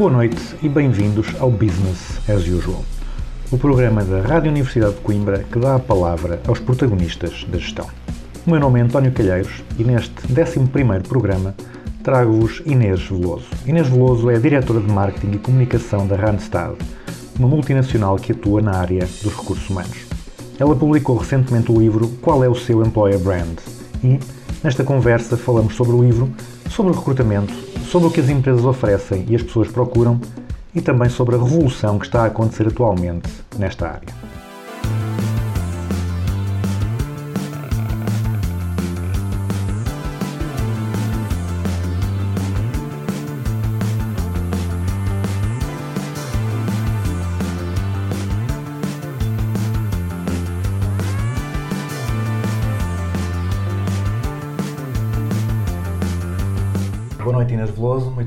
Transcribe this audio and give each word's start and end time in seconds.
Boa 0.00 0.10
noite 0.10 0.56
e 0.62 0.66
bem-vindos 0.66 1.26
ao 1.38 1.50
Business 1.50 2.26
as 2.26 2.48
Usual, 2.48 2.82
o 3.50 3.58
programa 3.58 4.02
da 4.02 4.22
Rádio 4.22 4.50
Universidade 4.50 4.94
de 4.94 5.00
Coimbra 5.02 5.44
que 5.44 5.58
dá 5.58 5.74
a 5.74 5.78
palavra 5.78 6.40
aos 6.48 6.58
protagonistas 6.58 7.44
da 7.46 7.58
gestão. 7.58 7.86
O 8.46 8.50
meu 8.50 8.58
nome 8.58 8.80
é 8.80 8.82
António 8.82 9.12
Calheiros 9.12 9.62
e 9.78 9.84
neste 9.84 10.14
11º 10.26 11.06
programa 11.06 11.54
trago-vos 12.02 12.62
Inês 12.64 13.02
Veloso. 13.08 13.44
Inês 13.66 13.88
Veloso 13.88 14.30
é 14.30 14.38
diretora 14.38 14.80
de 14.80 14.90
Marketing 14.90 15.32
e 15.32 15.38
Comunicação 15.38 16.06
da 16.06 16.16
Randstad, 16.16 16.76
uma 17.38 17.48
multinacional 17.48 18.16
que 18.16 18.32
atua 18.32 18.62
na 18.62 18.78
área 18.78 19.06
dos 19.22 19.36
recursos 19.36 19.68
humanos. 19.68 20.06
Ela 20.58 20.74
publicou 20.74 21.18
recentemente 21.18 21.70
o 21.70 21.78
livro 21.78 22.08
Qual 22.22 22.42
é 22.42 22.48
o 22.48 22.54
seu 22.54 22.82
Employer 22.82 23.18
Brand? 23.18 23.58
E, 24.02 24.18
nesta 24.64 24.82
conversa, 24.82 25.36
falamos 25.36 25.74
sobre 25.74 25.94
o 25.94 26.02
livro, 26.02 26.30
sobre 26.70 26.90
o 26.90 26.94
recrutamento, 26.94 27.52
sobre 27.90 28.06
o 28.06 28.10
que 28.10 28.20
as 28.20 28.28
empresas 28.28 28.64
oferecem 28.64 29.26
e 29.28 29.34
as 29.34 29.42
pessoas 29.42 29.68
procuram 29.68 30.20
e 30.72 30.80
também 30.80 31.10
sobre 31.10 31.34
a 31.34 31.38
revolução 31.38 31.98
que 31.98 32.06
está 32.06 32.22
a 32.22 32.26
acontecer 32.26 32.68
atualmente 32.68 33.28
nesta 33.58 33.88
área. 33.88 34.29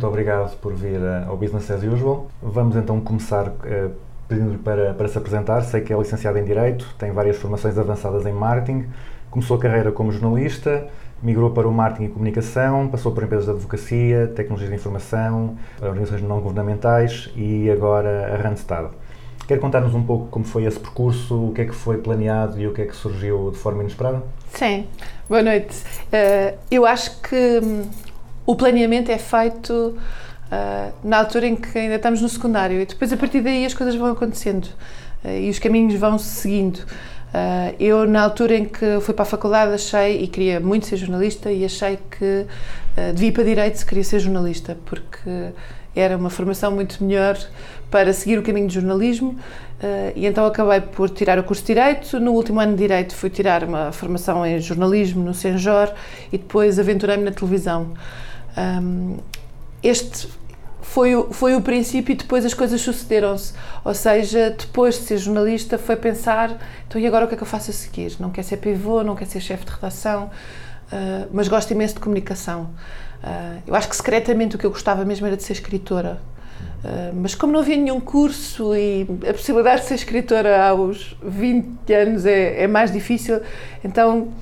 Muito 0.03 0.11
obrigado 0.11 0.57
por 0.57 0.73
vir 0.73 0.99
eh, 0.99 1.23
ao 1.25 1.37
Business 1.37 1.71
as 1.71 1.81
Usual. 1.81 2.27
Vamos 2.41 2.75
então 2.75 2.99
começar 2.99 3.53
eh, 3.63 3.87
pedindo-lhe 4.27 4.57
para, 4.57 4.93
para 4.93 5.07
se 5.07 5.17
apresentar. 5.17 5.61
Sei 5.61 5.79
que 5.79 5.93
é 5.93 5.97
licenciado 5.97 6.37
em 6.37 6.43
Direito, 6.43 6.93
tem 6.99 7.13
várias 7.13 7.37
formações 7.37 7.77
avançadas 7.77 8.25
em 8.25 8.33
Marketing, 8.33 8.85
começou 9.31 9.55
a 9.55 9.59
carreira 9.61 9.93
como 9.93 10.11
jornalista, 10.11 10.87
migrou 11.21 11.51
para 11.51 11.69
o 11.69 11.71
Marketing 11.71 12.03
e 12.03 12.09
Comunicação, 12.09 12.89
passou 12.89 13.13
por 13.13 13.23
empresas 13.23 13.45
de 13.45 13.51
advocacia, 13.51 14.29
tecnologias 14.35 14.71
de 14.71 14.75
informação, 14.75 15.55
organizações 15.81 16.21
não 16.21 16.41
governamentais 16.41 17.31
e 17.33 17.71
agora 17.71 18.35
a 18.35 18.43
Randstad. 18.43 18.89
Quer 19.47 19.57
contar-nos 19.57 19.95
um 19.95 20.03
pouco 20.03 20.27
como 20.27 20.43
foi 20.43 20.65
esse 20.65 20.81
percurso, 20.81 21.47
o 21.47 21.53
que 21.53 21.61
é 21.61 21.65
que 21.65 21.73
foi 21.73 21.97
planeado 21.99 22.59
e 22.59 22.67
o 22.67 22.73
que 22.73 22.81
é 22.81 22.85
que 22.85 22.95
surgiu 22.95 23.51
de 23.51 23.57
forma 23.57 23.81
inesperada? 23.81 24.21
Sim, 24.49 24.85
boa 25.29 25.41
noite. 25.41 25.81
Eh, 26.11 26.55
eu 26.69 26.85
acho 26.85 27.21
que 27.21 27.61
hum, 27.63 27.83
o 28.45 28.55
planeamento 28.55 29.11
é 29.11 29.17
feito 29.17 29.97
ah, 30.53 30.91
na 31.03 31.17
altura 31.17 31.47
em 31.47 31.55
que 31.55 31.75
ainda 31.75 31.95
estamos 31.95 32.21
no 32.21 32.29
secundário 32.29 32.79
e 32.79 32.85
depois 32.85 33.11
a 33.11 33.17
partir 33.17 33.41
daí 33.41 33.65
as 33.65 33.73
coisas 33.73 33.95
vão 33.95 34.11
acontecendo 34.11 34.67
ah, 35.23 35.33
e 35.33 35.49
os 35.49 35.57
caminhos 35.57 35.95
vão 35.95 36.19
se 36.19 36.29
seguindo. 36.29 36.79
Ah, 37.33 37.73
eu, 37.79 38.05
na 38.07 38.21
altura 38.21 38.55
em 38.55 38.65
que 38.65 38.99
fui 39.01 39.15
para 39.15 39.23
a 39.23 39.25
faculdade, 39.25 39.73
achei 39.73 40.21
e 40.21 40.27
queria 40.27 40.59
muito 40.59 40.85
ser 40.85 40.97
jornalista 40.97 41.51
e 41.51 41.65
achei 41.65 41.97
que 42.11 42.45
devia 43.15 43.29
ir 43.29 43.31
para 43.31 43.43
Direito 43.43 43.79
se 43.79 43.85
queria 43.85 44.03
ser 44.03 44.19
jornalista, 44.19 44.77
porque 44.85 45.51
era 45.95 46.15
uma 46.15 46.29
formação 46.29 46.71
muito 46.71 47.03
melhor 47.03 47.35
para 47.89 48.13
seguir 48.13 48.37
o 48.37 48.43
caminho 48.43 48.67
de 48.67 48.75
jornalismo 48.75 49.35
e 50.15 50.27
então 50.27 50.45
acabei 50.45 50.81
por 50.81 51.09
tirar 51.09 51.39
o 51.39 51.43
curso 51.43 51.63
de 51.63 51.73
Direito. 51.73 52.19
No 52.19 52.33
último 52.33 52.59
ano 52.59 52.73
de 52.73 52.77
Direito 52.77 53.15
fui 53.15 53.31
tirar 53.31 53.63
uma 53.63 53.91
formação 53.91 54.45
em 54.45 54.59
jornalismo 54.59 55.23
no 55.23 55.33
Senjor 55.33 55.91
e 56.31 56.37
depois 56.37 56.77
aventurei-me 56.77 57.23
na 57.23 57.31
televisão. 57.31 57.93
Um, 58.57 59.17
este 59.81 60.27
foi 60.83 61.15
o, 61.15 61.33
foi 61.33 61.55
o 61.55 61.61
princípio 61.61 62.13
e 62.13 62.15
depois 62.15 62.45
as 62.45 62.53
coisas 62.53 62.79
sucederam-se. 62.81 63.53
Ou 63.83 63.93
seja, 63.93 64.51
depois 64.51 64.95
de 64.95 65.01
ser 65.05 65.17
jornalista, 65.17 65.77
foi 65.77 65.95
pensar: 65.95 66.57
então 66.87 67.01
e 67.01 67.07
agora 67.07 67.25
o 67.25 67.27
que 67.27 67.33
é 67.33 67.37
que 67.37 67.43
eu 67.43 67.47
faço 67.47 67.71
a 67.71 67.73
seguir? 67.73 68.15
Não 68.19 68.29
quer 68.29 68.43
ser 68.43 68.57
pivô, 68.57 69.03
não 69.03 69.15
quer 69.15 69.25
ser 69.25 69.39
chefe 69.39 69.65
de 69.65 69.71
redação, 69.71 70.25
uh, 70.25 71.29
mas 71.31 71.47
gosto 71.47 71.71
imenso 71.71 71.95
de 71.95 71.99
comunicação. 71.99 72.69
Uh, 73.23 73.61
eu 73.65 73.75
acho 73.75 73.89
que 73.89 73.95
secretamente 73.95 74.55
o 74.55 74.59
que 74.59 74.65
eu 74.65 74.71
gostava 74.71 75.03
mesmo 75.05 75.25
era 75.25 75.35
de 75.35 75.43
ser 75.43 75.53
escritora. 75.53 76.21
Uh, 76.83 77.15
mas 77.15 77.33
como 77.33 77.53
não 77.53 77.61
havia 77.61 77.77
nenhum 77.77 77.99
curso 77.99 78.75
e 78.75 79.07
a 79.27 79.33
possibilidade 79.33 79.81
de 79.81 79.87
ser 79.87 79.95
escritora 79.95 80.67
aos 80.67 81.15
20 81.23 81.93
anos 81.93 82.25
é, 82.25 82.63
é 82.63 82.67
mais 82.67 82.91
difícil, 82.91 83.41
então 83.83 84.33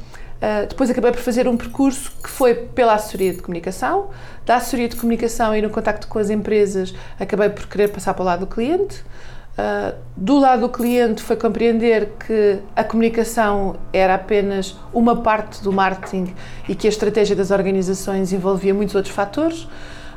Uh, 0.42 0.66
depois 0.68 0.90
acabei 0.90 1.12
por 1.12 1.22
fazer 1.22 1.48
um 1.48 1.56
percurso 1.56 2.12
que 2.24 2.28
foi 2.28 2.56
pela 2.56 2.96
assessoria 2.96 3.32
de 3.32 3.42
comunicação. 3.42 4.10
Da 4.44 4.56
assessoria 4.56 4.90
de 4.90 4.96
comunicação 4.96 5.56
e 5.56 5.62
no 5.62 5.70
contacto 5.70 6.08
com 6.08 6.18
as 6.18 6.32
empresas, 6.32 6.96
acabei 7.20 7.50
por 7.50 7.68
querer 7.68 7.90
passar 7.90 8.16
para 8.16 8.24
o 8.24 8.26
lado 8.26 8.40
do 8.42 8.48
cliente. 8.48 9.04
Uh, 9.52 9.96
do 10.18 10.40
lado 10.40 10.62
do 10.62 10.70
cliente, 10.70 11.22
foi 11.22 11.36
compreender 11.36 12.14
que 12.26 12.60
a 12.76 12.84
comunicação 12.84 13.76
era 13.94 14.16
apenas 14.16 14.76
uma 14.92 15.22
parte 15.22 15.62
do 15.62 15.72
marketing 15.72 16.34
e 16.68 16.74
que 16.74 16.88
a 16.88 16.90
estratégia 16.90 17.36
das 17.36 17.52
organizações 17.52 18.34
envolvia 18.34 18.74
muitos 18.74 18.96
outros 18.96 19.14
fatores. 19.14 19.64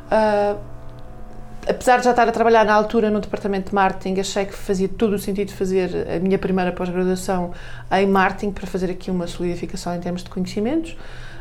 Uh, 0.07 0.57
apesar 1.69 1.99
de 1.99 2.05
já 2.05 2.11
estar 2.11 2.29
a 2.29 2.33
trabalhar 2.33 2.65
na 2.65 2.75
altura 2.75 3.11
no 3.11 3.21
departamento 3.21 3.71
de 3.71 3.75
marketing, 3.75 4.21
achei 4.21 4.45
que 4.45 4.55
fazia 4.55 4.89
todo 4.89 5.15
o 5.15 5.19
sentido 5.19 5.53
fazer 5.53 6.07
a 6.17 6.19
minha 6.19 6.39
primeira 6.39 6.73
pós-graduação 6.73 7.53
em 7.93 8.07
marketing 8.07 8.53
para 8.53 8.67
fazer 8.67 8.91
aqui 8.91 9.11
uma 9.11 9.27
solidificação 9.27 9.95
em 9.95 10.01
termos 10.01 10.23
de 10.23 10.31
conhecimentos. 10.31 10.93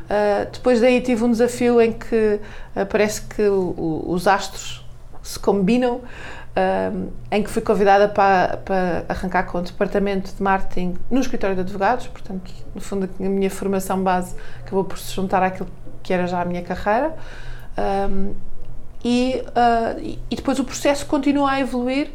Uh, 0.04 0.52
depois 0.52 0.82
daí 0.82 1.00
tive 1.02 1.24
um 1.24 1.32
desafio 1.32 1.80
em 1.80 1.94
que 1.94 2.40
uh, 2.76 2.86
parece 2.88 3.22
que 3.22 3.42
o, 3.44 3.74
o, 3.78 4.12
os 4.12 4.28
astros 4.28 4.86
se 5.22 5.40
combinam, 5.40 5.96
uh, 5.96 7.12
em 7.32 7.42
que 7.42 7.50
fui 7.50 7.62
convidada 7.62 8.10
para, 8.10 8.58
para 8.58 9.06
arrancar 9.08 9.44
com 9.44 9.60
o 9.60 9.62
departamento 9.62 10.34
de 10.36 10.44
marketing 10.44 10.96
no 11.10 11.22
escritório 11.22 11.56
de 11.56 11.62
advogados, 11.62 12.08
portanto, 12.08 12.52
no 12.76 12.82
fundo, 12.82 13.10
a 13.18 13.24
minha 13.24 13.50
formação 13.50 14.04
base 14.04 14.36
acabou 14.60 14.84
por 14.84 14.98
se 14.98 15.14
juntar 15.14 15.42
àquilo 15.42 15.70
que 16.02 16.14
era 16.14 16.28
já 16.28 16.42
a 16.42 16.46
minha 16.46 16.62
carreira. 16.62 17.16
E, 19.04 19.44
uh, 19.48 20.18
e 20.32 20.36
depois 20.36 20.60
o 20.60 20.64
processo 20.64 21.06
continua 21.06 21.52
a 21.52 21.60
evoluir 21.60 22.10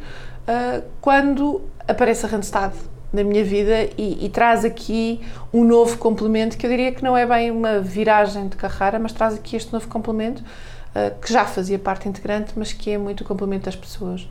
uh, 0.47 0.83
quando 0.99 1.61
aparece 1.87 2.25
a 2.25 2.29
Randstad 2.29 2.73
na 3.11 3.23
minha 3.23 3.43
vida 3.43 3.89
e, 3.97 4.25
e, 4.25 4.29
traz 4.29 4.63
aqui 4.63 5.19
um 5.51 5.63
novo 5.63 5.97
complemento 5.97 6.57
que 6.57 6.65
eu 6.65 6.69
diria 6.69 6.91
que 6.91 7.03
não 7.03 7.17
é 7.17 7.25
bem 7.25 7.49
uma 7.49 7.79
viragem 7.79 8.47
de 8.47 8.55
carreira, 8.55 8.99
mas 8.99 9.11
traz 9.11 9.33
aqui 9.33 9.55
este 9.55 9.73
novo 9.73 9.87
complemento 9.87 10.43
uh, 10.43 11.19
que 11.19 11.31
já 11.31 11.45
fazia 11.45 11.79
parte 11.79 12.07
integrante, 12.07 12.53
mas 12.55 12.71
que 12.71 12.91
é 12.91 12.97
muito 12.97 13.21
o 13.21 13.25
complemento 13.25 13.65
das 13.65 13.75
pessoas 13.75 14.27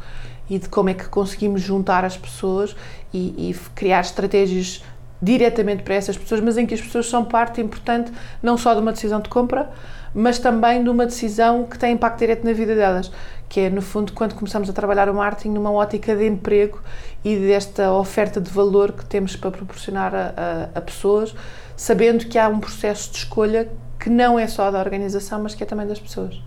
e 0.49 0.59
de 0.59 0.69
como 0.69 0.89
é 0.89 0.95
que 0.95 1.09
conseguimos 1.09 1.61
juntar 1.61 2.05
as 2.05 2.17
pessoas 2.17 2.75
e, 3.13 3.51
e 3.51 3.55
criar 3.75 4.01
estratégias 4.01 4.83
diretamente 5.21 5.83
para 5.83 5.95
essas 5.95 6.17
pessoas, 6.17 6.41
mas 6.41 6.57
em 6.57 6.65
que 6.65 6.75
as 6.75 6.81
pessoas 6.81 7.07
são 7.07 7.25
parte 7.25 7.61
importante 7.61 8.13
não 8.43 8.57
só 8.57 8.73
de 8.75 8.81
uma 8.81 8.93
decisão 8.93 9.21
de 9.21 9.29
compra, 9.29 9.71
mas 10.15 10.39
também 10.39 10.83
de 10.83 10.91
uma 10.91 11.07
decisão 11.07 11.65
que 11.65 11.79
tem 11.79 11.95
impacto 11.95 12.19
direto 12.19 12.45
na 12.45 12.53
vida 12.53 12.75
delas, 12.75 13.11
que 13.49 13.61
é, 13.61 13.71
no 13.71 13.81
fundo, 13.81 14.13
quando 14.13 14.35
começamos 14.35 14.69
a 14.69 14.73
trabalhar 14.73 15.09
o 15.09 15.15
marketing 15.15 15.51
numa 15.51 15.73
ótica 15.73 16.15
de 16.15 16.27
emprego 16.27 16.81
e 17.25 17.37
desta 17.37 17.93
oferta 17.93 18.41
de 18.41 18.51
valor 18.51 18.93
que 18.93 19.05
temos 19.05 19.37
para 19.37 19.51
proporcionar 19.51 20.15
a, 20.15 20.35
a, 20.37 20.79
a 20.79 20.81
pessoas, 20.81 21.35
sabendo 21.77 22.27
que 22.27 22.39
há 22.39 22.49
um 22.49 22.61
processo 22.61 23.11
de 23.11 23.19
escolha 23.19 23.69
que 23.99 24.11
não 24.11 24.39
é 24.39 24.47
só 24.47 24.71
da 24.71 24.79
organização, 24.79 25.43
mas 25.43 25.55
que 25.55 25.63
é 25.63 25.67
também 25.67 25.87
das 25.87 25.99
pessoas. 25.99 26.41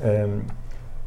Um, 0.00 0.42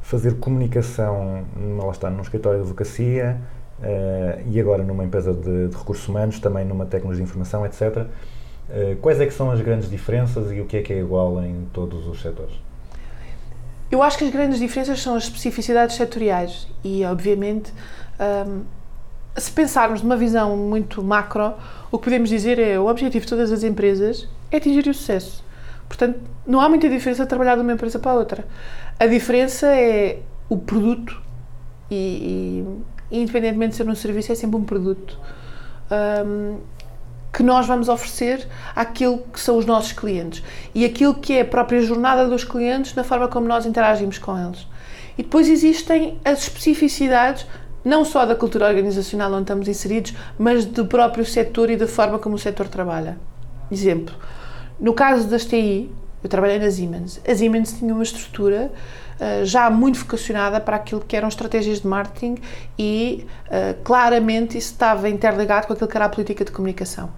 fazer 0.01 0.35
comunicação, 0.35 1.45
lá 1.77 1.91
está, 1.91 2.09
num 2.09 2.21
escritório 2.21 2.59
de 2.59 2.63
advocacia 2.63 3.37
uh, 3.79 4.49
e 4.49 4.59
agora 4.59 4.83
numa 4.83 5.03
empresa 5.03 5.33
de, 5.33 5.67
de 5.67 5.77
recursos 5.77 6.07
humanos, 6.07 6.39
também 6.39 6.65
numa 6.65 6.85
tecnologia 6.85 7.23
de 7.23 7.29
informação, 7.29 7.65
etc., 7.65 8.07
quais 9.01 9.19
é 9.21 9.25
que 9.25 9.33
são 9.33 9.49
as 9.51 9.61
grandes 9.61 9.89
diferenças 9.89 10.51
e 10.51 10.59
o 10.59 10.65
que 10.65 10.77
é 10.77 10.81
que 10.81 10.93
é 10.93 10.99
igual 10.99 11.41
em 11.43 11.67
todos 11.73 12.07
os 12.07 12.21
setores? 12.21 12.53
Eu 13.89 14.03
acho 14.03 14.17
que 14.17 14.25
as 14.25 14.31
grandes 14.31 14.59
diferenças 14.59 15.01
são 15.01 15.15
as 15.15 15.23
especificidades 15.23 15.95
setoriais 15.95 16.67
e, 16.83 17.05
obviamente, 17.05 17.71
um, 18.19 18.63
se 19.37 19.51
pensarmos 19.51 20.01
numa 20.01 20.17
visão 20.17 20.57
muito 20.57 21.01
macro, 21.01 21.53
o 21.89 21.97
que 21.97 22.05
podemos 22.05 22.29
dizer 22.29 22.59
é 22.59 22.77
o 22.77 22.87
objetivo 22.87 23.23
de 23.23 23.29
todas 23.29 23.51
as 23.51 23.63
empresas 23.63 24.27
é 24.51 24.57
atingir 24.57 24.89
o 24.89 24.93
sucesso. 24.93 25.43
Portanto, 25.87 26.19
não 26.45 26.59
há 26.59 26.67
muita 26.67 26.89
diferença 26.89 27.23
de 27.23 27.29
trabalhar 27.29 27.55
de 27.55 27.61
uma 27.61 27.71
empresa 27.71 27.97
para 27.97 28.11
a 28.11 28.15
outra. 28.15 28.45
A 28.99 29.07
diferença 29.07 29.67
é 29.67 30.19
o 30.49 30.57
produto 30.57 31.21
e, 31.89 32.65
e 33.09 33.21
independentemente 33.21 33.71
de 33.71 33.77
ser 33.77 33.87
um 33.87 33.95
serviço, 33.95 34.31
é 34.33 34.35
sempre 34.35 34.57
um 34.57 34.63
produto 34.63 35.17
hum, 36.25 36.57
que 37.31 37.43
nós 37.43 37.67
vamos 37.67 37.89
oferecer 37.89 38.47
àquilo 38.75 39.19
que 39.31 39.39
são 39.39 39.57
os 39.57 39.65
nossos 39.65 39.91
clientes 39.91 40.43
e 40.73 40.85
aquilo 40.85 41.13
que 41.13 41.33
é 41.33 41.41
a 41.41 41.45
própria 41.45 41.81
jornada 41.81 42.27
dos 42.27 42.43
clientes 42.43 42.95
na 42.95 43.03
forma 43.03 43.27
como 43.27 43.47
nós 43.47 43.65
interagimos 43.65 44.17
com 44.17 44.37
eles. 44.37 44.67
E 45.17 45.23
depois 45.23 45.49
existem 45.49 46.19
as 46.23 46.43
especificidades 46.43 47.45
não 47.83 48.03
só 48.03 48.25
da 48.25 48.35
cultura 48.35 48.67
organizacional 48.67 49.31
onde 49.31 49.43
estamos 49.43 49.67
inseridos, 49.67 50.13
mas 50.37 50.65
do 50.65 50.85
próprio 50.85 51.25
setor 51.25 51.69
e 51.69 51.77
da 51.77 51.87
forma 51.87 52.19
como 52.19 52.35
o 52.35 52.39
setor 52.39 52.67
trabalha. 52.67 53.17
Exemplo, 53.71 54.13
no 54.79 54.93
caso 54.93 55.27
das 55.27 55.45
TI, 55.45 55.89
eu 56.23 56.29
trabalhei 56.29 56.59
na 56.59 56.69
Siemens. 56.69 57.21
A 57.25 57.35
Siemens 57.35 57.73
tinha 57.73 57.93
uma 57.93 58.03
estrutura 58.03 58.71
já 59.45 59.69
muito 59.69 59.99
vocacionada 59.99 60.59
para 60.59 60.75
aquilo 60.75 61.01
que 61.01 61.15
eram 61.15 61.27
estratégias 61.27 61.81
de 61.81 61.87
marketing 61.87 62.37
e 62.77 63.25
uh, 63.47 63.81
claramente 63.83 64.57
isso 64.57 64.71
estava 64.71 65.09
interligado 65.09 65.67
com 65.67 65.73
aquilo 65.73 65.89
que 65.89 65.97
era 65.97 66.05
a 66.05 66.09
política 66.09 66.45
de 66.45 66.51
comunicação. 66.51 67.09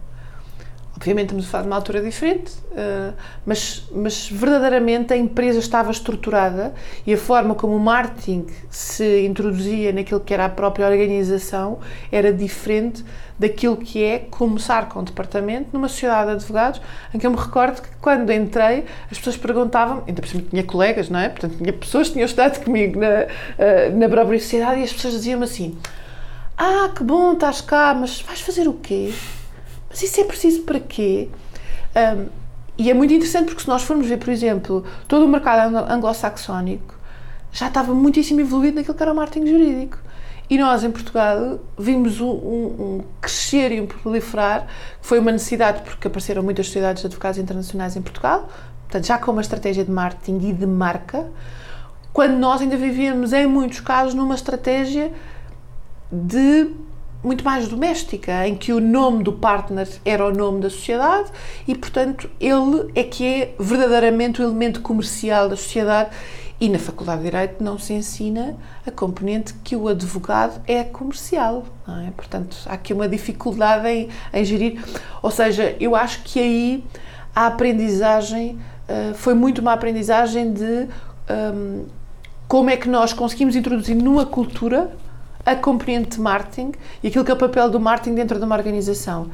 Obviamente 0.99 1.27
estamos 1.27 1.45
a 1.45 1.47
falar 1.47 1.61
de 1.61 1.69
uma 1.69 1.75
altura 1.77 2.01
diferente, 2.01 2.51
uh, 2.71 3.13
mas, 3.45 3.87
mas 3.89 4.29
verdadeiramente 4.29 5.13
a 5.13 5.17
empresa 5.17 5.57
estava 5.57 5.91
estruturada 5.91 6.73
e 7.07 7.13
a 7.13 7.17
forma 7.17 7.55
como 7.55 7.73
o 7.73 7.79
marketing 7.79 8.47
se 8.69 9.25
introduzia 9.25 9.93
naquilo 9.93 10.19
que 10.19 10.33
era 10.33 10.43
a 10.43 10.49
própria 10.49 10.85
organização 10.85 11.79
era 12.11 12.33
diferente 12.33 13.05
daquilo 13.39 13.77
que 13.77 14.03
é 14.03 14.19
começar 14.19 14.89
com 14.89 14.99
um 14.99 15.03
departamento 15.05 15.69
numa 15.71 15.87
sociedade 15.87 16.31
de 16.31 16.31
advogados, 16.33 16.81
em 17.13 17.17
que 17.17 17.25
eu 17.25 17.31
me 17.31 17.37
recordo 17.37 17.81
que 17.81 17.95
quando 18.01 18.29
entrei 18.33 18.83
as 19.09 19.17
pessoas 19.17 19.37
perguntavam, 19.37 20.03
ainda 20.05 20.21
por 20.21 20.27
cima 20.27 20.43
tinha 20.49 20.63
colegas, 20.65 21.09
não 21.09 21.21
é? 21.21 21.29
Portanto, 21.29 21.55
tinha 21.55 21.71
pessoas 21.71 22.07
que 22.07 22.13
tinham 22.15 22.25
estudado 22.25 22.61
comigo 22.61 22.99
na, 22.99 23.07
uh, 23.07 23.97
na 23.97 24.09
própria 24.09 24.37
sociedade 24.37 24.81
e 24.81 24.83
as 24.83 24.91
pessoas 24.91 25.13
diziam-me 25.13 25.45
assim: 25.45 25.77
Ah, 26.57 26.91
que 26.93 27.05
bom, 27.05 27.31
estás 27.31 27.61
cá, 27.61 27.95
mas 27.97 28.19
vais 28.21 28.41
fazer 28.41 28.67
o 28.67 28.73
quê? 28.73 29.13
Mas 29.89 30.03
isso 30.03 30.21
é 30.21 30.23
preciso 30.23 30.61
para 30.61 30.79
quê? 30.79 31.29
Um, 31.95 32.27
e 32.77 32.89
é 32.89 32.93
muito 32.93 33.13
interessante 33.13 33.47
porque 33.47 33.61
se 33.61 33.67
nós 33.67 33.83
formos 33.83 34.07
ver, 34.07 34.17
por 34.17 34.29
exemplo, 34.29 34.85
todo 35.07 35.25
o 35.25 35.27
mercado 35.27 35.75
anglo-saxónico 35.75 36.95
já 37.51 37.67
estava 37.67 37.93
muitíssimo 37.93 38.39
evoluído 38.39 38.75
naquilo 38.75 38.95
que 38.95 39.03
era 39.03 39.11
o 39.11 39.15
marketing 39.15 39.47
jurídico. 39.47 39.97
E 40.49 40.57
nós, 40.57 40.83
em 40.83 40.89
Portugal, 40.89 41.59
vimos 41.77 42.21
um, 42.21 42.29
um, 42.29 42.65
um 42.79 43.03
crescer 43.21 43.71
e 43.71 43.81
um 43.81 43.85
proliferar, 43.85 44.65
que 44.99 45.07
foi 45.07 45.19
uma 45.19 45.31
necessidade 45.31 45.81
porque 45.81 46.07
apareceram 46.07 46.41
muitas 46.41 46.65
sociedades 46.67 47.01
de 47.01 47.07
advogados 47.07 47.37
internacionais 47.37 47.95
em 47.95 48.01
Portugal, 48.01 48.49
portanto, 48.83 49.05
já 49.05 49.17
com 49.17 49.31
uma 49.31 49.41
estratégia 49.41 49.85
de 49.85 49.91
marketing 49.91 50.49
e 50.49 50.53
de 50.53 50.65
marca, 50.65 51.27
quando 52.11 52.33
nós 52.37 52.61
ainda 52.61 52.77
vivíamos, 52.77 53.31
em 53.31 53.45
muitos 53.45 53.79
casos, 53.79 54.15
numa 54.15 54.33
estratégia 54.33 55.11
de 56.11 56.71
muito 57.23 57.43
mais 57.43 57.67
doméstica, 57.67 58.47
em 58.47 58.55
que 58.55 58.71
o 58.71 58.79
nome 58.79 59.23
do 59.23 59.33
partner 59.33 59.87
era 60.05 60.25
o 60.25 60.33
nome 60.33 60.61
da 60.61 60.69
sociedade 60.69 61.29
e, 61.67 61.75
portanto, 61.75 62.29
ele 62.39 62.91
é 62.95 63.03
que 63.03 63.25
é 63.25 63.55
verdadeiramente 63.59 64.41
o 64.41 64.45
elemento 64.45 64.81
comercial 64.81 65.49
da 65.49 65.55
sociedade. 65.55 66.11
E 66.61 66.67
na 66.67 66.77
Faculdade 66.77 67.19
de 67.19 67.31
Direito 67.31 67.63
não 67.63 67.79
se 67.79 67.93
ensina 67.93 68.57
a 68.85 68.91
componente 68.91 69.53
que 69.63 69.77
o 69.77 69.87
advogado 69.87 70.61
é 70.67 70.83
comercial, 70.83 71.63
é? 72.05 72.11
Portanto, 72.11 72.57
há 72.65 72.73
aqui 72.73 72.91
uma 72.91 73.07
dificuldade 73.07 73.87
em, 73.87 74.09
em 74.33 74.43
gerir. 74.43 74.83
Ou 75.21 75.31
seja, 75.31 75.77
eu 75.79 75.95
acho 75.95 76.21
que 76.23 76.37
aí 76.37 76.83
a 77.33 77.47
aprendizagem 77.47 78.59
uh, 78.89 79.13
foi 79.13 79.33
muito 79.33 79.61
uma 79.61 79.71
aprendizagem 79.71 80.51
de 80.51 80.87
um, 81.29 81.85
como 82.45 82.69
é 82.69 82.75
que 82.75 82.89
nós 82.89 83.13
conseguimos 83.13 83.55
introduzir 83.55 83.95
numa 83.95 84.25
cultura 84.25 84.91
a 85.45 85.55
componente 85.55 86.17
de 86.17 86.21
marketing 86.21 86.73
e 87.03 87.07
aquilo 87.07 87.23
que 87.25 87.31
é 87.31 87.33
o 87.33 87.37
papel 87.37 87.69
do 87.69 87.79
marketing 87.79 88.15
dentro 88.15 88.37
de 88.37 88.45
uma 88.45 88.55
organização. 88.55 89.29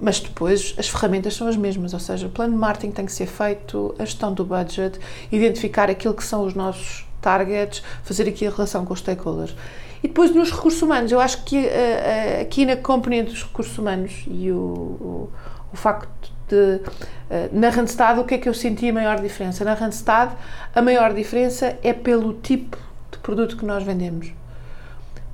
Mas 0.00 0.20
depois 0.20 0.74
as 0.78 0.88
ferramentas 0.88 1.34
são 1.34 1.48
as 1.48 1.56
mesmas, 1.56 1.92
ou 1.92 2.00
seja, 2.00 2.26
o 2.26 2.30
plano 2.30 2.52
de 2.52 2.58
marketing 2.58 2.92
tem 2.92 3.04
que 3.04 3.12
ser 3.12 3.26
feito, 3.26 3.94
a 3.98 4.04
gestão 4.04 4.32
do 4.32 4.44
budget, 4.44 4.98
identificar 5.30 5.90
aquilo 5.90 6.14
que 6.14 6.24
são 6.24 6.44
os 6.44 6.54
nossos 6.54 7.04
targets, 7.20 7.82
fazer 8.04 8.28
aqui 8.28 8.46
a 8.46 8.50
relação 8.50 8.84
com 8.84 8.94
os 8.94 9.00
stakeholders. 9.00 9.54
E 10.02 10.06
depois 10.08 10.32
nos 10.32 10.52
recursos 10.52 10.80
humanos, 10.80 11.10
eu 11.10 11.20
acho 11.20 11.42
que 11.44 11.58
uh, 11.58 12.42
aqui 12.42 12.64
na 12.64 12.76
componente 12.76 13.32
dos 13.32 13.42
recursos 13.42 13.76
humanos 13.76 14.24
e 14.28 14.52
o, 14.52 14.56
o, 14.56 15.32
o 15.72 15.76
facto 15.76 16.30
de. 16.48 16.80
Uh, 16.86 17.48
na 17.52 17.68
Randstad, 17.68 18.18
o 18.20 18.24
que 18.24 18.34
é 18.34 18.38
que 18.38 18.48
eu 18.48 18.54
senti 18.54 18.88
a 18.88 18.92
maior 18.92 19.20
diferença? 19.20 19.64
Na 19.64 19.74
Randstad, 19.74 20.32
a 20.72 20.80
maior 20.80 21.12
diferença 21.12 21.76
é 21.82 21.92
pelo 21.92 22.34
tipo 22.34 22.78
de 23.10 23.18
produto 23.18 23.56
que 23.56 23.64
nós 23.64 23.82
vendemos. 23.82 24.32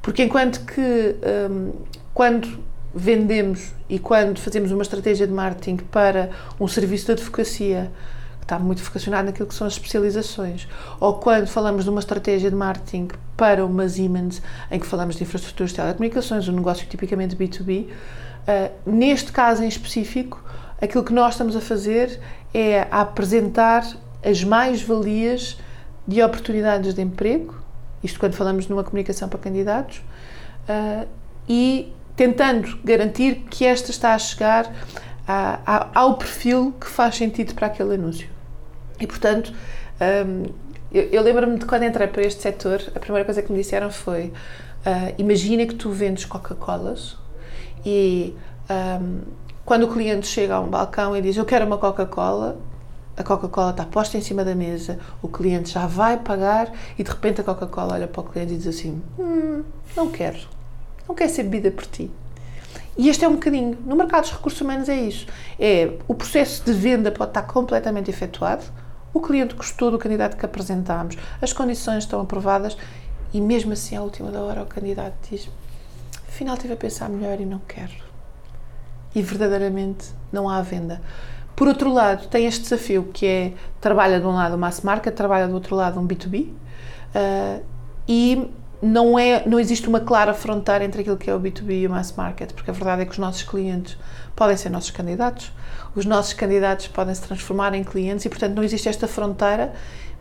Porque 0.05 0.23
enquanto 0.23 0.61
que 0.67 1.17
um, 1.51 1.73
quando 2.13 2.63
vendemos 2.95 3.73
e 3.89 3.99
quando 3.99 4.39
fazemos 4.39 4.71
uma 4.71 4.83
estratégia 4.83 5.27
de 5.27 5.33
marketing 5.33 5.79
para 5.79 6.29
um 6.61 6.69
serviço 6.69 7.07
de 7.07 7.13
advocacia 7.13 7.91
que 8.39 8.45
está 8.45 8.59
muito 8.59 8.83
vocacionado 8.83 9.25
naquilo 9.25 9.49
que 9.49 9.55
são 9.55 9.67
as 9.67 9.73
especializações, 9.73 10.69
ou 11.01 11.15
quando 11.15 11.47
falamos 11.47 11.85
de 11.85 11.91
uma 11.91 12.01
estratégia 12.01 12.51
de 12.51 12.55
marketing 12.55 13.09
para 13.35 13.65
uma 13.65 13.89
Siemens, 13.89 14.43
em 14.71 14.79
que 14.79 14.87
falamos 14.87 15.17
de 15.17 15.23
infraestruturas 15.23 15.71
de 15.71 15.77
telecomunicações, 15.77 16.47
um 16.49 16.53
negócio 16.53 16.87
tipicamente 16.87 17.35
B2B, 17.35 17.87
uh, 17.87 18.71
neste 18.85 19.33
caso 19.33 19.65
em 19.65 19.69
específico, 19.69 20.45
aquilo 20.83 21.03
que 21.03 21.15
nós 21.15 21.33
estamos 21.33 21.57
a 21.57 21.63
fazer 21.63 22.21
é 22.53 22.87
apresentar 22.91 23.87
as 24.23 24.45
mais-valias 24.45 25.59
de 26.07 26.23
oportunidades 26.23 26.93
de 26.93 27.01
emprego 27.01 27.64
isto 28.05 28.21
quando 28.21 28.35
falamos 28.35 28.69
numa 28.69 28.85
comunicação 28.85 29.29
para 29.29 29.39
candidatos, 29.39 29.99
uh, 30.69 31.09
e 31.49 31.93
tentando 32.15 32.79
garantir 32.85 33.47
que 33.51 33.65
esta 33.65 33.91
está 33.91 34.15
a 34.15 34.19
chegar 34.19 34.73
a, 35.27 35.59
a, 35.67 36.01
ao 36.01 36.17
perfil 36.17 36.73
que 36.79 36.87
faz 36.87 37.17
sentido 37.17 37.55
para 37.55 37.67
aquele 37.67 37.95
anúncio. 37.95 38.29
E, 39.01 39.07
portanto, 39.07 39.53
um, 40.27 40.45
eu, 40.93 41.03
eu 41.05 41.23
lembro-me 41.23 41.59
de 41.59 41.67
quando 41.67 41.83
entrei 41.85 42.07
para 42.07 42.23
este 42.23 42.43
setor, 42.43 42.81
a 42.95 43.01
primeira 43.01 43.25
coisa 43.25 43.43
que 43.43 43.51
me 43.51 43.59
disseram 43.59 43.91
foi: 43.91 44.27
uh, 44.27 45.15
imagina 45.19 45.67
que 45.67 45.75
tu 45.75 45.91
vendes 45.91 46.25
Coca-Colas 46.25 47.17
e 47.85 48.35
um, 48.71 49.23
quando 49.65 49.85
o 49.85 49.89
cliente 49.93 50.27
chega 50.27 50.55
a 50.55 50.61
um 50.61 50.69
balcão 50.69 51.17
e 51.17 51.23
diz 51.23 51.37
eu 51.37 51.45
quero 51.45 51.67
uma 51.67 51.79
Coca-Cola, 51.79 52.59
a 53.17 53.23
Coca-Cola 53.23 53.71
está 53.71 53.85
posta 53.85 54.19
em 54.19 54.21
cima 54.21 54.45
da 54.45 54.55
mesa, 54.55 54.99
o 55.23 55.29
cliente 55.29 55.71
já 55.71 55.87
vai 55.87 56.19
pagar 56.19 56.73
e 56.99 57.03
de 57.03 57.11
repente 57.11 57.41
a 57.41 57.45
Coca-Cola 57.45 57.95
olha 57.95 58.09
para 58.09 58.21
o 58.21 58.25
cliente 58.25 58.55
e 58.55 58.57
diz 58.57 58.67
assim: 58.67 59.03
hum, 59.19 59.63
não 59.97 60.11
quero, 60.11 60.39
não 61.09 61.15
quero 61.15 61.31
ser 61.31 61.45
bebida 61.45 61.71
por 61.71 61.87
ti. 61.87 62.11
E 62.97 63.09
este 63.09 63.25
é 63.25 63.29
um 63.29 63.35
bocadinho, 63.35 63.77
no 63.85 63.97
mercado 63.97 64.23
dos 64.23 64.33
recursos 64.33 64.61
humanos 64.61 64.89
é 64.89 64.97
isso. 64.97 65.27
É, 65.59 65.97
o 66.07 66.15
processo 66.15 66.65
de 66.65 66.73
venda 66.73 67.11
pode 67.11 67.31
estar 67.31 67.43
completamente 67.43 68.09
efetuado, 68.11 68.65
o 69.13 69.21
cliente 69.21 69.55
gostou 69.55 69.91
do 69.91 69.99
candidato 69.99 70.37
que 70.37 70.45
apresentámos, 70.45 71.17
as 71.41 71.53
condições 71.53 72.05
estão 72.05 72.21
aprovadas 72.21 72.77
e 73.33 73.41
mesmo 73.41 73.73
assim 73.73 73.97
à 73.97 74.03
última 74.03 74.31
da 74.31 74.41
hora 74.41 74.63
o 74.63 74.67
candidato 74.67 75.15
diz 75.29 75.49
afinal 76.29 76.55
estive 76.55 76.75
a 76.75 76.77
pensar 76.77 77.09
melhor 77.09 77.41
e 77.41 77.47
não 77.47 77.61
quero. 77.61 77.93
E 79.15 79.23
verdadeiramente 79.23 80.09
não 80.33 80.49
há 80.49 80.61
venda. 80.61 81.01
Por 81.57 81.69
outro 81.69 81.93
lado, 81.93 82.27
tem 82.29 82.47
este 82.47 82.63
desafio 82.63 83.11
que 83.13 83.27
é 83.27 83.53
trabalha 83.81 84.19
de 84.19 84.27
um 84.27 84.33
lado 84.33 84.59
mass 84.59 84.81
market, 84.81 85.15
trabalha 85.15 85.47
do 85.47 85.55
outro 85.55 85.77
lado 85.77 86.01
um 86.01 86.07
B2B 86.07 86.49
uh, 86.49 87.63
e 88.09 88.51
não, 88.83 89.19
é, 89.19 89.47
não 89.47 89.59
existe 89.59 89.89
uma 89.89 90.01
clara 90.01 90.35
fronteira 90.35 90.85
entre 90.85 91.01
aquilo 91.01 91.17
que 91.17 91.31
é 91.31 91.35
o 91.35 91.41
B2B 91.41 91.83
e 91.83 91.87
o 91.87 91.91
mass 91.91 92.13
market, 92.13 92.53
porque 92.53 92.71
a 92.71 92.75
verdade 92.75 93.03
é 93.03 93.05
que 93.05 93.13
os 93.13 93.19
nossos 93.19 93.43
clientes 93.43 93.97
podem 94.35 94.57
ser 94.57 94.69
nossos 94.69 94.91
candidatos, 94.91 95.53
os 95.95 96.05
nossos 96.05 96.33
candidatos 96.35 96.89
podem 96.89 97.15
se 97.15 97.23
transformar 97.23 97.73
em 97.75 97.85
clientes 97.85 98.25
e, 98.25 98.29
portanto, 98.29 98.55
não 98.55 98.63
existe 98.63 98.89
esta 98.89 99.07
fronteira, 99.07 99.73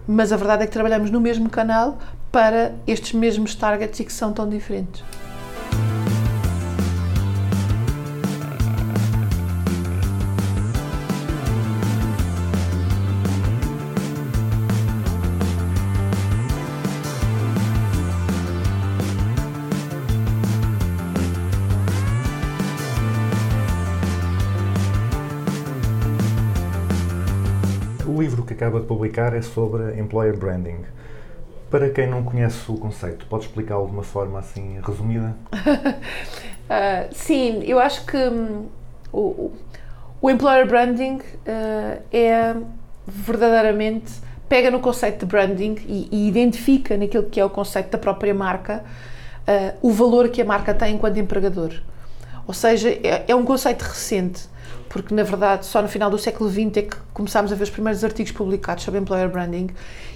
mas 0.08 0.32
a 0.32 0.38
verdade 0.38 0.64
é 0.64 0.68
que 0.68 0.72
trabalhamos 0.72 1.10
no 1.10 1.20
mesmo 1.20 1.50
canal 1.50 1.98
para 2.32 2.74
estes 2.86 3.14
mesmos 3.14 3.56
targets 3.56 4.00
e 4.00 4.06
que 4.06 4.14
são 4.14 4.32
tão 4.32 4.48
diferentes. 4.48 5.04
Acaba 28.64 28.80
de 28.80 28.86
publicar 28.86 29.36
é 29.36 29.42
sobre 29.42 30.00
employer 30.00 30.38
branding. 30.38 30.86
Para 31.70 31.90
quem 31.90 32.08
não 32.08 32.24
conhece 32.24 32.72
o 32.72 32.78
conceito, 32.78 33.26
pode 33.26 33.46
explicá-lo 33.46 33.88
de 33.88 33.92
uma 33.92 34.04
forma 34.04 34.40
assim 34.40 34.80
resumida? 34.82 35.36
Uh, 35.54 37.10
sim, 37.12 37.62
eu 37.66 37.78
acho 37.78 38.06
que 38.06 38.16
hum, 38.16 38.68
o, 39.12 39.52
o 40.22 40.30
employer 40.30 40.66
branding 40.66 41.16
uh, 41.18 42.02
é, 42.12 42.56
verdadeiramente 43.06 44.14
pega 44.48 44.72
no 44.72 44.80
conceito 44.80 45.20
de 45.20 45.26
branding 45.26 45.76
e, 45.86 46.08
e 46.10 46.28
identifica 46.28 46.96
naquilo 46.96 47.24
que 47.24 47.40
é 47.40 47.44
o 47.44 47.50
conceito 47.50 47.90
da 47.90 47.98
própria 47.98 48.34
marca 48.34 48.84
uh, 49.42 49.78
o 49.82 49.92
valor 49.92 50.30
que 50.30 50.42
a 50.42 50.46
marca 50.46 50.74
tem 50.74 50.96
enquanto 50.96 51.18
empregador. 51.18 51.74
Ou 52.48 52.54
seja, 52.54 52.90
é, 52.90 53.26
é 53.28 53.36
um 53.36 53.44
conceito 53.44 53.82
recente, 53.82 54.48
porque 54.94 55.14
na 55.14 55.24
verdade 55.24 55.66
só 55.66 55.82
no 55.82 55.88
final 55.88 56.08
do 56.12 56.20
século 56.20 56.48
XX 56.48 56.78
é 56.78 56.82
que 56.84 56.96
começámos 57.16 57.52
a 57.52 57.56
ver 57.56 57.64
os 57.64 57.70
primeiros 57.72 58.04
artigos 58.04 58.32
publicados 58.32 58.84
sobre 58.84 59.00
employer 59.00 59.28
branding 59.28 59.72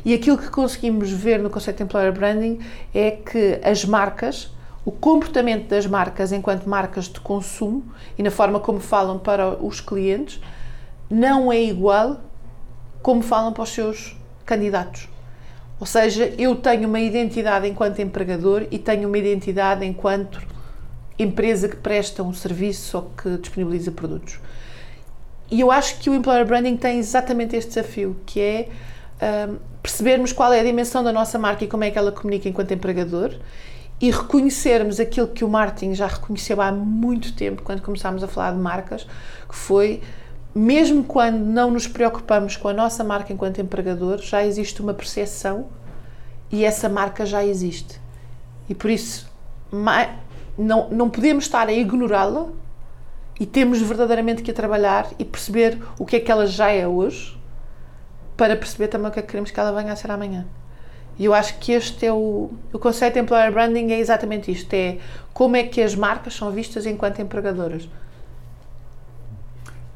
e 0.06 0.14
aquilo 0.14 0.38
que 0.38 0.50
conseguimos 0.52 1.10
ver 1.10 1.40
no 1.40 1.50
conceito 1.50 1.78
de 1.78 1.84
employer 1.84 2.14
branding 2.14 2.60
é 2.94 3.10
que 3.10 3.60
as 3.64 3.84
marcas, 3.84 4.54
o 4.86 4.92
comportamento 4.92 5.68
das 5.68 5.88
marcas 5.88 6.32
enquanto 6.32 6.70
marcas 6.70 7.06
de 7.06 7.20
consumo 7.20 7.84
e 8.20 8.22
na 8.22 8.30
forma 8.30 8.60
como 8.60 8.80
falam 8.80 9.18
para 9.18 9.50
os 9.50 9.82
clientes 9.82 10.40
não 11.10 11.52
é 11.52 11.60
igual 11.60 12.22
como 13.02 13.24
falam 13.24 13.54
para 13.54 13.64
os 13.64 13.70
seus 13.70 14.16
candidatos. 14.46 15.10
Ou 15.80 15.88
seja, 15.88 16.32
eu 16.38 16.56
tenho 16.56 16.88
uma 16.88 17.00
identidade 17.00 17.68
enquanto 17.68 18.00
empregador 18.00 18.68
e 18.70 18.78
tenho 18.78 19.08
uma 19.08 19.18
identidade 19.18 19.84
enquanto 19.86 20.40
empresa 21.18 21.68
que 21.68 21.78
presta 21.78 22.22
um 22.22 22.34
serviço 22.34 22.98
ou 22.98 23.12
que 23.18 23.38
disponibiliza 23.38 23.92
produtos. 23.92 24.40
E 25.50 25.62
eu 25.62 25.72
acho 25.72 26.00
que 26.00 26.10
o 26.10 26.14
employer 26.14 26.46
branding 26.46 26.76
tem 26.76 27.00
exatamente 27.00 27.56
este 27.56 27.70
desafio, 27.70 28.18
que 28.26 28.40
é 28.40 28.70
um, 29.50 29.58
percebermos 29.82 30.34
qual 30.34 30.52
é 30.52 30.60
a 30.60 30.64
dimensão 30.64 31.04
da 31.04 31.12
nossa 31.12 31.40
marca 31.40 31.64
e 31.64 31.68
como 31.68 31.84
é 31.84 31.92
que 31.92 31.98
ela 31.98 32.12
comunica 32.12 32.50
enquanto 32.50 32.74
empregador 32.74 33.34
e 34.00 34.12
reconhecermos 34.12 35.00
aquilo 35.00 35.28
que 35.28 35.44
o 35.44 35.50
marketing 35.50 35.96
já 35.96 36.08
reconheceu 36.08 36.62
há 36.62 36.72
muito 36.72 37.34
tempo, 37.34 37.64
quando 37.64 37.82
começámos 37.82 38.24
a 38.24 38.28
falar 38.28 38.52
de 38.52 38.60
marcas, 38.60 39.08
que 39.48 39.56
foi 39.56 40.02
mesmo 40.54 41.04
quando 41.04 41.38
não 41.38 41.72
nos 41.72 41.88
preocupamos 41.88 42.56
com 42.56 42.68
a 42.68 42.74
nossa 42.74 43.04
marca 43.04 43.32
enquanto 43.32 43.62
empregador, 43.62 44.20
já 44.20 44.46
existe 44.46 44.82
uma 44.82 44.94
percepção 44.94 45.68
e 46.52 46.66
essa 46.66 46.90
marca 46.90 47.26
já 47.26 47.44
existe. 47.46 48.00
E 48.70 48.76
por 48.76 48.90
isso 48.90 49.32
não, 50.58 50.90
não 50.90 51.10
podemos 51.10 51.46
estar 51.46 51.68
a 51.68 51.74
ignorá-la 51.74 52.48
e 53.40 53.46
temos 53.46 53.82
verdadeiramente 53.82 54.42
que 54.42 54.52
a 54.52 54.54
trabalhar 54.54 55.08
e 55.20 55.26
perceber 55.26 55.78
o 56.00 56.06
que 56.06 56.16
é 56.16 56.20
que 56.20 56.32
ela 56.32 56.48
já 56.48 56.72
é 56.72 56.88
hoje 56.88 57.38
para 58.36 58.56
perceber 58.56 58.88
também 58.88 59.10
o 59.10 59.12
que 59.12 59.20
é 59.20 59.22
que 59.22 59.28
queremos 59.28 59.52
que 59.52 59.60
ela 59.60 59.72
venha 59.72 59.94
a 59.94 59.96
ser 59.96 60.12
amanhã. 60.12 60.46
E 61.18 61.26
eu 61.26 61.34
acho 61.34 61.58
que 61.58 61.72
este 61.72 62.06
é 62.06 62.14
o, 62.14 62.52
o 62.72 62.80
conceito 62.80 63.16
de 63.16 63.20
employer 63.22 63.52
branding 63.52 63.92
é 63.92 64.00
exatamente 64.00 64.52
isto, 64.52 64.72
é 64.74 65.00
como 65.34 65.56
é 65.56 65.64
que 65.64 65.82
as 65.82 65.96
marcas 65.96 66.36
são 66.36 66.52
vistas 66.52 66.86
enquanto 66.86 67.20
empregadoras. 67.20 67.90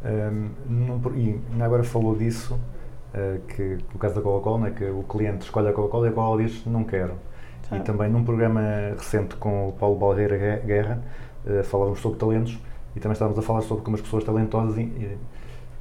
Um, 0.04 0.50
não, 0.68 1.02
e 1.16 1.40
agora 1.62 1.84
falou 1.84 2.16
disso, 2.16 2.60
uh, 3.14 3.40
que 3.56 3.78
no 3.94 4.00
caso 4.00 4.16
da 4.16 4.22
Coca-Cola, 4.22 4.60
né, 4.62 4.74
que 4.76 4.86
o 4.86 5.04
cliente 5.04 5.44
escolhe 5.44 5.68
a 5.68 5.74
Coca-Cola 5.74 6.08
e 6.08 6.10
a 6.10 6.12
Coca-Cola 6.12 6.44
diz 6.44 6.66
não 6.66 6.84
quero. 6.84 7.14
Tá. 7.70 7.78
E 7.78 7.82
também 7.82 8.10
num 8.10 8.24
programa 8.24 8.62
recente 8.98 9.36
com 9.36 9.70
o 9.70 9.72
Paulo 9.74 10.00
Balreira 10.00 10.60
Guerra, 10.66 11.04
uh, 11.46 11.64
falávamos 11.64 12.00
sobre 12.00 12.18
talentos 12.18 12.60
e 12.96 13.00
também 13.00 13.14
estávamos 13.14 13.40
a 13.40 13.42
falar 13.42 13.62
sobre 13.62 13.84
como 13.84 13.96
as 13.96 14.02
pessoas 14.02 14.24
talentosas 14.24 14.78
in, 14.78 14.92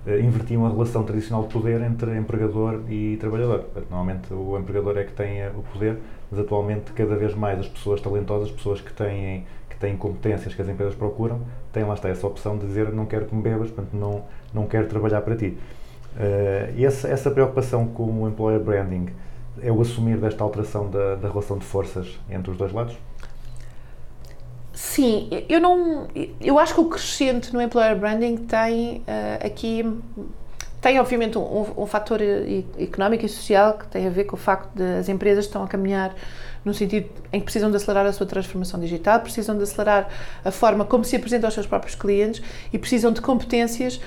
uh, 0.06 0.18
invertiam 0.20 0.66
a 0.66 0.70
relação 0.70 1.02
tradicional 1.04 1.42
de 1.42 1.52
poder 1.52 1.80
entre 1.82 2.16
empregador 2.16 2.80
e 2.88 3.16
trabalhador. 3.18 3.64
Normalmente 3.90 4.32
o 4.32 4.58
empregador 4.58 4.98
é 4.98 5.04
que 5.04 5.12
tem 5.12 5.46
o 5.48 5.62
poder, 5.72 5.98
mas 6.30 6.40
atualmente 6.40 6.92
cada 6.92 7.16
vez 7.16 7.34
mais 7.34 7.58
as 7.58 7.68
pessoas 7.68 8.00
talentosas, 8.00 8.48
as 8.48 8.54
pessoas 8.54 8.80
que 8.80 8.92
têm 8.92 9.44
têm 9.80 9.96
competências 9.96 10.54
que 10.54 10.62
as 10.62 10.68
empresas 10.68 10.94
procuram, 10.94 11.40
têm 11.72 11.84
lá 11.84 11.94
está 11.94 12.08
essa 12.08 12.26
opção 12.26 12.56
de 12.56 12.66
dizer 12.66 12.92
não 12.92 13.06
quero 13.06 13.24
que 13.24 13.34
me 13.34 13.42
bebas, 13.42 13.70
portanto 13.70 13.94
não, 13.94 14.24
não 14.52 14.66
quero 14.66 14.86
trabalhar 14.86 15.22
para 15.22 15.34
ti. 15.34 15.56
Uh, 16.14 16.76
e 16.76 16.84
essa, 16.84 17.08
essa 17.08 17.30
preocupação 17.30 17.86
com 17.88 18.22
o 18.22 18.28
employer 18.28 18.60
branding 18.60 19.08
é 19.62 19.72
o 19.72 19.80
assumir 19.80 20.18
desta 20.18 20.44
alteração 20.44 20.88
da, 20.90 21.16
da 21.16 21.28
relação 21.28 21.56
de 21.56 21.64
forças 21.64 22.20
entre 22.28 22.50
os 22.50 22.58
dois 22.58 22.72
lados? 22.72 22.96
Sim, 24.72 25.28
eu 25.48 25.60
não. 25.60 26.06
Eu 26.40 26.58
acho 26.58 26.74
que 26.74 26.80
o 26.80 26.84
crescente 26.88 27.52
no 27.52 27.60
employer 27.60 27.96
branding 27.96 28.36
tem 28.36 28.98
uh, 28.98 29.46
aqui. 29.46 29.84
Tem, 30.80 30.98
obviamente, 30.98 31.36
um, 31.36 31.82
um, 31.82 31.86
fator 31.86 32.20
económico 32.78 33.26
e 33.26 33.28
social 33.28 33.74
que 33.74 33.86
tem 33.88 34.06
a 34.06 34.10
ver 34.10 34.24
com 34.24 34.34
o 34.34 34.38
facto 34.38 34.74
de 34.74 34.82
as 34.98 35.10
empresas 35.10 35.44
estão 35.44 35.62
a 35.62 35.68
caminhar 35.68 36.14
no 36.64 36.72
sentido 36.72 37.10
em 37.30 37.38
que 37.38 37.44
precisam 37.44 37.70
de 37.70 37.76
acelerar 37.76 38.06
a 38.06 38.12
sua 38.12 38.26
transformação 38.26 38.80
digital, 38.80 39.20
precisam 39.20 39.56
de 39.56 39.62
acelerar 39.62 40.08
a 40.42 40.50
forma 40.50 40.84
como 40.84 41.04
se 41.04 41.16
apresentam 41.16 41.48
aos 41.48 41.54
seus 41.54 41.66
próprios 41.66 41.94
clientes 41.94 42.42
e 42.72 42.78
precisam 42.78 43.12
de 43.12 43.20
competências 43.20 44.00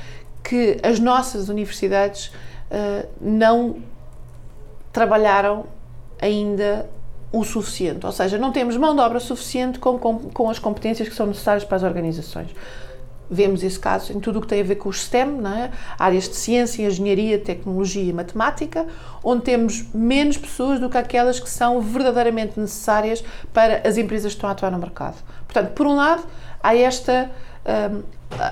que 0.44 0.80
as 0.82 1.00
nossas 1.00 1.48
universidades 1.48 2.28
uh, 2.72 3.08
não 3.22 3.78
trabalharam 4.92 5.66
ainda 6.22 6.90
o 7.34 7.44
suficiente, 7.44 8.06
ou 8.06 8.12
seja, 8.12 8.38
não 8.38 8.52
temos 8.52 8.78
mão 8.78 8.96
de 8.96 9.02
obra 9.02 9.20
suficiente 9.20 9.80
com, 9.80 9.98
com, 9.98 10.20
com 10.20 10.50
as 10.52 10.60
competências 10.60 11.10
que 11.10 11.16
são 11.16 11.26
necessárias 11.26 11.64
para 11.64 11.78
as 11.78 11.84
organizações. 11.84 12.52
Vemos 13.28 13.64
esse 13.64 13.80
caso 13.80 14.14
em 14.14 14.20
tudo 14.20 14.38
o 14.38 14.42
que 14.42 14.48
tem 14.48 14.62
a 14.62 14.64
ver 14.64 14.76
com 14.76 14.88
os 14.88 15.02
STEM, 15.02 15.40
é? 15.48 15.72
áreas 15.98 16.30
de 16.30 16.36
ciência, 16.36 16.86
engenharia, 16.86 17.40
tecnologia 17.40 18.04
e 18.04 18.14
matemática, 18.14 18.86
onde 19.24 19.42
temos 19.42 19.84
menos 19.92 20.38
pessoas 20.38 20.80
do 20.80 20.88
que 20.88 20.98
aquelas 20.98 21.40
que 21.40 21.50
são 21.50 21.82
verdadeiramente 21.82 22.60
necessárias 22.60 23.24
para 23.52 23.82
as 23.88 23.98
empresas 23.98 24.34
que 24.34 24.38
estão 24.38 24.48
a 24.48 24.54
atuar 24.54 24.72
no 24.72 24.78
mercado. 24.78 25.16
Portanto, 25.48 25.74
por 25.74 25.88
um 25.88 25.96
lado, 25.96 26.24
há 26.62 26.76
esta. 26.76 27.32
Um, 27.66 28.04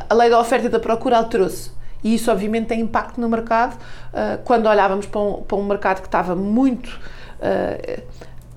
a 0.09 0.13
lei 0.13 0.29
da 0.29 0.39
oferta 0.39 0.65
e 0.65 0.69
da 0.69 0.79
procura 0.79 1.17
alterou-se. 1.17 1.71
E 2.03 2.15
isso, 2.15 2.31
obviamente, 2.31 2.67
tem 2.67 2.79
impacto 2.79 3.21
no 3.21 3.29
mercado. 3.29 3.75
Uh, 3.75 4.41
quando 4.43 4.65
olhávamos 4.65 5.05
para 5.05 5.21
um, 5.21 5.43
para 5.43 5.57
um 5.57 5.63
mercado 5.65 6.01
que 6.01 6.07
estava 6.07 6.35
muito. 6.35 6.99
Uh, 7.39 8.01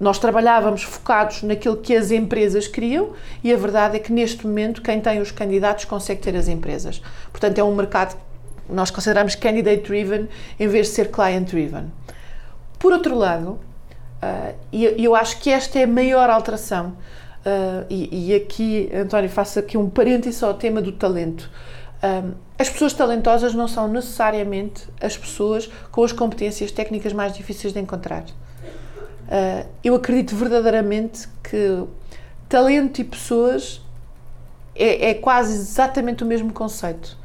nós 0.05 0.19
trabalhávamos 0.19 0.83
focados 0.83 1.43
naquilo 1.43 1.79
que 1.79 1.97
as 1.97 2.11
empresas 2.11 2.69
queriam 2.69 3.13
e 3.43 3.51
a 3.51 3.57
verdade 3.57 3.97
é 3.97 3.99
que 3.99 4.13
neste 4.13 4.47
momento 4.47 4.83
quem 4.83 5.01
tem 5.01 5.19
os 5.19 5.31
candidatos 5.31 5.87
consegue 5.87 6.21
ter 6.21 6.37
as 6.37 6.47
empresas. 6.47 7.01
Portanto, 7.33 7.59
é 7.59 7.65
um 7.65 7.75
mercado 7.75 8.15
que 8.15 8.71
nós 8.71 8.91
consideramos 8.91 9.35
candidate 9.35 9.83
driven 9.83 10.29
em 10.61 10.69
vez 10.69 10.89
de 10.89 10.93
ser 10.93 11.11
client 11.11 11.49
driven. 11.49 11.91
Por 12.79 12.93
outro 12.93 13.17
lado, 13.17 13.53
uh, 14.23 14.55
e 14.71 15.03
eu 15.03 15.17
acho 15.17 15.41
que 15.41 15.49
esta 15.49 15.79
é 15.79 15.85
a 15.85 15.87
maior 15.87 16.29
alteração, 16.29 16.89
uh, 17.47 17.87
e, 17.89 18.29
e, 18.29 18.35
aqui, 18.35 18.91
António, 18.95 19.31
faço 19.31 19.59
aqui 19.59 19.79
um 19.79 19.89
parênteses 19.89 20.43
ao 20.43 20.53
tema 20.53 20.83
do 20.83 20.93
talento. 20.93 21.51
Um, 22.03 22.35
as 22.59 22.69
pessoas 22.69 22.93
talentosas 22.93 23.55
não 23.55 23.67
são 23.67 23.89
necessariamente 23.89 24.85
as 25.01 25.17
pessoas 25.17 25.71
com 25.91 26.05
as 26.05 26.13
competências 26.13 26.71
técnicas 26.71 27.15
mais 27.15 27.33
difíceis 27.33 27.73
de 27.73 27.81
encontrar. 27.81 28.25
Uh, 29.25 29.67
eu 29.83 29.95
acredito 29.95 30.37
verdadeiramente 30.37 31.29
que 31.43 31.85
talento 32.49 33.01
e 33.01 33.05
pessoas 33.05 33.81
é, 34.75 35.11
é, 35.11 35.15
quase 35.15 35.55
exatamente 35.55 36.23
o 36.23 36.27
mesmo 36.27 36.53
conceito. 36.53 37.17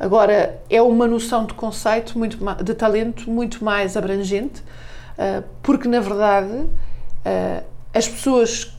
Agora, 0.00 0.60
é 0.70 0.80
uma 0.80 1.06
noção 1.06 1.44
de 1.44 1.54
conceito, 1.54 2.16
muito 2.18 2.38
de 2.62 2.74
talento, 2.74 3.28
muito 3.30 3.64
mais 3.64 3.96
abrangente, 3.96 4.62
uh, 5.18 5.44
porque 5.62 5.88
na 5.88 6.00
verdade 6.00 6.52
uh, 6.52 7.64
as 7.92 8.08
pessoas 8.08 8.78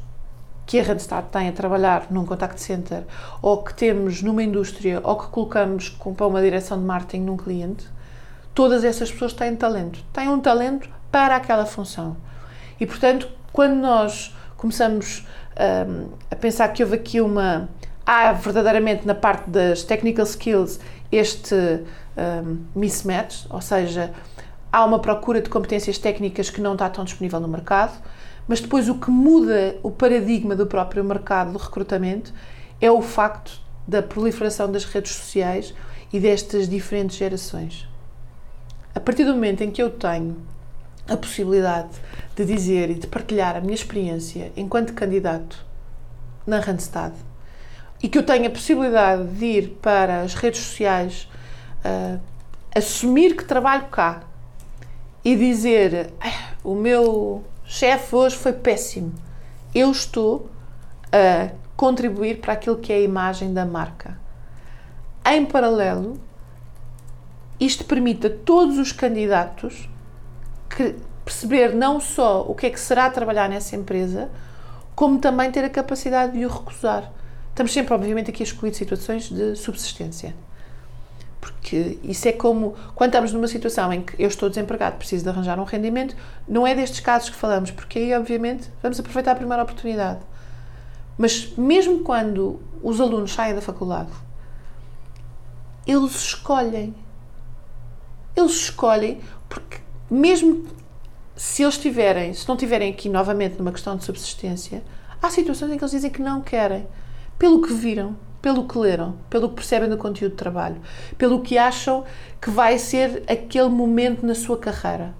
que 0.66 0.80
a 0.80 0.84
Randstad 0.84 1.26
tem 1.32 1.50
a 1.50 1.52
trabalhar 1.52 2.08
num 2.12 2.26
contact 2.26 2.62
center 2.62 3.04
ou 3.42 3.64
que 3.64 3.74
temos 3.74 4.22
numa 4.22 4.44
indústria 4.44 5.02
ou 5.04 5.18
que 5.18 5.28
colocamos 5.28 5.90
para 5.90 6.28
uma 6.28 6.42
direção 6.42 6.78
de 6.80 6.86
marketing 6.86 7.24
num 7.24 7.36
cliente, 7.36 7.88
todas 8.54 8.84
essas 8.84 9.12
pessoas 9.12 9.34
têm 9.34 9.56
talento. 9.56 10.04
Têm 10.14 10.30
um 10.30 10.40
talento 10.40 10.88
para 11.12 11.36
aquela 11.36 11.66
função. 11.66 12.16
E, 12.80 12.86
portanto, 12.86 13.28
quando 13.52 13.76
nós 13.76 14.36
começamos 14.56 15.26
um, 15.60 16.10
a 16.30 16.36
pensar 16.36 16.70
que 16.70 16.84
houve 16.84 16.96
aqui 16.96 17.22
uma. 17.22 17.70
Há 18.06 18.32
verdadeiramente 18.32 19.06
na 19.06 19.14
parte 19.14 19.50
das 19.50 19.84
technical 19.84 20.26
skills 20.26 20.80
este 21.12 21.56
um, 21.56 22.58
mismatch, 22.76 23.46
ou 23.50 23.62
seja, 23.62 24.12
há 24.72 24.84
uma 24.84 25.00
procura 25.00 25.42
de 25.42 25.50
competências 25.50 25.98
técnicas 26.00 26.50
que 26.50 26.60
não 26.60 26.74
está 26.74 26.90
tão 26.90 27.04
disponível 27.04 27.40
no 27.40 27.48
mercado, 27.48 27.94
mas 28.48 28.62
depois 28.62 28.90
o 28.90 28.96
que 28.96 29.12
muda 29.12 29.76
o 29.84 29.92
paradigma 29.92 30.56
do 30.56 30.66
próprio 30.66 31.04
mercado 31.04 31.52
do 31.52 31.60
recrutamento 31.60 32.34
é 32.82 32.90
o 32.90 33.02
facto 33.02 33.60
da 33.88 34.02
proliferação 34.02 34.72
das 34.72 34.86
redes 34.86 35.14
sociais 35.14 35.74
e 36.12 36.20
destas 36.20 36.68
diferentes 36.68 37.16
gerações. 37.16 37.88
A 38.96 39.00
partir 39.00 39.24
do 39.24 39.34
momento 39.34 39.62
em 39.62 39.70
que 39.70 39.82
eu 39.82 39.92
tenho 39.92 40.36
a 41.08 41.16
possibilidade 41.16 41.90
de 42.40 42.46
dizer 42.46 42.90
e 42.90 42.94
de 42.94 43.06
partilhar 43.06 43.58
a 43.58 43.60
minha 43.60 43.76
experiência 43.76 44.54
enquanto 44.56 44.94
candidato 44.94 45.66
na 46.48 46.60
Randstad 46.60 47.14
e 48.02 48.08
que 48.08 48.18
eu 48.18 48.24
tenha 48.24 48.48
a 48.48 48.52
possibilidade 48.52 49.28
de 49.32 49.46
ir 49.46 49.70
para 49.82 50.22
as 50.22 50.34
redes 50.36 50.62
sociais 50.62 51.28
uh, 51.84 52.18
assumir 52.74 53.36
que 53.36 53.44
trabalho 53.44 53.88
cá 53.88 54.24
e 55.24 55.36
dizer 55.36 56.14
o 56.64 56.76
meu 56.76 57.44
chefe 57.66 58.16
hoje 58.16 58.38
foi 58.38 58.54
péssimo. 58.54 59.14
Eu 59.76 59.92
estou 59.92 60.50
a 61.12 61.52
contribuir 61.76 62.40
para 62.40 62.54
aquilo 62.54 62.78
que 62.78 62.94
é 62.94 62.96
a 62.96 63.02
imagem 63.02 63.54
da 63.54 63.66
marca. 63.66 64.18
Em 65.26 65.46
paralelo 65.46 66.18
isto 67.60 67.84
permite 67.84 68.28
a 68.28 68.30
todos 68.30 68.78
os 68.78 68.94
candidatos 68.94 69.90
que- 70.70 70.96
perceber 71.30 71.76
não 71.76 72.00
só 72.00 72.42
o 72.42 72.56
que 72.56 72.66
é 72.66 72.70
que 72.72 72.80
será 72.80 73.08
trabalhar 73.12 73.48
nessa 73.48 73.76
empresa, 73.76 74.30
como 74.96 75.20
também 75.20 75.52
ter 75.52 75.64
a 75.64 75.70
capacidade 75.70 76.34
de 76.34 76.44
o 76.44 76.50
recusar. 76.50 77.12
Estamos 77.50 77.72
sempre, 77.72 77.94
obviamente, 77.94 78.32
aqui 78.32 78.42
a 78.42 78.46
excluir 78.46 78.74
situações 78.74 79.30
de 79.30 79.56
subsistência. 79.56 80.36
Porque 81.40 82.00
isso 82.04 82.28
é 82.28 82.32
como 82.32 82.76
quando 82.96 83.12
estamos 83.12 83.32
numa 83.32 83.48
situação 83.48 83.94
em 83.94 84.02
que 84.02 84.22
eu 84.22 84.28
estou 84.28 84.50
desempregado, 84.50 84.98
preciso 84.98 85.24
de 85.24 85.30
arranjar 85.30 85.60
um 85.60 85.64
rendimento, 85.64 86.16
não 86.48 86.66
é 86.66 86.74
destes 86.74 87.00
casos 87.00 87.30
que 87.30 87.36
falamos, 87.36 87.70
porque 87.70 88.00
aí, 88.00 88.14
obviamente, 88.16 88.68
vamos 88.82 89.00
aproveitar 89.00 89.34
a 89.34 89.36
primeira 89.36 89.62
oportunidade. 89.62 90.20
Mas 91.16 91.54
mesmo 91.56 92.00
quando 92.00 92.60
os 92.82 93.00
alunos 93.00 93.34
saem 93.34 93.54
da 93.54 93.62
faculdade, 93.62 94.10
eles 95.86 96.16
escolhem. 96.16 96.96
Eles 98.36 98.54
escolhem 98.54 99.22
porque 99.48 99.78
mesmo 100.10 100.79
se 101.40 101.64
eles 101.64 101.78
tiverem, 101.78 102.34
se 102.34 102.46
não 102.50 102.58
tiverem 102.58 102.92
aqui 102.92 103.08
novamente 103.08 103.58
numa 103.58 103.72
questão 103.72 103.96
de 103.96 104.04
subsistência, 104.04 104.84
há 105.22 105.30
situações 105.30 105.72
em 105.72 105.78
que 105.78 105.84
eles 105.86 105.92
dizem 105.92 106.12
que 106.12 106.22
não 106.22 106.42
querem, 106.42 106.86
pelo 107.38 107.62
que 107.62 107.72
viram, 107.72 108.18
pelo 108.42 108.68
que 108.68 108.78
leram, 108.78 109.16
pelo 109.30 109.48
que 109.48 109.56
percebem 109.56 109.88
do 109.88 109.98
conteúdo 109.98 110.32
de 110.32 110.38
trabalho, 110.38 110.76
pelo 111.18 111.40
que 111.40 111.58
acham 111.58 112.04
que 112.42 112.50
vai 112.50 112.78
ser 112.78 113.24
aquele 113.26 113.70
momento 113.70 114.26
na 114.26 114.36
sua 114.36 114.58
carreira. 114.58 115.16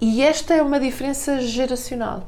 E 0.00 0.22
esta 0.22 0.54
é 0.54 0.62
uma 0.62 0.80
diferença 0.80 1.38
geracional. 1.38 2.26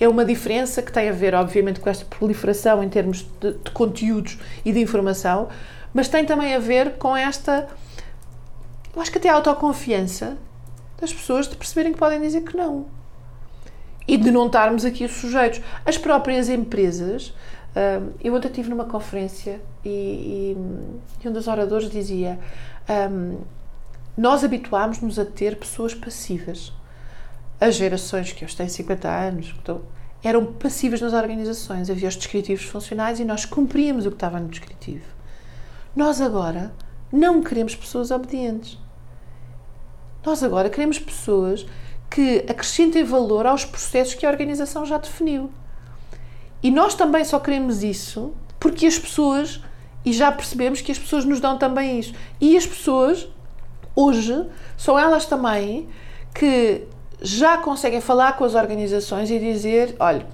É 0.00 0.08
uma 0.08 0.24
diferença 0.24 0.80
que 0.80 0.90
tem 0.90 1.10
a 1.10 1.12
ver, 1.12 1.34
obviamente, 1.34 1.78
com 1.78 1.90
esta 1.90 2.06
proliferação 2.06 2.82
em 2.82 2.88
termos 2.88 3.26
de, 3.38 3.52
de 3.52 3.70
conteúdos 3.70 4.38
e 4.64 4.72
de 4.72 4.80
informação, 4.80 5.50
mas 5.92 6.08
tem 6.08 6.24
também 6.24 6.54
a 6.54 6.58
ver 6.58 6.92
com 6.92 7.14
esta, 7.14 7.68
eu 8.96 9.02
acho 9.02 9.12
que 9.12 9.18
até 9.18 9.28
a 9.28 9.34
autoconfiança 9.34 10.38
das 11.00 11.12
pessoas 11.12 11.48
de 11.48 11.56
perceberem 11.56 11.92
que 11.92 11.98
podem 11.98 12.20
dizer 12.20 12.42
que 12.42 12.56
não. 12.56 12.86
E 14.06 14.16
de 14.16 14.30
não 14.30 14.46
estarmos 14.46 14.84
aqui 14.84 15.06
sujeitos. 15.08 15.60
As 15.84 15.96
próprias 15.96 16.48
empresas. 16.48 17.34
hum, 17.76 18.12
eu 18.22 18.34
ontem 18.34 18.48
estive 18.48 18.68
numa 18.68 18.84
conferência 18.84 19.60
e, 19.84 19.88
e, 19.88 20.56
e 21.24 21.28
um 21.28 21.32
dos 21.32 21.46
oradores 21.46 21.90
dizia: 21.90 22.38
hum, 22.88 23.38
Nós 24.16 24.44
habituámos-nos 24.44 25.18
a 25.18 25.24
ter 25.24 25.56
pessoas 25.56 25.94
passivas. 25.94 26.72
As 27.60 27.74
gerações 27.74 28.32
que 28.32 28.44
hoje 28.44 28.56
têm 28.56 28.68
50 28.68 29.08
anos 29.08 29.54
eram 30.22 30.46
passivas 30.46 31.00
nas 31.00 31.12
organizações. 31.12 31.90
Havia 31.90 32.08
os 32.08 32.16
descritivos 32.16 32.64
funcionais 32.64 33.20
e 33.20 33.24
nós 33.24 33.44
cumpríamos 33.44 34.06
o 34.06 34.10
que 34.10 34.16
estava 34.16 34.40
no 34.40 34.48
descritivo. 34.48 35.04
Nós 35.94 36.20
agora 36.20 36.72
não 37.12 37.42
queremos 37.42 37.74
pessoas 37.74 38.10
obedientes. 38.10 38.78
Nós 40.24 40.42
agora 40.42 40.68
queremos 40.68 40.98
pessoas 40.98 41.66
que 42.10 42.44
acrescentem 42.48 43.04
valor 43.04 43.46
aos 43.46 43.64
processos 43.64 44.14
que 44.14 44.26
a 44.26 44.30
organização 44.30 44.84
já 44.84 44.98
definiu. 44.98 45.50
E 46.62 46.70
nós 46.70 46.94
também 46.94 47.24
só 47.24 47.38
queremos 47.38 47.82
isso 47.82 48.34
porque 48.58 48.86
as 48.86 48.98
pessoas, 48.98 49.62
e 50.04 50.12
já 50.12 50.30
percebemos 50.30 50.82
que 50.82 50.92
as 50.92 50.98
pessoas 50.98 51.24
nos 51.24 51.40
dão 51.40 51.56
também 51.56 51.98
isso. 51.98 52.12
E 52.40 52.56
as 52.56 52.66
pessoas, 52.66 53.26
hoje, 53.96 54.46
são 54.76 54.98
elas 54.98 55.24
também 55.24 55.88
que 56.34 56.86
já 57.22 57.56
conseguem 57.58 58.00
falar 58.00 58.36
com 58.36 58.44
as 58.44 58.54
organizações 58.54 59.30
e 59.30 59.38
dizer: 59.38 59.96
olha, 59.98 60.26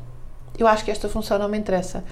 eu 0.58 0.66
acho 0.66 0.84
que 0.84 0.90
esta 0.90 1.08
função 1.08 1.38
não 1.38 1.48
me 1.48 1.56
interessa. 1.56 2.02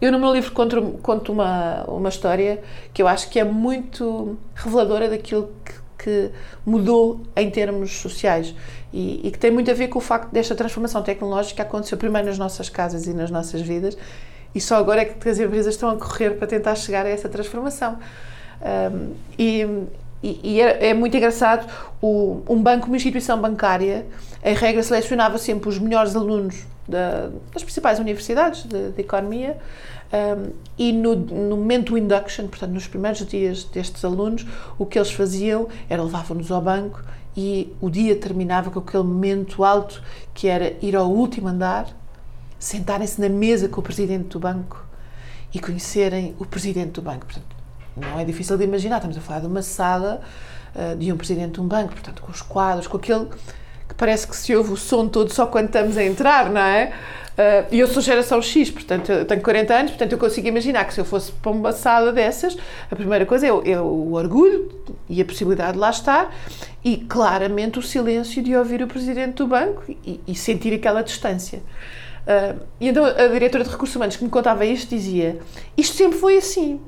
Eu, 0.00 0.10
no 0.10 0.18
meu 0.18 0.32
livro, 0.32 0.50
conto, 0.50 0.98
conto 1.00 1.30
uma, 1.30 1.84
uma 1.84 2.08
história 2.08 2.60
que 2.92 3.00
eu 3.00 3.06
acho 3.06 3.30
que 3.30 3.38
é 3.38 3.44
muito 3.44 4.36
reveladora 4.52 5.08
daquilo 5.08 5.52
que, 5.64 5.74
que 6.02 6.30
mudou 6.64 7.20
em 7.36 7.50
termos 7.50 7.92
sociais 8.00 8.54
e, 8.92 9.20
e 9.26 9.30
que 9.30 9.38
tem 9.38 9.50
muito 9.50 9.70
a 9.70 9.74
ver 9.74 9.88
com 9.88 9.98
o 9.98 10.02
facto 10.02 10.30
desta 10.30 10.54
transformação 10.54 11.02
tecnológica 11.02 11.62
aconteceu 11.62 11.96
primeiro 11.98 12.28
nas 12.28 12.38
nossas 12.38 12.68
casas 12.68 13.06
e 13.06 13.12
nas 13.14 13.30
nossas 13.30 13.60
vidas 13.60 13.96
e 14.54 14.60
só 14.60 14.76
agora 14.76 15.02
é 15.02 15.04
que 15.04 15.28
as 15.28 15.38
empresas 15.38 15.74
estão 15.74 15.88
a 15.90 15.96
correr 15.96 16.32
para 16.32 16.46
tentar 16.46 16.74
chegar 16.74 17.06
a 17.06 17.08
essa 17.08 17.28
transformação. 17.28 17.98
Um, 18.62 19.14
e, 19.38 19.66
e, 20.22 20.40
e 20.44 20.60
é, 20.60 20.88
é 20.88 20.94
muito 20.94 21.16
engraçado, 21.16 21.66
o, 22.00 22.42
um 22.48 22.62
banco, 22.62 22.86
uma 22.86 22.96
instituição 22.96 23.40
bancária, 23.40 24.06
em 24.44 24.54
regra 24.54 24.82
selecionava 24.82 25.38
sempre 25.38 25.68
os 25.68 25.78
melhores 25.78 26.14
alunos 26.14 26.64
da- 26.86 27.30
das 27.52 27.62
principais 27.62 27.98
universidades 27.98 28.64
de, 28.64 28.90
de 28.90 29.00
economia 29.00 29.56
um, 30.12 30.52
e 30.76 30.92
no, 30.92 31.16
no 31.16 31.56
momento 31.56 31.92
do 31.92 31.98
induction, 31.98 32.46
portanto 32.46 32.72
nos 32.72 32.86
primeiros 32.86 33.24
dias 33.26 33.64
destes 33.64 34.04
alunos, 34.04 34.46
o 34.78 34.84
que 34.84 34.98
eles 34.98 35.10
faziam 35.10 35.68
era 35.88 36.02
levavam-nos 36.02 36.50
ao 36.50 36.60
banco 36.60 37.02
e 37.36 37.74
o 37.80 37.88
dia 37.88 38.14
terminava 38.14 38.70
com 38.70 38.78
aquele 38.78 39.04
momento 39.04 39.64
alto 39.64 40.02
que 40.34 40.48
era 40.48 40.76
ir 40.84 40.94
ao 40.94 41.10
último 41.10 41.48
andar, 41.48 41.88
sentarem-se 42.58 43.20
na 43.20 43.28
mesa 43.28 43.68
com 43.68 43.80
o 43.80 43.82
presidente 43.82 44.28
do 44.28 44.38
banco 44.38 44.84
e 45.52 45.58
conhecerem 45.58 46.34
o 46.38 46.44
presidente 46.44 46.92
do 46.92 47.02
banco. 47.02 47.26
Portanto, 47.26 47.56
não 47.96 48.18
é 48.18 48.24
difícil 48.24 48.56
de 48.58 48.64
imaginar, 48.64 48.96
estamos 48.96 49.16
a 49.16 49.20
falar 49.20 49.40
de 49.40 49.46
uma 49.46 49.62
sala 49.62 50.20
uh, 50.74 50.96
de 50.96 51.12
um 51.12 51.16
presidente 51.16 51.54
de 51.54 51.60
um 51.60 51.66
banco, 51.66 51.92
portanto, 51.92 52.22
com 52.22 52.30
os 52.30 52.42
quadros, 52.42 52.86
com 52.86 52.98
aquele 52.98 53.26
que 53.26 53.36
parece 54.02 54.26
que 54.26 54.34
se 54.34 54.52
ouve 54.56 54.72
o 54.72 54.76
som 54.76 55.06
todo 55.06 55.32
só 55.32 55.46
quando 55.46 55.66
estamos 55.66 55.96
a 55.96 56.02
entrar, 56.02 56.50
não 56.50 56.60
é? 56.60 56.92
Uh, 57.38 57.68
E 57.70 57.78
eu 57.78 57.86
sou 57.86 58.02
geração 58.02 58.42
X, 58.42 58.68
portanto, 58.68 59.12
eu 59.12 59.24
tenho 59.24 59.40
40 59.40 59.72
anos, 59.72 59.90
portanto, 59.92 60.10
eu 60.10 60.18
consigo 60.18 60.48
imaginar 60.48 60.84
que 60.86 60.92
se 60.92 61.00
eu 61.00 61.04
fosse 61.04 61.30
para 61.30 61.52
uma 61.52 61.72
dessas, 62.12 62.56
a 62.90 62.96
primeira 62.96 63.24
coisa 63.24 63.46
é 63.46 63.52
o, 63.52 63.62
é 63.64 63.80
o 63.80 64.14
orgulho 64.14 64.68
e 65.08 65.22
a 65.22 65.24
possibilidade 65.24 65.74
de 65.74 65.78
lá 65.78 65.90
estar 65.90 66.34
e, 66.84 66.96
claramente, 66.96 67.78
o 67.78 67.82
silêncio 67.82 68.42
de 68.42 68.56
ouvir 68.56 68.82
o 68.82 68.88
presidente 68.88 69.36
do 69.36 69.46
banco 69.46 69.84
e, 70.04 70.18
e 70.26 70.34
sentir 70.34 70.74
aquela 70.74 71.02
distância. 71.02 71.60
Uh, 72.26 72.60
e 72.80 72.88
então 72.88 73.04
a 73.04 73.28
diretora 73.28 73.62
de 73.62 73.70
recursos 73.70 73.94
humanos 73.94 74.16
que 74.16 74.24
me 74.24 74.30
contava 74.30 74.66
isto 74.66 74.90
dizia: 74.90 75.38
Isto 75.76 75.96
sempre 75.96 76.18
foi 76.18 76.38
assim. 76.38 76.80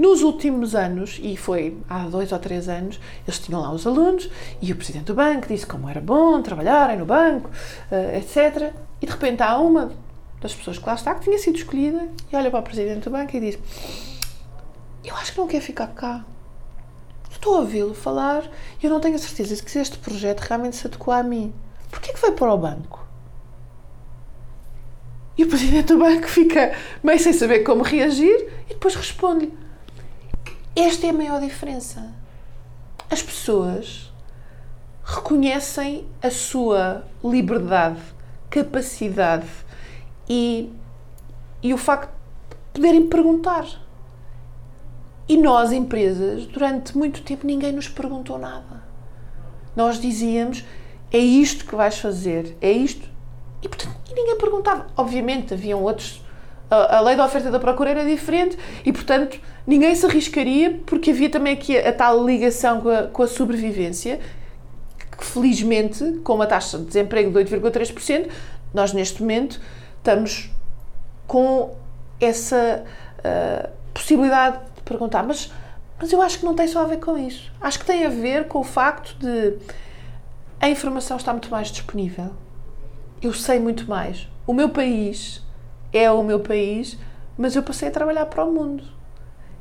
Nos 0.00 0.22
últimos 0.22 0.74
anos, 0.74 1.20
e 1.22 1.36
foi 1.36 1.76
há 1.86 2.04
dois 2.04 2.32
ou 2.32 2.38
três 2.38 2.70
anos, 2.70 2.98
eles 3.28 3.38
tinham 3.38 3.60
lá 3.60 3.70
os 3.70 3.86
alunos 3.86 4.30
e 4.62 4.72
o 4.72 4.74
presidente 4.74 5.04
do 5.04 5.14
banco 5.14 5.46
disse 5.46 5.66
como 5.66 5.90
era 5.90 6.00
bom 6.00 6.40
trabalharem 6.40 6.96
no 6.96 7.04
banco, 7.04 7.50
uh, 7.50 8.16
etc. 8.16 8.72
E 9.02 9.04
de 9.04 9.12
repente 9.12 9.42
há 9.42 9.58
uma 9.58 9.92
das 10.40 10.54
pessoas 10.54 10.78
que 10.78 10.86
lá 10.86 10.94
está 10.94 11.14
que 11.14 11.24
tinha 11.24 11.38
sido 11.38 11.56
escolhida 11.56 12.08
e 12.32 12.34
olha 12.34 12.50
para 12.50 12.60
o 12.60 12.62
presidente 12.62 13.04
do 13.04 13.10
banco 13.10 13.36
e 13.36 13.40
diz: 13.40 13.58
Eu 15.04 15.14
acho 15.16 15.32
que 15.32 15.38
não 15.38 15.46
quer 15.46 15.60
ficar 15.60 15.88
cá. 15.88 16.24
Estou 17.30 17.56
a 17.56 17.58
ouvi-lo 17.58 17.92
falar 17.92 18.50
e 18.82 18.86
eu 18.86 18.90
não 18.90 19.00
tenho 19.00 19.16
a 19.16 19.18
certeza 19.18 19.54
de 19.54 19.62
que 19.62 19.78
este 19.78 19.98
projeto 19.98 20.40
realmente 20.40 20.76
se 20.76 20.86
adequa 20.86 21.18
a 21.18 21.22
mim. 21.22 21.52
Porquê 21.90 22.14
que 22.14 22.20
vai 22.22 22.32
para 22.32 22.54
o 22.54 22.56
banco? 22.56 23.06
E 25.36 25.44
o 25.44 25.46
presidente 25.46 25.88
do 25.88 25.98
banco 25.98 26.26
fica 26.26 26.74
meio 27.02 27.18
sem 27.18 27.34
saber 27.34 27.64
como 27.64 27.82
reagir 27.82 28.48
e 28.64 28.72
depois 28.72 28.94
responde-lhe: 28.94 29.52
Esta 30.74 31.06
é 31.06 31.10
a 31.10 31.12
maior 31.12 31.40
diferença. 31.40 32.12
As 33.10 33.22
pessoas 33.22 34.12
reconhecem 35.02 36.06
a 36.22 36.30
sua 36.30 37.04
liberdade, 37.24 38.00
capacidade 38.48 39.48
e, 40.28 40.72
e 41.62 41.74
o 41.74 41.78
facto 41.78 42.12
de 42.12 42.56
poderem 42.72 43.06
perguntar. 43.08 43.66
E 45.28 45.36
nós, 45.36 45.72
empresas, 45.72 46.46
durante 46.46 46.96
muito 46.96 47.22
tempo 47.22 47.46
ninguém 47.46 47.72
nos 47.72 47.88
perguntou 47.88 48.38
nada. 48.38 48.82
Nós 49.74 50.00
dizíamos: 50.00 50.64
é 51.12 51.18
isto 51.18 51.64
que 51.64 51.74
vais 51.74 51.98
fazer, 51.98 52.56
é 52.60 52.70
isto. 52.70 53.08
E, 53.62 53.68
portanto, 53.68 53.96
e 54.08 54.14
ninguém 54.14 54.38
perguntava. 54.38 54.86
Obviamente, 54.96 55.54
haviam 55.54 55.82
outros. 55.82 56.19
A, 56.70 57.00
lei 57.00 57.16
da 57.16 57.24
oferta 57.24 57.48
e 57.48 57.50
da 57.50 57.58
procura 57.58 57.90
era 57.90 58.04
diferente 58.04 58.56
e, 58.84 58.92
portanto, 58.92 59.40
ninguém 59.66 59.92
se 59.94 60.06
arriscaria 60.06 60.80
porque 60.86 61.10
havia 61.10 61.28
também 61.28 61.52
aqui 61.52 61.76
a, 61.76 61.88
a 61.88 61.92
tal 61.92 62.24
ligação 62.24 62.80
com 62.80 62.88
a, 62.88 63.02
com 63.08 63.22
a 63.24 63.26
sobrevivência 63.26 64.20
que, 65.18 65.24
felizmente, 65.24 66.20
com 66.22 66.34
uma 66.34 66.46
taxa 66.46 66.78
de 66.78 66.84
desemprego 66.84 67.30
de 67.30 67.56
8,3%, 67.56 68.30
nós 68.72 68.92
neste 68.92 69.20
momento 69.20 69.60
estamos 69.98 70.50
com 71.26 71.76
essa 72.20 72.84
uh, 73.18 73.70
possibilidade 73.92 74.58
de 74.76 74.82
perguntar. 74.82 75.22
Mas, 75.24 75.52
mas 75.98 76.12
eu 76.12 76.22
acho 76.22 76.38
que 76.38 76.44
não 76.44 76.54
tem 76.54 76.66
só 76.68 76.82
a 76.82 76.86
ver 76.86 76.98
com 76.98 77.18
isso. 77.18 77.50
Acho 77.60 77.80
que 77.80 77.84
tem 77.84 78.06
a 78.06 78.08
ver 78.08 78.46
com 78.48 78.60
o 78.60 78.64
facto 78.64 79.16
de 79.18 79.58
a 80.60 80.68
informação 80.68 81.16
está 81.16 81.32
muito 81.32 81.50
mais 81.50 81.68
disponível. 81.68 82.30
Eu 83.20 83.32
sei 83.32 83.58
muito 83.58 83.88
mais. 83.88 84.28
O 84.46 84.52
meu 84.52 84.68
país 84.68 85.42
é 85.92 86.10
o 86.10 86.22
meu 86.22 86.40
país, 86.40 86.98
mas 87.36 87.56
eu 87.56 87.62
passei 87.62 87.88
a 87.88 87.90
trabalhar 87.90 88.26
para 88.26 88.44
o 88.44 88.52
mundo. 88.52 88.84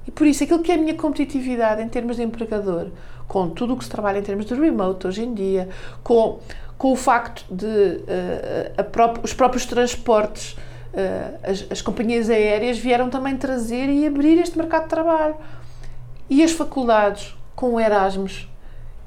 E 0.07 0.11
por 0.11 0.25
isso, 0.25 0.43
aquilo 0.43 0.59
que 0.59 0.71
é 0.71 0.75
a 0.75 0.77
minha 0.77 0.95
competitividade 0.95 1.81
em 1.81 1.87
termos 1.87 2.15
de 2.15 2.23
empregador, 2.23 2.87
com 3.27 3.49
tudo 3.49 3.73
o 3.73 3.77
que 3.77 3.83
se 3.83 3.89
trabalha 3.89 4.17
em 4.17 4.23
termos 4.23 4.45
de 4.45 4.53
remote 4.55 5.05
hoje 5.05 5.23
em 5.23 5.33
dia, 5.33 5.69
com, 6.03 6.39
com 6.77 6.91
o 6.91 6.95
facto 6.95 7.45
de 7.53 7.65
uh, 7.65 9.19
os 9.23 9.33
próprios 9.33 9.65
transportes, 9.65 10.53
uh, 10.93 11.39
as, 11.43 11.65
as 11.69 11.81
companhias 11.81 12.29
aéreas 12.29 12.79
vieram 12.79 13.09
também 13.09 13.37
trazer 13.37 13.87
e 13.87 14.07
abrir 14.07 14.39
este 14.39 14.57
mercado 14.57 14.83
de 14.83 14.89
trabalho. 14.89 15.35
E 16.29 16.43
as 16.43 16.51
faculdades, 16.51 17.35
com 17.55 17.75
o 17.75 17.79
Erasmus, 17.79 18.47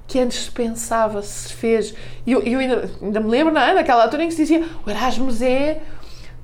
que 0.07 0.19
antes 0.19 0.45
se 0.45 0.51
pensava, 0.51 1.23
se 1.23 1.53
fez. 1.53 1.95
E 2.27 2.33
eu, 2.33 2.43
eu 2.43 2.59
ainda, 2.59 2.91
ainda 3.01 3.21
me 3.21 3.31
lembro, 3.31 3.53
não 3.53 3.61
é? 3.61 3.75
Naquela 3.75 4.05
altura 4.05 4.25
em 4.25 4.29
que 4.29 4.35
se 4.35 4.43
dizia 4.43 4.65
o 4.87 4.91
Erasmus 4.91 5.41
é. 5.43 5.81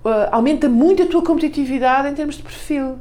Uh, 0.09 0.29
aumenta 0.33 0.69
muito 0.69 1.03
a 1.03 1.07
tua 1.07 1.23
competitividade 1.23 2.09
em 2.09 2.15
termos 2.15 2.37
de 2.37 2.43
perfil. 2.43 2.99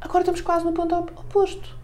Agora 0.00 0.20
estamos 0.20 0.40
quase 0.40 0.64
no 0.64 0.72
ponto 0.72 0.94
op- 0.94 1.12
oposto. 1.18 1.76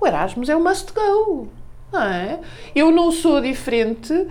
O 0.00 0.06
Erasmus 0.06 0.48
é 0.48 0.56
o 0.56 0.62
must 0.62 0.92
go. 0.92 1.48
Não 1.92 2.02
é? 2.02 2.40
Eu 2.74 2.90
não 2.90 3.12
sou 3.12 3.40
diferente 3.40 4.26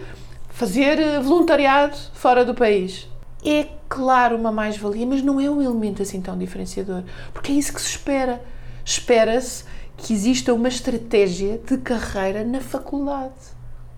fazer 0.50 1.00
eh, 1.00 1.20
voluntariado 1.20 1.96
fora 2.14 2.44
do 2.44 2.54
país. 2.54 3.08
É 3.46 3.68
claro 3.88 4.36
uma 4.36 4.52
mais-valia, 4.52 5.06
mas 5.06 5.22
não 5.22 5.40
é 5.40 5.50
um 5.50 5.62
elemento 5.62 6.02
assim 6.02 6.22
tão 6.22 6.38
diferenciador. 6.38 7.04
Porque 7.34 7.52
é 7.52 7.56
isso 7.56 7.74
que 7.74 7.82
se 7.82 7.90
espera. 7.90 8.42
Espera-se 8.84 9.64
que 9.96 10.14
exista 10.14 10.54
uma 10.54 10.68
estratégia 10.68 11.60
de 11.66 11.78
carreira 11.78 12.44
na 12.44 12.60
faculdade. 12.60 13.34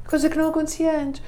Coisa 0.08 0.30
que 0.30 0.38
não 0.38 0.50
acontecia 0.50 1.00
antes. 1.00 1.22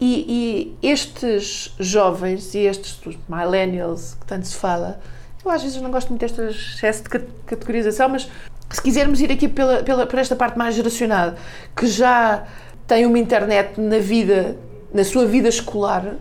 E, 0.00 0.76
e 0.80 0.88
estes 0.88 1.74
jovens 1.78 2.54
e 2.54 2.60
estes 2.60 3.00
millennials 3.28 4.14
que 4.14 4.26
tanto 4.26 4.46
se 4.46 4.54
fala, 4.54 5.00
eu 5.44 5.50
às 5.50 5.62
vezes 5.62 5.80
não 5.82 5.90
gosto 5.90 6.10
muito 6.10 6.20
deste 6.20 6.40
excesso 6.40 7.02
de 7.02 7.08
cat- 7.08 7.28
categorização, 7.46 8.08
mas 8.08 8.28
se 8.70 8.82
quisermos 8.82 9.20
ir 9.20 9.32
aqui 9.32 9.48
pela, 9.48 9.82
pela, 9.82 10.06
por 10.06 10.18
esta 10.18 10.36
parte 10.36 10.56
mais 10.56 10.74
geracionada, 10.74 11.36
que 11.74 11.86
já 11.86 12.46
tem 12.86 13.06
uma 13.06 13.18
internet 13.18 13.80
na 13.80 13.98
vida, 13.98 14.56
na 14.94 15.02
sua 15.02 15.26
vida 15.26 15.48
escolar, 15.48 16.14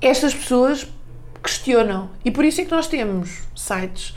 estas 0.00 0.34
pessoas 0.34 0.86
questionam. 1.42 2.10
E 2.24 2.30
por 2.30 2.44
isso 2.44 2.60
é 2.60 2.64
que 2.64 2.70
nós 2.70 2.86
temos 2.86 3.42
sites 3.54 4.14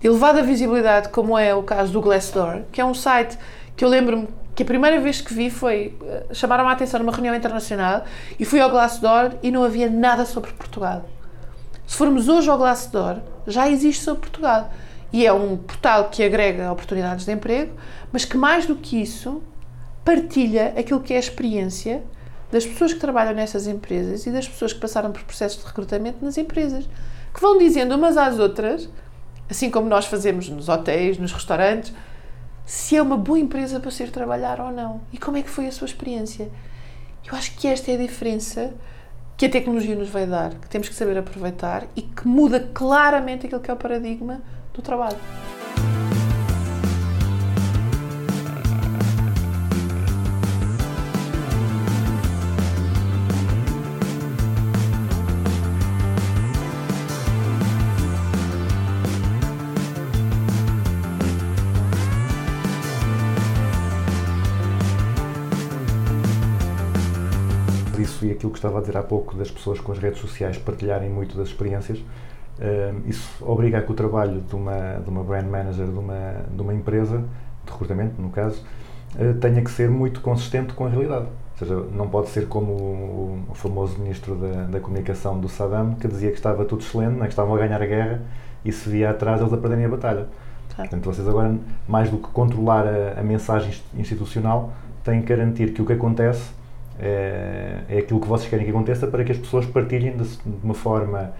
de 0.00 0.06
elevada 0.06 0.42
visibilidade, 0.42 1.10
como 1.10 1.36
é 1.38 1.54
o 1.54 1.62
caso 1.62 1.92
do 1.92 2.00
Glassdoor, 2.00 2.62
que 2.72 2.80
é 2.80 2.84
um 2.84 2.94
site 2.94 3.38
que 3.76 3.84
eu 3.84 3.88
lembro-me 3.88 4.28
que 4.58 4.64
a 4.64 4.66
primeira 4.66 5.00
vez 5.00 5.20
que 5.20 5.32
vi 5.32 5.50
foi. 5.50 5.96
eh, 6.04 6.34
chamaram 6.34 6.66
a 6.66 6.72
atenção 6.72 6.98
numa 6.98 7.12
reunião 7.12 7.32
internacional 7.32 8.02
e 8.40 8.44
fui 8.44 8.60
ao 8.60 8.68
Glassdoor 8.68 9.36
e 9.40 9.52
não 9.52 9.62
havia 9.62 9.88
nada 9.88 10.24
sobre 10.26 10.52
Portugal. 10.52 11.08
Se 11.86 11.96
formos 11.96 12.28
hoje 12.28 12.50
ao 12.50 12.58
Glassdoor, 12.58 13.18
já 13.46 13.70
existe 13.70 14.02
sobre 14.02 14.22
Portugal. 14.22 14.68
E 15.12 15.24
é 15.24 15.32
um 15.32 15.56
portal 15.56 16.08
que 16.08 16.24
agrega 16.24 16.72
oportunidades 16.72 17.24
de 17.24 17.30
emprego, 17.30 17.72
mas 18.10 18.24
que 18.24 18.36
mais 18.36 18.66
do 18.66 18.74
que 18.74 19.00
isso 19.00 19.44
partilha 20.04 20.74
aquilo 20.76 20.98
que 20.98 21.12
é 21.12 21.18
a 21.18 21.20
experiência 21.20 22.02
das 22.50 22.66
pessoas 22.66 22.92
que 22.92 22.98
trabalham 22.98 23.34
nessas 23.34 23.68
empresas 23.68 24.26
e 24.26 24.30
das 24.32 24.48
pessoas 24.48 24.72
que 24.72 24.80
passaram 24.80 25.12
por 25.12 25.22
processos 25.22 25.60
de 25.60 25.68
recrutamento 25.68 26.24
nas 26.24 26.36
empresas, 26.36 26.84
que 27.32 27.40
vão 27.40 27.58
dizendo 27.58 27.94
umas 27.94 28.16
às 28.16 28.40
outras, 28.40 28.88
assim 29.48 29.70
como 29.70 29.88
nós 29.88 30.06
fazemos 30.06 30.48
nos 30.48 30.68
hotéis, 30.68 31.16
nos 31.16 31.30
restaurantes, 31.30 31.92
se 32.68 32.96
é 32.96 33.00
uma 33.00 33.16
boa 33.16 33.38
empresa 33.38 33.80
para 33.80 33.90
ser 33.90 34.10
trabalhar 34.10 34.60
ou 34.60 34.70
não 34.70 35.00
e 35.10 35.16
como 35.16 35.38
é 35.38 35.42
que 35.42 35.48
foi 35.48 35.66
a 35.66 35.72
sua 35.72 35.86
experiência. 35.86 36.50
Eu 37.26 37.34
acho 37.34 37.56
que 37.56 37.66
esta 37.66 37.90
é 37.90 37.94
a 37.94 37.96
diferença 37.98 38.74
que 39.38 39.46
a 39.46 39.48
tecnologia 39.48 39.96
nos 39.96 40.10
vai 40.10 40.26
dar, 40.26 40.50
que 40.50 40.68
temos 40.68 40.86
que 40.86 40.94
saber 40.94 41.16
aproveitar 41.16 41.86
e 41.96 42.02
que 42.02 42.28
muda 42.28 42.60
claramente 42.74 43.46
aquilo 43.46 43.62
que 43.62 43.70
é 43.70 43.74
o 43.74 43.76
paradigma 43.76 44.42
do 44.74 44.82
trabalho. 44.82 45.16
Que 68.58 68.66
estava 68.66 68.78
a 68.78 68.80
dizer 68.80 68.96
há 68.96 69.02
pouco 69.02 69.36
das 69.36 69.50
pessoas 69.50 69.80
com 69.80 69.92
as 69.92 69.98
redes 69.98 70.20
sociais 70.20 70.58
partilharem 70.58 71.08
muito 71.08 71.36
das 71.36 71.48
experiências, 71.48 71.98
eh, 72.60 72.92
isso 73.06 73.28
obriga 73.40 73.78
a 73.78 73.82
que 73.82 73.92
o 73.92 73.94
trabalho 73.94 74.40
de 74.40 74.54
uma, 74.54 75.00
de 75.04 75.08
uma 75.08 75.22
brand 75.22 75.46
manager 75.46 75.86
de 75.86 75.98
uma, 75.98 76.44
de 76.50 76.60
uma 76.62 76.74
empresa, 76.74 77.24
de 77.64 77.72
recrutamento 77.72 78.20
no 78.20 78.30
caso, 78.30 78.62
eh, 79.18 79.32
tenha 79.40 79.62
que 79.62 79.70
ser 79.70 79.88
muito 79.88 80.20
consistente 80.20 80.74
com 80.74 80.86
a 80.86 80.88
realidade. 80.88 81.26
Ou 81.26 81.58
seja, 81.58 81.74
não 81.92 82.08
pode 82.08 82.28
ser 82.28 82.46
como 82.46 82.72
o, 82.72 83.44
o 83.50 83.54
famoso 83.54 83.98
ministro 83.98 84.36
da, 84.36 84.64
da 84.64 84.80
comunicação 84.80 85.40
do 85.40 85.48
Saddam, 85.48 85.94
que 85.94 86.06
dizia 86.06 86.30
que 86.30 86.36
estava 86.36 86.64
tudo 86.64 86.82
excelente, 86.82 87.14
não 87.14 87.24
é? 87.24 87.26
que 87.26 87.32
estavam 87.32 87.54
a 87.54 87.58
ganhar 87.58 87.82
a 87.82 87.86
guerra 87.86 88.22
e 88.64 88.70
se 88.70 88.88
via 88.88 89.10
atrás 89.10 89.40
eles 89.40 89.52
a 89.52 89.56
perderem 89.56 89.84
a 89.84 89.88
batalha. 89.88 90.26
Claro. 90.74 90.90
Portanto, 90.90 91.04
vocês 91.04 91.26
agora, 91.28 91.56
mais 91.88 92.10
do 92.10 92.18
que 92.18 92.28
controlar 92.28 92.86
a, 92.86 93.20
a 93.20 93.22
mensagem 93.22 93.70
inst- 93.70 93.84
institucional, 93.96 94.72
têm 95.02 95.20
que 95.20 95.28
garantir 95.28 95.72
que 95.72 95.82
o 95.82 95.86
que 95.86 95.94
acontece 95.94 96.57
é, 96.98 97.80
é 97.88 97.98
aquilo 97.98 98.20
que 98.20 98.26
vocês 98.26 98.48
querem 98.48 98.64
que 98.64 98.70
aconteça 98.70 99.06
para 99.06 99.24
que 99.24 99.32
as 99.32 99.38
pessoas 99.38 99.66
partilhem 99.66 100.16
de, 100.16 100.24
de 100.24 100.64
uma 100.64 100.74
forma 100.74 101.32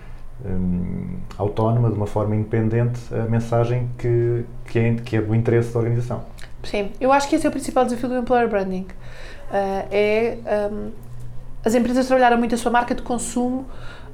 hum, 0.45 1.17
autónoma, 1.37 1.89
de 1.91 1.97
uma 1.97 2.07
forma 2.07 2.35
independente, 2.37 3.01
a 3.13 3.29
mensagem 3.29 3.89
que, 3.99 4.45
que, 4.67 4.79
é, 4.79 4.95
que 4.95 5.17
é 5.17 5.21
do 5.21 5.35
interesse 5.35 5.73
da 5.73 5.79
organização. 5.81 6.25
Sim, 6.63 6.91
eu 7.01 7.13
acho 7.13 7.29
que 7.29 7.37
esse 7.37 7.47
é 7.47 7.49
o 7.49 7.53
principal 7.53 7.85
desafio 7.85 8.09
do 8.09 8.17
employer 8.17 8.49
branding. 8.49 8.87
Ah, 9.51 9.87
é 9.91 10.39
um, 10.71 10.91
as 11.65 11.75
empresas 11.75 12.07
trabalharam 12.07 12.37
muito 12.39 12.55
a 12.55 12.59
sua 12.59 12.71
marca 12.71 12.95
de 12.95 13.03
consumo 13.03 13.67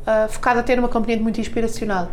ah, 0.06 0.28
focada 0.28 0.60
a 0.60 0.62
ter 0.62 0.78
uma 0.78 0.88
componente 0.88 1.22
muito 1.22 1.40
inspiracional. 1.40 2.10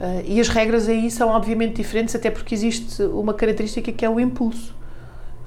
Ah, 0.00 0.22
e 0.24 0.40
as 0.40 0.48
regras 0.48 0.88
aí 0.88 1.10
são 1.10 1.28
obviamente 1.30 1.76
diferentes, 1.76 2.14
até 2.14 2.30
porque 2.30 2.54
existe 2.54 3.02
uma 3.02 3.34
característica 3.34 3.92
que 3.92 4.04
é 4.04 4.10
o 4.10 4.18
impulso. 4.18 4.74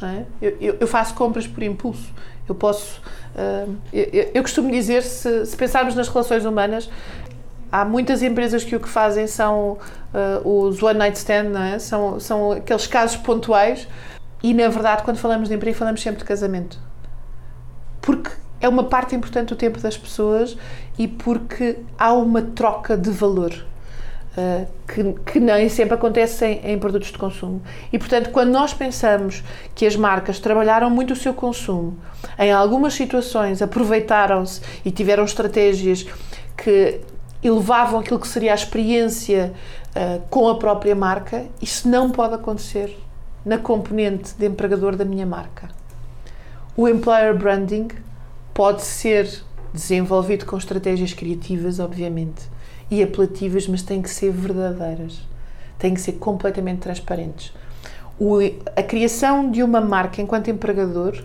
é? 0.01 0.23
Eu- 0.59 0.77
eu 0.79 0.87
faço 0.87 1.13
compras 1.13 1.45
por 1.47 1.61
impulso. 1.63 2.11
Eu 2.51 2.55
posso. 2.55 3.01
ah, 3.35 3.65
eu, 3.93 4.29
eu- 4.33 4.41
costumo 4.41 4.69
dizer, 4.71 5.03
se, 5.03 5.45
se 5.45 5.55
pensarmos 5.55 5.95
nas 5.95 6.07
relações 6.09 6.45
humanas, 6.45 6.89
há 7.71 7.85
muitas 7.85 8.21
empresas 8.21 8.63
que 8.63 8.75
o 8.75 8.79
que 8.79 8.89
fazem 8.89 9.25
são 9.27 9.77
ah, 10.13 10.41
os 10.43 10.81
one 10.83 10.99
night 10.99 11.17
stand, 11.17 11.51
é? 11.73 11.79
são, 11.79 12.19
são 12.19 12.51
aqueles 12.51 12.87
casos 12.87 13.17
pontuais. 13.17 13.87
E 14.43 14.53
na 14.53 14.67
verdade, 14.69 15.03
quando 15.03 15.17
falamos 15.17 15.49
de 15.49 15.55
emprego, 15.55 15.77
falamos 15.77 16.01
sempre 16.01 16.19
de 16.19 16.25
casamento. 16.25 16.77
Porque 18.01 18.31
é 18.59 18.67
uma 18.67 18.83
parte 18.83 19.15
importante 19.15 19.49
do 19.49 19.55
tempo 19.55 19.79
das 19.79 19.95
pessoas 19.97 20.57
e 20.97 21.07
porque 21.07 21.77
há 21.97 22.11
uma 22.13 22.41
troca 22.41 22.97
de 22.97 23.09
valor. 23.11 23.65
Uh, 24.37 24.67
que, 24.87 25.31
que 25.31 25.39
nem 25.39 25.69
sempre 25.69 25.95
acontece 25.95 26.45
em, 26.45 26.73
em 26.73 26.79
produtos 26.79 27.11
de 27.11 27.17
consumo. 27.17 27.61
E, 27.91 27.97
portanto, 27.97 28.29
quando 28.31 28.51
nós 28.51 28.73
pensamos 28.73 29.43
que 29.75 29.85
as 29.85 29.95
marcas 29.95 30.39
trabalharam 30.39 30.89
muito 30.89 31.13
o 31.13 31.15
seu 31.15 31.33
consumo, 31.33 31.97
em 32.37 32.51
algumas 32.51 32.93
situações 32.93 33.61
aproveitaram-se 33.61 34.61
e 34.85 34.91
tiveram 34.91 35.23
estratégias 35.23 36.05
que 36.57 37.01
elevavam 37.43 37.99
aquilo 37.99 38.19
que 38.19 38.27
seria 38.27 38.51
a 38.51 38.55
experiência 38.55 39.53
uh, 39.95 40.21
com 40.29 40.47
a 40.47 40.57
própria 40.57 40.95
marca, 40.95 41.45
isso 41.61 41.87
não 41.87 42.11
pode 42.11 42.35
acontecer 42.35 42.97
na 43.43 43.57
componente 43.57 44.35
de 44.37 44.45
empregador 44.45 44.95
da 44.95 45.03
minha 45.03 45.25
marca. 45.25 45.69
O 46.77 46.87
employer 46.87 47.35
branding 47.35 47.87
pode 48.53 48.83
ser 48.83 49.43
desenvolvido 49.73 50.45
com 50.45 50.57
estratégias 50.57 51.13
criativas, 51.13 51.79
obviamente, 51.79 52.43
e 52.91 53.01
apelativas, 53.01 53.67
mas 53.67 53.81
têm 53.81 54.01
que 54.01 54.09
ser 54.09 54.31
verdadeiras, 54.31 55.21
têm 55.79 55.93
que 55.93 56.01
ser 56.01 56.13
completamente 56.13 56.79
transparentes. 56.79 57.53
O, 58.19 58.39
a 58.75 58.83
criação 58.83 59.49
de 59.49 59.63
uma 59.63 59.79
marca 59.79 60.21
enquanto 60.21 60.49
empregador 60.49 61.23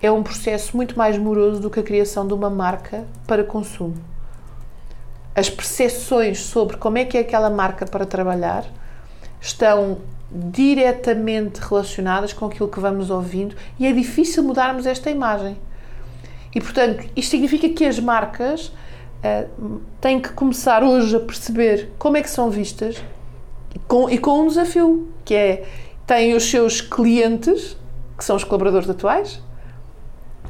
é 0.00 0.10
um 0.10 0.22
processo 0.22 0.76
muito 0.76 0.96
mais 0.96 1.18
moroso 1.18 1.60
do 1.60 1.70
que 1.70 1.78
a 1.78 1.82
criação 1.82 2.26
de 2.26 2.32
uma 2.32 2.48
marca 2.48 3.04
para 3.26 3.44
consumo. 3.44 3.94
As 5.36 5.48
percepções 5.48 6.40
sobre 6.40 6.78
como 6.78 6.98
é 6.98 7.04
que 7.04 7.16
é 7.16 7.20
aquela 7.20 7.50
marca 7.50 7.86
para 7.86 8.04
trabalhar 8.04 8.64
estão 9.40 9.98
diretamente 10.30 11.60
relacionadas 11.60 12.32
com 12.32 12.46
aquilo 12.46 12.68
que 12.68 12.80
vamos 12.80 13.10
ouvindo 13.10 13.54
e 13.78 13.86
é 13.86 13.92
difícil 13.92 14.42
mudarmos 14.42 14.86
esta 14.86 15.10
imagem. 15.10 15.56
E, 16.54 16.60
portanto, 16.60 17.06
isto 17.14 17.30
significa 17.30 17.68
que 17.68 17.84
as 17.84 17.98
marcas 17.98 18.72
uh, 19.22 19.80
têm 20.00 20.20
que 20.20 20.30
começar 20.32 20.82
hoje 20.82 21.16
a 21.16 21.20
perceber 21.20 21.90
como 21.98 22.16
é 22.16 22.22
que 22.22 22.30
são 22.30 22.50
vistas 22.50 23.02
e 23.74 23.78
com, 23.78 24.10
e 24.10 24.18
com 24.18 24.40
um 24.42 24.48
desafio, 24.48 25.08
que 25.24 25.34
é, 25.34 25.64
têm 26.06 26.34
os 26.34 26.44
seus 26.44 26.80
clientes, 26.80 27.76
que 28.16 28.24
são 28.24 28.36
os 28.36 28.44
colaboradores 28.44 28.88
atuais, 28.88 29.40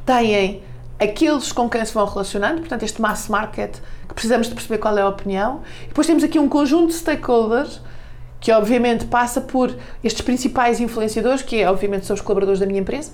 têm 0.04 0.62
aqueles 0.98 1.52
com 1.52 1.68
quem 1.68 1.84
se 1.84 1.94
vão 1.94 2.06
relacionando, 2.06 2.60
portanto, 2.60 2.82
este 2.82 3.00
mass 3.00 3.28
market, 3.28 3.76
que 4.08 4.14
precisamos 4.14 4.48
de 4.48 4.54
perceber 4.54 4.78
qual 4.78 4.96
é 4.96 5.02
a 5.02 5.08
opinião, 5.08 5.62
e 5.84 5.88
depois 5.88 6.06
temos 6.06 6.22
aqui 6.22 6.38
um 6.38 6.48
conjunto 6.48 6.88
de 6.88 6.94
stakeholders 6.94 7.80
que 8.40 8.50
obviamente 8.50 9.06
passa 9.06 9.40
por 9.40 9.74
estes 10.02 10.22
principais 10.22 10.80
influenciadores, 10.80 11.42
que 11.42 11.62
é, 11.62 11.70
obviamente 11.70 12.06
são 12.06 12.14
os 12.14 12.20
colaboradores 12.20 12.58
da 12.58 12.66
minha 12.66 12.80
empresa, 12.80 13.12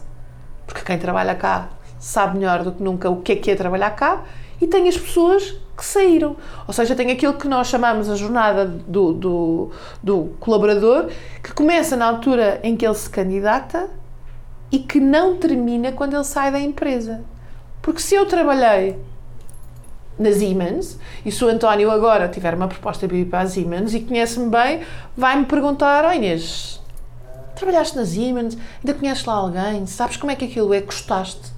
porque 0.67 0.83
quem 0.83 0.99
trabalha 0.99 1.35
cá 1.35 1.69
sabe 1.99 2.39
melhor 2.39 2.63
do 2.63 2.73
que 2.73 2.83
nunca 2.83 3.11
o 3.11 3.21
que 3.21 3.33
é 3.33 3.37
que 3.37 3.51
é 3.51 3.55
trabalhar 3.55 3.91
cá, 3.91 4.25
e 4.61 4.67
tem 4.67 4.89
as 4.89 4.97
pessoas 4.97 5.55
que 5.77 5.85
saíram. 5.85 6.37
Ou 6.67 6.75
seja, 6.75 6.95
tem 6.95 7.11
aquilo 7.11 7.35
que 7.35 7.47
nós 7.47 7.69
chamamos 7.69 8.11
a 8.11 8.17
jornada 8.17 8.67
do, 8.67 9.13
do, 9.13 9.71
do 10.03 10.37
colaborador, 10.41 11.09
que 11.43 11.53
começa 11.53 11.97
na 11.97 12.07
altura 12.07 12.61
em 12.63 12.77
que 12.77 12.85
ele 12.85 12.95
se 12.95 13.09
candidata 13.09 13.89
e 14.71 14.79
que 14.81 15.01
não 15.01 15.37
termina 15.37 15.93
quando 15.93 16.15
ele 16.15 16.25
sai 16.25 16.51
da 16.51 16.61
empresa. 16.61 17.23
Porque 17.81 18.01
se 18.01 18.15
eu 18.15 18.27
trabalhei 18.27 18.99
na 20.19 20.33
Siemens 20.33 20.99
e 21.25 21.31
se 21.31 21.45
o 21.45 21.49
António 21.49 21.91
agora 21.91 22.29
tiver 22.29 22.55
uma 22.55 22.67
proposta 22.67 23.07
de 23.07 23.15
ir 23.15 23.27
para 23.27 23.41
a 23.41 23.47
Siemens 23.47 23.95
e 23.95 24.01
conhece-me 24.01 24.51
bem, 24.51 24.81
vai-me 25.17 25.47
perguntar: 25.47 26.05
oh 26.05 26.13
Inês, 26.13 26.83
trabalhaste 27.55 27.97
na 27.97 28.05
Siemens? 28.05 28.59
Ainda 28.79 28.99
conheces 28.99 29.25
lá 29.25 29.35
alguém? 29.35 29.87
Sabes 29.87 30.17
como 30.17 30.33
é 30.33 30.37
que 30.37 30.45
aquilo 30.45 30.75
é? 30.75 30.81
Gostaste? 30.81 31.53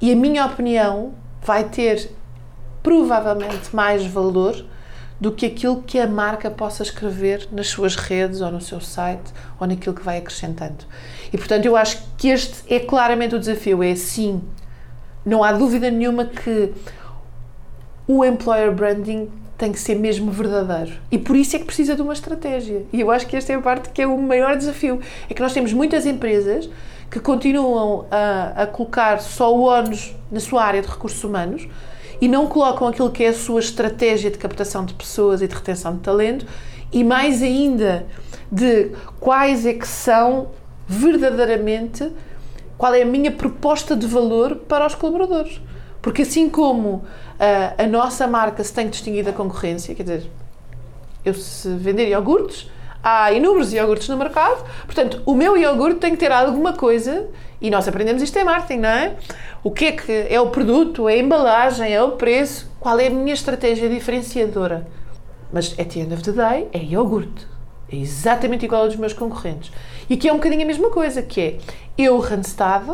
E 0.00 0.12
a 0.12 0.16
minha 0.16 0.44
opinião 0.44 1.14
vai 1.44 1.64
ter 1.64 2.10
provavelmente 2.82 3.74
mais 3.74 4.04
valor 4.04 4.64
do 5.20 5.32
que 5.32 5.46
aquilo 5.46 5.82
que 5.82 5.98
a 5.98 6.06
marca 6.06 6.50
possa 6.50 6.82
escrever 6.82 7.48
nas 7.52 7.68
suas 7.68 7.96
redes 7.96 8.40
ou 8.40 8.50
no 8.50 8.60
seu 8.60 8.80
site 8.80 9.32
ou 9.58 9.66
naquilo 9.66 9.94
que 9.94 10.02
vai 10.02 10.18
acrescentando. 10.18 10.84
E 11.32 11.38
portanto, 11.38 11.64
eu 11.64 11.76
acho 11.76 12.02
que 12.18 12.28
este 12.28 12.62
é 12.72 12.80
claramente 12.80 13.34
o 13.34 13.38
desafio: 13.38 13.82
é 13.82 13.94
sim, 13.94 14.42
não 15.24 15.42
há 15.42 15.52
dúvida 15.52 15.90
nenhuma 15.90 16.24
que 16.24 16.72
o 18.06 18.24
employer 18.24 18.72
branding 18.72 19.30
tem 19.56 19.72
que 19.72 19.78
ser 19.78 19.94
mesmo 19.94 20.30
verdadeiro. 20.30 20.92
E 21.10 21.18
por 21.18 21.36
isso 21.36 21.56
é 21.56 21.58
que 21.58 21.64
precisa 21.64 21.94
de 21.94 22.02
uma 22.02 22.12
estratégia. 22.12 22.84
E 22.92 23.00
eu 23.00 23.10
acho 23.10 23.26
que 23.26 23.36
esta 23.36 23.52
é 23.52 23.56
a 23.56 23.60
parte 23.60 23.90
que 23.90 24.02
é 24.02 24.06
o 24.06 24.20
maior 24.20 24.56
desafio. 24.56 25.00
É 25.30 25.32
que 25.32 25.40
nós 25.40 25.52
temos 25.52 25.72
muitas 25.72 26.04
empresas 26.04 26.68
que 27.10 27.20
continuam 27.20 28.06
a, 28.10 28.62
a 28.62 28.66
colocar 28.66 29.20
só 29.20 29.54
o 29.54 29.62
ónus 29.62 30.14
na 30.30 30.40
sua 30.40 30.64
área 30.64 30.82
de 30.82 30.88
recursos 30.88 31.22
humanos 31.22 31.68
e 32.20 32.28
não 32.28 32.46
colocam 32.46 32.88
aquilo 32.88 33.10
que 33.10 33.24
é 33.24 33.28
a 33.28 33.34
sua 33.34 33.60
estratégia 33.60 34.30
de 34.30 34.38
captação 34.38 34.84
de 34.84 34.94
pessoas 34.94 35.42
e 35.42 35.48
de 35.48 35.54
retenção 35.54 35.94
de 35.94 36.00
talento 36.00 36.46
e 36.92 37.04
mais 37.04 37.42
ainda 37.42 38.06
de 38.50 38.92
quais 39.20 39.66
é 39.66 39.74
que 39.74 39.86
são 39.86 40.50
verdadeiramente 40.86 42.10
qual 42.76 42.94
é 42.94 43.02
a 43.02 43.06
minha 43.06 43.30
proposta 43.30 43.96
de 43.96 44.06
valor 44.06 44.56
para 44.56 44.86
os 44.86 44.94
colaboradores. 44.94 45.60
Porque 46.02 46.22
assim 46.22 46.48
como 46.48 47.04
ah, 47.38 47.74
a 47.82 47.86
nossa 47.86 48.26
marca 48.26 48.62
se 48.62 48.72
tem 48.72 48.88
distinguido 48.88 49.30
da 49.30 49.36
concorrência, 49.36 49.94
quer 49.94 50.02
dizer, 50.02 50.30
eu 51.24 51.34
se 51.34 51.68
vender 51.70 52.08
iogurtes, 52.08 52.70
há 53.04 53.30
inúmeros 53.30 53.74
iogurtes 53.74 54.08
no 54.08 54.16
mercado, 54.16 54.64
portanto, 54.86 55.20
o 55.26 55.34
meu 55.34 55.58
iogurte 55.58 56.00
tem 56.00 56.12
que 56.12 56.16
ter 56.16 56.32
alguma 56.32 56.72
coisa, 56.72 57.28
e 57.60 57.70
nós 57.70 57.86
aprendemos 57.86 58.22
isto 58.22 58.38
em 58.38 58.44
marketing, 58.44 58.80
não 58.80 58.88
é? 58.88 59.16
O 59.62 59.70
que 59.70 59.84
é 59.84 59.92
que 59.92 60.26
é 60.30 60.40
o 60.40 60.48
produto, 60.48 61.06
é 61.06 61.14
a 61.14 61.18
embalagem, 61.18 61.92
é 61.92 62.02
o 62.02 62.12
preço, 62.12 62.70
qual 62.80 62.98
é 62.98 63.08
a 63.08 63.10
minha 63.10 63.34
estratégia 63.34 63.90
diferenciadora? 63.90 64.86
Mas, 65.52 65.78
at 65.78 65.86
the 65.88 66.00
end 66.00 66.14
of 66.14 66.22
the 66.22 66.32
day, 66.32 66.68
é 66.72 66.78
iogurte. 66.78 67.46
É 67.92 67.96
exatamente 67.96 68.64
igual 68.64 68.82
ao 68.82 68.88
dos 68.88 68.96
meus 68.96 69.12
concorrentes. 69.12 69.70
E 70.08 70.14
aqui 70.14 70.28
é 70.28 70.32
um 70.32 70.36
bocadinho 70.36 70.62
a 70.62 70.66
mesma 70.66 70.90
coisa, 70.90 71.22
que 71.22 71.40
é, 71.40 71.58
eu, 71.96 72.18
Randstad, 72.18 72.84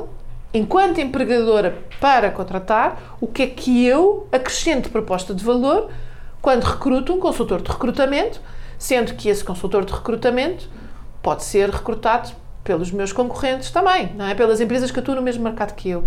enquanto 0.52 1.00
empregadora 1.00 1.78
para 2.00 2.30
contratar, 2.30 3.16
o 3.20 3.26
que 3.26 3.42
é 3.42 3.46
que 3.46 3.86
eu 3.86 4.26
acrescento 4.32 4.90
proposta 4.90 5.32
de 5.32 5.44
valor 5.44 5.88
quando 6.42 6.64
recruto 6.64 7.12
um 7.12 7.18
consultor 7.18 7.62
de 7.62 7.70
recrutamento, 7.70 8.40
sendo 8.80 9.14
que 9.14 9.28
esse 9.28 9.44
consultor 9.44 9.84
de 9.84 9.92
recrutamento 9.92 10.66
pode 11.22 11.44
ser 11.44 11.68
recrutado 11.68 12.32
pelos 12.64 12.90
meus 12.90 13.12
concorrentes 13.12 13.70
também, 13.70 14.10
não 14.14 14.26
é? 14.26 14.34
Pelas 14.34 14.58
empresas 14.58 14.90
que 14.90 14.98
atuam 14.98 15.16
no 15.16 15.22
mesmo 15.22 15.44
mercado 15.44 15.74
que 15.74 15.90
eu. 15.90 16.02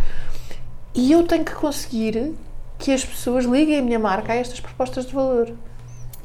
E 0.93 1.11
eu 1.11 1.23
tenho 1.23 1.45
que 1.45 1.53
conseguir 1.53 2.33
que 2.79 2.91
as 2.91 3.05
pessoas 3.05 3.45
liguem 3.45 3.77
a 3.77 3.81
minha 3.81 3.99
marca 3.99 4.33
a 4.33 4.35
estas 4.35 4.59
propostas 4.59 5.05
de 5.05 5.13
valor. 5.13 5.53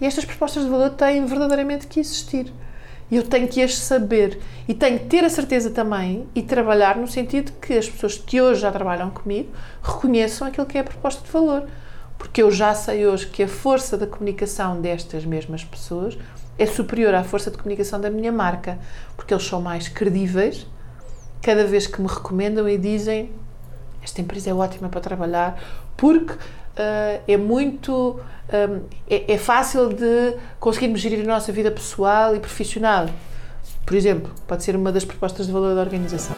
E 0.00 0.06
estas 0.06 0.24
propostas 0.24 0.64
de 0.64 0.70
valor 0.70 0.90
têm 0.90 1.26
verdadeiramente 1.26 1.86
que 1.86 2.00
existir. 2.00 2.50
E 3.10 3.16
eu 3.16 3.22
tenho 3.22 3.46
que 3.46 3.62
as 3.62 3.74
saber. 3.74 4.38
E 4.66 4.72
tenho 4.72 4.98
que 5.00 5.04
ter 5.04 5.24
a 5.24 5.30
certeza 5.30 5.70
também 5.70 6.26
e 6.34 6.42
trabalhar 6.42 6.96
no 6.96 7.06
sentido 7.06 7.52
que 7.60 7.74
as 7.74 7.88
pessoas 7.90 8.16
que 8.16 8.40
hoje 8.40 8.62
já 8.62 8.72
trabalham 8.72 9.10
comigo 9.10 9.50
reconheçam 9.82 10.48
aquilo 10.48 10.66
que 10.66 10.78
é 10.78 10.80
a 10.80 10.84
proposta 10.84 11.22
de 11.22 11.30
valor. 11.30 11.68
Porque 12.16 12.42
eu 12.42 12.50
já 12.50 12.74
sei 12.74 13.06
hoje 13.06 13.26
que 13.26 13.42
a 13.44 13.48
força 13.48 13.96
da 13.96 14.06
comunicação 14.06 14.80
destas 14.80 15.24
mesmas 15.24 15.62
pessoas 15.62 16.18
é 16.58 16.66
superior 16.66 17.14
à 17.14 17.22
força 17.22 17.50
de 17.50 17.56
comunicação 17.56 18.00
da 18.00 18.10
minha 18.10 18.32
marca. 18.32 18.78
Porque 19.16 19.32
eles 19.32 19.46
são 19.46 19.60
mais 19.60 19.88
credíveis 19.88 20.66
cada 21.40 21.64
vez 21.64 21.86
que 21.86 22.00
me 22.00 22.08
recomendam 22.08 22.68
e 22.68 22.76
dizem 22.76 23.30
esta 24.02 24.20
empresa 24.20 24.50
é 24.50 24.54
ótima 24.54 24.88
para 24.88 25.00
trabalhar 25.00 25.60
porque 25.96 26.34
ah, 26.76 27.20
é 27.26 27.36
muito 27.36 28.20
ah, 28.48 28.80
é, 29.08 29.34
é 29.34 29.38
fácil 29.38 29.88
de 29.88 30.36
conseguirmos 30.58 31.00
gerir 31.00 31.20
a 31.20 31.26
nossa 31.26 31.52
vida 31.52 31.70
pessoal 31.70 32.34
e 32.34 32.40
profissional. 32.40 33.08
Por 33.84 33.96
exemplo, 33.96 34.32
pode 34.46 34.62
ser 34.64 34.76
uma 34.76 34.92
das 34.92 35.04
propostas 35.04 35.46
de 35.46 35.52
valor 35.52 35.74
da 35.74 35.80
organização. 35.80 36.36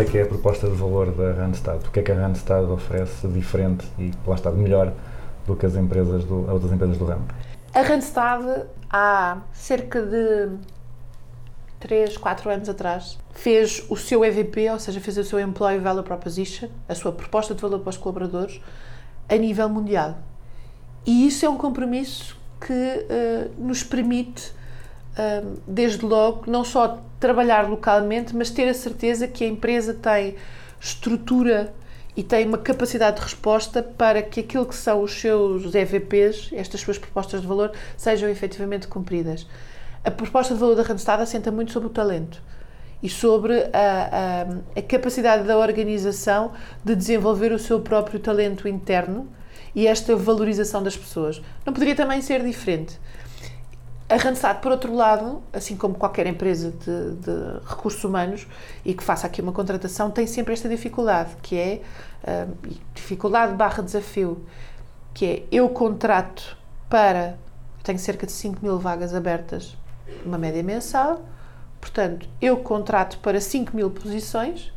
É 0.00 0.04
que 0.04 0.16
é 0.16 0.22
a 0.22 0.26
proposta 0.26 0.66
de 0.66 0.74
valor 0.76 1.12
da 1.12 1.32
Randstad? 1.32 1.86
O 1.86 1.90
que 1.90 2.00
é 2.00 2.02
que 2.02 2.10
a 2.10 2.14
Randstad 2.14 2.64
oferece 2.70 3.28
diferente 3.28 3.86
e, 3.98 4.10
lá 4.26 4.34
está, 4.34 4.50
melhor 4.50 4.94
do 5.46 5.54
que 5.54 5.66
as 5.66 5.76
empresas 5.76 6.24
do, 6.24 6.44
as 6.44 6.52
outras 6.52 6.72
empresas 6.72 6.96
do 6.96 7.04
ramo? 7.04 7.26
A 7.74 7.82
Randstad, 7.82 8.66
há 8.88 9.42
cerca 9.52 10.00
de 10.00 10.48
3, 11.80 12.16
4 12.16 12.50
anos 12.50 12.68
atrás, 12.70 13.18
fez 13.32 13.84
o 13.90 13.96
seu 13.96 14.24
EVP, 14.24 14.70
ou 14.70 14.78
seja, 14.78 15.00
fez 15.00 15.18
o 15.18 15.24
seu 15.24 15.38
Employee 15.38 15.80
Value 15.80 16.02
Proposition, 16.02 16.68
a 16.88 16.94
sua 16.94 17.12
proposta 17.12 17.54
de 17.54 17.60
valor 17.60 17.80
para 17.80 17.90
os 17.90 17.98
colaboradores, 17.98 18.58
a 19.28 19.36
nível 19.36 19.68
mundial. 19.68 20.16
E 21.04 21.26
isso 21.26 21.44
é 21.44 21.48
um 21.50 21.58
compromisso 21.58 22.38
que 22.58 22.72
eh, 22.72 23.48
nos 23.58 23.82
permite, 23.82 24.50
desde 25.66 26.04
logo, 26.04 26.50
não 26.50 26.64
só 26.64 27.02
trabalhar 27.18 27.68
localmente, 27.68 28.34
mas 28.34 28.50
ter 28.50 28.68
a 28.68 28.74
certeza 28.74 29.28
que 29.28 29.44
a 29.44 29.46
empresa 29.46 29.92
tem 29.94 30.36
estrutura 30.80 31.74
e 32.16 32.22
tem 32.22 32.46
uma 32.46 32.58
capacidade 32.58 33.16
de 33.16 33.22
resposta 33.22 33.82
para 33.82 34.22
que 34.22 34.40
aquilo 34.40 34.66
que 34.66 34.74
são 34.74 35.02
os 35.02 35.12
seus 35.12 35.74
EVPs, 35.74 36.50
estas 36.52 36.80
suas 36.80 36.98
propostas 36.98 37.40
de 37.40 37.46
valor, 37.46 37.72
sejam 37.96 38.28
efetivamente 38.28 38.88
cumpridas. 38.88 39.46
A 40.04 40.10
proposta 40.10 40.54
de 40.54 40.60
valor 40.60 40.74
da 40.74 40.82
Randstad 40.82 41.20
assenta 41.20 41.50
muito 41.52 41.72
sobre 41.72 41.88
o 41.88 41.90
talento 41.90 42.42
e 43.02 43.08
sobre 43.08 43.54
a, 43.72 44.46
a, 44.74 44.78
a 44.78 44.82
capacidade 44.82 45.46
da 45.46 45.58
organização 45.58 46.52
de 46.84 46.94
desenvolver 46.94 47.52
o 47.52 47.58
seu 47.58 47.80
próprio 47.80 48.18
talento 48.18 48.66
interno 48.66 49.28
e 49.74 49.86
esta 49.86 50.16
valorização 50.16 50.82
das 50.82 50.96
pessoas. 50.96 51.40
Não 51.64 51.72
poderia 51.72 51.94
também 51.94 52.20
ser 52.20 52.42
diferente. 52.42 52.98
A 54.10 54.16
Randstad, 54.16 54.60
por 54.60 54.72
outro 54.72 54.92
lado, 54.92 55.40
assim 55.52 55.76
como 55.76 55.94
qualquer 55.94 56.26
empresa 56.26 56.72
de, 56.72 57.14
de 57.14 57.64
recursos 57.64 58.02
humanos 58.02 58.44
e 58.84 58.92
que 58.92 59.04
faça 59.04 59.24
aqui 59.24 59.40
uma 59.40 59.52
contratação, 59.52 60.10
tem 60.10 60.26
sempre 60.26 60.52
esta 60.52 60.68
dificuldade, 60.68 61.36
que 61.40 61.56
é 61.56 61.80
hum, 62.26 62.72
dificuldade 62.92 63.54
barra 63.54 63.84
desafio, 63.84 64.44
que 65.14 65.26
é 65.26 65.44
eu 65.52 65.68
contrato 65.68 66.56
para, 66.88 67.38
tenho 67.84 68.00
cerca 68.00 68.26
de 68.26 68.32
5 68.32 68.58
mil 68.60 68.80
vagas 68.80 69.14
abertas, 69.14 69.76
uma 70.26 70.36
média 70.36 70.60
mensal, 70.60 71.22
portanto, 71.80 72.28
eu 72.42 72.56
contrato 72.56 73.16
para 73.18 73.40
5 73.40 73.76
mil 73.76 73.92
posições 73.92 74.72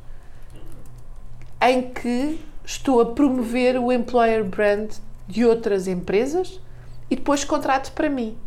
em 1.60 1.90
que 1.92 2.40
estou 2.64 3.02
a 3.02 3.06
promover 3.08 3.80
o 3.80 3.92
employer 3.92 4.44
brand 4.46 4.92
de 5.28 5.44
outras 5.44 5.88
empresas 5.88 6.62
e 7.10 7.16
depois 7.16 7.44
contrato 7.44 7.92
para 7.94 8.08
mim. 8.08 8.38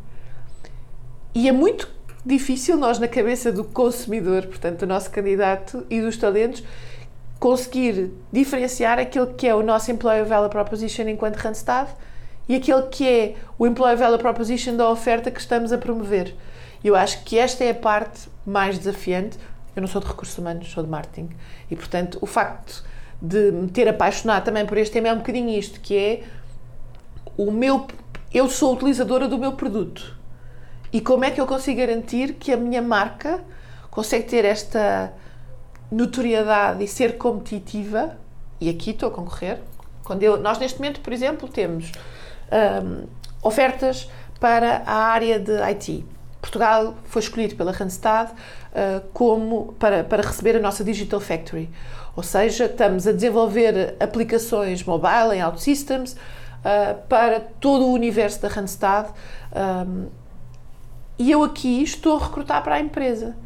E 1.36 1.50
é 1.50 1.52
muito 1.52 1.86
difícil 2.24 2.78
nós, 2.78 2.98
na 2.98 3.06
cabeça 3.06 3.52
do 3.52 3.62
consumidor, 3.62 4.46
portanto, 4.46 4.78
do 4.78 4.86
nosso 4.86 5.10
candidato 5.10 5.86
e 5.90 6.00
dos 6.00 6.16
talentos, 6.16 6.64
conseguir 7.38 8.10
diferenciar 8.32 8.98
aquele 8.98 9.34
que 9.34 9.46
é 9.46 9.54
o 9.54 9.62
nosso 9.62 9.90
Employer 9.90 10.24
Value 10.24 10.48
Proposition 10.48 11.02
enquanto 11.02 11.36
Randstad 11.36 11.90
e 12.48 12.54
aquele 12.54 12.84
que 12.84 13.06
é 13.06 13.34
o 13.58 13.66
Employer 13.66 13.98
Value 13.98 14.16
Proposition 14.18 14.76
da 14.76 14.88
oferta 14.88 15.30
que 15.30 15.38
estamos 15.38 15.74
a 15.74 15.76
promover. 15.76 16.34
Eu 16.82 16.96
acho 16.96 17.22
que 17.22 17.38
esta 17.38 17.62
é 17.62 17.72
a 17.72 17.74
parte 17.74 18.30
mais 18.46 18.78
desafiante. 18.78 19.36
Eu 19.76 19.82
não 19.82 19.88
sou 19.88 20.00
de 20.00 20.06
recursos 20.06 20.38
humanos, 20.38 20.72
sou 20.72 20.82
de 20.82 20.88
marketing. 20.88 21.28
E, 21.70 21.76
portanto, 21.76 22.16
o 22.22 22.24
facto 22.24 22.82
de 23.20 23.52
me 23.52 23.68
ter 23.68 23.86
apaixonado 23.86 24.46
também 24.46 24.64
por 24.64 24.78
este 24.78 24.94
tema 24.94 25.08
é 25.08 25.12
um 25.12 25.18
bocadinho 25.18 25.50
isto, 25.50 25.82
que 25.82 25.98
é 25.98 26.22
o 27.36 27.50
meu... 27.50 27.86
Eu 28.32 28.48
sou 28.48 28.72
utilizadora 28.72 29.28
do 29.28 29.36
meu 29.36 29.52
produto. 29.52 30.16
E 30.92 31.00
como 31.00 31.24
é 31.24 31.30
que 31.30 31.40
eu 31.40 31.46
consigo 31.46 31.80
garantir 31.80 32.34
que 32.34 32.52
a 32.52 32.56
minha 32.56 32.82
marca 32.82 33.42
consegue 33.90 34.24
ter 34.24 34.44
esta 34.44 35.12
notoriedade 35.90 36.82
e 36.82 36.88
ser 36.88 37.16
competitiva? 37.18 38.16
E 38.60 38.68
aqui 38.68 38.90
estou 38.90 39.08
a 39.08 39.12
concorrer. 39.12 39.60
Quando 40.04 40.22
eu, 40.22 40.38
nós, 40.40 40.58
neste 40.58 40.78
momento, 40.78 41.00
por 41.00 41.12
exemplo, 41.12 41.48
temos 41.48 41.92
hum, 42.84 43.06
ofertas 43.42 44.08
para 44.38 44.82
a 44.86 44.94
área 44.94 45.38
de 45.38 45.52
IT. 45.70 46.04
Portugal 46.40 46.94
foi 47.04 47.22
escolhido 47.22 47.56
pela 47.56 47.72
Randstad 47.72 48.30
uh, 48.30 49.00
como 49.12 49.74
para, 49.78 50.04
para 50.04 50.22
receber 50.22 50.56
a 50.56 50.60
nossa 50.60 50.84
Digital 50.84 51.18
Factory. 51.18 51.68
Ou 52.14 52.22
seja, 52.22 52.66
estamos 52.66 53.06
a 53.06 53.12
desenvolver 53.12 53.96
aplicações 53.98 54.82
mobile 54.84 55.34
em 55.34 55.42
OutSystems 55.42 56.12
uh, 56.12 56.96
para 57.08 57.40
todo 57.40 57.86
o 57.86 57.92
universo 57.92 58.40
da 58.40 58.48
Randstad. 58.48 59.08
Um, 59.54 60.06
e 61.18 61.30
eu 61.30 61.42
aqui 61.42 61.82
estou 61.82 62.16
a 62.18 62.24
recrutar 62.24 62.62
para 62.62 62.76
a 62.76 62.80
empresa. 62.80 63.36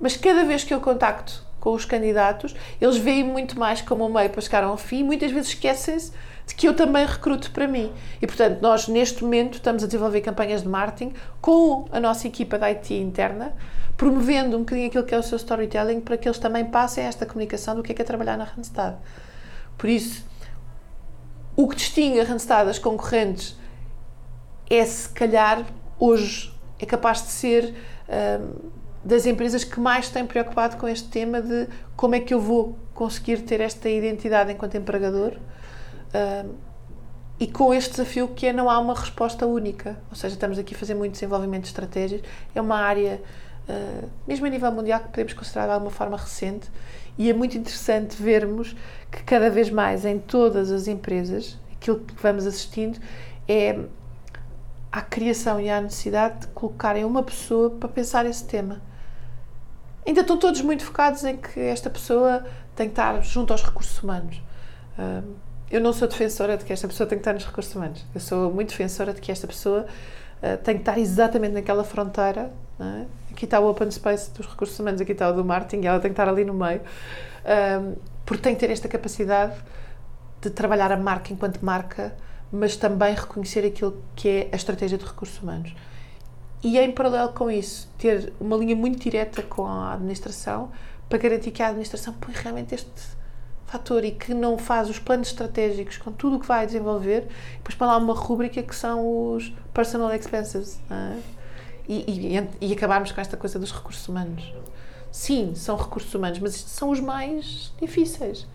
Mas 0.00 0.16
cada 0.16 0.44
vez 0.44 0.64
que 0.64 0.72
eu 0.72 0.80
contacto 0.80 1.46
com 1.60 1.72
os 1.72 1.84
candidatos, 1.84 2.54
eles 2.80 2.96
veem 2.96 3.24
muito 3.24 3.58
mais 3.58 3.80
como 3.80 4.06
um 4.06 4.12
meio 4.12 4.30
para 4.30 4.40
chegar 4.40 4.62
ao 4.62 4.76
fim 4.76 5.00
e 5.00 5.04
muitas 5.04 5.30
vezes 5.30 5.48
esquecem-se 5.48 6.12
de 6.46 6.54
que 6.54 6.66
eu 6.66 6.74
também 6.74 7.04
recruto 7.04 7.50
para 7.50 7.66
mim. 7.66 7.92
E, 8.22 8.26
portanto, 8.26 8.60
nós 8.62 8.88
neste 8.88 9.22
momento 9.22 9.54
estamos 9.54 9.82
a 9.82 9.86
desenvolver 9.86 10.20
campanhas 10.20 10.62
de 10.62 10.68
marketing 10.68 11.12
com 11.40 11.86
a 11.92 12.00
nossa 12.00 12.26
equipa 12.26 12.58
de 12.58 12.64
IT 12.64 12.94
interna, 12.94 13.54
promovendo 13.96 14.56
um 14.56 14.60
bocadinho 14.60 14.88
aquilo 14.88 15.04
que 15.04 15.14
é 15.14 15.18
o 15.18 15.22
seu 15.22 15.36
storytelling 15.36 16.00
para 16.00 16.16
que 16.16 16.28
eles 16.28 16.38
também 16.38 16.64
passem 16.64 17.04
esta 17.04 17.26
comunicação 17.26 17.74
do 17.74 17.82
que 17.82 17.92
é 17.92 17.94
que 17.94 18.02
é 18.02 18.04
trabalhar 18.04 18.36
na 18.36 18.44
Randstad. 18.44 18.96
Por 19.76 19.90
isso, 19.90 20.24
o 21.54 21.68
que 21.68 21.76
distingue 21.76 22.20
a 22.20 22.24
Randstad 22.24 22.66
das 22.66 22.78
concorrentes 22.78 23.56
é, 24.70 24.84
se 24.84 25.08
calhar, 25.08 25.64
hoje 25.98 26.52
é 26.78 26.86
capaz 26.86 27.22
de 27.22 27.28
ser 27.28 27.74
hum, 28.08 28.70
das 29.04 29.26
empresas 29.26 29.64
que 29.64 29.80
mais 29.80 30.08
têm 30.10 30.26
preocupado 30.26 30.76
com 30.76 30.88
este 30.88 31.08
tema 31.08 31.40
de 31.40 31.68
como 31.96 32.14
é 32.14 32.20
que 32.20 32.34
eu 32.34 32.40
vou 32.40 32.78
conseguir 32.94 33.42
ter 33.42 33.60
esta 33.60 33.88
identidade 33.88 34.52
enquanto 34.52 34.76
empregador 34.76 35.34
hum, 36.14 36.54
e 37.40 37.46
com 37.46 37.72
este 37.72 37.90
desafio 37.90 38.28
que 38.28 38.46
é 38.46 38.52
não 38.52 38.68
há 38.68 38.78
uma 38.78 38.94
resposta 38.94 39.46
única. 39.46 39.96
Ou 40.10 40.16
seja, 40.16 40.34
estamos 40.34 40.58
aqui 40.58 40.74
a 40.74 40.78
fazer 40.78 40.94
muito 40.94 41.12
desenvolvimento 41.12 41.62
de 41.62 41.68
estratégias. 41.68 42.20
É 42.52 42.60
uma 42.60 42.76
área, 42.76 43.22
uh, 43.68 44.08
mesmo 44.26 44.44
a 44.44 44.48
nível 44.48 44.72
mundial, 44.72 44.98
que 45.00 45.08
podemos 45.08 45.34
considerar 45.34 45.66
de 45.66 45.72
alguma 45.72 45.90
forma 45.90 46.16
recente 46.16 46.68
e 47.16 47.30
é 47.30 47.32
muito 47.32 47.56
interessante 47.56 48.20
vermos 48.20 48.76
que 49.10 49.22
cada 49.22 49.50
vez 49.50 49.70
mais 49.70 50.04
em 50.04 50.18
todas 50.18 50.70
as 50.70 50.88
empresas, 50.88 51.58
aquilo 51.74 52.00
que 52.00 52.14
vamos 52.20 52.46
assistindo 52.46 52.98
é 53.48 53.78
à 54.90 55.02
criação 55.02 55.60
e 55.60 55.68
à 55.68 55.80
necessidade 55.80 56.40
de 56.40 56.46
colocarem 56.48 57.04
uma 57.04 57.22
pessoa 57.22 57.70
para 57.70 57.88
pensar 57.88 58.26
esse 58.26 58.44
tema. 58.44 58.80
Ainda 60.06 60.22
estão 60.22 60.38
todos 60.38 60.62
muito 60.62 60.84
focados 60.84 61.22
em 61.24 61.36
que 61.36 61.60
esta 61.60 61.90
pessoa 61.90 62.44
tem 62.74 62.86
que 62.86 62.92
estar 62.92 63.22
junto 63.22 63.52
aos 63.52 63.62
recursos 63.62 64.02
humanos. 64.02 64.40
Um, 64.98 65.34
eu 65.70 65.80
não 65.80 65.92
sou 65.92 66.08
defensora 66.08 66.56
de 66.56 66.64
que 66.64 66.72
esta 66.72 66.88
pessoa 66.88 67.06
tem 67.06 67.18
que 67.18 67.20
estar 67.20 67.34
nos 67.34 67.44
recursos 67.44 67.74
humanos. 67.74 68.04
Eu 68.14 68.20
sou 68.20 68.52
muito 68.52 68.70
defensora 68.70 69.12
de 69.12 69.20
que 69.20 69.30
esta 69.30 69.46
pessoa 69.46 69.86
uh, 70.42 70.56
tem 70.64 70.76
que 70.76 70.80
estar 70.80 70.98
exatamente 70.98 71.52
naquela 71.52 71.84
fronteira. 71.84 72.50
É? 72.80 73.04
Aqui 73.30 73.44
está 73.44 73.60
o 73.60 73.68
open 73.68 73.90
space 73.90 74.30
dos 74.30 74.46
recursos 74.46 74.78
humanos, 74.78 75.00
aqui 75.00 75.12
está 75.12 75.28
o 75.28 75.32
do 75.32 75.44
marketing, 75.44 75.84
e 75.84 75.86
ela 75.86 76.00
tem 76.00 76.10
que 76.10 76.14
estar 76.14 76.28
ali 76.28 76.44
no 76.44 76.54
meio. 76.54 76.80
Porque 78.24 78.42
tem 78.42 78.54
que 78.54 78.60
ter 78.60 78.70
esta 78.70 78.88
capacidade 78.88 79.54
de 80.40 80.50
trabalhar 80.50 80.92
a 80.92 80.96
marca 80.96 81.32
enquanto 81.32 81.60
marca, 81.64 82.14
mas 82.52 82.76
também 82.76 83.14
reconhecer 83.14 83.64
aquilo 83.64 84.02
que 84.16 84.28
é 84.28 84.48
a 84.52 84.56
estratégia 84.56 84.98
de 84.98 85.04
recursos 85.04 85.40
humanos. 85.40 85.74
E 86.62 86.78
em 86.78 86.90
paralelo 86.90 87.32
com 87.32 87.50
isso, 87.50 87.88
ter 87.98 88.32
uma 88.40 88.56
linha 88.56 88.74
muito 88.74 88.98
direta 88.98 89.42
com 89.42 89.66
a 89.66 89.94
administração 89.94 90.70
para 91.08 91.18
garantir 91.18 91.50
que 91.50 91.62
a 91.62 91.68
administração 91.68 92.12
põe 92.14 92.34
realmente 92.34 92.74
este 92.74 92.90
fator 93.66 94.04
e 94.04 94.12
que 94.12 94.34
não 94.34 94.58
faz 94.58 94.88
os 94.88 94.98
planos 94.98 95.28
estratégicos 95.28 95.98
com 95.98 96.10
tudo 96.10 96.36
o 96.36 96.40
que 96.40 96.46
vai 96.46 96.66
desenvolver, 96.66 97.28
depois 97.58 97.74
põe 97.74 97.86
lá 97.86 97.96
uma 97.98 98.14
rúbrica 98.14 98.62
que 98.62 98.74
são 98.74 99.34
os 99.34 99.52
personal 99.72 100.12
expenses. 100.14 100.80
É? 100.90 101.18
E, 101.86 102.36
e, 102.60 102.68
e 102.68 102.72
acabarmos 102.72 103.12
com 103.12 103.20
esta 103.20 103.36
coisa 103.36 103.58
dos 103.58 103.72
recursos 103.72 104.06
humanos. 104.08 104.52
Sim, 105.10 105.54
são 105.54 105.76
recursos 105.76 106.12
humanos, 106.14 106.38
mas 106.38 106.54
são 106.54 106.90
os 106.90 107.00
mais 107.00 107.72
difíceis. 107.80 108.46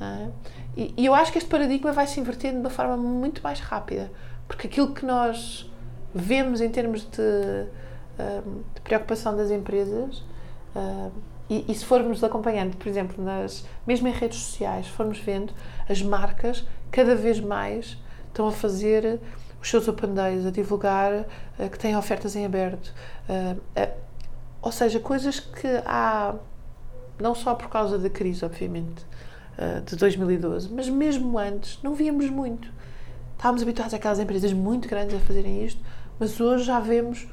É? 0.00 0.28
E, 0.76 0.94
e 0.96 1.06
eu 1.06 1.14
acho 1.14 1.32
que 1.32 1.38
este 1.38 1.50
paradigma 1.50 1.92
vai 1.92 2.06
se 2.06 2.20
inverter 2.20 2.52
de 2.52 2.58
uma 2.58 2.70
forma 2.70 2.96
muito 2.96 3.42
mais 3.42 3.60
rápida, 3.60 4.10
porque 4.46 4.66
aquilo 4.66 4.94
que 4.94 5.04
nós 5.04 5.70
vemos 6.14 6.60
em 6.60 6.70
termos 6.70 7.02
de, 7.02 7.66
um, 8.18 8.62
de 8.74 8.80
preocupação 8.82 9.36
das 9.36 9.50
empresas, 9.50 10.22
um, 10.74 11.10
e, 11.50 11.64
e, 11.66 11.74
se 11.74 11.84
formos 11.84 12.22
acompanhando, 12.22 12.76
por 12.76 12.86
exemplo, 12.88 13.24
nas, 13.24 13.64
mesmo 13.86 14.06
em 14.06 14.12
redes 14.12 14.38
sociais, 14.38 14.86
formos 14.86 15.18
vendo, 15.18 15.52
as 15.88 16.02
marcas 16.02 16.66
cada 16.90 17.14
vez 17.14 17.40
mais 17.40 17.96
estão 18.26 18.48
a 18.48 18.52
fazer 18.52 19.18
os 19.60 19.70
seus 19.70 19.88
open 19.88 20.12
days, 20.12 20.44
a 20.44 20.50
divulgar 20.50 21.12
uh, 21.12 21.70
que 21.70 21.78
têm 21.78 21.96
ofertas 21.96 22.36
em 22.36 22.44
aberto. 22.44 22.92
Uh, 23.28 23.88
ou 24.60 24.70
seja, 24.70 25.00
coisas 25.00 25.40
que 25.40 25.66
há, 25.86 26.34
não 27.18 27.34
só 27.34 27.54
por 27.54 27.68
causa 27.70 27.98
da 27.98 28.10
crise, 28.10 28.44
obviamente, 28.44 29.06
de 29.84 29.96
2012, 29.96 30.72
mas 30.72 30.88
mesmo 30.88 31.36
antes, 31.38 31.80
não 31.82 31.94
víamos 31.94 32.30
muito. 32.30 32.68
Estávamos 33.36 33.62
habituados 33.62 33.92
àquelas 33.92 34.18
empresas 34.18 34.52
muito 34.52 34.88
grandes 34.88 35.16
a 35.16 35.18
fazerem 35.18 35.64
isto, 35.64 35.80
mas 36.18 36.40
hoje 36.40 36.64
já 36.64 36.78
vemos 36.78 37.26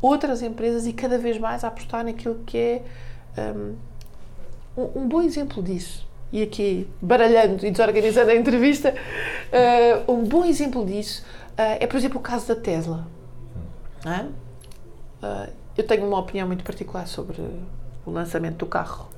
outras 0.00 0.42
empresas 0.42 0.86
e 0.86 0.92
cada 0.92 1.18
vez 1.18 1.38
mais 1.38 1.64
a 1.64 1.68
apostar 1.68 2.04
naquilo 2.04 2.40
que 2.46 2.58
é 2.58 2.82
um, 4.76 5.00
um 5.00 5.08
bom 5.08 5.22
exemplo 5.22 5.62
disso. 5.62 6.06
E 6.32 6.42
aqui, 6.42 6.88
baralhando 7.00 7.66
e 7.66 7.70
desorganizando 7.70 8.30
a 8.30 8.34
entrevista, 8.34 8.94
uh, 10.06 10.12
um 10.12 10.24
bom 10.24 10.44
exemplo 10.44 10.84
disso 10.84 11.22
uh, 11.52 11.76
é, 11.80 11.86
por 11.86 11.96
exemplo, 11.96 12.18
o 12.18 12.22
caso 12.22 12.48
da 12.48 12.56
Tesla. 12.56 13.06
Uh, 14.04 15.52
eu 15.76 15.86
tenho 15.86 16.06
uma 16.06 16.18
opinião 16.18 16.46
muito 16.46 16.64
particular 16.64 17.06
sobre 17.06 17.40
o 18.04 18.10
lançamento 18.10 18.56
do 18.56 18.66
carro 18.66 19.08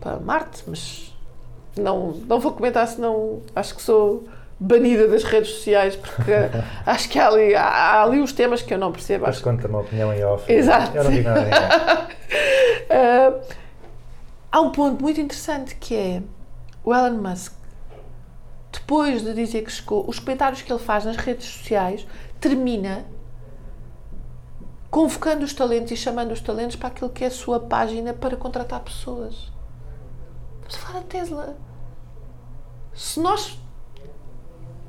para 0.00 0.20
Marte, 0.20 0.62
mas 0.66 1.15
não, 1.78 2.12
não 2.26 2.40
vou 2.40 2.52
comentar, 2.52 2.86
senão 2.88 3.42
acho 3.54 3.74
que 3.74 3.82
sou 3.82 4.24
banida 4.58 5.06
das 5.06 5.22
redes 5.22 5.50
sociais, 5.50 5.96
porque 5.96 6.32
acho 6.86 7.08
que 7.08 7.18
há 7.18 7.28
ali, 7.28 7.54
há, 7.54 7.64
há 7.64 8.02
ali 8.02 8.20
uns 8.20 8.32
temas 8.32 8.62
que 8.62 8.72
eu 8.72 8.78
não 8.78 8.90
percebo. 8.92 9.26
Mas 9.26 9.40
conta 9.40 9.68
uma 9.68 9.80
opinião 9.80 10.12
em 10.12 10.24
off. 10.24 10.50
Exato. 10.50 10.96
Eu 10.96 11.04
não 11.04 11.10
digo 11.10 11.28
nada 11.28 12.08
uh, 12.90 13.40
há 14.50 14.60
um 14.60 14.70
ponto 14.70 15.02
muito 15.02 15.20
interessante 15.20 15.76
que 15.76 15.94
é 15.94 16.22
o 16.82 16.94
Elon 16.94 17.20
Musk, 17.20 17.52
depois 18.72 19.22
de 19.22 19.34
dizer 19.34 19.62
que 19.62 19.72
chegou, 19.72 20.08
os 20.08 20.18
comentários 20.18 20.62
que 20.62 20.72
ele 20.72 20.82
faz 20.82 21.04
nas 21.04 21.16
redes 21.16 21.46
sociais 21.46 22.06
termina 22.40 23.04
convocando 24.90 25.44
os 25.44 25.52
talentos 25.52 25.92
e 25.92 25.96
chamando 25.96 26.32
os 26.32 26.40
talentos 26.40 26.76
para 26.76 26.88
aquilo 26.88 27.10
que 27.10 27.24
é 27.24 27.26
a 27.26 27.30
sua 27.30 27.58
página 27.60 28.14
para 28.14 28.36
contratar 28.36 28.80
pessoas. 28.80 29.52
Vamos 30.60 30.76
falar 30.76 31.00
da 31.00 31.06
Tesla. 31.06 31.65
Se 32.96 33.20
nós 33.20 33.60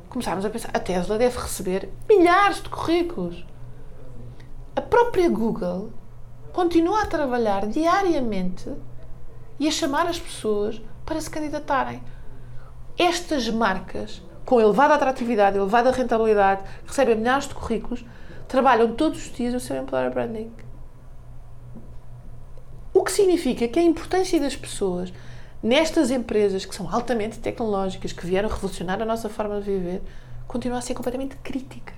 começarmos 0.08 0.46
a 0.46 0.50
pensar, 0.50 0.70
a 0.74 0.80
Tesla 0.80 1.18
deve 1.18 1.38
receber 1.38 1.90
milhares 2.08 2.64
de 2.64 2.70
currículos. 2.70 3.46
A 4.74 4.82
própria 4.82 5.30
Google 5.30 5.92
continua 6.54 7.02
a 7.02 7.06
trabalhar 7.06 7.68
diariamente 7.68 8.74
e 9.60 9.68
a 9.68 9.72
chamar 9.72 10.08
as 10.08 10.18
pessoas 10.18 10.82
para 11.06 11.20
se 11.20 11.30
candidatarem. 11.30 12.02
Estas 12.98 13.50
marcas, 13.50 14.24
com 14.46 14.62
elevada 14.62 14.94
atratividade, 14.94 15.58
elevada 15.58 15.92
rentabilidade, 15.92 16.64
recebem 16.86 17.18
milhares 17.18 17.50
de 17.50 17.56
currículos, 17.56 18.06
trabalham 18.48 18.94
todos 18.96 19.20
os 19.20 19.34
dias 19.34 19.54
o 19.54 19.60
seu 19.60 19.76
employer 19.76 20.14
branding. 20.14 20.54
O 22.94 23.04
que 23.04 23.12
significa 23.12 23.68
que 23.68 23.80
a 23.80 23.84
importância 23.84 24.40
das 24.40 24.56
pessoas 24.56 25.12
nestas 25.62 26.12
empresas 26.12 26.66
que 26.66 26.76
são 26.76 26.90
altamente 26.94 27.40
tecnológicas, 27.40 28.12
que 28.12 28.26
vieram 28.26 28.50
revolucionar 28.50 29.02
a 29.02 29.06
nossa 29.06 29.30
forma 29.30 29.60
de 29.60 29.72
viver, 29.72 30.02
continua 30.48 30.78
a 30.78 30.82
ser 30.82 30.94
completamente 30.94 31.36
crítica. 31.38 31.94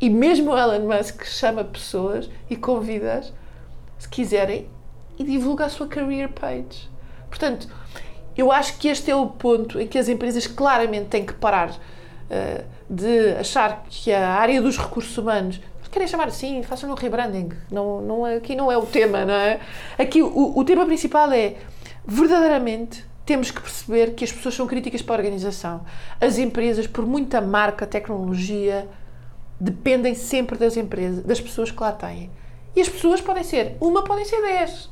E 0.00 0.10
mesmo 0.10 0.50
o 0.50 0.58
Elon 0.58 0.86
Musk 0.86 1.24
chama 1.24 1.62
pessoas 1.62 2.28
e 2.50 2.56
convida-as, 2.56 3.32
se 3.98 4.08
quiserem, 4.08 4.68
e 5.18 5.24
divulga 5.24 5.66
a 5.66 5.68
sua 5.68 5.86
career 5.86 6.28
page. 6.28 6.90
Portanto, 7.28 7.68
eu 8.36 8.50
acho 8.50 8.78
que 8.78 8.88
este 8.88 9.10
é 9.10 9.14
o 9.14 9.26
ponto 9.26 9.80
em 9.80 9.86
que 9.86 9.98
as 9.98 10.08
empresas 10.08 10.46
claramente 10.46 11.08
têm 11.08 11.24
que 11.24 11.34
parar 11.34 11.70
uh, 11.70 12.64
de 12.88 13.34
achar 13.38 13.84
que 13.88 14.12
a 14.12 14.28
área 14.28 14.60
dos 14.60 14.76
recursos 14.76 15.16
humanos 15.16 15.60
querem 15.92 16.08
chamar 16.08 16.28
assim, 16.28 16.62
façam 16.62 16.90
um 16.90 16.94
rebranding. 16.94 17.50
Não, 17.70 18.00
não 18.00 18.26
é, 18.26 18.36
aqui 18.36 18.56
não 18.56 18.72
é 18.72 18.76
o 18.76 18.86
tema, 18.86 19.24
não 19.24 19.34
é? 19.34 19.60
Aqui 19.98 20.22
o, 20.22 20.58
o 20.58 20.64
tema 20.64 20.86
principal 20.86 21.30
é 21.30 21.56
verdadeiramente 22.04 23.04
temos 23.24 23.50
que 23.50 23.60
perceber 23.60 24.14
que 24.14 24.24
as 24.24 24.32
pessoas 24.32 24.54
são 24.54 24.66
críticas 24.66 25.02
para 25.02 25.14
a 25.14 25.18
organização. 25.18 25.84
As 26.20 26.38
empresas, 26.38 26.86
por 26.86 27.06
muita 27.06 27.40
marca, 27.40 27.86
tecnologia, 27.86 28.88
dependem 29.60 30.14
sempre 30.14 30.58
das 30.58 30.76
empresas, 30.76 31.22
das 31.22 31.40
pessoas 31.40 31.70
que 31.70 31.80
lá 31.80 31.92
têm. 31.92 32.30
E 32.74 32.80
as 32.80 32.88
pessoas 32.88 33.20
podem 33.20 33.44
ser 33.44 33.76
uma, 33.80 34.02
podem 34.02 34.24
ser 34.24 34.40
dez. 34.40 34.90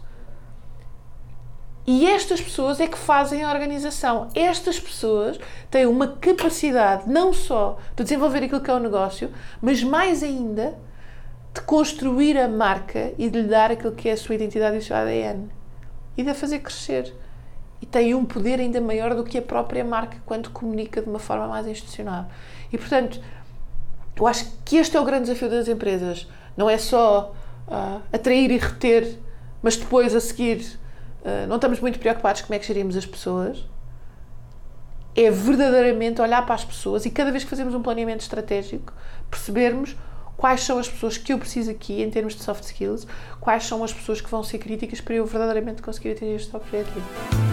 E 1.87 2.07
estas 2.07 2.41
pessoas 2.41 2.79
é 2.79 2.87
que 2.87 2.99
fazem 2.99 3.43
a 3.43 3.51
organização. 3.51 4.29
Estas 4.35 4.79
pessoas 4.79 5.41
têm 5.71 5.87
uma 5.87 6.07
capacidade 6.07 7.11
não 7.11 7.33
só 7.33 7.79
de 7.97 8.05
desenvolver 8.05 8.45
aquilo 8.45 8.61
que 8.61 8.71
é 8.71 8.75
o 8.75 8.79
negócio, 8.79 9.31
mas 9.61 9.83
mais 9.83 10.23
ainda 10.23 10.79
de 11.55 11.61
construir 11.63 12.39
a 12.39 12.49
marca 12.49 13.13
e 13.19 13.29
de 13.29 13.43
lhe 13.43 13.49
dar 13.49 13.71
aquilo 13.71 13.93
que 13.93 14.09
é 14.09 14.13
a 14.13 14.17
sua 14.17 14.35
identidade 14.35 14.77
e 14.77 14.79
o 14.79 14.83
seu 14.83 14.97
ADN. 14.97 15.49
E 16.17 16.23
de 16.23 16.31
a 16.31 16.35
fazer 16.35 16.61
crescer. 16.61 17.15
E 17.81 17.87
tem 17.87 18.15
um 18.15 18.25
poder 18.25 18.61
ainda 18.61 18.81
maior 18.81 19.15
do 19.15 19.25
que 19.25 19.39
a 19.39 19.43
própria 19.43 19.85
marca 19.85 20.19
quando 20.27 20.51
comunica 20.51 21.01
de 21.01 21.09
uma 21.09 21.19
forma 21.19 21.49
mais 21.49 21.67
institucional. 21.67 22.29
E, 22.73 22.79
portanto, 22.79 23.21
eu 24.17 24.27
acho 24.27 24.47
que 24.65 24.77
este 24.77 24.97
é 24.97 25.01
o 25.01 25.05
grande 25.05 25.25
desafio 25.25 25.49
das 25.49 25.67
empresas. 25.67 26.29
Não 26.57 26.69
é 26.69 26.77
só 26.79 27.35
ah, 27.69 28.01
atrair 28.13 28.51
e 28.51 28.59
reter, 28.59 29.19
mas 29.63 29.77
depois 29.77 30.15
a 30.15 30.21
seguir 30.21 30.79
ah, 31.25 31.47
não 31.47 31.57
estamos 31.57 31.81
muito 31.81 31.99
preocupados 31.99 32.43
como 32.43 32.55
é 32.55 32.59
que 32.59 32.67
gerimos 32.67 32.97
as 32.97 33.07
pessoas. 33.07 33.65
É 35.15 35.31
verdadeiramente 35.31 36.21
olhar 36.21 36.45
para 36.47 36.55
as 36.55 36.65
pessoas 36.65 37.05
e 37.05 37.11
cada 37.11 37.31
vez 37.31 37.43
que 37.43 37.51
fazemos 37.51 37.75
um 37.75 37.83
planeamento 37.83 38.21
estratégico, 38.21 38.93
percebermos 39.29 39.97
quais 40.41 40.63
são 40.63 40.79
as 40.79 40.89
pessoas 40.89 41.19
que 41.19 41.35
eu 41.35 41.39
preciso 41.39 41.71
aqui 41.71 42.01
em 42.01 42.09
termos 42.09 42.35
de 42.35 42.43
soft 42.43 42.65
skills, 42.65 43.07
quais 43.39 43.65
são 43.65 43.85
as 43.85 43.93
pessoas 43.93 44.23
que 44.23 44.31
vão 44.31 44.43
ser 44.43 44.57
críticas 44.57 44.99
para 44.99 45.17
eu 45.17 45.27
verdadeiramente 45.27 45.83
conseguir 45.83 46.13
atingir 46.13 46.37
este 46.37 46.57
objetivo. 46.57 47.50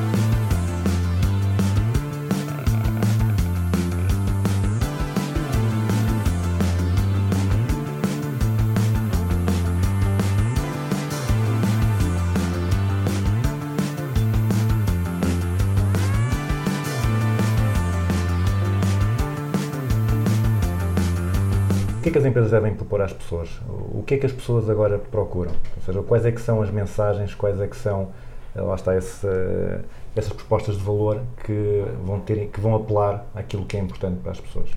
Que 22.08 22.10
é 22.10 22.12
que 22.14 22.18
as 22.20 22.26
empresas 22.26 22.52
devem 22.52 22.74
propor 22.74 23.02
às 23.02 23.12
pessoas? 23.12 23.50
O 23.68 24.04
que 24.04 24.16
é 24.16 24.18
que 24.18 24.26
as 24.26 24.32
pessoas 24.32 24.70
agora 24.70 24.98
procuram? 24.98 25.52
Ou 25.76 25.84
seja, 25.84 26.02
quais 26.04 26.26
é 26.26 26.32
que 26.32 26.42
são 26.42 26.62
as 26.62 26.70
mensagens, 26.70 27.34
quais 27.36 27.60
é 27.60 27.68
que 27.68 27.76
são, 27.76 28.10
eh, 28.56 28.62
lá 28.62 28.76
está, 28.76 28.96
esse, 28.96 29.28
eh, 29.28 29.82
essas 30.16 30.34
propostas 30.34 30.78
de 30.78 30.84
valor 30.84 31.22
que 31.44 31.84
vão, 32.04 32.20
ter, 32.20 32.48
que 32.48 32.60
vão 32.60 32.76
apelar 32.76 33.26
àquilo 33.36 33.66
que 33.66 33.76
é 33.78 33.80
importante 33.80 34.20
para 34.22 34.32
as 34.32 34.40
pessoas? 34.40 34.70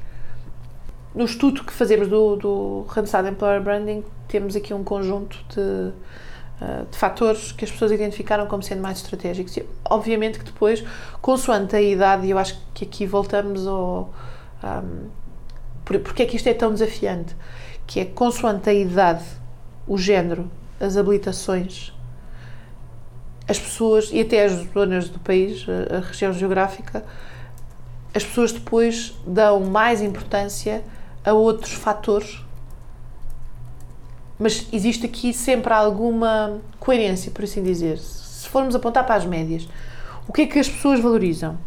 No 1.14 1.24
estudo 1.24 1.64
que 1.64 1.72
fazemos 1.72 2.08
do, 2.08 2.36
do 2.36 2.84
Randstad 2.88 3.26
Employer 3.26 3.62
Branding, 3.62 4.04
temos 4.28 4.54
aqui 4.56 4.72
um 4.72 4.82
conjunto 4.82 5.36
de, 5.54 5.92
eh, 6.60 6.84
de 6.90 6.96
fatores 6.96 7.52
que 7.52 7.64
as 7.64 7.70
pessoas 7.70 7.92
identificaram 7.92 8.46
como 8.46 8.62
sendo 8.62 8.82
mais 8.82 8.98
estratégicos. 8.98 9.56
E, 9.56 9.66
obviamente 9.88 10.38
que 10.38 10.44
depois, 10.44 10.84
consoante 11.20 11.76
a 11.76 11.82
idade, 11.82 12.26
e 12.26 12.30
eu 12.30 12.38
acho 12.38 12.60
que 12.74 12.84
aqui 12.84 13.06
voltamos 13.06 13.66
ao. 13.66 14.10
ahm, 14.62 15.19
por- 15.90 15.98
porque 16.00 16.22
é 16.22 16.26
que 16.26 16.36
isto 16.36 16.46
é 16.48 16.54
tão 16.54 16.72
desafiante? 16.72 17.34
Que 17.84 17.98
é 18.00 18.04
consoante 18.04 18.70
a 18.70 18.72
idade, 18.72 19.24
o 19.88 19.98
género, 19.98 20.48
as 20.78 20.96
habilitações, 20.96 21.92
as 23.48 23.58
pessoas 23.58 24.10
e 24.12 24.20
até 24.20 24.44
as 24.44 24.52
zonas 24.72 25.08
do 25.08 25.18
país, 25.18 25.66
a, 25.68 25.96
a 25.96 26.00
região 26.00 26.32
geográfica, 26.32 27.04
as 28.14 28.24
pessoas 28.24 28.52
depois 28.52 29.14
dão 29.26 29.58
mais 29.60 30.00
importância 30.00 30.84
a 31.24 31.32
outros 31.32 31.72
fatores. 31.72 32.40
Mas 34.38 34.68
existe 34.72 35.04
aqui 35.06 35.32
sempre 35.32 35.72
alguma 35.72 36.60
coerência, 36.78 37.32
por 37.32 37.42
assim 37.44 37.62
dizer. 37.64 37.98
Se 37.98 38.48
formos 38.48 38.74
apontar 38.76 39.04
para 39.04 39.16
as 39.16 39.26
médias, 39.26 39.68
o 40.28 40.32
que 40.32 40.42
é 40.42 40.46
que 40.46 40.58
as 40.58 40.68
pessoas 40.68 41.00
valorizam? 41.00 41.58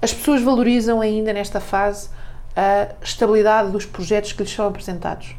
As 0.00 0.12
pessoas 0.12 0.42
valorizam 0.42 1.00
ainda 1.00 1.32
nesta 1.32 1.60
fase 1.60 2.08
a 2.56 2.94
estabilidade 3.02 3.70
dos 3.70 3.84
projetos 3.84 4.32
que 4.32 4.42
lhes 4.42 4.52
são 4.52 4.66
apresentados. 4.66 5.36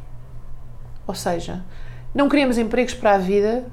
Ou 1.08 1.16
seja, 1.16 1.64
não 2.14 2.30
queremos 2.30 2.58
empregos 2.58 2.94
para 2.94 3.16
a 3.16 3.18
vida, 3.18 3.66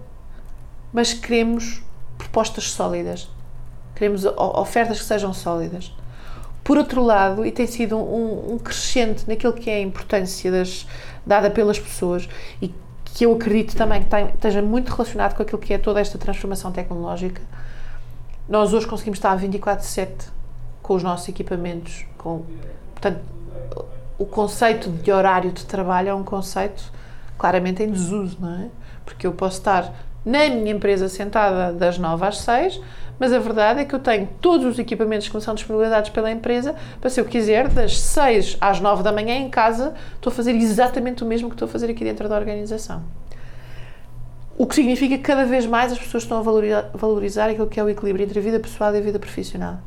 mas 0.92 1.12
queremos 1.12 1.82
propostas 2.16 2.70
sólidas. 2.70 3.28
Queremos 3.95 4.24
ofertas 4.24 4.99
que 4.99 5.05
sejam 5.05 5.32
sólidas. 5.34 5.95
Por 6.62 6.78
outro 6.78 7.03
lado, 7.03 7.45
e 7.45 7.53
tem 7.53 7.66
sido 7.66 7.99
um, 7.99 8.55
um 8.55 8.59
crescente 8.59 9.28
naquilo 9.28 9.53
que 9.53 9.68
é 9.68 9.74
a 9.74 9.80
importância 9.80 10.51
das, 10.51 10.86
dada 11.26 11.51
pelas 11.51 11.78
pessoas 11.78 12.26
e 12.62 12.74
que 13.05 13.26
eu 13.26 13.32
acredito 13.34 13.76
também 13.76 14.03
que 14.03 14.09
tem- 14.09 14.28
esteja 14.28 14.62
muito 14.62 14.90
relacionado 14.90 15.36
com 15.36 15.42
aquilo 15.42 15.59
que 15.59 15.74
é 15.74 15.78
toda 15.78 16.01
esta 16.01 16.16
transformação 16.16 16.72
tecnológica, 16.72 17.42
nós 18.49 18.72
hoje 18.72 18.86
conseguimos 18.86 19.18
estar 19.18 19.38
24-7 19.38 20.09
com 20.82 20.95
os 20.95 21.03
nossos 21.03 21.28
equipamentos. 21.28 22.07
Com, 22.16 22.45
portanto, 22.95 23.20
o 24.18 24.24
conceito 24.24 24.90
de 24.90 25.10
horário 25.10 25.52
de 25.52 25.64
trabalho 25.64 26.08
é 26.08 26.14
um 26.14 26.24
conceito 26.24 26.92
claramente 27.36 27.82
em 27.82 27.90
desuso, 27.90 28.36
não 28.40 28.50
é? 28.50 28.68
Porque 29.04 29.26
eu 29.26 29.32
posso 29.32 29.58
estar 29.58 29.92
na 30.24 30.48
minha 30.48 30.72
empresa 30.72 31.08
sentada 31.08 31.72
das 31.72 31.98
9 31.98 32.24
às 32.24 32.38
6, 32.38 32.80
mas 33.18 33.32
a 33.32 33.38
verdade 33.38 33.80
é 33.80 33.84
que 33.84 33.94
eu 33.94 33.98
tenho 33.98 34.28
todos 34.40 34.66
os 34.66 34.78
equipamentos 34.78 35.28
que 35.28 35.36
me 35.36 35.42
são 35.42 35.54
disponibilizados 35.54 36.10
pela 36.10 36.30
empresa 36.30 36.74
para, 37.00 37.10
se 37.10 37.20
eu 37.20 37.24
quiser, 37.24 37.68
das 37.68 38.00
6 38.00 38.56
às 38.60 38.80
9 38.80 39.02
da 39.02 39.12
manhã 39.12 39.34
em 39.34 39.50
casa, 39.50 39.94
estou 40.14 40.32
a 40.32 40.34
fazer 40.34 40.52
exatamente 40.52 41.22
o 41.22 41.26
mesmo 41.26 41.48
que 41.48 41.54
estou 41.54 41.66
a 41.66 41.70
fazer 41.70 41.90
aqui 41.90 42.04
dentro 42.04 42.28
da 42.28 42.36
organização. 42.36 43.02
O 44.56 44.66
que 44.66 44.76
significa 44.76 45.16
que 45.16 45.22
cada 45.22 45.44
vez 45.44 45.66
mais 45.66 45.92
as 45.92 45.98
pessoas 45.98 46.22
estão 46.22 46.38
a 46.38 46.42
valorizar, 46.42 46.90
valorizar 46.94 47.50
aquilo 47.50 47.66
que 47.66 47.78
é 47.78 47.84
o 47.84 47.88
equilíbrio 47.88 48.24
entre 48.24 48.38
a 48.38 48.42
vida 48.42 48.60
pessoal 48.60 48.94
e 48.94 48.98
a 48.98 49.00
vida 49.00 49.18
profissional. 49.18 49.78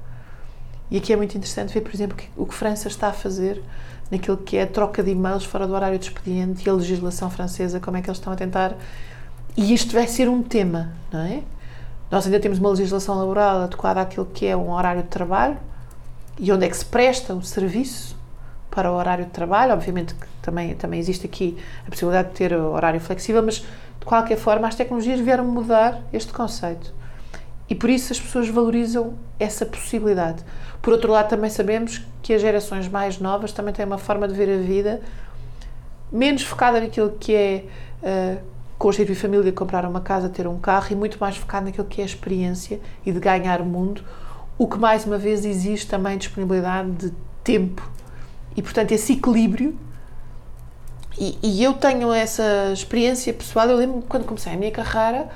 E 0.89 0.97
aqui 0.97 1.11
é 1.11 1.15
muito 1.15 1.37
interessante 1.37 1.73
ver, 1.73 1.81
por 1.81 1.93
exemplo, 1.93 2.17
o 2.35 2.45
que 2.45 2.53
França 2.53 2.87
está 2.87 3.09
a 3.09 3.13
fazer 3.13 3.61
naquilo 4.09 4.37
que 4.37 4.55
é 4.57 4.63
a 4.63 4.67
troca 4.67 5.03
de 5.03 5.11
e-mails 5.11 5.43
fora 5.43 5.67
do 5.67 5.73
horário 5.73 5.99
de 5.99 6.05
expediente 6.05 6.65
e 6.65 6.69
a 6.69 6.73
legislação 6.73 7.29
francesa, 7.29 7.79
como 7.79 7.97
é 7.97 8.01
que 8.01 8.09
eles 8.09 8.17
estão 8.17 8.31
a 8.31 8.35
tentar. 8.35 8.75
E 9.55 9.73
isto 9.73 9.93
vai 9.93 10.07
ser 10.07 10.29
um 10.29 10.41
tema, 10.41 10.93
não 11.11 11.19
é? 11.19 11.43
Nós 12.09 12.25
ainda 12.25 12.39
temos 12.39 12.57
uma 12.57 12.69
legislação 12.69 13.17
laboral 13.17 13.63
adequada 13.63 13.99
àquilo 13.99 14.25
que 14.25 14.45
é 14.45 14.55
um 14.55 14.71
horário 14.71 15.03
de 15.03 15.09
trabalho 15.09 15.57
e 16.39 16.51
onde 16.51 16.65
é 16.65 16.69
que 16.69 16.77
se 16.77 16.85
presta 16.85 17.33
o 17.33 17.41
serviço 17.41 18.15
para 18.71 18.89
o 18.89 18.95
horário 18.95 19.25
de 19.25 19.31
trabalho. 19.31 19.73
Obviamente 19.73 20.13
que 20.13 20.27
também, 20.41 20.73
também 20.75 20.99
existe 20.99 21.25
aqui 21.25 21.57
a 21.85 21.89
possibilidade 21.89 22.29
de 22.29 22.35
ter 22.35 22.53
horário 22.53 23.01
flexível, 23.01 23.43
mas 23.43 23.55
de 23.55 24.05
qualquer 24.05 24.37
forma 24.37 24.67
as 24.67 24.75
tecnologias 24.75 25.19
vieram 25.19 25.43
mudar 25.43 26.01
este 26.13 26.31
conceito. 26.31 26.93
E 27.69 27.75
por 27.75 27.89
isso 27.89 28.13
as 28.13 28.19
pessoas 28.19 28.47
valorizam 28.47 29.13
essa 29.39 29.65
possibilidade. 29.65 30.43
Por 30.81 30.93
outro 30.93 31.11
lado, 31.11 31.29
também 31.29 31.49
sabemos 31.49 32.01
que 32.21 32.33
as 32.33 32.41
gerações 32.41 32.87
mais 32.87 33.19
novas 33.19 33.51
também 33.51 33.73
têm 33.73 33.85
uma 33.85 33.97
forma 33.97 34.27
de 34.27 34.33
ver 34.33 34.49
a 34.49 34.61
vida 34.61 35.01
menos 36.11 36.43
focada 36.43 36.79
naquilo 36.79 37.11
que 37.19 37.35
é 37.35 37.65
uh, 38.01 39.15
família, 39.15 39.51
comprar 39.51 39.85
uma 39.85 39.99
casa, 39.99 40.29
ter 40.29 40.47
um 40.47 40.57
carro 40.57 40.87
e 40.91 40.95
muito 40.95 41.17
mais 41.19 41.35
focada 41.35 41.65
naquilo 41.65 41.87
que 41.87 42.01
é 42.01 42.03
a 42.03 42.07
experiência 42.07 42.79
e 43.05 43.11
de 43.11 43.19
ganhar 43.19 43.61
mundo, 43.63 44.03
o 44.57 44.67
que 44.67 44.77
mais 44.77 45.05
uma 45.05 45.17
vez 45.17 45.45
existe 45.45 45.87
também 45.87 46.17
disponibilidade 46.17 46.91
de 46.91 47.13
tempo 47.43 47.87
e, 48.55 48.61
portanto, 48.61 48.91
esse 48.91 49.13
equilíbrio. 49.13 49.77
E, 51.19 51.37
e 51.41 51.63
eu 51.63 51.73
tenho 51.73 52.11
essa 52.11 52.71
experiência 52.73 53.33
pessoal. 53.33 53.69
Eu 53.69 53.77
lembro 53.77 54.03
quando 54.07 54.25
comecei 54.25 54.53
a 54.53 54.57
minha 54.57 54.71
carreira, 54.71 55.29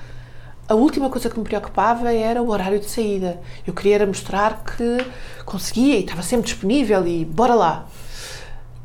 a 0.71 0.73
última 0.73 1.09
coisa 1.09 1.29
que 1.29 1.37
me 1.37 1.43
preocupava 1.43 2.13
era 2.13 2.41
o 2.41 2.49
horário 2.49 2.79
de 2.79 2.89
saída. 2.89 3.41
Eu 3.67 3.73
queria 3.73 4.07
mostrar 4.07 4.63
que 4.63 5.05
conseguia 5.43 5.97
e 5.97 5.99
estava 5.99 6.21
sempre 6.21 6.45
disponível 6.45 7.05
e 7.05 7.25
bora 7.25 7.53
lá. 7.53 7.89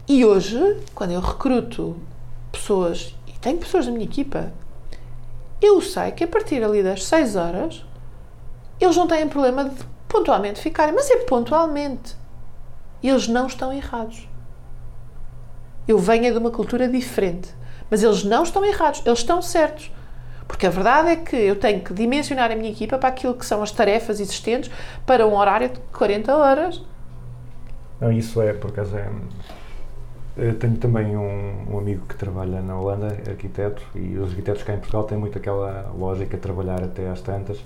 E 0.08 0.24
hoje, 0.24 0.82
quando 0.96 1.12
eu 1.12 1.20
recruto 1.20 1.96
pessoas, 2.50 3.14
e 3.28 3.38
tenho 3.38 3.58
pessoas 3.58 3.86
da 3.86 3.92
minha 3.92 4.04
equipa, 4.04 4.52
eu 5.62 5.80
sei 5.80 6.10
que 6.10 6.24
a 6.24 6.26
partir 6.26 6.64
ali 6.64 6.82
das 6.82 7.04
6 7.04 7.36
horas 7.36 7.84
eles 8.80 8.96
não 8.96 9.06
têm 9.06 9.28
problema 9.28 9.66
de 9.66 9.76
pontualmente 10.08 10.60
ficarem, 10.60 10.92
mas 10.92 11.08
é 11.08 11.18
pontualmente. 11.18 12.16
Eles 13.00 13.28
não 13.28 13.46
estão 13.46 13.72
errados. 13.72 14.28
Eu 15.86 15.98
venho 16.00 16.32
de 16.32 16.38
uma 16.38 16.50
cultura 16.50 16.88
diferente, 16.88 17.48
mas 17.88 18.02
eles 18.02 18.24
não 18.24 18.42
estão 18.42 18.64
errados, 18.64 19.02
eles 19.06 19.20
estão 19.20 19.40
certos. 19.40 19.92
Porque 20.48 20.66
a 20.66 20.70
verdade 20.70 21.08
é 21.08 21.16
que 21.16 21.36
eu 21.36 21.56
tenho 21.56 21.80
que 21.80 21.92
dimensionar 21.92 22.50
a 22.52 22.56
minha 22.56 22.70
equipa 22.70 22.96
para 22.98 23.08
aquilo 23.08 23.34
que 23.34 23.44
são 23.44 23.62
as 23.62 23.70
tarefas 23.72 24.20
existentes 24.20 24.70
para 25.04 25.26
um 25.26 25.34
horário 25.36 25.68
de 25.68 25.80
40 25.92 26.34
horas. 26.36 26.82
Não, 28.00 28.12
isso 28.12 28.40
é, 28.40 28.52
por 28.52 28.70
acaso, 28.70 28.96
é. 28.96 29.08
Eu 30.36 30.54
tenho 30.58 30.76
também 30.76 31.16
um, 31.16 31.64
um 31.74 31.78
amigo 31.78 32.02
que 32.06 32.14
trabalha 32.14 32.60
na 32.60 32.78
Holanda, 32.78 33.06
arquiteto, 33.26 33.82
e 33.94 34.18
os 34.18 34.30
arquitetos 34.30 34.62
cá 34.62 34.74
em 34.74 34.78
Portugal 34.78 35.04
têm 35.04 35.16
muito 35.16 35.38
aquela 35.38 35.90
lógica 35.98 36.36
de 36.36 36.42
trabalhar 36.42 36.82
até 36.82 37.08
às 37.08 37.22
tantas, 37.22 37.58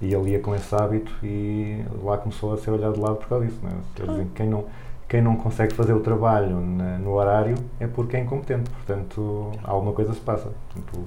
e 0.00 0.12
ele 0.12 0.30
ia 0.30 0.40
com 0.40 0.54
esse 0.54 0.74
hábito 0.74 1.12
e 1.22 1.84
lá 2.02 2.16
começou 2.16 2.54
a 2.54 2.56
ser 2.56 2.70
olhado 2.70 2.94
de 2.94 3.00
lado 3.00 3.16
por 3.16 3.28
causa 3.28 3.44
disso. 3.44 3.58
Não 3.62 3.70
é? 3.70 3.74
Quer 3.94 4.06
dizer, 4.08 4.26
quem, 4.34 4.46
não, 4.48 4.64
quem 5.06 5.20
não 5.22 5.36
consegue 5.36 5.74
fazer 5.74 5.92
o 5.92 6.00
trabalho 6.00 6.58
na- 6.60 6.98
no 6.98 7.12
horário 7.12 7.56
é 7.78 7.86
porque 7.86 8.16
é 8.16 8.20
incompetente, 8.20 8.70
portanto, 8.70 9.52
alguma 9.62 9.92
coisa 9.92 10.14
se 10.14 10.20
passa. 10.20 10.48
Portanto, 10.72 11.04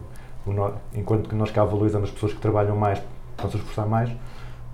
no- 0.53 0.73
enquanto 0.93 1.29
que 1.29 1.35
nós 1.35 1.51
cá 1.51 1.63
valorizamos 1.65 2.09
as 2.09 2.13
pessoas 2.13 2.33
que 2.33 2.39
trabalham 2.39 2.75
mais, 2.75 3.01
estão-se 3.31 3.57
a 3.57 3.59
esforçar 3.59 3.87
mais, 3.87 4.09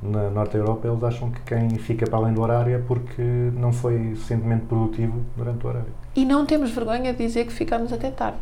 Na 0.06 0.30
Norte 0.30 0.52
da 0.52 0.60
Europa, 0.60 0.86
eles 0.86 1.02
acham 1.02 1.32
que 1.32 1.40
quem 1.44 1.70
fica 1.78 2.06
para 2.06 2.18
além 2.20 2.34
do 2.34 2.42
horário 2.42 2.76
é 2.76 2.78
porque 2.78 3.22
não 3.54 3.72
foi 3.72 4.14
suficientemente 4.16 4.66
produtivo 4.66 5.24
durante 5.38 5.66
o 5.66 5.70
horário. 5.70 5.94
E 6.14 6.26
não 6.26 6.46
temos 6.46 6.72
vergonha 6.72 7.14
de 7.14 7.26
dizer 7.26 7.46
que 7.46 7.54
ficamos 7.54 7.94
até 7.94 8.12
tarde. 8.12 8.36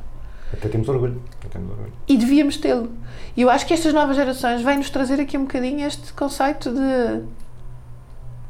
Até 0.52 0.68
temos 0.70 0.90
orgulho. 0.90 1.22
Até 1.40 1.50
temos 1.50 1.70
orgulho. 1.70 1.94
E 2.08 2.18
devíamos 2.18 2.58
tê-lo. 2.58 2.90
E 3.38 3.44
eu 3.44 3.50
acho 3.52 3.68
que 3.68 3.76
estas 3.76 3.94
novas 3.94 4.16
gerações 4.16 4.64
vêm-nos 4.64 4.90
trazer 4.90 5.20
aqui 5.22 5.38
um 5.38 5.42
bocadinho 5.44 5.86
este 5.86 6.12
conceito 6.14 6.72
de. 6.74 7.26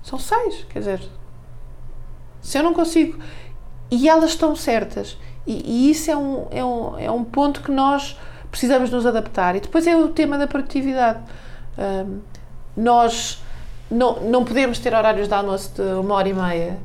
São 0.04 0.18
seis, 0.18 0.66
quer 0.70 0.80
dizer. 0.80 1.02
Se 2.42 2.58
eu 2.58 2.64
não 2.64 2.74
consigo. 2.74 3.20
E 3.92 4.08
elas 4.08 4.30
estão 4.30 4.56
certas. 4.56 5.18
E, 5.46 5.62
e 5.70 5.92
isso 5.92 6.10
é 6.10 6.16
um, 6.16 6.48
é, 6.50 6.64
um, 6.64 6.98
é 6.98 7.12
um 7.12 7.26
ponto 7.26 7.62
que 7.62 7.72
nós 7.72 8.18
precisamos 8.52 8.92
nos 8.92 9.06
adaptar. 9.06 9.56
E 9.56 9.62
depois 9.62 9.88
é 9.88 9.96
o 9.96 10.10
tema 10.10 10.38
da 10.38 10.46
produtividade. 10.46 11.20
Ahm, 11.78 12.20
nós 12.76 13.42
não, 13.90 14.22
não 14.22 14.46
podemos 14.46 14.78
ter 14.80 14.94
horários 14.94 15.28
de 15.28 15.34
almoço 15.34 15.74
de 15.76 15.82
uma 15.82 16.16
hora 16.16 16.30
e 16.30 16.34
meia. 16.34 16.78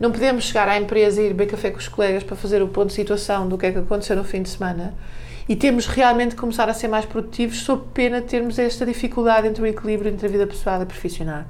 Não 0.00 0.10
podemos 0.10 0.44
chegar 0.44 0.66
à 0.66 0.78
empresa 0.78 1.20
e 1.20 1.26
ir 1.26 1.28
beber 1.28 1.50
café 1.50 1.70
com 1.70 1.78
os 1.78 1.88
colegas 1.88 2.22
para 2.22 2.34
fazer 2.34 2.62
o 2.62 2.68
ponto 2.68 2.88
de 2.88 2.94
situação 2.94 3.46
do 3.46 3.58
que 3.58 3.66
é 3.66 3.72
que 3.72 3.78
aconteceu 3.78 4.16
no 4.16 4.24
fim 4.24 4.42
de 4.42 4.48
semana. 4.48 4.94
E 5.46 5.54
temos 5.54 5.86
realmente 5.86 6.30
de 6.30 6.36
começar 6.36 6.68
a 6.68 6.74
ser 6.74 6.88
mais 6.88 7.04
produtivos 7.04 7.60
sob 7.62 7.84
pena 7.92 8.20
de 8.20 8.26
termos 8.26 8.58
esta 8.58 8.86
dificuldade 8.86 9.46
entre 9.46 9.62
o 9.62 9.66
equilíbrio 9.66 10.10
entre 10.10 10.26
a 10.26 10.30
vida 10.30 10.46
pessoal 10.46 10.80
e 10.80 10.86
profissional. 10.86 11.44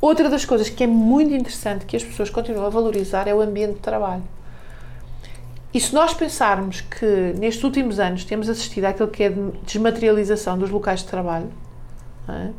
Outra 0.00 0.28
das 0.28 0.44
coisas 0.44 0.68
que 0.68 0.84
é 0.84 0.86
muito 0.86 1.32
interessante 1.32 1.86
que 1.86 1.96
as 1.96 2.04
pessoas 2.04 2.30
continuam 2.30 2.66
a 2.66 2.68
valorizar 2.68 3.26
é 3.26 3.34
o 3.34 3.40
ambiente 3.40 3.74
de 3.74 3.80
trabalho. 3.80 4.22
E 5.72 5.80
se 5.80 5.94
nós 5.94 6.14
pensarmos 6.14 6.80
que 6.80 7.34
nestes 7.38 7.62
últimos 7.62 8.00
anos 8.00 8.24
temos 8.24 8.48
assistido 8.48 8.86
àquilo 8.86 9.08
que 9.08 9.22
é 9.22 9.28
de 9.28 9.50
desmaterialização 9.64 10.58
dos 10.58 10.70
locais 10.70 11.00
de 11.00 11.06
trabalho, 11.06 11.52
é? 12.28 12.50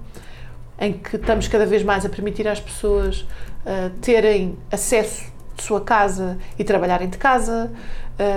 em 0.86 0.94
que 0.94 1.16
estamos 1.16 1.48
cada 1.48 1.66
vez 1.66 1.84
mais 1.84 2.06
a 2.06 2.10
permitir 2.10 2.48
às 2.48 2.60
pessoas 2.60 3.26
ah, 3.66 3.92
terem 4.02 4.58
acesso 4.72 5.26
de 5.56 5.64
sua 5.64 5.82
casa 5.82 6.38
e 6.58 6.64
trabalharem 6.64 7.10
de 7.10 7.18
casa, 7.18 7.72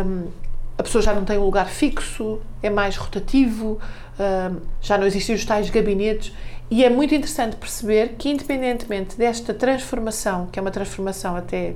hum, 0.05 0.29
a 0.77 0.83
pessoa 0.83 1.01
já 1.01 1.15
não 1.15 1.25
tem 1.25 1.39
um 1.39 1.45
lugar 1.45 1.69
fixo, 1.69 2.41
é 2.63 2.69
mais 2.69 2.97
rotativo, 2.97 3.79
hum, 4.19 4.61
já 4.81 4.99
não 4.99 5.07
existem 5.07 5.35
os 5.37 5.45
tais 5.45 5.71
gabinetes. 5.71 6.35
E 6.71 6.85
é 6.85 6.91
muito 6.91 7.15
interessante 7.15 7.55
perceber 7.57 8.15
que, 8.19 8.31
independentemente 8.31 9.17
desta 9.17 9.55
transformação, 9.55 10.47
que 10.47 10.59
é 10.59 10.63
uma 10.63 10.71
transformação 10.71 11.37
até 11.37 11.75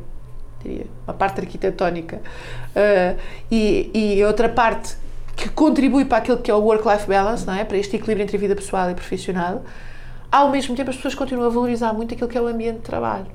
diria, 0.66 0.86
uma 1.06 1.14
parte 1.14 1.40
arquitetónica, 1.40 2.16
uh, 2.16 3.18
e, 3.50 3.90
e 3.94 4.24
outra 4.24 4.48
parte 4.48 4.96
que 5.36 5.50
contribui 5.50 6.04
para 6.04 6.18
aquilo 6.18 6.38
que 6.38 6.50
é 6.50 6.54
o 6.54 6.58
work-life 6.58 7.06
balance, 7.06 7.46
não 7.46 7.54
é? 7.54 7.64
para 7.64 7.76
este 7.76 7.96
equilíbrio 7.96 8.24
entre 8.24 8.36
a 8.36 8.40
vida 8.40 8.56
pessoal 8.56 8.90
e 8.90 8.94
profissional, 8.94 9.62
ao 10.32 10.50
mesmo 10.50 10.74
tempo 10.74 10.90
as 10.90 10.96
pessoas 10.96 11.14
continuam 11.14 11.46
a 11.46 11.50
valorizar 11.50 11.92
muito 11.92 12.14
aquilo 12.14 12.28
que 12.28 12.38
é 12.38 12.40
o 12.40 12.46
ambiente 12.46 12.78
de 12.78 12.82
trabalho. 12.82 13.26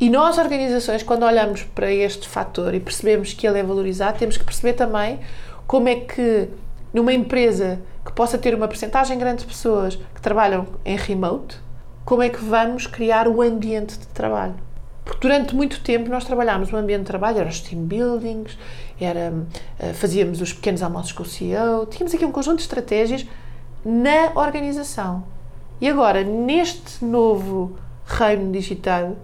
E 0.00 0.08
nós, 0.08 0.38
organizações, 0.38 1.02
quando 1.02 1.24
olhamos 1.24 1.64
para 1.64 1.92
este 1.92 2.28
fator 2.28 2.72
e 2.72 2.78
percebemos 2.78 3.32
que 3.32 3.46
ele 3.46 3.58
é 3.58 3.62
valorizado, 3.64 4.16
temos 4.16 4.36
que 4.36 4.44
perceber 4.44 4.74
também 4.74 5.18
como 5.66 5.88
é 5.88 5.96
que 5.96 6.48
numa 6.92 7.12
empresa 7.12 7.80
que 8.04 8.12
possa 8.12 8.38
ter 8.38 8.54
uma 8.54 8.68
percentagem 8.68 9.18
grande 9.18 9.40
de 9.40 9.46
pessoas 9.46 9.96
que 9.96 10.20
trabalham 10.20 10.66
em 10.84 10.96
remote, 10.96 11.58
como 12.04 12.22
é 12.22 12.28
que 12.28 12.42
vamos 12.42 12.86
criar 12.86 13.26
o 13.26 13.42
ambiente 13.42 13.98
de 13.98 14.06
trabalho? 14.08 14.54
Porque 15.08 15.26
durante 15.26 15.56
muito 15.56 15.80
tempo 15.80 16.10
nós 16.10 16.26
trabalhámos 16.26 16.70
no 16.70 16.76
ambiente 16.76 17.00
de 17.00 17.06
trabalho, 17.06 17.38
eram 17.38 17.48
os 17.48 17.62
team 17.62 17.80
buildings, 17.80 18.58
era, 19.00 19.32
eh, 19.78 19.94
fazíamos 19.94 20.38
os 20.42 20.52
pequenos 20.52 20.82
almoços 20.82 21.12
com 21.12 21.22
o 21.22 21.26
CEO, 21.26 21.86
tínhamos 21.86 22.14
aqui 22.14 22.26
um 22.26 22.30
conjunto 22.30 22.56
de 22.56 22.62
estratégias 22.64 23.24
na 23.82 24.32
organização. 24.34 25.24
E 25.80 25.88
agora, 25.88 26.22
neste 26.22 27.02
novo 27.02 27.74
reino 28.04 28.52
digital, 28.52 29.16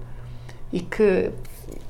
e 0.72 0.80
que 0.80 1.30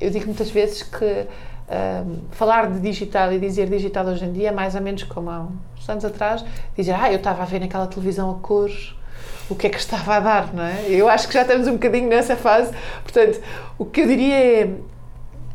eu 0.00 0.10
digo 0.10 0.26
muitas 0.26 0.50
vezes 0.50 0.82
que 0.82 1.26
ahm, 1.70 2.16
falar 2.32 2.72
de 2.72 2.80
digital 2.80 3.32
e 3.32 3.38
dizer 3.38 3.68
digital 3.70 4.06
hoje 4.06 4.24
em 4.24 4.32
dia 4.32 4.48
é 4.48 4.52
mais 4.52 4.74
ou 4.74 4.80
menos 4.80 5.04
como 5.04 5.30
há 5.30 5.46
uns 5.78 5.88
anos 5.88 6.04
atrás, 6.04 6.44
dizer, 6.76 6.96
ah, 6.98 7.12
eu 7.12 7.18
estava 7.18 7.44
a 7.44 7.46
ver 7.46 7.60
naquela 7.60 7.86
televisão 7.86 8.28
a 8.32 8.34
cores, 8.34 8.92
o 9.48 9.54
que 9.54 9.66
é 9.66 9.70
que 9.70 9.78
estava 9.78 10.16
a 10.16 10.20
dar, 10.20 10.54
não 10.54 10.64
é? 10.64 10.86
Eu 10.88 11.08
acho 11.08 11.28
que 11.28 11.34
já 11.34 11.42
estamos 11.42 11.66
um 11.68 11.72
bocadinho 11.72 12.08
nessa 12.08 12.36
fase, 12.36 12.72
portanto, 13.02 13.40
o 13.78 13.84
que 13.84 14.00
eu 14.00 14.06
diria 14.06 14.34
é, 14.34 14.70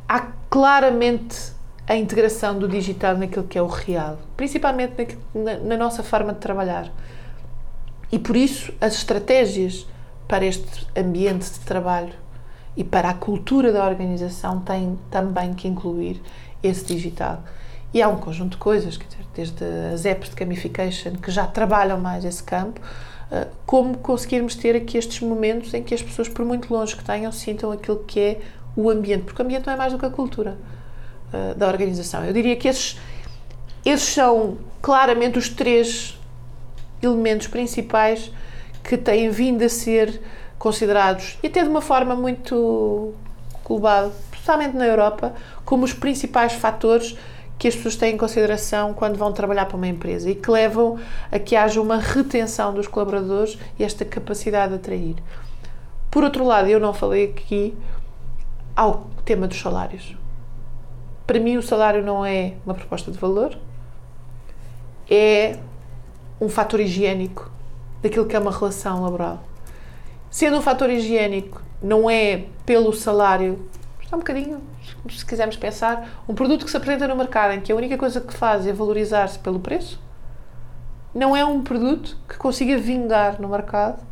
há 0.07 0.27
claramente 0.49 1.53
a 1.87 1.95
integração 1.95 2.57
do 2.57 2.67
digital 2.67 3.17
naquilo 3.17 3.45
que 3.45 3.57
é 3.57 3.61
o 3.61 3.67
real, 3.67 4.19
principalmente 4.37 5.17
na, 5.33 5.57
na 5.57 5.77
nossa 5.77 6.03
forma 6.03 6.33
de 6.33 6.39
trabalhar. 6.39 6.91
E 8.11 8.19
por 8.19 8.35
isso 8.35 8.71
as 8.79 8.93
estratégias 8.93 9.87
para 10.27 10.45
este 10.45 10.87
ambiente 10.95 11.49
de 11.51 11.59
trabalho 11.61 12.13
e 12.77 12.83
para 12.83 13.09
a 13.09 13.13
cultura 13.13 13.73
da 13.73 13.85
organização 13.85 14.59
têm 14.61 14.99
também 15.09 15.53
que 15.53 15.67
incluir 15.67 16.21
esse 16.61 16.85
digital. 16.85 17.43
E 17.91 18.01
há 18.01 18.07
um 18.07 18.17
conjunto 18.17 18.51
de 18.51 18.57
coisas, 18.57 18.95
quer 18.97 19.07
dizer, 19.07 19.25
desde 19.35 19.63
as 19.93 20.05
apps 20.05 20.29
de 20.29 20.35
gamification 20.35 21.13
que 21.13 21.31
já 21.31 21.47
trabalham 21.47 21.99
mais 21.99 22.23
esse 22.23 22.43
campo, 22.43 22.79
como 23.65 23.97
conseguirmos 23.97 24.55
ter 24.55 24.75
aqui 24.75 24.97
estes 24.97 25.19
momentos 25.21 25.73
em 25.73 25.83
que 25.83 25.93
as 25.93 26.01
pessoas, 26.01 26.27
por 26.27 26.43
muito 26.43 26.73
longe 26.73 26.95
que 26.95 27.03
tenham, 27.03 27.31
sintam 27.31 27.71
aquilo 27.71 28.03
que 28.07 28.19
é 28.19 28.39
o 28.75 28.89
ambiente, 28.89 29.23
porque 29.23 29.41
o 29.41 29.45
ambiente 29.45 29.67
não 29.67 29.73
é 29.73 29.77
mais 29.77 29.93
do 29.93 29.99
que 29.99 30.05
a 30.05 30.09
cultura 30.09 30.57
eh, 31.31 31.53
da 31.53 31.67
organização. 31.67 32.25
Eu 32.25 32.33
diria 32.33 32.55
que 32.55 32.67
esses, 32.67 32.97
esses 33.85 34.09
são 34.09 34.57
claramente 34.81 35.37
os 35.37 35.49
três 35.49 36.17
elementos 37.01 37.47
principais 37.47 38.31
que 38.83 38.97
têm 38.97 39.29
vindo 39.29 39.63
a 39.63 39.69
ser 39.69 40.21
considerados, 40.57 41.37
e 41.43 41.47
até 41.47 41.63
de 41.63 41.69
uma 41.69 41.81
forma 41.81 42.15
muito 42.15 43.13
global, 43.63 44.11
especialmente 44.33 44.75
na 44.75 44.85
Europa, 44.85 45.35
como 45.63 45.85
os 45.85 45.93
principais 45.93 46.53
fatores 46.53 47.15
que 47.59 47.67
as 47.67 47.75
pessoas 47.75 47.97
têm 47.97 48.15
em 48.15 48.17
consideração 48.17 48.93
quando 48.93 49.17
vão 49.17 49.33
trabalhar 49.33 49.65
para 49.65 49.75
uma 49.75 49.87
empresa 49.87 50.29
e 50.29 50.33
que 50.33 50.49
levam 50.49 50.97
a 51.29 51.37
que 51.37 51.57
haja 51.57 51.81
uma 51.81 51.97
retenção 51.97 52.73
dos 52.73 52.87
colaboradores 52.87 53.59
e 53.77 53.83
esta 53.83 54.05
capacidade 54.05 54.69
de 54.69 54.79
atrair. 54.79 55.15
Por 56.09 56.23
outro 56.23 56.45
lado, 56.45 56.69
eu 56.69 56.79
não 56.79 56.93
falei 56.93 57.25
aqui 57.25 57.77
ao 58.73 59.09
tema 59.25 59.45
dos 59.45 59.59
salários. 59.59 60.15
Para 61.27 61.37
mim, 61.37 61.57
o 61.57 61.61
salário 61.61 62.01
não 62.01 62.25
é 62.25 62.53
uma 62.65 62.73
proposta 62.73 63.11
de 63.11 63.17
valor, 63.17 63.55
é 65.09 65.59
um 66.39 66.47
fator 66.47 66.79
higiênico 66.79 67.51
daquilo 68.01 68.25
que 68.25 68.37
é 68.37 68.39
uma 68.39 68.51
relação 68.51 69.03
laboral. 69.03 69.43
Sendo 70.31 70.57
um 70.57 70.61
fator 70.61 70.89
higiênico, 70.89 71.61
não 71.83 72.09
é 72.09 72.45
pelo 72.65 72.93
salário, 72.93 73.59
está 74.09 74.17
um 74.17 74.19
bocadinho, 74.21 74.61
se 75.07 75.23
quisermos 75.23 75.55
pensar, 75.55 76.23
um 76.27 76.33
produto 76.33 76.65
que 76.65 76.71
se 76.71 76.77
apresenta 76.77 77.07
no 77.07 77.15
mercado 77.15 77.53
em 77.53 77.61
que 77.61 77.71
a 77.71 77.75
única 77.75 77.95
coisa 77.95 78.19
que 78.19 78.33
faz 78.33 78.65
é 78.65 78.73
valorizar-se 78.73 79.37
pelo 79.37 79.59
preço, 79.59 80.01
não 81.13 81.35
é 81.35 81.45
um 81.45 81.61
produto 81.61 82.17
que 82.27 82.35
consiga 82.37 82.77
vingar 82.77 83.39
no 83.39 83.47
mercado, 83.47 84.03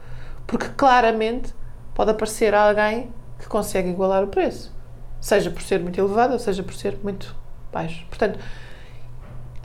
porque 0.46 0.68
claramente 0.78 1.54
pode 1.96 2.12
aparecer 2.12 2.54
alguém 2.54 3.12
que 3.40 3.48
consegue 3.48 3.90
igualar 3.90 4.24
o 4.24 4.28
preço, 4.28 4.72
seja 5.20 5.50
por 5.50 5.64
ser 5.64 5.80
muito 5.80 6.00
elevado 6.00 6.34
ou 6.34 6.40
seja 6.40 6.62
por 6.62 6.76
ser 6.76 6.98
muito 7.04 7.36
baixo. 7.72 8.06
Portanto, 8.08 8.40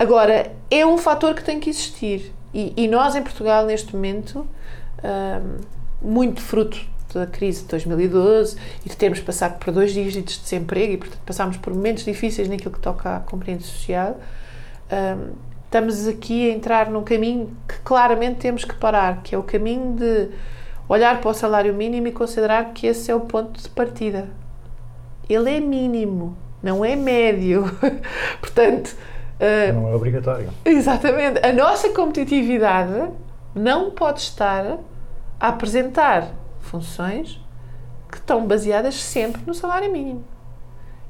Agora, 0.03 0.53
é 0.69 0.85
um 0.85 0.99
fator 0.99 1.33
que 1.33 1.45
tem 1.45 1.61
que 1.61 1.71
existir. 1.71 2.35
E, 2.53 2.73
e 2.77 2.89
nós, 2.89 3.15
em 3.15 3.23
Portugal, 3.23 3.65
neste 3.65 3.95
momento, 3.95 4.45
hum, 5.05 5.61
muito 6.03 6.41
fruto 6.41 6.85
da 7.19 7.27
crise 7.27 7.63
de 7.63 7.69
2012 7.69 8.57
e 8.85 8.89
de 8.89 8.97
termos 8.97 9.21
passado 9.21 9.59
por 9.59 9.73
dois 9.73 9.93
dígitos 9.93 10.37
de 10.37 10.43
desemprego 10.43 10.93
e, 10.93 10.97
portanto, 10.97 11.21
passámos 11.25 11.57
por 11.57 11.75
momentos 11.75 12.05
difíceis 12.05 12.49
naquilo 12.49 12.73
que 12.73 12.81
toca 12.81 13.17
à 13.17 13.21
compreensão 13.21 13.69
social, 13.69 14.21
hum, 14.91 15.33
estamos 15.65 16.07
aqui 16.07 16.51
a 16.51 16.55
entrar 16.55 16.91
num 16.91 17.03
caminho 17.03 17.51
que 17.67 17.79
claramente 17.81 18.41
temos 18.41 18.65
que 18.65 18.75
parar, 18.75 19.23
que 19.23 19.35
é 19.35 19.39
o 19.39 19.43
caminho 19.43 19.95
de 19.97 20.29
olhar 20.89 21.21
para 21.21 21.31
o 21.31 21.35
salário 21.35 21.73
mínimo 21.73 22.09
e 22.09 22.13
considerar 22.13 22.73
que 22.73 22.87
esse 22.87 23.11
é 23.11 23.15
o 23.15 23.21
ponto 23.21 23.61
de 23.61 23.69
partida. 23.71 24.29
Ele 25.29 25.57
é 25.57 25.61
mínimo, 25.61 26.37
não 26.63 26.85
é 26.85 26.95
médio. 26.95 27.65
portanto, 28.41 28.95
hum, 29.41 29.81
Não 29.81 29.89
é 29.89 29.95
obrigatório. 29.95 30.51
Exatamente. 30.65 31.45
A 31.45 31.53
nossa 31.53 31.89
competitividade 31.91 33.11
não 33.55 33.91
pode 33.91 34.21
estar 34.21 34.79
a 35.41 35.49
apresentar 35.49 36.29
funções 36.73 37.39
que 38.11 38.17
estão 38.17 38.47
baseadas 38.47 38.95
sempre 38.95 39.43
no 39.47 39.55
salário 39.55 39.93
mínimo. 39.93 40.25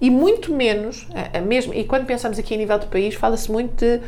E 0.00 0.10
muito 0.10 0.52
menos, 0.52 1.06
mesmo, 1.46 1.72
e 1.72 1.84
quando 1.84 2.04
pensamos 2.04 2.36
aqui 2.36 2.54
a 2.54 2.56
nível 2.56 2.76
do 2.76 2.88
país, 2.88 3.14
fala-se 3.14 3.50
muito 3.50 3.76
de 3.76 4.00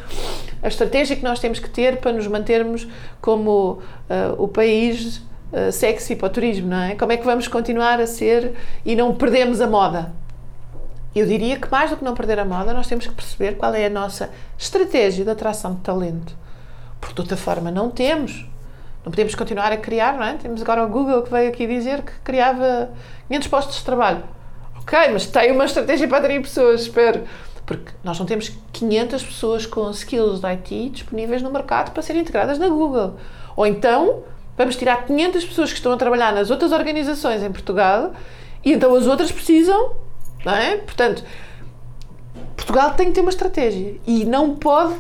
a 0.61 0.67
estratégia 0.67 1.15
que 1.15 1.23
nós 1.23 1.39
temos 1.39 1.61
que 1.61 1.71
ter 1.71 1.99
para 1.99 2.13
nos 2.13 2.27
mantermos 2.27 2.89
como 3.21 3.81
ah, 4.11 4.35
o 4.37 4.49
país 4.49 5.23
ah, 5.53 5.71
sexy 5.71 6.17
para 6.17 6.27
o 6.27 6.31
turismo, 6.31 6.67
não 6.67 6.83
é? 6.83 6.97
Como 6.97 7.13
é 7.13 7.17
que 7.17 7.25
vamos 7.25 7.47
continuar 7.47 8.01
a 8.01 8.09
ser 8.09 8.55
e 8.85 8.97
não 8.97 9.15
perdemos 9.15 9.61
a 9.61 9.69
moda? 9.69 10.13
Eu 11.15 11.27
diria 11.27 11.61
que 11.61 11.71
mais 11.71 11.91
do 11.91 11.97
que 11.97 12.05
não 12.05 12.15
perder 12.15 12.41
a 12.41 12.45
moda, 12.45 12.75
nós 12.75 12.89
temos 12.89 13.07
que 13.07 13.15
perceber 13.15 13.57
qual 13.57 13.73
é 13.73 13.87
a 13.87 13.91
nossa 13.91 14.31
estratégia 14.59 15.25
de 15.25 15.31
atração 15.31 15.77
de 15.77 15.81
talento. 15.83 16.37
Porque 17.01 17.15
de 17.15 17.21
outra 17.21 17.37
forma 17.37 17.71
não 17.71 17.89
temos. 17.89 18.49
Não 19.05 19.11
podemos 19.11 19.35
continuar 19.35 19.71
a 19.71 19.77
criar, 19.77 20.15
não 20.15 20.25
é? 20.25 20.35
Temos 20.35 20.63
agora 20.63 20.83
o 20.83 20.89
Google 20.89 21.23
que 21.23 21.31
veio 21.31 21.51
aqui 21.51 21.67
dizer 21.67 22.03
que 22.03 22.13
criava 22.25 22.91
500 23.29 23.49
postos 23.49 23.77
de 23.77 23.85
trabalho. 23.85 24.23
Ok, 24.81 24.99
mas 25.13 25.27
tem 25.27 25.53
uma 25.53 25.67
estratégia 25.67 26.09
para 26.09 26.19
atrair 26.19 26.41
pessoas, 26.41 26.83
espero. 26.83 27.25
Porque 27.67 27.93
nós 28.03 28.19
não 28.19 28.27
temos 28.27 28.51
500 28.73 29.23
pessoas 29.23 29.67
com 29.67 29.91
skills 29.91 30.41
de 30.41 30.47
IT 30.47 30.89
disponíveis 30.91 31.43
no 31.43 31.51
mercado 31.51 31.93
para 31.93 32.03
serem 32.03 32.23
integradas 32.23 32.59
na 32.59 32.69
Google. 32.69 33.17
Ou 33.57 33.67
então, 33.67 34.23
vamos 34.57 34.77
tirar 34.77 35.05
500 35.05 35.45
pessoas 35.45 35.71
que 35.71 35.77
estão 35.77 35.93
a 35.93 35.97
trabalhar 35.97 36.33
nas 36.33 36.51
outras 36.51 36.73
organizações 36.73 37.43
em 37.43 37.53
Portugal 37.53 38.13
e 38.65 38.73
então 38.73 38.95
as 38.95 39.07
outras 39.07 39.31
precisam, 39.31 39.93
não 40.45 40.55
é? 40.55 40.79
Portanto, 40.79 41.23
Portugal 42.57 42.95
tem 42.95 43.09
que 43.09 43.13
ter 43.13 43.21
uma 43.21 43.31
estratégia 43.31 43.97
e 44.07 44.25
não 44.25 44.55
pode 44.55 44.95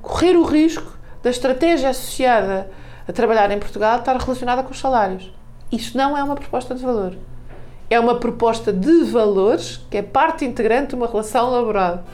correr 0.00 0.36
o 0.36 0.44
risco 0.44 0.96
da 1.22 1.30
estratégia 1.30 1.90
associada 1.90 2.70
a 3.08 3.12
trabalhar 3.12 3.50
em 3.50 3.58
Portugal 3.58 3.98
estar 3.98 4.16
relacionada 4.16 4.62
com 4.62 4.70
os 4.70 4.78
salários. 4.78 5.32
Isso 5.72 5.96
não 5.96 6.16
é 6.16 6.22
uma 6.22 6.36
proposta 6.36 6.74
de 6.74 6.82
valor. 6.82 7.16
É 7.88 7.98
uma 7.98 8.16
proposta 8.16 8.70
de 8.70 9.04
valores 9.04 9.80
que 9.90 9.96
é 9.96 10.02
parte 10.02 10.44
integrante 10.44 10.88
de 10.88 10.94
uma 10.94 11.06
relação 11.06 11.50
laboral. 11.50 12.04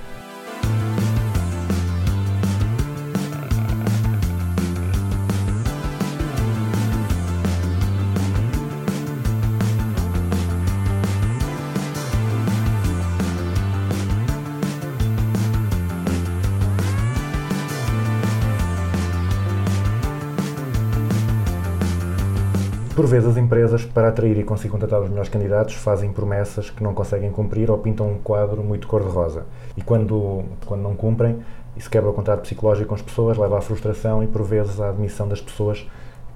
Por 22.95 23.07
vezes 23.07 23.29
as 23.29 23.37
empresas, 23.37 23.85
para 23.85 24.09
atrair 24.09 24.39
e 24.39 24.45
conseguir 24.45 24.71
contratar 24.71 25.01
os 25.01 25.09
melhores 25.09 25.29
candidatos, 25.29 25.75
fazem 25.75 26.13
promessas 26.13 26.71
que 26.71 26.81
não 26.81 26.95
conseguem 26.95 27.29
cumprir 27.29 27.69
ou 27.69 27.77
pintam 27.77 28.09
um 28.09 28.19
quadro 28.19 28.63
muito 28.63 28.87
cor-de-rosa. 28.87 29.47
E 29.77 29.83
quando, 29.83 30.45
quando 30.65 30.83
não 30.83 30.95
cumprem, 30.95 31.41
isso 31.77 31.91
quebra 31.91 32.11
o 32.11 32.13
contrato 32.13 32.43
psicológico 32.43 32.91
com 32.91 32.95
as 32.95 33.03
pessoas, 33.03 33.37
leva 33.37 33.59
à 33.59 33.61
frustração 33.61 34.23
e, 34.23 34.29
por 34.29 34.45
vezes, 34.45 34.81
à 34.81 34.91
admissão 34.91 35.27
das 35.27 35.41
pessoas 35.41 35.85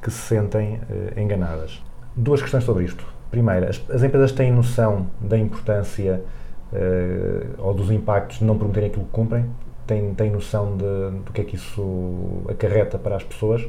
que 0.03 0.11
se 0.11 0.19
sentem 0.19 0.81
eh, 0.91 1.23
enganadas. 1.23 1.81
Duas 2.17 2.43
questões 2.43 2.65
sobre 2.65 2.85
isto. 2.85 3.07
Primeira, 3.31 3.71
as, 3.71 3.81
as 3.89 4.03
empresas 4.03 4.33
têm 4.33 4.51
noção 4.51 5.07
da 5.21 5.39
importância 5.39 6.25
eh, 6.73 7.47
ou 7.59 7.73
dos 7.73 7.89
impactos 7.93 8.41
de 8.41 8.45
não 8.45 8.59
prometerem 8.59 8.91
aquilo 8.91 9.05
que 9.05 9.13
cumprem? 9.13 9.45
Têm, 9.87 10.13
têm 10.13 10.31
noção 10.31 10.77
de, 10.77 11.21
do 11.25 11.33
que 11.33 11.41
é 11.41 11.45
que 11.45 11.55
isso 11.55 12.43
acarreta 12.49 12.99
para 12.99 13.15
as 13.15 13.23
pessoas? 13.23 13.65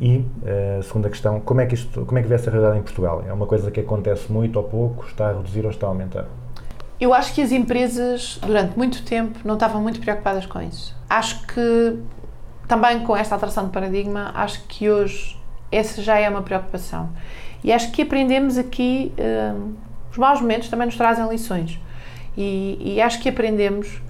E 0.00 0.24
a 0.78 0.82
segunda 0.82 1.08
questão, 1.08 1.40
como 1.40 1.60
é 1.60 1.66
que 1.66 1.74
isto, 1.74 2.04
como 2.04 2.18
é 2.18 2.22
que 2.22 2.28
vê 2.28 2.34
essa 2.34 2.50
realidade 2.50 2.78
em 2.78 2.82
Portugal? 2.82 3.24
É 3.26 3.32
uma 3.32 3.46
coisa 3.46 3.70
que 3.70 3.80
acontece 3.80 4.30
muito 4.30 4.56
ou 4.56 4.62
pouco, 4.62 5.06
está 5.06 5.30
a 5.30 5.32
reduzir 5.32 5.64
ou 5.64 5.70
está 5.70 5.86
a 5.86 5.90
aumentar? 5.90 6.26
Eu 7.00 7.12
acho 7.12 7.34
que 7.34 7.42
as 7.42 7.52
empresas, 7.52 8.38
durante 8.44 8.76
muito 8.76 9.02
tempo, 9.04 9.38
não 9.44 9.54
estavam 9.54 9.82
muito 9.82 10.00
preocupadas 10.00 10.46
com 10.46 10.60
isso. 10.60 10.94
Acho 11.08 11.46
que, 11.46 11.98
também 12.66 13.00
com 13.00 13.16
esta 13.16 13.34
alteração 13.34 13.66
de 13.66 13.70
paradigma, 13.70 14.32
acho 14.34 14.64
que 14.66 14.90
hoje 14.90 15.38
essa 15.70 16.02
já 16.02 16.18
é 16.18 16.28
uma 16.28 16.42
preocupação. 16.42 17.10
E 17.62 17.72
acho 17.72 17.90
que 17.92 18.02
aprendemos 18.02 18.56
aqui, 18.56 19.12
hum, 19.18 19.74
os 20.10 20.16
maus 20.16 20.40
momentos 20.40 20.68
também 20.68 20.86
nos 20.86 20.96
trazem 20.96 21.28
lições. 21.28 21.78
E, 22.36 22.78
e 22.80 23.00
acho 23.00 23.20
que 23.20 23.28
aprendemos 23.28 24.00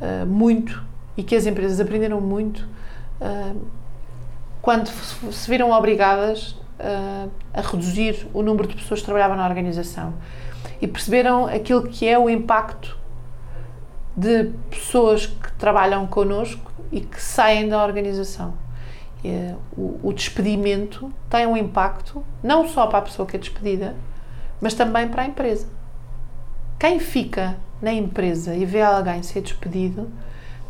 uh, 0.00 0.26
muito 0.26 0.82
e 1.16 1.22
que 1.22 1.34
as 1.34 1.46
empresas 1.46 1.80
aprenderam 1.80 2.20
muito 2.20 2.66
uh, 3.20 3.60
quando 4.60 4.88
se 4.88 5.50
viram 5.50 5.70
obrigadas 5.70 6.52
uh, 6.78 7.30
a 7.52 7.60
reduzir 7.60 8.26
o 8.32 8.42
número 8.42 8.68
de 8.68 8.74
pessoas 8.74 9.00
que 9.00 9.06
trabalhavam 9.06 9.36
na 9.36 9.46
organização 9.46 10.14
e 10.80 10.86
perceberam 10.86 11.46
aquilo 11.46 11.82
que 11.82 12.06
é 12.06 12.18
o 12.18 12.28
impacto 12.28 12.98
de 14.16 14.50
pessoas 14.70 15.26
que 15.26 15.52
trabalham 15.52 16.06
connosco 16.06 16.70
e 16.90 17.00
que 17.00 17.20
saem 17.20 17.68
da 17.68 17.82
organização. 17.82 18.54
E, 19.22 19.54
o, 19.76 20.00
o 20.02 20.12
despedimento 20.12 21.12
tem 21.28 21.46
um 21.46 21.56
impacto 21.56 22.24
não 22.42 22.66
só 22.68 22.86
para 22.86 22.98
a 22.98 23.02
pessoa 23.02 23.26
que 23.26 23.36
é 23.36 23.38
despedida, 23.38 23.94
mas 24.60 24.74
também 24.74 25.08
para 25.08 25.22
a 25.22 25.26
empresa. 25.26 25.68
Quem 26.78 26.98
fica 26.98 27.56
na 27.80 27.92
empresa 27.92 28.54
e 28.54 28.64
vê 28.64 28.82
alguém 28.82 29.22
ser 29.22 29.42
despedido 29.42 30.10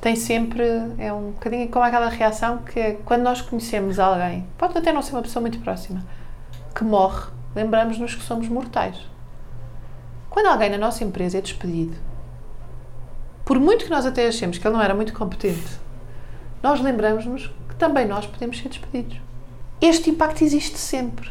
tem 0.00 0.16
sempre, 0.16 0.64
é 0.98 1.12
um 1.12 1.32
bocadinho 1.32 1.68
como 1.68 1.84
aquela 1.84 2.08
reação 2.08 2.58
que 2.58 2.80
é 2.80 2.92
quando 3.04 3.22
nós 3.22 3.42
conhecemos 3.42 3.98
alguém, 3.98 4.46
pode 4.56 4.76
até 4.76 4.92
não 4.92 5.02
ser 5.02 5.12
uma 5.12 5.22
pessoa 5.22 5.42
muito 5.42 5.58
próxima, 5.58 6.02
que 6.74 6.82
morre, 6.82 7.30
lembramos-nos 7.54 8.14
que 8.14 8.22
somos 8.22 8.48
mortais. 8.48 8.96
Quando 10.30 10.46
alguém 10.46 10.70
na 10.70 10.78
nossa 10.78 11.04
empresa 11.04 11.36
é 11.36 11.40
despedido, 11.42 11.94
por 13.44 13.58
muito 13.60 13.84
que 13.84 13.90
nós 13.90 14.06
até 14.06 14.26
achemos 14.26 14.56
que 14.56 14.66
ele 14.66 14.74
não 14.74 14.82
era 14.82 14.94
muito 14.94 15.12
competente, 15.12 15.78
nós 16.62 16.80
lembramos-nos 16.80 17.48
que 17.68 17.74
também 17.74 18.06
nós 18.06 18.26
podemos 18.26 18.58
ser 18.58 18.68
despedidos. 18.68 19.18
Este 19.82 20.08
impacto 20.08 20.42
existe 20.44 20.78
sempre. 20.78 21.30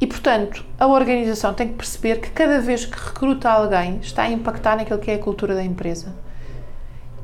E, 0.00 0.06
portanto, 0.06 0.64
a 0.78 0.86
organização 0.86 1.54
tem 1.54 1.68
que 1.68 1.74
perceber 1.74 2.20
que 2.20 2.30
cada 2.30 2.60
vez 2.60 2.84
que 2.84 2.98
recruta 2.98 3.48
alguém 3.48 3.98
está 3.98 4.24
a 4.24 4.30
impactar 4.30 4.76
naquilo 4.76 4.98
que 4.98 5.10
é 5.10 5.14
a 5.14 5.18
cultura 5.18 5.54
da 5.54 5.62
empresa 5.62 6.12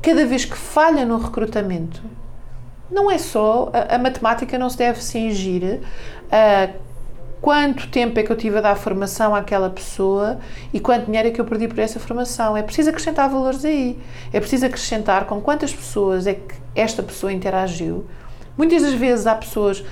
cada 0.01 0.25
vez 0.25 0.45
que 0.45 0.57
falha 0.57 1.05
no 1.05 1.17
recrutamento, 1.17 2.01
não 2.89 3.09
é 3.09 3.17
só 3.17 3.71
a, 3.73 3.95
a 3.95 3.97
matemática 3.97 4.57
não 4.57 4.69
se 4.69 4.77
deve 4.77 5.01
cingir 5.01 5.81
a 6.31 6.69
quanto 7.41 7.87
tempo 7.87 8.19
é 8.19 8.23
que 8.23 8.31
eu 8.31 8.35
tive 8.35 8.57
a 8.57 8.61
dar 8.61 8.75
formação 8.75 9.33
àquela 9.33 9.69
pessoa 9.69 10.39
e 10.73 10.79
quanto 10.79 11.05
dinheiro 11.05 11.29
é 11.29 11.31
que 11.31 11.39
eu 11.39 11.45
perdi 11.45 11.67
por 11.67 11.79
essa 11.79 11.99
formação. 11.99 12.55
É 12.55 12.61
preciso 12.61 12.89
acrescentar 12.89 13.29
valores 13.29 13.63
aí. 13.63 13.97
É 14.33 14.39
preciso 14.39 14.65
acrescentar 14.65 15.25
com 15.25 15.39
quantas 15.41 15.73
pessoas 15.73 16.27
é 16.27 16.33
que 16.33 16.55
esta 16.75 17.01
pessoa 17.01 17.31
interagiu. 17.31 18.05
Muitas 18.57 18.81
das 18.81 18.93
vezes 18.93 19.25
há 19.25 19.35
pessoas 19.35 19.83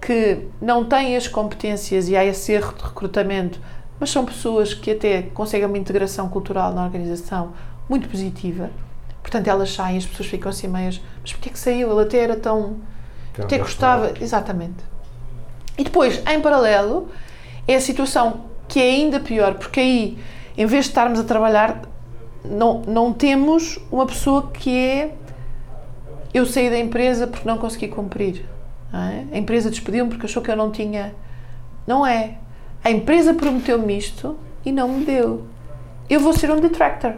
que 0.00 0.46
não 0.60 0.84
têm 0.84 1.16
as 1.16 1.28
competências 1.28 2.08
e 2.08 2.16
há 2.16 2.24
esse 2.24 2.52
erro 2.52 2.74
de 2.74 2.82
recrutamento, 2.82 3.60
mas 3.98 4.10
são 4.10 4.24
pessoas 4.24 4.74
que 4.74 4.90
até 4.92 5.22
conseguem 5.22 5.66
uma 5.66 5.78
integração 5.78 6.28
cultural 6.28 6.72
na 6.72 6.84
organização 6.84 7.52
muito 7.88 8.08
positiva. 8.08 8.70
Portanto, 9.32 9.48
elas 9.48 9.72
saem, 9.72 9.96
as 9.96 10.04
pessoas 10.04 10.28
ficam 10.28 10.50
assim 10.50 10.68
meias, 10.68 11.00
mas 11.22 11.32
porquê 11.32 11.48
que 11.48 11.58
saiu? 11.58 11.90
Ele 11.90 12.02
até 12.02 12.18
era 12.18 12.36
tão. 12.36 12.76
Então, 13.32 13.46
até 13.46 13.56
gostava. 13.56 14.12
Exatamente. 14.20 14.84
E 15.78 15.84
depois, 15.84 16.22
em 16.30 16.38
paralelo, 16.42 17.08
é 17.66 17.74
a 17.74 17.80
situação 17.80 18.44
que 18.68 18.78
é 18.78 18.90
ainda 18.90 19.20
pior, 19.20 19.54
porque 19.54 19.80
aí, 19.80 20.18
em 20.54 20.66
vez 20.66 20.84
de 20.84 20.90
estarmos 20.90 21.18
a 21.18 21.24
trabalhar, 21.24 21.80
não, 22.44 22.82
não 22.82 23.10
temos 23.10 23.78
uma 23.90 24.04
pessoa 24.04 24.50
que 24.50 24.76
é. 24.76 25.14
Eu 26.34 26.44
saí 26.44 26.68
da 26.68 26.78
empresa 26.78 27.26
porque 27.26 27.48
não 27.48 27.56
consegui 27.56 27.88
cumprir. 27.88 28.44
não 28.92 29.00
é? 29.00 29.24
A 29.32 29.38
empresa 29.38 29.70
despediu-me 29.70 30.10
porque 30.10 30.26
achou 30.26 30.42
que 30.42 30.50
eu 30.50 30.56
não 30.56 30.70
tinha. 30.70 31.14
Não 31.86 32.06
é. 32.06 32.36
A 32.84 32.90
empresa 32.90 33.32
prometeu-me 33.32 33.96
isto 33.96 34.38
e 34.62 34.70
não 34.70 34.88
me 34.88 35.06
deu. 35.06 35.46
Eu 36.10 36.20
vou 36.20 36.34
ser 36.34 36.50
um 36.50 36.60
detractor 36.60 37.14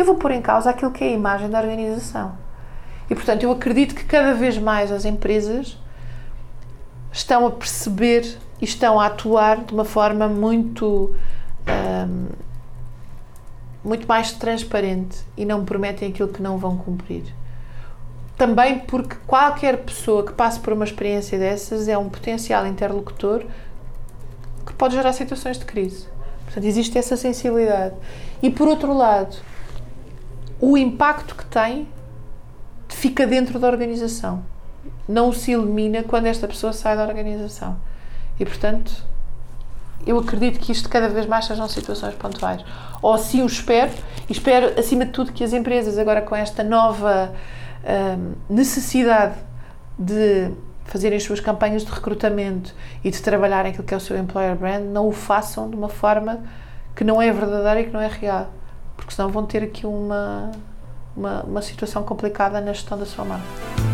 eu 0.00 0.04
vou 0.04 0.14
pôr 0.16 0.32
em 0.32 0.42
causa 0.42 0.70
aquilo 0.70 0.90
que 0.90 1.04
é 1.04 1.08
a 1.08 1.12
imagem 1.12 1.48
da 1.48 1.60
organização. 1.60 2.32
E, 3.08 3.14
portanto, 3.14 3.42
eu 3.42 3.50
acredito 3.50 3.94
que 3.94 4.04
cada 4.04 4.34
vez 4.34 4.56
mais 4.58 4.92
as 4.92 5.04
empresas 5.04 5.76
estão 7.12 7.46
a 7.46 7.50
perceber 7.50 8.38
e 8.60 8.64
estão 8.64 9.00
a 9.00 9.06
atuar 9.06 9.64
de 9.64 9.74
uma 9.74 9.84
forma 9.84 10.28
muito. 10.28 11.14
hum, 12.08 12.28
muito 13.82 14.06
mais 14.06 14.32
transparente 14.32 15.18
e 15.36 15.44
não 15.44 15.64
prometem 15.64 16.10
aquilo 16.10 16.28
que 16.28 16.42
não 16.42 16.58
vão 16.58 16.76
cumprir. 16.76 17.24
Também 18.36 18.78
porque 18.78 19.16
qualquer 19.26 19.78
pessoa 19.78 20.24
que 20.24 20.32
passe 20.32 20.60
por 20.60 20.72
uma 20.72 20.84
experiência 20.84 21.38
dessas 21.38 21.88
é 21.88 21.96
um 21.96 22.08
potencial 22.08 22.66
interlocutor 22.66 23.44
que 24.66 24.72
pode 24.74 24.94
gerar 24.94 25.12
situações 25.12 25.58
de 25.58 25.64
crise. 25.64 26.06
Portanto, 26.44 26.64
existe 26.64 26.98
essa 26.98 27.16
sensibilidade. 27.16 27.94
E 28.42 28.50
por 28.50 28.68
outro 28.68 28.92
lado, 28.92 29.36
o 30.60 30.76
impacto 30.76 31.34
que 31.34 31.44
tem 31.46 31.88
fica 32.88 33.26
dentro 33.26 33.58
da 33.58 33.66
organização. 33.66 34.44
Não 35.08 35.32
se 35.32 35.52
elimina 35.52 36.02
quando 36.02 36.26
esta 36.26 36.46
pessoa 36.46 36.72
sai 36.72 36.96
da 36.96 37.04
organização. 37.04 37.76
E, 38.38 38.44
portanto, 38.44 39.04
eu 40.06 40.18
acredito 40.18 40.58
que 40.58 40.72
isto 40.72 40.88
cada 40.88 41.08
vez 41.08 41.26
mais 41.26 41.46
sejam 41.46 41.68
situações 41.68 42.14
pontuais. 42.14 42.62
Ou 43.02 43.14
assim 43.14 43.42
o 43.42 43.46
espero, 43.46 43.90
e 44.28 44.32
espero, 44.32 44.78
acima 44.78 45.06
de 45.06 45.12
tudo, 45.12 45.32
que 45.32 45.42
as 45.42 45.52
empresas, 45.52 45.98
agora 45.98 46.22
com 46.22 46.36
esta 46.36 46.62
nova 46.62 47.32
hum, 47.84 48.32
necessidade 48.48 49.36
de 49.98 50.50
fazerem 50.84 51.16
as 51.16 51.22
suas 51.22 51.40
campanhas 51.40 51.84
de 51.84 51.90
recrutamento 51.90 52.74
e 53.04 53.10
de 53.10 53.22
trabalharem 53.22 53.70
aquilo 53.70 53.86
que 53.86 53.94
é 53.94 53.96
o 53.96 54.00
seu 54.00 54.16
employer 54.18 54.56
brand, 54.56 54.82
não 54.84 55.06
o 55.06 55.12
façam 55.12 55.70
de 55.70 55.76
uma 55.76 55.88
forma 55.88 56.42
que 56.96 57.04
não 57.04 57.22
é 57.22 57.30
verdadeira 57.30 57.80
e 57.80 57.84
que 57.84 57.92
não 57.92 58.00
é 58.00 58.08
real 58.08 58.50
porque 59.00 59.14
senão 59.14 59.30
vão 59.30 59.46
ter 59.46 59.62
aqui 59.62 59.86
uma, 59.86 60.52
uma, 61.16 61.42
uma 61.42 61.62
situação 61.62 62.02
complicada 62.02 62.60
na 62.60 62.72
gestão 62.72 62.98
da 62.98 63.06
sua 63.06 63.24
marca. 63.24 63.89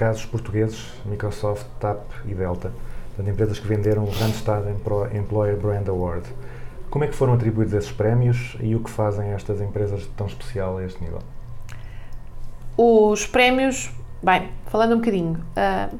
Casos 0.00 0.24
portugueses, 0.24 0.82
Microsoft, 1.04 1.66
TAP 1.78 2.00
e 2.24 2.34
Delta, 2.34 2.72
portanto, 3.08 3.30
empresas 3.30 3.58
que 3.58 3.68
venderam 3.68 4.04
o 4.04 4.10
Randstad 4.10 4.64
Employer 5.12 5.58
Brand 5.58 5.86
Award. 5.86 6.26
Como 6.88 7.04
é 7.04 7.06
que 7.06 7.14
foram 7.14 7.34
atribuídos 7.34 7.74
esses 7.74 7.92
prémios 7.92 8.56
e 8.60 8.74
o 8.74 8.80
que 8.80 8.88
fazem 8.88 9.32
estas 9.32 9.60
empresas 9.60 10.00
de 10.00 10.08
tão 10.08 10.26
especial 10.26 10.78
a 10.78 10.84
este 10.86 11.04
nível? 11.04 11.18
Os 12.78 13.26
prémios, 13.26 13.90
bem, 14.22 14.48
falando 14.68 14.94
um 14.94 15.00
bocadinho, 15.00 15.44
ah, 15.54 15.90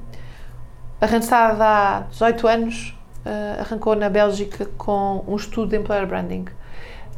a 0.98 1.04
Randstad 1.04 1.60
há 1.60 2.06
18 2.08 2.48
anos 2.48 2.98
ah, 3.26 3.60
arrancou 3.60 3.94
na 3.94 4.08
Bélgica 4.08 4.64
com 4.78 5.22
um 5.28 5.36
estudo 5.36 5.68
de 5.68 5.76
employer 5.76 6.06
branding. 6.06 6.46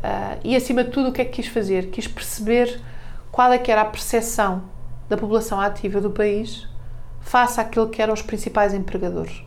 Ah, 0.03 0.37
e 0.43 0.57
acima 0.57 0.83
de 0.83 0.91
tudo, 0.91 1.11
o 1.11 1.13
que 1.13 1.23
é 1.23 1.25
que 1.25 1.31
quis 1.31 1.47
fazer? 1.47 1.91
Quis 1.91 2.09
perceber 2.09 2.81
qual 3.31 3.53
é 3.53 3.59
que 3.59 3.71
era 3.71 3.83
a 3.83 3.87
percepção 3.87 4.65
da 5.09 5.17
população 5.17 5.61
ativa 5.61 6.01
do 6.01 6.11
país 6.11 6.72
face 7.23 7.61
àquilo 7.61 7.89
que 7.89 8.03
eram 8.03 8.13
os 8.13 8.23
principais 8.23 8.75
empregadores. 8.75 9.43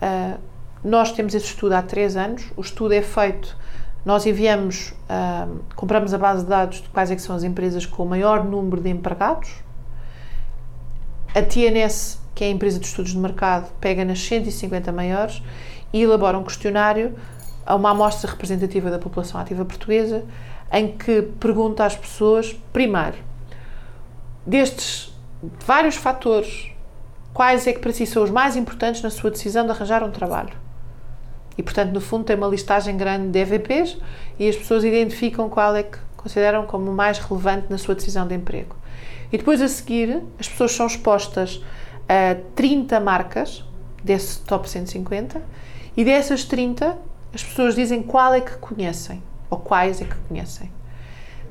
Ah, 0.00 0.38
nós 0.82 1.12
temos 1.12 1.34
esse 1.34 1.46
estudo 1.46 1.72
há 1.72 1.82
três 1.82 2.16
anos. 2.16 2.44
O 2.56 2.60
estudo 2.60 2.92
é 2.92 3.02
feito, 3.02 3.56
nós 4.04 4.26
enviamos, 4.26 4.92
ah, 5.08 5.48
compramos 5.74 6.12
a 6.12 6.18
base 6.18 6.44
de 6.44 6.50
dados 6.50 6.82
de 6.82 6.88
quais 6.88 7.10
é 7.10 7.18
são 7.18 7.34
as 7.34 7.42
empresas 7.42 7.86
com 7.86 8.02
o 8.02 8.06
maior 8.06 8.44
número 8.44 8.82
de 8.82 8.90
empregados. 8.90 9.50
A 11.34 11.42
TNS, 11.42 12.20
que 12.34 12.44
é 12.44 12.46
a 12.46 12.50
empresa 12.50 12.78
de 12.78 12.86
estudos 12.86 13.12
de 13.12 13.18
mercado, 13.18 13.72
pega 13.80 14.04
nas 14.04 14.20
150 14.20 14.92
maiores 14.92 15.42
e 15.92 16.02
elabora 16.02 16.38
um 16.38 16.44
questionário 16.44 17.14
a 17.66 17.74
uma 17.74 17.90
amostra 17.90 18.30
representativa 18.30 18.90
da 18.90 18.98
população 18.98 19.40
ativa 19.40 19.64
portuguesa, 19.64 20.24
em 20.70 20.96
que 20.96 21.22
pergunta 21.40 21.84
às 21.84 21.96
pessoas, 21.96 22.52
primeiro, 22.72 23.16
destes 24.46 25.14
vários 25.64 25.96
fatores, 25.96 26.73
quais 27.34 27.66
é 27.66 27.72
que 27.72 27.80
para 27.80 27.92
si 27.92 28.06
são 28.06 28.22
os 28.22 28.30
mais 28.30 28.56
importantes 28.56 29.02
na 29.02 29.10
sua 29.10 29.30
decisão 29.30 29.64
de 29.66 29.72
arranjar 29.72 30.04
um 30.04 30.10
trabalho? 30.12 30.56
E, 31.58 31.62
portanto, 31.62 31.92
no 31.92 32.00
fundo, 32.00 32.24
tem 32.24 32.36
uma 32.36 32.46
listagem 32.46 32.96
grande 32.96 33.28
de 33.28 33.38
EVPs 33.40 33.98
e 34.38 34.48
as 34.48 34.56
pessoas 34.56 34.84
identificam 34.84 35.50
qual 35.50 35.74
é 35.74 35.82
que 35.82 35.98
consideram 36.16 36.64
como 36.64 36.90
mais 36.92 37.18
relevante 37.18 37.66
na 37.68 37.76
sua 37.76 37.94
decisão 37.94 38.26
de 38.26 38.34
emprego. 38.34 38.74
E 39.32 39.36
depois, 39.36 39.60
a 39.60 39.68
seguir, 39.68 40.22
as 40.38 40.48
pessoas 40.48 40.72
são 40.72 40.86
expostas 40.86 41.60
a 42.08 42.36
30 42.54 42.98
marcas 43.00 43.64
desse 44.02 44.40
top 44.40 44.68
150 44.68 45.42
e 45.96 46.04
dessas 46.04 46.44
30, 46.44 46.96
as 47.32 47.42
pessoas 47.42 47.74
dizem 47.74 48.02
qual 48.02 48.32
é 48.32 48.40
que 48.40 48.56
conhecem 48.58 49.22
ou 49.50 49.58
quais 49.58 50.00
é 50.00 50.04
que 50.04 50.16
conhecem. 50.28 50.70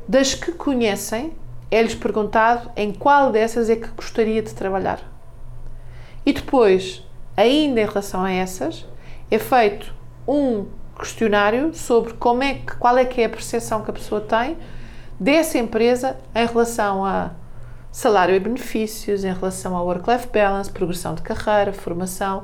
Das 0.08 0.34
que 0.34 0.52
conhecem, 0.52 1.34
é-lhes 1.72 1.96
perguntado 1.96 2.70
em 2.76 2.94
qual 2.94 3.32
dessas 3.32 3.70
é 3.70 3.76
que 3.76 3.88
gostaria 3.90 4.42
de 4.42 4.54
trabalhar. 4.54 5.13
E 6.26 6.34
depois, 6.34 7.06
ainda 7.36 7.82
em 7.82 7.86
relação 7.86 8.24
a 8.24 8.32
essas, 8.32 8.86
é 9.30 9.38
feito 9.38 9.94
um 10.28 10.66
questionário 10.98 11.74
sobre 11.74 12.14
como 12.14 12.44
é 12.44 12.56
que, 12.56 12.76
qual 12.78 12.98
é 12.98 13.06
que 13.06 13.22
é 13.22 13.26
a 13.26 13.30
percepção 13.30 13.84
que 13.84 13.90
a 13.90 13.94
pessoa 13.94 14.22
tem 14.22 14.58
dessa 15.20 15.58
empresa 15.58 16.18
em 16.34 16.46
relação 16.46 17.06
a 17.06 17.32
salário 17.92 18.36
e 18.36 18.40
benefícios, 18.40 19.24
em 19.24 19.34
relação 19.34 19.76
ao 19.76 19.86
work-life 19.86 20.28
balance, 20.28 20.70
progressão 20.70 21.14
de 21.14 21.22
carreira, 21.22 21.72
formação. 21.72 22.44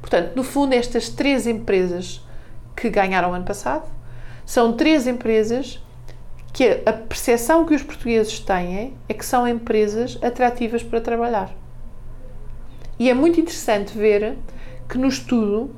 Portanto, 0.00 0.34
no 0.34 0.42
fundo, 0.42 0.74
estas 0.74 1.08
três 1.08 1.46
empresas 1.46 2.24
que 2.74 2.88
ganharam 2.88 3.34
ano 3.34 3.44
passado 3.44 3.84
são 4.44 4.72
três 4.72 5.06
empresas 5.06 5.82
que 6.52 6.82
a 6.86 6.92
percepção 6.92 7.66
que 7.66 7.74
os 7.74 7.82
portugueses 7.82 8.40
têm 8.40 8.96
é 9.08 9.14
que 9.14 9.24
são 9.26 9.46
empresas 9.46 10.18
atrativas 10.22 10.82
para 10.82 11.00
trabalhar. 11.00 11.50
E 12.98 13.10
é 13.10 13.14
muito 13.14 13.40
interessante 13.40 13.96
ver 13.96 14.36
que 14.88 14.96
no 14.96 15.08
estudo, 15.08 15.74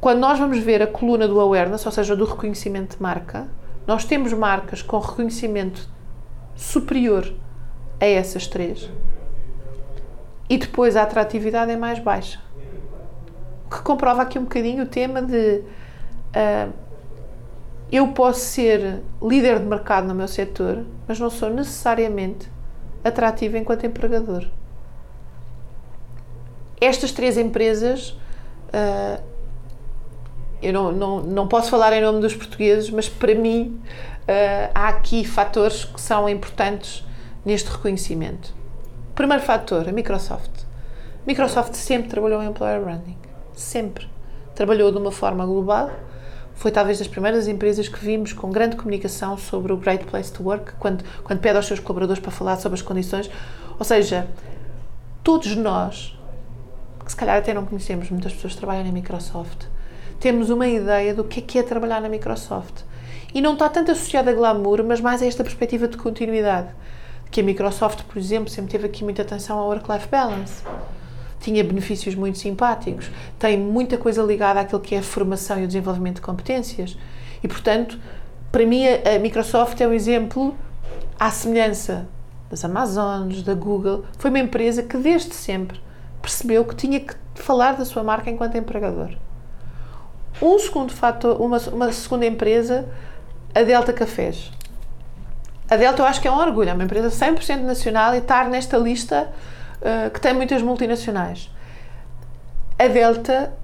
quando 0.00 0.18
nós 0.18 0.38
vamos 0.38 0.58
ver 0.58 0.82
a 0.82 0.86
coluna 0.86 1.28
do 1.28 1.40
awareness, 1.40 1.84
ou 1.84 1.92
seja, 1.92 2.16
do 2.16 2.24
reconhecimento 2.24 2.96
de 2.96 3.02
marca, 3.02 3.48
nós 3.86 4.04
temos 4.04 4.32
marcas 4.32 4.82
com 4.82 4.98
reconhecimento 4.98 5.88
superior 6.54 7.30
a 8.00 8.06
essas 8.06 8.46
três. 8.46 8.90
E 10.48 10.56
depois 10.56 10.96
a 10.96 11.02
atratividade 11.02 11.70
é 11.70 11.76
mais 11.76 11.98
baixa. 11.98 12.40
O 13.66 13.70
que 13.74 13.82
comprova 13.82 14.22
aqui 14.22 14.38
um 14.38 14.44
bocadinho 14.44 14.84
o 14.84 14.86
tema 14.86 15.20
de 15.20 15.62
ah, 16.34 16.68
eu 17.92 18.08
posso 18.08 18.40
ser 18.40 19.02
líder 19.22 19.60
de 19.60 19.66
mercado 19.66 20.08
no 20.08 20.14
meu 20.14 20.26
setor, 20.26 20.84
mas 21.06 21.20
não 21.20 21.30
sou 21.30 21.50
necessariamente 21.50 22.50
atrativo 23.04 23.56
enquanto 23.56 23.86
empregador. 23.86 24.48
Estas 26.80 27.12
três 27.12 27.36
empresas, 27.38 28.16
ah, 28.72 29.20
eu 30.62 30.72
não, 30.72 30.92
não, 30.92 31.20
não 31.20 31.48
posso 31.48 31.70
falar 31.70 31.92
em 31.92 32.02
nome 32.02 32.20
dos 32.20 32.34
portugueses, 32.34 32.90
mas 32.90 33.08
para 33.08 33.34
mim 33.34 33.80
ah, 34.26 34.70
há 34.74 34.88
aqui 34.88 35.24
fatores 35.24 35.84
que 35.84 36.00
são 36.00 36.28
importantes 36.28 37.04
neste 37.44 37.70
reconhecimento. 37.70 38.54
Primeiro 39.14 39.42
fator, 39.42 39.88
a 39.88 39.92
Microsoft. 39.92 40.50
Microsoft 41.26 41.74
sempre 41.74 42.08
trabalhou 42.08 42.42
em 42.42 42.48
employer 42.48 42.82
branding. 42.82 43.16
Sempre. 43.54 44.08
Trabalhou 44.54 44.90
de 44.90 44.98
uma 44.98 45.12
forma 45.12 45.46
global. 45.46 45.90
Foi 46.54 46.70
talvez 46.70 46.98
das 46.98 47.08
primeiras 47.08 47.48
empresas 47.48 47.88
que 47.88 47.98
vimos 47.98 48.32
com 48.32 48.50
grande 48.50 48.76
comunicação 48.76 49.36
sobre 49.36 49.72
o 49.72 49.76
Great 49.76 50.04
Place 50.04 50.32
to 50.32 50.42
Work, 50.42 50.74
quando, 50.78 51.04
quando 51.22 51.40
pede 51.40 51.56
aos 51.56 51.66
seus 51.66 51.80
colaboradores 51.80 52.22
para 52.22 52.30
falar 52.30 52.56
sobre 52.56 52.76
as 52.76 52.82
condições. 52.82 53.30
Ou 53.78 53.84
seja, 53.84 54.28
todos 55.22 55.54
nós, 55.56 56.16
se 57.06 57.16
calhar 57.16 57.36
até 57.36 57.52
não 57.52 57.64
conhecemos, 57.64 58.10
muitas 58.10 58.32
pessoas 58.32 58.54
trabalham 58.54 58.84
na 58.84 58.92
Microsoft, 58.92 59.66
temos 60.18 60.48
uma 60.48 60.66
ideia 60.66 61.14
do 61.14 61.24
que 61.24 61.40
é 61.40 61.42
que 61.42 61.58
é 61.58 61.62
trabalhar 61.62 62.00
na 62.00 62.08
Microsoft. 62.08 62.82
E 63.34 63.40
não 63.40 63.54
está 63.54 63.68
tanto 63.68 63.90
associado 63.90 64.30
a 64.30 64.32
glamour, 64.32 64.82
mas 64.84 65.00
mais 65.00 65.20
a 65.20 65.26
esta 65.26 65.42
perspectiva 65.42 65.88
de 65.88 65.96
continuidade. 65.96 66.68
Que 67.30 67.40
a 67.40 67.44
Microsoft, 67.44 68.04
por 68.04 68.16
exemplo, 68.16 68.48
sempre 68.48 68.70
teve 68.70 68.86
aqui 68.86 69.02
muita 69.02 69.22
atenção 69.22 69.58
ao 69.58 69.68
work-life 69.68 70.08
balance. 70.08 70.62
Tinha 71.40 71.62
benefícios 71.62 72.14
muito 72.14 72.38
simpáticos, 72.38 73.10
tem 73.38 73.58
muita 73.58 73.98
coisa 73.98 74.22
ligada 74.22 74.60
àquilo 74.60 74.80
que 74.80 74.94
é 74.94 74.98
a 74.98 75.02
formação 75.02 75.60
e 75.60 75.64
o 75.64 75.66
desenvolvimento 75.66 76.16
de 76.16 76.22
competências. 76.22 76.96
E, 77.42 77.48
portanto, 77.48 77.98
para 78.50 78.64
mim, 78.64 78.86
a 78.86 79.16
a 79.16 79.18
Microsoft 79.18 79.78
é 79.80 79.86
um 79.86 79.92
exemplo 79.92 80.56
à 81.18 81.30
semelhança 81.30 82.08
das 82.48 82.64
Amazonas, 82.64 83.42
da 83.42 83.52
Google. 83.52 84.04
Foi 84.16 84.30
uma 84.30 84.38
empresa 84.38 84.82
que, 84.82 84.96
desde 84.96 85.34
sempre, 85.34 85.83
percebeu 86.24 86.64
que 86.64 86.74
tinha 86.74 86.98
que 87.00 87.14
falar 87.34 87.76
da 87.76 87.84
sua 87.84 88.02
marca 88.02 88.30
enquanto 88.30 88.56
empregador. 88.56 89.10
Um 90.40 90.58
segundo 90.58 90.92
fator, 90.92 91.40
uma, 91.40 91.58
uma 91.58 91.92
segunda 91.92 92.26
empresa, 92.26 92.88
a 93.54 93.62
Delta 93.62 93.92
Cafés. 93.92 94.50
A 95.70 95.76
Delta 95.76 96.02
eu 96.02 96.06
acho 96.06 96.20
que 96.20 96.26
é 96.26 96.30
um 96.32 96.38
orgulho, 96.38 96.70
é 96.70 96.72
uma 96.72 96.84
empresa 96.84 97.08
100% 97.08 97.60
nacional 97.60 98.14
e 98.14 98.18
estar 98.18 98.48
nesta 98.48 98.76
lista 98.76 99.30
uh, 99.80 100.10
que 100.10 100.20
tem 100.20 100.34
muitas 100.34 100.62
multinacionais. 100.62 101.50
A 102.78 102.88
Delta, 102.88 103.54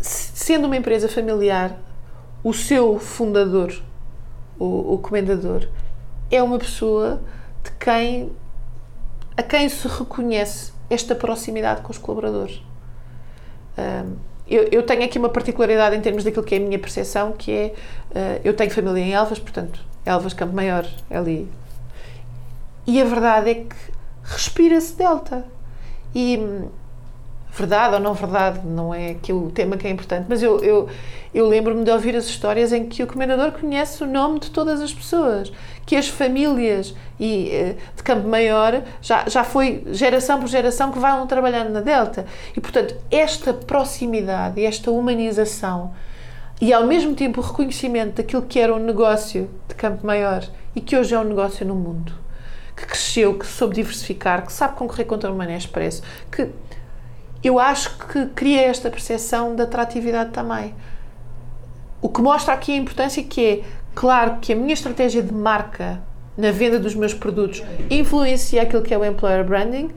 se- 0.00 0.32
sendo 0.34 0.66
uma 0.66 0.76
empresa 0.76 1.08
familiar, 1.08 1.76
o 2.42 2.52
seu 2.54 2.98
fundador, 2.98 3.72
o, 4.58 4.94
o 4.94 4.98
comendador, 4.98 5.68
é 6.30 6.42
uma 6.42 6.58
pessoa 6.58 7.20
de 7.62 7.70
quem 7.72 8.32
a 9.36 9.42
quem 9.42 9.68
se 9.68 9.88
reconhece 9.88 10.71
esta 10.92 11.14
proximidade 11.14 11.82
com 11.82 11.90
os 11.90 11.98
colaboradores. 11.98 12.62
Um, 13.78 14.16
eu, 14.46 14.64
eu 14.70 14.82
tenho 14.82 15.04
aqui 15.04 15.18
uma 15.18 15.28
particularidade 15.28 15.96
em 15.96 16.00
termos 16.00 16.24
daquilo 16.24 16.44
que 16.44 16.54
é 16.54 16.58
a 16.58 16.60
minha 16.60 16.78
percepção, 16.78 17.32
que 17.32 17.50
é, 17.50 17.74
uh, 18.10 18.40
eu 18.44 18.54
tenho 18.54 18.70
família 18.70 19.00
em 19.00 19.12
Elvas, 19.14 19.38
portanto, 19.38 19.80
Elvas 20.04 20.34
Campo 20.34 20.54
Maior, 20.54 20.86
é 21.08 21.16
ali. 21.16 21.48
E 22.86 23.00
a 23.00 23.04
verdade 23.04 23.50
é 23.50 23.54
que 23.54 23.76
respira-se 24.22 24.94
Delta. 24.94 25.44
E 26.14 26.36
hum, 26.36 26.68
verdade 27.52 27.94
ou 27.94 28.00
não 28.00 28.14
verdade, 28.14 28.60
não 28.66 28.94
é 28.94 29.10
aqui 29.10 29.32
o 29.32 29.50
tema 29.50 29.76
que 29.76 29.86
é 29.86 29.90
importante, 29.90 30.26
mas 30.28 30.42
eu, 30.42 30.58
eu, 30.64 30.88
eu 31.34 31.46
lembro-me 31.46 31.84
de 31.84 31.90
ouvir 31.90 32.16
as 32.16 32.24
histórias 32.24 32.72
em 32.72 32.86
que 32.86 33.02
o 33.02 33.06
comendador 33.06 33.52
conhece 33.52 34.02
o 34.02 34.06
nome 34.06 34.40
de 34.40 34.50
todas 34.50 34.80
as 34.80 34.92
pessoas, 34.92 35.52
que 35.84 35.94
as 35.94 36.08
famílias 36.08 36.94
e, 37.20 37.50
eh, 37.50 37.76
de 37.94 38.02
Campo 38.02 38.26
Maior 38.26 38.82
já, 39.02 39.28
já 39.28 39.44
foi 39.44 39.84
geração 39.90 40.40
por 40.40 40.48
geração 40.48 40.90
que 40.90 40.98
vão 40.98 41.26
trabalhando 41.26 41.70
na 41.70 41.80
Delta. 41.80 42.24
E, 42.56 42.60
portanto, 42.60 42.96
esta 43.10 43.52
proximidade, 43.52 44.64
esta 44.64 44.90
humanização 44.90 45.92
e, 46.58 46.72
ao 46.72 46.86
mesmo 46.86 47.14
tempo, 47.14 47.40
o 47.40 47.44
reconhecimento 47.44 48.16
daquilo 48.16 48.42
que 48.42 48.58
era 48.58 48.74
um 48.74 48.78
negócio 48.78 49.50
de 49.68 49.74
Campo 49.74 50.06
Maior 50.06 50.42
e 50.74 50.80
que 50.80 50.96
hoje 50.96 51.14
é 51.14 51.18
um 51.18 51.24
negócio 51.24 51.66
no 51.66 51.74
mundo, 51.74 52.14
que 52.74 52.86
cresceu, 52.86 53.38
que 53.38 53.46
soube 53.46 53.74
diversificar, 53.74 54.46
que 54.46 54.52
sabe 54.52 54.74
concorrer 54.76 55.04
contra 55.06 55.30
o 55.30 55.36
Mané 55.36 55.58
Expresso, 55.58 56.02
que 56.30 56.48
eu 57.42 57.58
acho 57.58 57.96
que 57.98 58.26
cria 58.26 58.62
esta 58.62 58.90
percepção 58.90 59.54
de 59.54 59.62
atratividade 59.62 60.30
também. 60.30 60.74
O 62.00 62.08
que 62.08 62.20
mostra 62.20 62.54
aqui 62.54 62.72
a 62.72 62.76
importância 62.76 63.22
que 63.22 63.44
é, 63.44 63.62
claro, 63.94 64.38
que 64.40 64.52
a 64.52 64.56
minha 64.56 64.74
estratégia 64.74 65.22
de 65.22 65.32
marca 65.32 66.02
na 66.36 66.50
venda 66.50 66.78
dos 66.78 66.94
meus 66.94 67.14
produtos 67.14 67.62
influencia 67.90 68.62
aquilo 68.62 68.82
que 68.82 68.94
é 68.94 68.98
o 68.98 69.04
employer 69.04 69.44
branding, 69.44 69.90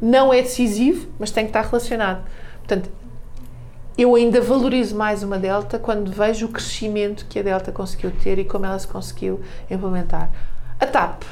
não 0.00 0.32
é 0.32 0.42
decisivo, 0.42 1.08
mas 1.18 1.30
tem 1.30 1.44
que 1.44 1.50
estar 1.50 1.62
relacionado. 1.62 2.24
Portanto, 2.58 2.90
eu 3.96 4.14
ainda 4.14 4.40
valorizo 4.40 4.94
mais 4.94 5.22
uma 5.22 5.38
Delta 5.38 5.78
quando 5.78 6.10
vejo 6.10 6.46
o 6.46 6.48
crescimento 6.50 7.24
que 7.28 7.38
a 7.38 7.42
Delta 7.42 7.72
conseguiu 7.72 8.10
ter 8.10 8.38
e 8.38 8.44
como 8.44 8.66
ela 8.66 8.78
se 8.78 8.86
conseguiu 8.86 9.40
implementar. 9.70 10.30
A 10.78 10.86
TAP, 10.86 11.22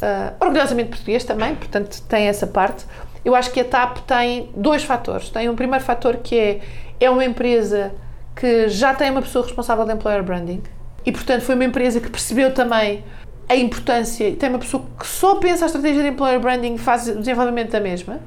ah, 0.00 0.34
orgulhosamente 0.38 0.90
português 0.90 1.24
também, 1.24 1.54
portanto 1.54 2.00
tem 2.02 2.26
essa 2.28 2.46
parte. 2.46 2.84
Eu 3.26 3.34
acho 3.34 3.50
que 3.50 3.58
a 3.58 3.64
TAP 3.64 3.98
tem 4.06 4.50
dois 4.54 4.84
fatores. 4.84 5.30
Tem 5.30 5.48
um 5.48 5.56
primeiro 5.56 5.84
fator 5.84 6.18
que 6.18 6.38
é, 6.38 6.60
é 7.00 7.10
uma 7.10 7.24
empresa 7.24 7.92
que 8.36 8.68
já 8.68 8.94
tem 8.94 9.10
uma 9.10 9.20
pessoa 9.20 9.44
responsável 9.44 9.84
de 9.84 9.92
employer 9.92 10.22
branding 10.22 10.62
e, 11.04 11.10
portanto, 11.10 11.42
foi 11.42 11.56
uma 11.56 11.64
empresa 11.64 12.00
que 12.00 12.08
percebeu 12.08 12.54
também 12.54 13.02
a 13.48 13.56
importância 13.56 14.32
tem 14.36 14.48
uma 14.48 14.60
pessoa 14.60 14.84
que 14.96 15.04
só 15.04 15.36
pensa 15.36 15.64
a 15.64 15.66
estratégia 15.66 16.04
de 16.04 16.08
employer 16.10 16.38
branding 16.38 16.74
e 16.74 16.78
faz 16.78 17.08
o 17.08 17.18
desenvolvimento 17.18 17.72
da 17.72 17.80
mesma 17.80 18.20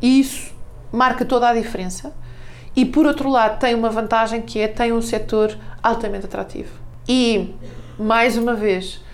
e 0.00 0.20
isso 0.20 0.54
marca 0.90 1.22
toda 1.26 1.50
a 1.50 1.52
diferença. 1.52 2.14
E 2.74 2.86
por 2.86 3.04
outro 3.04 3.28
lado, 3.28 3.58
tem 3.58 3.74
uma 3.74 3.90
vantagem 3.90 4.40
que 4.40 4.58
é 4.58 4.68
tem 4.68 4.90
um 4.90 5.02
setor 5.02 5.54
altamente 5.82 6.24
atrativo. 6.24 6.80
E 7.06 7.54
mais 7.98 8.38
uma 8.38 8.54
vez, 8.54 9.04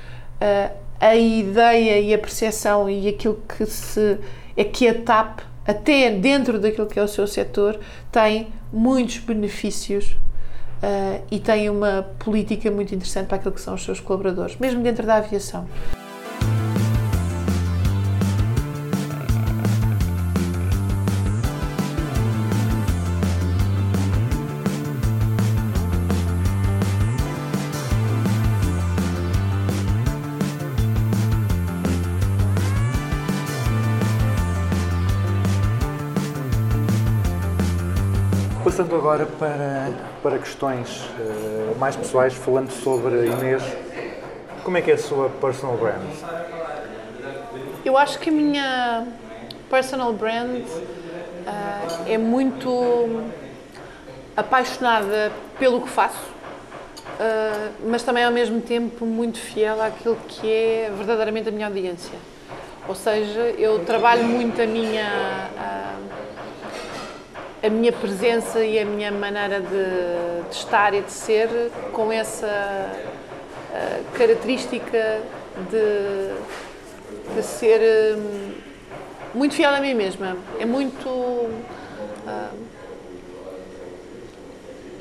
eh, 0.40 0.70
a 1.00 1.16
ideia 1.16 1.98
e 1.98 2.14
a 2.14 2.18
percepção 2.18 2.88
e 2.88 3.08
aquilo 3.08 3.42
que 3.48 3.66
se 3.66 4.20
é 4.56 4.64
que 4.64 4.88
a 4.88 4.94
TAP, 4.94 5.40
até 5.66 6.10
dentro 6.10 6.58
daquilo 6.58 6.86
que 6.86 6.98
é 6.98 7.02
o 7.02 7.08
seu 7.08 7.26
setor, 7.26 7.78
tem 8.10 8.48
muitos 8.72 9.18
benefícios 9.18 10.16
eh, 10.82 11.20
e 11.30 11.38
tem 11.38 11.70
uma 11.70 12.02
política 12.18 12.70
muito 12.70 12.94
interessante 12.94 13.26
para 13.26 13.36
aquilo 13.36 13.52
que 13.52 13.60
são 13.60 13.74
os 13.74 13.84
seus 13.84 14.00
colaboradores, 14.00 14.56
mesmo 14.56 14.82
dentro 14.82 15.06
da 15.06 15.16
aviação. 15.16 15.68
Agora 39.12 39.26
para, 39.26 39.92
para 40.22 40.38
questões 40.38 41.04
eh, 41.20 41.74
mais 41.78 41.94
pessoais, 41.94 42.32
falando 42.32 42.70
sobre 42.70 43.26
Inês, 43.26 43.62
como 44.64 44.78
é 44.78 44.80
que 44.80 44.90
é 44.90 44.94
a 44.94 44.98
sua 44.98 45.28
personal 45.28 45.76
brand? 45.76 46.00
Eu 47.84 47.98
acho 47.98 48.18
que 48.18 48.30
a 48.30 48.32
minha 48.32 49.06
personal 49.68 50.14
brand 50.14 50.62
ah, 51.46 52.04
é 52.06 52.16
muito 52.16 53.22
apaixonada 54.34 55.30
pelo 55.58 55.82
que 55.82 55.90
faço, 55.90 56.30
ah, 57.20 57.68
mas 57.84 58.02
também 58.02 58.24
ao 58.24 58.32
mesmo 58.32 58.62
tempo 58.62 59.04
muito 59.04 59.36
fiel 59.36 59.82
àquilo 59.82 60.16
que 60.26 60.50
é 60.50 60.90
verdadeiramente 60.96 61.50
a 61.50 61.52
minha 61.52 61.66
audiência. 61.66 62.18
Ou 62.88 62.94
seja, 62.94 63.40
eu 63.58 63.84
trabalho 63.84 64.24
muito 64.24 64.60
a 64.62 64.66
minha 64.66 65.50
a 67.62 67.70
minha 67.70 67.92
presença 67.92 68.64
e 68.64 68.78
a 68.78 68.84
minha 68.84 69.12
maneira 69.12 69.60
de, 69.60 70.48
de 70.50 70.56
estar 70.56 70.92
e 70.94 71.00
de 71.00 71.12
ser 71.12 71.48
com 71.92 72.10
essa 72.10 72.46
ah, 73.72 74.00
característica 74.14 75.20
de, 75.70 77.34
de 77.36 77.42
ser 77.42 78.16
hum, 78.16 78.52
muito 79.34 79.54
fiel 79.54 79.70
a 79.70 79.80
mim 79.80 79.94
mesma. 79.94 80.36
É 80.58 80.64
muito. 80.64 81.08
ah, 82.26 82.50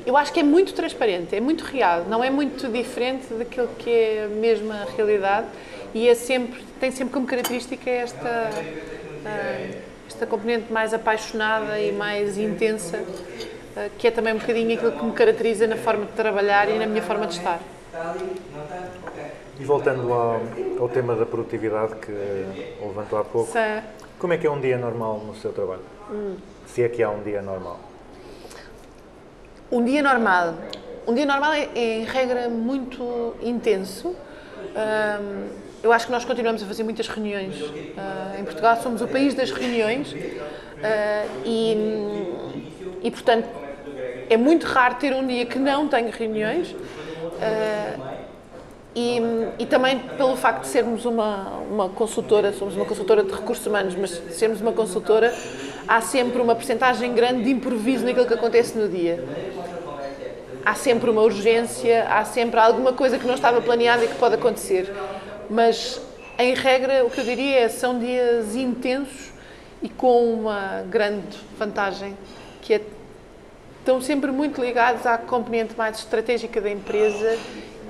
eu 0.06 0.16
acho 0.16 0.32
que 0.32 0.40
é 0.40 0.42
muito 0.42 0.72
transparente, 0.74 1.34
é 1.34 1.40
muito 1.40 1.62
real, 1.64 2.04
não 2.08 2.24
é 2.24 2.30
muito 2.30 2.68
diferente 2.68 3.32
daquilo 3.34 3.68
que 3.78 3.88
é 3.88 4.24
a 4.24 4.28
mesma 4.28 4.86
realidade 4.96 5.46
e 5.94 6.08
é 6.08 6.14
sempre, 6.14 6.60
tem 6.80 6.90
sempre 6.90 7.14
como 7.14 7.24
característica 7.24 7.88
esta, 7.88 8.50
ah, 9.24 9.91
esta 10.22 10.26
componente 10.26 10.72
mais 10.72 10.94
apaixonada 10.94 11.80
e 11.80 11.90
mais 11.90 12.38
intensa, 12.38 13.02
ah, 13.76 13.88
que 13.98 14.06
é 14.06 14.10
também 14.10 14.32
um 14.34 14.38
bocadinho 14.38 14.72
aquilo 14.74 14.92
que 14.92 15.04
me 15.04 15.12
caracteriza 15.12 15.66
na 15.66 15.76
forma 15.76 16.04
de 16.06 16.12
trabalhar 16.12 16.68
e 16.68 16.78
na 16.78 16.86
minha 16.86 17.02
forma 17.02 17.26
de 17.26 17.34
estar. 17.34 17.58
E 19.58 19.64
voltando 19.64 20.12
ao, 20.12 20.40
ao 20.78 20.88
tema 20.88 21.16
da 21.16 21.26
produtividade 21.26 21.96
que 21.96 22.12
levantou 22.80 23.18
há 23.18 23.24
pouco, 23.24 23.50
Se- 23.50 23.82
como 24.18 24.32
é 24.32 24.38
que 24.38 24.46
é 24.46 24.50
um 24.50 24.60
dia 24.60 24.78
normal 24.78 25.18
no 25.26 25.34
seu 25.34 25.52
trabalho? 25.52 25.82
Se 26.66 26.82
é 26.84 26.88
que 26.88 27.02
há 27.02 27.10
um 27.10 27.22
dia 27.22 27.42
normal. 27.42 27.80
Um 29.72 29.84
dia 29.84 30.02
normal. 30.02 30.54
Um 31.06 31.14
dia 31.14 31.26
normal 31.26 31.52
é, 31.52 31.68
é, 31.74 31.98
em 31.98 32.04
regra, 32.04 32.48
muito 32.48 33.34
intenso. 33.42 34.14
Ahm, 34.76 35.48
eu 35.82 35.92
acho 35.92 36.06
que 36.06 36.12
nós 36.12 36.24
continuamos 36.24 36.62
a 36.62 36.66
fazer 36.66 36.84
muitas 36.84 37.08
reuniões. 37.08 37.54
Ah, 37.96 38.36
em 38.38 38.44
Portugal 38.44 38.80
somos 38.82 39.02
o 39.02 39.08
país 39.08 39.34
das 39.34 39.50
reuniões 39.50 40.14
ah, 40.82 41.24
e, 41.44 41.76
e, 43.02 43.10
portanto, 43.10 43.48
é 44.30 44.36
muito 44.36 44.66
raro 44.66 44.94
ter 44.94 45.12
um 45.12 45.26
dia 45.26 45.44
que 45.44 45.58
não 45.58 45.88
tenha 45.88 46.10
reuniões. 46.10 46.74
Ah, 47.40 48.12
e, 48.94 49.20
e 49.58 49.66
também 49.66 49.98
pelo 49.98 50.36
facto 50.36 50.62
de 50.62 50.68
sermos 50.68 51.06
uma, 51.06 51.60
uma 51.70 51.88
consultora, 51.88 52.52
somos 52.52 52.76
uma 52.76 52.84
consultora 52.84 53.24
de 53.24 53.32
recursos 53.32 53.66
humanos, 53.66 53.94
mas 53.94 54.10
sermos 54.36 54.60
uma 54.60 54.72
consultora, 54.72 55.34
há 55.88 56.00
sempre 56.02 56.42
uma 56.42 56.54
percentagem 56.54 57.14
grande 57.14 57.44
de 57.44 57.50
improviso 57.50 58.04
naquilo 58.04 58.26
que 58.26 58.34
acontece 58.34 58.76
no 58.76 58.88
dia. 58.88 59.24
Há 60.64 60.74
sempre 60.74 61.10
uma 61.10 61.22
urgência, 61.22 62.06
há 62.08 62.24
sempre 62.24 62.60
alguma 62.60 62.92
coisa 62.92 63.18
que 63.18 63.26
não 63.26 63.34
estava 63.34 63.60
planeada 63.62 64.04
e 64.04 64.08
que 64.08 64.14
pode 64.14 64.34
acontecer. 64.34 64.92
Mas, 65.52 66.00
em 66.38 66.54
regra, 66.54 67.04
o 67.04 67.10
que 67.10 67.20
eu 67.20 67.24
diria 67.24 67.60
é 67.60 67.68
são 67.68 67.98
dias 67.98 68.56
intensos 68.56 69.30
e 69.82 69.88
com 69.88 70.32
uma 70.32 70.82
grande 70.88 71.38
vantagem, 71.58 72.16
que 72.62 72.72
é 72.72 72.80
estão 73.80 74.00
sempre 74.00 74.30
muito 74.30 74.62
ligados 74.62 75.04
à 75.04 75.18
componente 75.18 75.74
mais 75.76 75.98
estratégica 75.98 76.60
da 76.60 76.70
empresa 76.70 77.36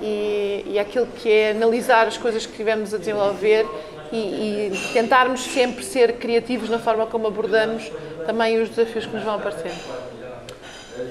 e, 0.01 0.65
e 0.65 0.79
àquilo 0.79 1.05
que 1.05 1.31
é 1.31 1.51
analisar 1.51 2.07
as 2.07 2.17
coisas 2.17 2.47
que 2.47 2.53
tivemos 2.53 2.93
a 2.95 2.97
desenvolver 2.97 3.65
e, 4.11 4.17
e 4.17 4.89
tentarmos 4.91 5.41
sempre 5.41 5.85
ser 5.85 6.13
criativos 6.13 6.67
na 6.67 6.79
forma 6.79 7.05
como 7.05 7.27
abordamos 7.27 7.91
também 8.25 8.59
os 8.59 8.69
desafios 8.69 9.05
que 9.05 9.15
nos 9.15 9.23
vão 9.23 9.35
aparecendo. 9.35 9.79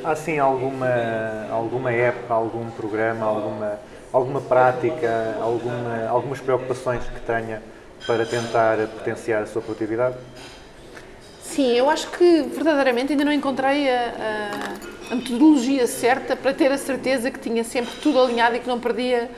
Há 0.02 0.16
sim 0.16 0.38
alguma, 0.38 1.46
alguma 1.50 1.92
app, 1.92 2.18
algum 2.28 2.68
programa, 2.72 3.24
alguma, 3.24 3.78
alguma 4.12 4.40
prática, 4.40 5.36
alguma, 5.40 6.06
algumas 6.08 6.40
preocupações 6.40 7.02
que 7.04 7.20
tenha 7.20 7.62
para 8.06 8.26
tentar 8.26 8.76
potenciar 8.88 9.42
a 9.42 9.46
sua 9.46 9.62
produtividade? 9.62 10.16
Sim, 11.42 11.72
eu 11.72 11.88
acho 11.90 12.10
que 12.10 12.42
verdadeiramente 12.42 13.12
ainda 13.12 13.24
não 13.24 13.32
encontrei 13.32 13.88
a, 13.90 14.00
a- 14.00 15.12
a 15.12 15.14
metodologia 15.14 15.86
certa 15.86 16.34
para 16.34 16.54
ter 16.54 16.72
a 16.72 16.78
certeza 16.78 17.30
que 17.30 17.38
tinha 17.38 17.62
sempre 17.64 17.92
tudo 18.02 18.18
alinhado 18.20 18.56
e 18.56 18.60
que 18.60 18.66
não 18.68 18.80
perdia 18.80 19.30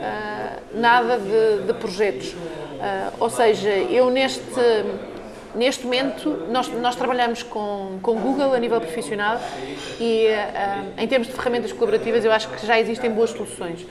ah, 0.00 0.58
nada 0.74 1.18
de, 1.18 1.66
de 1.66 1.74
projetos. 1.74 2.34
Ah, 2.80 3.12
ou 3.18 3.28
seja, 3.30 3.70
eu 3.70 4.10
neste, 4.10 4.44
neste 5.58 5.84
momento 5.84 6.46
nós, 6.50 6.68
nós 6.68 6.96
trabalhamos 6.96 7.42
com, 7.42 7.98
com 8.00 8.14
Google 8.14 8.54
a 8.54 8.58
nível 8.58 8.80
profissional 8.80 9.40
e 10.00 10.28
ah, 10.28 10.84
em 10.96 11.06
termos 11.06 11.28
de 11.28 11.34
ferramentas 11.34 11.72
colaborativas 11.72 12.24
eu 12.24 12.32
acho 12.32 12.48
que 12.48 12.64
já 12.66 12.78
existem 12.78 13.10
boas 13.10 13.30
soluções 13.30 13.84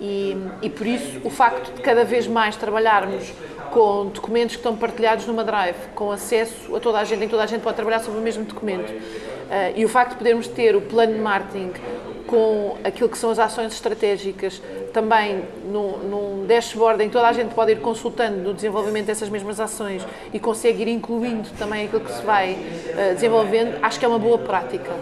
e, 0.00 0.36
e 0.60 0.68
por 0.68 0.86
isso 0.86 1.20
o 1.24 1.30
facto 1.30 1.72
de 1.74 1.80
cada 1.80 2.04
vez 2.04 2.26
mais 2.26 2.56
trabalharmos 2.56 3.32
com 3.70 4.08
documentos 4.08 4.56
que 4.56 4.60
estão 4.60 4.76
partilhados 4.76 5.26
numa 5.26 5.42
drive, 5.42 5.76
com 5.94 6.10
acesso 6.10 6.76
a 6.76 6.80
toda 6.80 6.98
a 6.98 7.04
gente, 7.04 7.24
em 7.24 7.28
toda 7.28 7.42
a 7.42 7.46
gente 7.46 7.62
pode 7.62 7.76
trabalhar 7.76 8.00
sobre 8.00 8.20
o 8.20 8.22
mesmo 8.22 8.44
documento. 8.44 8.92
Eh, 9.50 9.72
e 9.76 9.84
o 9.84 9.88
facto 9.88 10.12
de 10.12 10.18
podermos 10.18 10.46
ter 10.46 10.76
o 10.76 10.80
plano 10.82 11.14
de 11.14 11.18
marketing 11.18 11.72
com 12.26 12.76
aquilo 12.84 13.08
que 13.08 13.18
são 13.18 13.30
as 13.30 13.38
ações 13.38 13.72
estratégicas 13.72 14.62
também 14.92 15.44
num, 15.64 15.98
num 15.98 16.46
dashboard 16.46 17.02
em 17.02 17.06
que 17.08 17.12
toda 17.12 17.28
a 17.28 17.32
gente 17.32 17.54
pode 17.54 17.72
ir 17.72 17.80
consultando 17.80 18.38
no 18.38 18.54
desenvolvimento 18.54 19.06
dessas 19.06 19.28
mesmas 19.28 19.58
ações 19.58 20.06
e 20.32 20.38
consegue 20.38 20.82
ir 20.82 20.88
incluindo 20.88 21.48
também 21.58 21.86
aquilo 21.86 22.00
que 22.00 22.12
se 22.12 22.22
vai 22.22 22.58
eh, 22.96 23.14
desenvolvendo, 23.14 23.78
acho 23.82 23.98
que 23.98 24.04
é 24.04 24.08
uma 24.08 24.18
boa 24.18 24.38
prática. 24.38 24.92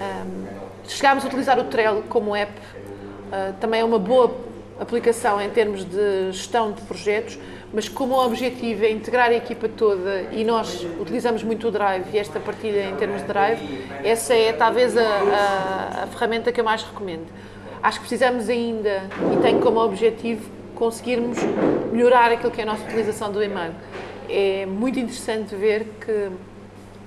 Ahm, 0.00 0.46
chegámos 0.86 1.24
a 1.24 1.26
utilizar 1.26 1.58
o 1.58 1.64
Trello 1.64 2.02
como 2.08 2.36
app, 2.36 2.52
Uh, 3.34 3.52
também 3.54 3.80
é 3.80 3.84
uma 3.84 3.98
boa 3.98 4.32
aplicação 4.78 5.40
em 5.40 5.50
termos 5.50 5.84
de 5.84 6.30
gestão 6.30 6.70
de 6.70 6.80
projetos, 6.82 7.36
mas 7.74 7.88
como 7.88 8.14
o 8.14 8.24
objetivo 8.24 8.84
é 8.84 8.90
integrar 8.90 9.30
a 9.30 9.34
equipa 9.34 9.68
toda 9.68 10.22
e 10.30 10.44
nós 10.44 10.86
utilizamos 11.00 11.42
muito 11.42 11.66
o 11.68 11.70
Drive 11.72 12.04
e 12.12 12.18
esta 12.18 12.38
partilha 12.38 12.88
em 12.88 12.94
termos 12.94 13.20
de 13.22 13.26
Drive, 13.26 13.60
essa 14.04 14.32
é 14.34 14.52
talvez 14.52 14.96
a, 14.96 15.02
a- 15.02 16.04
a 16.04 16.06
ferramenta 16.06 16.52
que 16.52 16.60
eu 16.60 16.64
mais 16.64 16.82
recomendo. 16.84 17.26
Acho 17.82 17.98
que 18.00 18.06
precisamos 18.06 18.48
ainda, 18.48 19.02
e 19.34 19.42
tenho 19.42 19.60
como 19.60 19.80
objetivo, 19.80 20.48
conseguirmos 20.74 21.36
melhorar 21.92 22.30
aquilo 22.32 22.50
que 22.50 22.60
é 22.60 22.64
a 22.64 22.66
nossa 22.66 22.84
utilização 22.84 23.30
do 23.30 23.42
e-mail. 23.42 23.72
é 24.28 24.64
muito 24.66 24.98
interessante 24.98 25.54
ver 25.54 25.86
que 26.00 26.30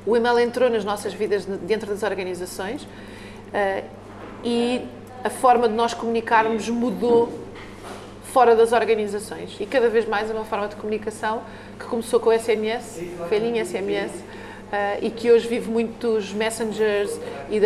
o 0.05 0.15
e-mail 0.15 0.37
entrou 0.39 0.69
nas 0.69 0.85
nossas 0.85 1.13
vidas 1.13 1.45
dentro 1.45 1.89
das 1.89 2.03
organizações 2.03 2.87
eh, 3.53 3.83
e 4.43 4.81
a 5.23 5.29
forma 5.29 5.67
de 5.67 5.73
nós 5.73 5.93
comunicarmos 5.93 6.69
mudou 6.69 7.27
fora 8.33 8.55
das 8.55 8.71
organizações. 8.71 9.55
E 9.59 9.65
cada 9.65 9.89
vez 9.89 10.07
mais 10.07 10.29
é 10.29 10.33
uma 10.33 10.45
forma 10.45 10.67
de 10.67 10.75
comunicação 10.75 11.41
que 11.79 11.85
começou 11.85 12.19
com 12.19 12.29
o 12.29 12.39
SMS, 12.39 13.01
velhinha 13.29 13.63
SMS, 13.65 14.11
eh, 14.71 14.99
e 15.03 15.09
que 15.09 15.31
hoje 15.31 15.47
vive 15.47 15.69
muito 15.69 16.13
dos 16.13 16.33
messengers 16.33 17.19
e 17.49 17.59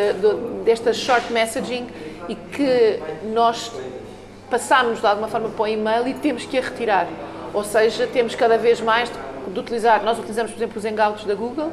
desta 0.64 0.94
short 0.94 1.32
messaging 1.34 1.88
e 2.30 2.36
que 2.36 3.00
nós 3.34 3.72
passamos 4.50 5.00
de 5.00 5.08
alguma 5.08 5.28
forma 5.28 5.50
para 5.50 5.64
o 5.64 5.68
e-mail 5.68 6.08
e 6.08 6.14
temos 6.14 6.46
que 6.46 6.58
a 6.58 6.62
retirar. 6.62 7.08
Ou 7.54 7.64
seja, 7.64 8.06
temos 8.08 8.36
cada 8.36 8.58
vez 8.58 8.80
mais 8.80 9.10
de, 9.10 9.54
de 9.54 9.60
utilizar, 9.60 10.04
nós 10.04 10.20
utilizamos, 10.20 10.52
por 10.52 10.58
exemplo, 10.58 10.78
os 10.78 10.86
Hangouts 10.86 11.26
da 11.26 11.34
Google 11.34 11.72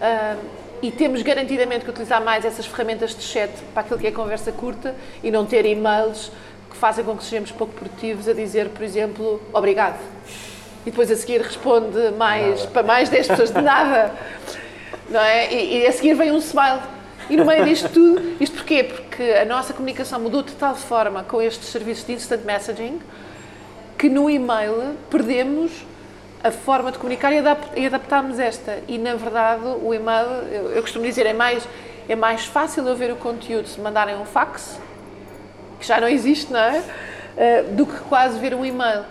ah, 0.00 0.36
e 0.82 0.90
temos 0.90 1.22
garantidamente 1.22 1.84
que 1.84 1.90
utilizar 1.90 2.22
mais 2.22 2.44
essas 2.44 2.66
ferramentas 2.66 3.14
de 3.14 3.22
chat 3.22 3.50
para 3.72 3.82
aquilo 3.82 3.98
que 3.98 4.06
é 4.06 4.10
conversa 4.10 4.50
curta 4.52 4.94
e 5.22 5.30
não 5.30 5.46
ter 5.46 5.64
e-mails 5.64 6.30
que 6.72 6.78
fazem 6.78 7.04
com 7.04 7.16
que 7.16 7.22
sejamos 7.22 7.52
pouco 7.52 7.74
produtivos 7.74 8.26
a 8.26 8.32
dizer, 8.32 8.70
por 8.70 8.82
exemplo, 8.82 9.40
obrigado. 9.52 10.00
E 10.84 10.90
depois 10.90 11.10
a 11.10 11.16
seguir 11.16 11.40
responde 11.40 12.10
mais, 12.16 12.66
para 12.66 12.82
mais 12.82 13.08
10 13.08 13.28
pessoas 13.28 13.52
de 13.52 13.60
nada. 13.60 14.12
Não 15.08 15.20
é? 15.20 15.52
E, 15.52 15.82
e 15.82 15.86
a 15.86 15.92
seguir 15.92 16.14
vem 16.14 16.32
um 16.32 16.38
smile. 16.38 16.80
E 17.30 17.36
no 17.36 17.44
meio 17.44 17.64
disto 17.64 17.88
tudo, 17.88 18.36
isto 18.40 18.56
porquê? 18.56 18.82
Porque 18.84 19.22
a 19.22 19.44
nossa 19.44 19.72
comunicação 19.72 20.18
mudou 20.18 20.42
de 20.42 20.52
tal 20.54 20.74
forma 20.74 21.22
com 21.22 21.40
estes 21.40 21.68
serviços 21.68 22.04
de 22.04 22.14
instant 22.14 22.44
messaging 22.44 23.00
que 23.96 24.08
no 24.08 24.28
e-mail 24.28 24.96
perdemos 25.08 25.70
a 26.42 26.50
forma 26.50 26.90
de 26.90 26.98
comunicar 26.98 27.32
e, 27.32 27.38
adap 27.38 27.64
e 27.76 27.86
adaptámos 27.86 28.38
esta. 28.40 28.80
E 28.88 28.98
na 28.98 29.14
verdade 29.14 29.62
o 29.64 29.94
e-mail, 29.94 30.26
eu, 30.50 30.70
eu 30.72 30.82
costumo 30.82 31.04
dizer, 31.04 31.26
é 31.26 31.32
mais, 31.32 31.66
é 32.08 32.16
mais 32.16 32.44
fácil 32.44 32.86
eu 32.88 32.96
ver 32.96 33.12
o 33.12 33.16
conteúdo 33.16 33.68
se 33.68 33.80
mandarem 33.80 34.16
um 34.16 34.24
fax, 34.24 34.80
que 35.82 35.88
já 35.88 36.00
não 36.00 36.08
existe, 36.08 36.52
não 36.52 36.60
é? 36.60 36.82
Eh, 37.36 37.62
do 37.72 37.84
que 37.84 37.98
quase 38.04 38.38
ver 38.38 38.54
um 38.54 38.64
e-mail. 38.64 39.04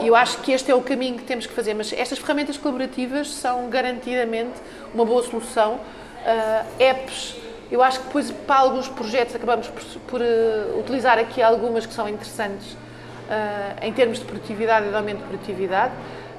E 0.00 0.06
eu 0.06 0.16
acho 0.16 0.38
que 0.38 0.50
este 0.50 0.70
é 0.70 0.74
o 0.74 0.80
caminho 0.80 1.18
que 1.18 1.24
temos 1.24 1.46
que 1.46 1.52
fazer, 1.52 1.74
mas 1.74 1.92
estas 1.92 2.18
ferramentas 2.18 2.56
colaborativas 2.56 3.28
são 3.34 3.68
garantidamente 3.68 4.54
uma 4.94 5.04
boa 5.04 5.22
solução. 5.22 5.78
Eh, 6.24 6.90
apps, 6.90 7.36
eu 7.70 7.82
acho 7.82 8.00
que 8.00 8.06
depois 8.06 8.30
para 8.30 8.60
alguns 8.60 8.88
projetos 8.88 9.34
acabamos 9.34 9.68
por, 9.68 9.82
por, 10.08 10.22
eh, 10.22 10.78
utilizar 10.78 11.18
aqui 11.18 11.42
algumas 11.42 11.84
que 11.84 11.92
são 11.92 12.08
interessantes 12.08 12.76
em 13.80 13.90
termos 13.94 14.18
de 14.18 14.26
produtividade 14.26 14.86
e 14.86 14.90
de 14.90 14.94
aumento 14.94 15.20
de 15.20 15.24
produtividade. 15.24 15.92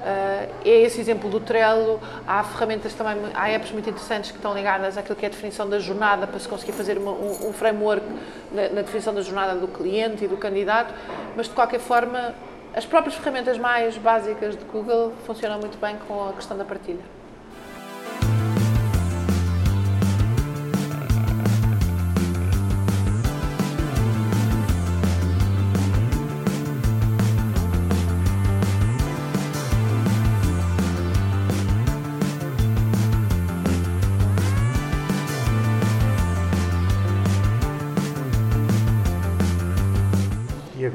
Eh, 0.06 0.48
é 0.66 0.80
esse 0.82 1.00
exemplo 1.00 1.30
do 1.30 1.40
Trello, 1.40 1.98
há 2.26 2.44
ferramentas 2.44 2.92
também, 2.92 3.16
há 3.34 3.48
apps 3.50 3.70
muito 3.72 3.88
interessantes 3.88 4.30
que 4.30 4.36
estão 4.36 4.52
ligadas 4.54 4.98
àquilo 4.98 5.16
que 5.16 5.24
é 5.24 5.28
a 5.28 5.30
definição 5.30 5.66
da 5.66 5.78
jornada 5.78 6.26
para 6.26 6.38
se 6.38 6.46
conseguir 6.46 6.72
fazer 6.72 6.98
uma- 6.98 7.12
um, 7.12 7.48
um 7.48 7.52
framework 7.54 8.04
na, 8.52 8.68
na 8.68 8.82
definição 8.82 9.14
da 9.14 9.22
jornada 9.22 9.54
do 9.54 9.66
cliente 9.66 10.24
e 10.24 10.28
do 10.28 10.36
candidato, 10.36 10.92
mas 11.34 11.46
de 11.48 11.54
qualquer 11.54 11.80
forma 11.80 12.34
as 12.74 12.84
próprias 12.84 13.14
ferramentas 13.14 13.56
mais 13.56 13.96
básicas 13.96 14.56
de 14.56 14.64
Google 14.64 15.12
funcionam 15.24 15.58
muito 15.58 15.78
bem 15.78 15.96
com 16.06 16.28
a 16.28 16.32
questão 16.32 16.58
da 16.58 16.64
partilha. 16.64 17.23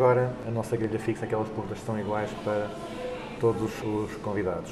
Agora 0.10 0.32
a 0.48 0.50
nossa 0.50 0.76
grelha 0.76 0.98
fixa, 0.98 1.26
aquelas 1.26 1.48
que 1.80 1.86
são 1.86 2.00
iguais 2.00 2.32
para 2.44 2.68
todos 3.40 3.72
os 3.84 4.16
convidados. 4.24 4.72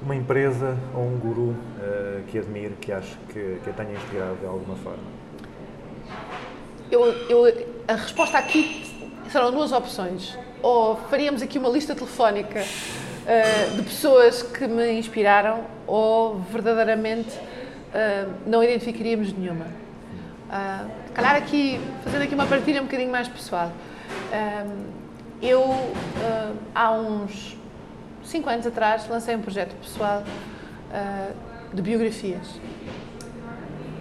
Uma 0.00 0.16
empresa 0.16 0.74
ou 0.94 1.02
um 1.02 1.18
guru 1.18 1.54
eh, 1.82 2.20
que 2.28 2.38
admire, 2.38 2.74
que 2.80 2.92
acho 2.92 3.14
que, 3.28 3.58
que 3.62 3.68
a 3.68 3.72
tenha 3.74 3.92
inspirado 3.92 4.36
de 4.36 4.46
alguma 4.46 4.74
forma? 4.76 5.02
Eu, 6.90 7.04
eu- 7.28 7.66
a 7.86 7.94
resposta 7.94 8.38
aqui 8.38 8.90
serão 9.30 9.50
duas 9.50 9.70
opções. 9.72 10.38
Ou 10.62 10.96
faríamos 11.10 11.42
aqui 11.42 11.58
uma 11.58 11.68
lista 11.68 11.94
telefónica 11.94 12.64
eh, 13.26 13.66
de 13.76 13.82
pessoas 13.82 14.42
que 14.42 14.66
me 14.66 14.92
inspiraram, 14.98 15.64
ou 15.86 16.40
verdadeiramente 16.50 17.38
eh, 17.92 18.26
não 18.46 18.64
identificaríamos 18.64 19.30
nenhuma. 19.34 19.66
Ah, 20.50 20.86
calhar 21.12 21.36
aqui, 21.36 21.78
fazendo 22.02 22.22
aqui 22.22 22.34
uma 22.34 22.46
partilha 22.46 22.80
um 22.80 22.84
bocadinho 22.84 23.10
mais 23.10 23.28
pessoal. 23.28 23.70
Eu, 25.40 25.62
ah, 26.22 26.52
há 26.74 26.92
uns 26.92 27.56
5 28.24 28.48
anos 28.48 28.66
atrás, 28.66 29.06
lancei 29.08 29.36
um 29.36 29.42
projeto 29.42 29.74
pessoal 29.76 30.24
ah, 30.92 31.30
de 31.72 31.82
biografias. 31.82 32.60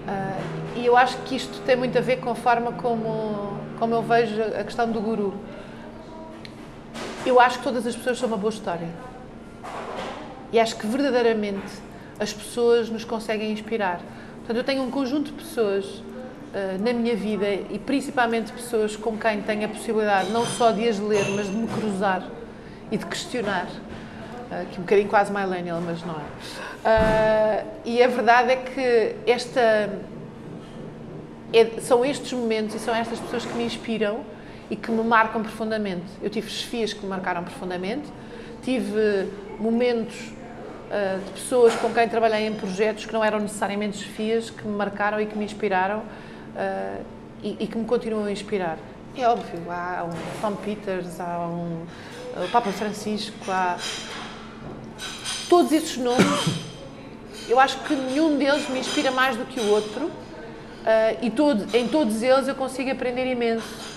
Ah, 0.08 0.40
e 0.76 0.86
eu 0.86 0.96
acho 0.96 1.18
que 1.20 1.36
isto 1.36 1.62
tem 1.62 1.76
muito 1.76 1.98
a 1.98 2.02
ver 2.02 2.18
com 2.22 2.30
a 2.30 2.36
forma 2.36 2.72
como, 2.74 3.58
como 3.78 3.94
eu 3.94 4.02
vejo 4.02 4.42
a 4.42 4.64
questão 4.64 4.90
do 4.90 5.02
guru. 5.02 5.34
Eu 7.26 7.40
acho 7.40 7.58
que 7.58 7.64
todas 7.64 7.86
as 7.86 7.96
pessoas 7.96 8.18
são 8.18 8.28
uma 8.28 8.38
boa 8.38 8.52
história. 8.52 8.88
E 10.54 10.60
acho 10.60 10.78
que 10.78 10.88
verdadeiramente 10.88 11.82
as 12.20 12.32
pessoas 12.32 12.90
nos 12.90 13.04
conseguem 13.04 13.52
inspirar. 13.52 14.00
Portanto, 14.38 14.58
eu 14.58 14.64
tenho 14.64 14.84
um 14.84 14.92
conjunto 14.92 15.32
de 15.32 15.34
pessoas 15.34 16.02
ah, 16.56 16.78
na 16.80 16.94
minha 16.94 17.18
vida 17.18 17.46
e 17.52 17.78
principalmente 17.78 18.54
pessoas 18.54 18.96
com 18.96 19.18
quem 19.18 19.42
tenho 19.42 19.66
a 19.66 19.68
possibilidade 19.68 20.32
não 20.32 20.46
só 20.46 20.72
de 20.72 20.88
as 20.88 20.98
ler, 20.98 21.26
mas 21.36 21.48
de 21.48 21.54
me 21.54 21.68
cruzar 21.68 22.26
e 22.90 22.98
de 22.98 23.06
questionar. 23.06 23.68
Ah, 24.50 24.64
que 24.72 24.78
é 24.78 24.80
um 24.80 24.84
bocadinho 24.84 25.10
quase 25.10 25.34
millennial, 25.34 25.82
mas 25.82 26.02
não 26.06 26.14
é. 26.14 26.24
Ah, 26.86 27.64
e 27.84 28.02
a 28.02 28.08
verdade 28.08 28.52
é 28.52 28.56
que 28.56 29.16
esta 29.30 29.90
é- 31.52 31.82
são 31.82 32.06
estes 32.06 32.32
momentos 32.32 32.74
e 32.74 32.80
são 32.80 32.96
estas 32.96 33.20
pessoas 33.20 33.46
que 33.46 33.54
me 33.54 33.66
inspiram 33.66 34.22
e 34.70 34.78
que 34.78 34.90
me 34.92 35.04
marcam 35.04 35.44
profundamente. 35.44 36.06
Eu 36.24 36.30
tive 36.30 36.50
chefias 36.50 36.94
que 36.94 37.02
me 37.02 37.10
marcaram 37.10 37.44
profundamente, 37.44 38.08
tive 38.64 39.28
momentos 39.60 40.32
ah, 40.90 41.18
de 41.18 41.32
pessoas 41.34 41.76
com 41.76 41.90
quem 41.94 42.08
trabalhei 42.08 42.48
em 42.48 42.54
projetos 42.54 43.06
que 43.06 43.12
não 43.12 43.22
eram 43.22 43.40
necessariamente 43.40 43.98
chefias, 43.98 44.50
que 44.50 44.66
me 44.66 44.78
marcaram 44.78 45.20
e 45.20 45.26
que 45.26 45.38
me 45.38 45.44
inspiraram 45.44 46.04
ah, 46.56 47.00
e, 47.44 47.58
e 47.60 47.68
que 47.68 47.78
me 47.78 47.86
continuam 47.86 48.26
a 48.26 48.32
inspirar. 48.32 48.78
É 49.18 49.28
óbvio, 49.28 49.62
há 49.70 50.04
um 50.04 50.42
Tom 50.42 50.56
Peters, 50.58 51.20
há 51.20 51.40
um 51.48 51.86
o 52.38 52.50
Papa 52.52 52.70
Francisco, 52.72 53.50
há 53.50 53.78
todos 55.50 55.72
esses 55.72 55.96
nomes 55.98 56.26
eu 57.48 57.60
acho 57.60 57.78
que 57.82 57.96
nenhum 57.96 58.38
deles 58.38 58.68
me 58.70 58.80
inspira 58.80 59.12
mais 59.12 59.38
do 59.38 59.46
que 59.46 59.60
o 59.60 59.70
outro 59.70 60.12
ah, 60.86 61.14
e 61.22 61.30
todo- 61.30 61.66
em 61.76 61.88
todos 61.88 62.22
eles 62.22 62.48
eu 62.48 62.56
consigo 62.56 62.92
aprender 62.92 63.26
imenso. 63.32 63.96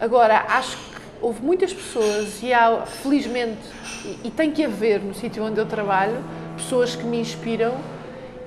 Agora, 0.00 0.44
acho 0.48 0.76
que 0.76 0.82
houve 1.20 1.40
muitas 1.42 1.72
pessoas 1.72 2.42
e 2.42 2.52
há, 2.52 2.84
felizmente, 2.86 3.60
e, 4.04 4.26
e 4.28 4.30
tem 4.30 4.50
que 4.50 4.64
haver 4.64 5.00
no 5.00 5.14
sítio 5.14 5.44
onde 5.44 5.60
eu 5.60 5.66
trabalho, 5.66 6.16
pessoas 6.56 6.96
que 6.96 7.04
me 7.04 7.20
inspiram 7.20 7.74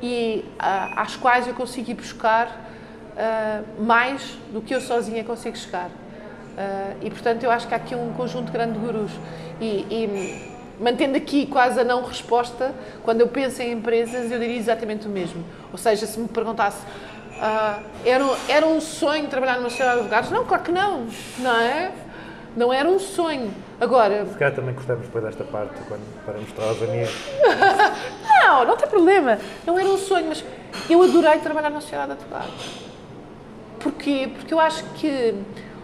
e 0.02 0.44
ah, 0.60 1.02
às 1.02 1.16
quais 1.16 1.48
eu 1.48 1.54
consigo 1.54 1.92
ir 1.92 1.94
buscar 1.94 2.65
ah, 3.18 3.62
mais 3.80 4.38
do 4.52 4.62
que 4.62 4.74
eu 4.74 4.82
sozinha 4.82 5.24
consigo 5.24 5.58
chegar. 5.58 5.90
Ah, 6.58 6.94
e 7.02 7.10
portanto 7.10 7.44
eu 7.44 7.52
acho 7.52 7.68
que 7.68 7.74
há 7.74 7.78
aqui 7.78 7.96
um 7.96 8.14
conjunto 8.14 8.52
grande 8.52 8.74
de 8.74 8.80
gurus. 8.80 9.12
E, 9.60 9.86
e, 9.90 10.56
mantendo 10.80 11.16
aqui 11.16 11.46
quase 11.46 11.80
a 11.80 11.84
não 11.84 12.04
resposta, 12.04 12.74
quando 13.04 13.22
eu 13.22 13.28
penso 13.28 13.62
em 13.62 13.72
empresas 13.72 14.32
eu 14.32 14.40
diria 14.40 14.58
exatamente 14.58 15.08
o 15.08 15.10
mesmo. 15.10 15.44
Ou 15.72 15.78
seja, 15.78 16.06
se 16.06 16.20
me 16.20 16.28
perguntasse 16.28 16.80
ah, 17.40 17.80
era, 18.06 18.24
era 18.48 18.66
um 18.66 18.80
sonho 18.80 19.28
trabalhar 19.28 19.58
numa 19.58 19.70
sociedade 19.70 19.98
de 19.98 20.02
advogados? 20.02 20.32
Não, 20.32 20.46
claro 20.46 20.64
que 20.64 20.72
não, 20.72 21.08
não 21.40 21.56
é? 21.60 21.92
Não 22.56 22.72
era 22.72 22.88
um 22.88 23.00
sonho. 23.00 23.54
Agora, 23.80 24.26
Se 24.26 24.38
calhar 24.38 24.56
também 24.56 24.74
gostamos 24.74 25.06
depois 25.06 25.26
desta 25.26 25.44
parte, 25.44 25.74
quando, 25.90 26.26
para 26.26 26.40
mostrar 26.40 26.66
aos 26.66 26.82
amigos. 26.82 27.14
Não, 28.46 28.64
não 28.64 28.78
tem 28.78 28.88
problema. 28.88 29.40
Não 29.66 29.80
era 29.80 29.90
um 29.90 29.98
sonho, 29.98 30.28
mas 30.28 30.44
eu 30.88 31.02
adorei 31.02 31.40
trabalhar 31.40 31.72
na 31.72 31.82
sociedade 31.82 32.14
de 32.14 32.22
advogados. 32.22 32.85
Porquê? 33.86 34.32
Porque 34.34 34.52
eu 34.52 34.60
acho 34.60 34.84
que 34.96 35.36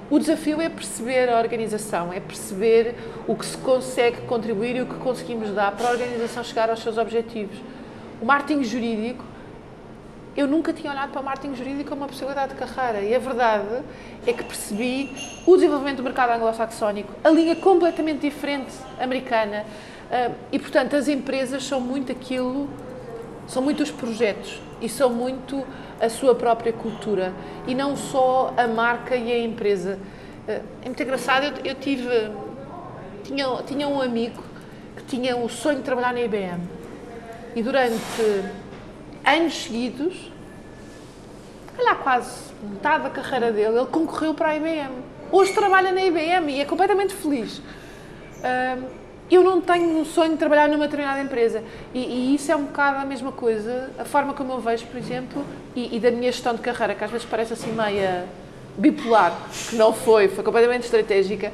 o 0.09 0.17
desafio 0.17 0.59
é 0.59 0.69
perceber 0.69 1.29
a 1.29 1.37
organização, 1.37 2.11
é 2.11 2.19
perceber 2.19 2.95
o 3.27 3.35
que 3.35 3.45
se 3.45 3.55
consegue 3.57 4.21
contribuir 4.21 4.75
e 4.75 4.81
o 4.81 4.87
que 4.87 4.95
conseguimos 4.95 5.51
dar 5.51 5.71
para 5.73 5.87
a 5.87 5.91
organização 5.91 6.43
chegar 6.43 6.71
aos 6.71 6.81
seus 6.81 6.97
objetivos. 6.97 7.55
O 8.19 8.25
marketing 8.25 8.63
jurídico, 8.63 9.23
eu 10.35 10.47
nunca 10.47 10.73
tinha 10.73 10.91
olhado 10.91 11.11
para 11.11 11.21
o 11.21 11.23
marketing 11.23 11.53
jurídico 11.53 11.89
como 11.89 12.01
uma 12.01 12.07
possibilidade 12.07 12.55
de 12.55 12.59
carreira 12.59 13.01
e 13.01 13.13
a 13.13 13.19
verdade 13.19 13.83
é 14.25 14.33
que 14.33 14.43
percebi 14.45 15.15
o 15.45 15.53
desenvolvimento 15.53 15.97
do 15.97 16.03
mercado 16.03 16.31
anglo-saxónico, 16.31 17.13
a 17.23 17.29
linha 17.29 17.55
completamente 17.55 18.21
diferente 18.21 18.71
americana, 18.99 19.63
Ah, 20.11 20.31
e, 20.51 20.57
portanto, 20.57 20.95
as 20.95 21.07
empresas 21.07 21.63
são 21.63 21.79
muito 21.79 22.11
aquilo, 22.11 22.67
são 23.47 23.61
muito 23.61 23.81
os 23.83 23.91
projetos 23.91 24.59
e 24.81 24.89
são 24.89 25.09
muito 25.09 25.65
a 26.01 26.09
sua 26.09 26.33
própria 26.33 26.73
cultura 26.73 27.33
e 27.67 27.75
não 27.75 27.95
só 27.95 28.53
a 28.57 28.67
marca 28.67 29.15
e 29.15 29.31
a 29.31 29.39
empresa. 29.39 29.99
Ah, 30.47 30.61
é 30.81 30.85
muito 30.85 31.01
engraçado, 31.01 31.43
eu, 31.45 31.53
eu 31.63 31.75
tive, 31.75 32.09
tinha, 33.23 33.45
tinha 33.67 33.87
um 33.87 34.01
amigo 34.01 34.43
que 34.97 35.03
tinha 35.03 35.37
o 35.37 35.47
sonho 35.47 35.77
de 35.77 35.83
trabalhar 35.83 36.11
na 36.13 36.21
IBM 36.21 36.61
e 37.55 37.61
durante 37.61 38.43
anos 39.23 39.63
seguidos, 39.63 40.31
calhar 41.77 41.97
quase 41.97 42.51
metade 42.63 43.03
da 43.03 43.09
carreira 43.09 43.51
dele, 43.51 43.77
ele 43.77 43.85
concorreu 43.85 44.33
para 44.33 44.49
a 44.49 44.55
IBM. 44.55 44.91
Hoje 45.31 45.53
trabalha 45.53 45.91
na 45.91 46.03
IBM 46.03 46.51
e 46.51 46.61
é 46.61 46.65
completamente 46.65 47.13
feliz. 47.13 47.61
Ahm, 48.43 49.00
eu 49.35 49.43
não 49.43 49.61
tenho 49.61 49.97
um 49.97 50.05
sonho 50.05 50.31
de 50.31 50.37
trabalhar 50.37 50.67
numa 50.67 50.85
determinada 50.85 51.21
empresa. 51.21 51.63
E, 51.93 51.99
e 51.99 52.35
isso 52.35 52.51
é 52.51 52.55
um 52.55 52.65
bocado 52.65 52.97
a 52.97 53.05
mesma 53.05 53.31
coisa, 53.31 53.89
a 53.97 54.05
forma 54.05 54.33
como 54.33 54.53
eu 54.53 54.59
vejo, 54.59 54.85
por 54.87 54.97
exemplo, 54.97 55.45
e, 55.75 55.95
e 55.95 55.99
da 55.99 56.11
minha 56.11 56.31
gestão 56.31 56.53
de 56.53 56.61
carreira, 56.61 56.95
que 56.95 57.03
às 57.03 57.11
vezes 57.11 57.25
parece 57.25 57.53
assim 57.53 57.71
meia 57.71 58.25
bipolar, 58.77 59.35
que 59.69 59.75
não 59.75 59.93
foi, 59.93 60.27
foi 60.27 60.43
completamente 60.43 60.83
estratégica. 60.83 61.51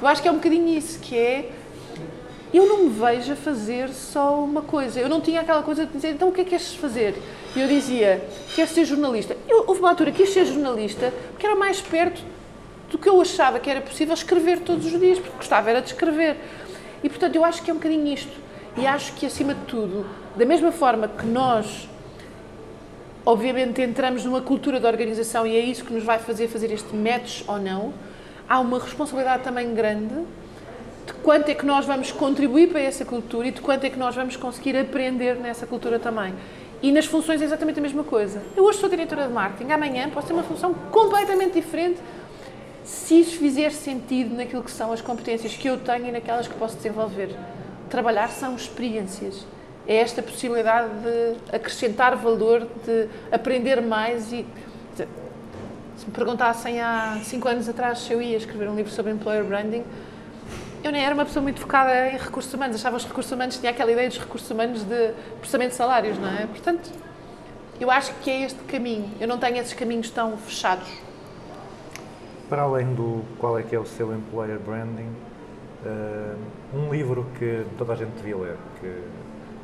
Eu 0.00 0.08
acho 0.08 0.22
que 0.22 0.28
é 0.28 0.30
um 0.30 0.36
bocadinho 0.36 0.68
isso, 0.68 0.98
que 1.00 1.16
é 1.16 1.50
eu 2.52 2.66
não 2.66 2.84
me 2.84 2.90
vejo 2.90 3.32
a 3.32 3.36
fazer 3.36 3.90
só 3.90 4.42
uma 4.42 4.62
coisa. 4.62 4.98
Eu 4.98 5.08
não 5.08 5.20
tinha 5.20 5.40
aquela 5.40 5.62
coisa 5.62 5.86
de 5.86 5.92
dizer, 5.92 6.10
então 6.10 6.28
o 6.28 6.32
que 6.32 6.40
é 6.40 6.44
que 6.44 6.50
queres 6.50 6.74
fazer? 6.74 7.14
E 7.54 7.60
eu 7.60 7.68
dizia, 7.68 8.24
quero 8.54 8.68
ser 8.68 8.84
jornalista. 8.84 9.36
Eu, 9.48 9.64
houve 9.68 9.80
uma 9.80 9.90
altura 9.90 10.10
que 10.10 10.24
quis 10.24 10.32
ser 10.32 10.44
jornalista 10.46 11.12
porque 11.30 11.46
era 11.46 11.54
mais 11.54 11.80
perto 11.80 12.20
do 12.90 12.98
que 12.98 13.08
eu 13.08 13.20
achava 13.20 13.60
que 13.60 13.70
era 13.70 13.80
possível 13.80 14.14
escrever 14.14 14.60
todos 14.60 14.84
os 14.84 14.98
dias, 14.98 15.18
porque 15.20 15.36
gostava 15.36 15.70
era 15.70 15.80
de 15.80 15.88
escrever. 15.88 16.36
E 17.02 17.08
portanto 17.08 17.36
eu 17.36 17.44
acho 17.44 17.62
que 17.62 17.70
é 17.70 17.74
um 17.74 17.76
bocadinho 17.76 18.06
isto. 18.12 18.36
E 18.76 18.86
acho 18.86 19.12
que 19.14 19.26
acima 19.26 19.54
de 19.54 19.62
tudo, 19.62 20.06
da 20.36 20.44
mesma 20.44 20.70
forma 20.70 21.08
que 21.08 21.26
nós 21.26 21.88
obviamente 23.24 23.82
entramos 23.82 24.24
numa 24.24 24.40
cultura 24.40 24.80
de 24.80 24.86
organização 24.86 25.46
e 25.46 25.56
é 25.56 25.60
isso 25.60 25.84
que 25.84 25.92
nos 25.92 26.04
vai 26.04 26.18
fazer 26.18 26.48
fazer 26.48 26.72
este 26.72 26.94
match 26.96 27.42
ou 27.46 27.58
não, 27.58 27.92
há 28.48 28.58
uma 28.60 28.78
responsabilidade 28.78 29.42
também 29.42 29.74
grande 29.74 30.14
de 31.06 31.12
quanto 31.22 31.48
é 31.48 31.54
que 31.54 31.66
nós 31.66 31.84
vamos 31.84 32.12
contribuir 32.12 32.68
para 32.68 32.80
essa 32.80 33.04
cultura 33.04 33.48
e 33.48 33.50
de 33.50 33.60
quanto 33.60 33.84
é 33.84 33.90
que 33.90 33.98
nós 33.98 34.14
vamos 34.14 34.36
conseguir 34.36 34.76
aprender 34.76 35.36
nessa 35.36 35.66
cultura 35.66 35.98
também. 35.98 36.34
E 36.82 36.90
nas 36.92 37.04
funções 37.04 37.42
é 37.42 37.44
exatamente 37.44 37.78
a 37.78 37.82
mesma 37.82 38.04
coisa. 38.04 38.42
Eu 38.56 38.64
hoje 38.64 38.78
sou 38.78 38.88
diretora 38.88 39.26
de 39.26 39.32
marketing, 39.32 39.70
amanhã 39.70 40.08
posso 40.08 40.28
ter 40.28 40.32
uma 40.32 40.42
função 40.42 40.72
completamente 40.90 41.54
diferente 41.54 41.98
se 42.90 43.20
isso 43.20 43.38
fizer 43.38 43.70
sentido 43.70 44.34
naquilo 44.34 44.64
que 44.64 44.70
são 44.70 44.92
as 44.92 45.00
competências 45.00 45.54
que 45.54 45.68
eu 45.68 45.78
tenho 45.78 46.08
e 46.08 46.10
naquelas 46.12 46.48
que 46.48 46.54
posso 46.54 46.76
desenvolver. 46.76 47.30
Trabalhar 47.88 48.28
são 48.30 48.56
experiências. 48.56 49.46
É 49.86 49.96
esta 49.96 50.20
possibilidade 50.20 50.88
de 51.00 51.54
acrescentar 51.54 52.16
valor, 52.16 52.66
de 52.84 53.08
aprender 53.30 53.80
mais 53.80 54.32
e. 54.32 54.44
Se 54.96 56.06
me 56.06 56.12
perguntassem 56.12 56.80
há 56.80 57.20
cinco 57.22 57.46
anos 57.46 57.68
atrás 57.68 58.00
se 58.00 58.12
eu 58.12 58.20
ia 58.20 58.36
escrever 58.36 58.68
um 58.68 58.74
livro 58.74 58.90
sobre 58.90 59.12
employer 59.12 59.44
branding, 59.44 59.84
eu 60.82 60.90
nem 60.90 61.04
era 61.04 61.14
uma 61.14 61.24
pessoa 61.24 61.42
muito 61.42 61.60
focada 61.60 62.08
em 62.08 62.16
recursos 62.16 62.52
humanos. 62.52 62.74
Achava 62.74 62.96
os 62.96 63.04
recursos 63.04 63.30
humanos 63.30 63.56
tinha 63.56 63.70
aquela 63.70 63.92
ideia 63.92 64.08
dos 64.08 64.18
recursos 64.18 64.50
humanos 64.50 64.82
de 64.82 65.12
processamento 65.38 65.70
de 65.70 65.76
salários, 65.76 66.18
não 66.18 66.28
é? 66.28 66.46
Portanto, 66.46 66.90
eu 67.78 67.88
acho 67.88 68.12
que 68.14 68.30
é 68.30 68.42
este 68.42 68.58
caminho. 68.64 69.08
Eu 69.20 69.28
não 69.28 69.38
tenho 69.38 69.58
esses 69.58 69.74
caminhos 69.74 70.10
tão 70.10 70.36
fechados. 70.38 70.88
Para 72.50 72.62
além 72.62 72.92
do 72.94 73.24
qual 73.38 73.58
é 73.58 73.62
que 73.62 73.74
é 73.74 73.78
o 73.78 73.86
seu 73.86 74.12
employer 74.12 74.58
branding, 74.58 75.08
eh, 75.86 76.34
um 76.74 76.92
livro 76.92 77.26
que 77.38 77.64
toda 77.78 77.94
a 77.94 77.96
gente 77.96 78.10
devia 78.16 78.36
ler, 78.36 78.56
que 78.80 79.02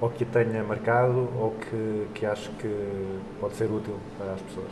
ou 0.01 0.11
que 0.11 0.25
tenha 0.27 0.63
marcado 0.63 1.29
ou 1.39 1.55
que, 1.59 2.07
que 2.15 2.27
acho 2.27 2.51
que 2.53 2.69
pode 3.41 3.55
ser 3.57 3.65
útil 3.65 3.97
para 4.19 4.33
as 4.33 4.41
pessoas. 4.43 4.71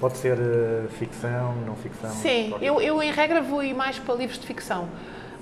Pode 0.00 0.16
ser 0.18 0.38
eh, 0.38 0.86
ficção, 0.90 1.54
não 1.66 1.74
ficção? 1.74 2.10
Sim, 2.10 2.54
eu, 2.60 2.80
eu 2.80 3.02
em 3.02 3.10
regra 3.10 3.42
vou 3.42 3.62
ir 3.62 3.74
mais 3.74 3.98
para 3.98 4.14
livros 4.14 4.38
de 4.38 4.46
ficção. 4.46 4.88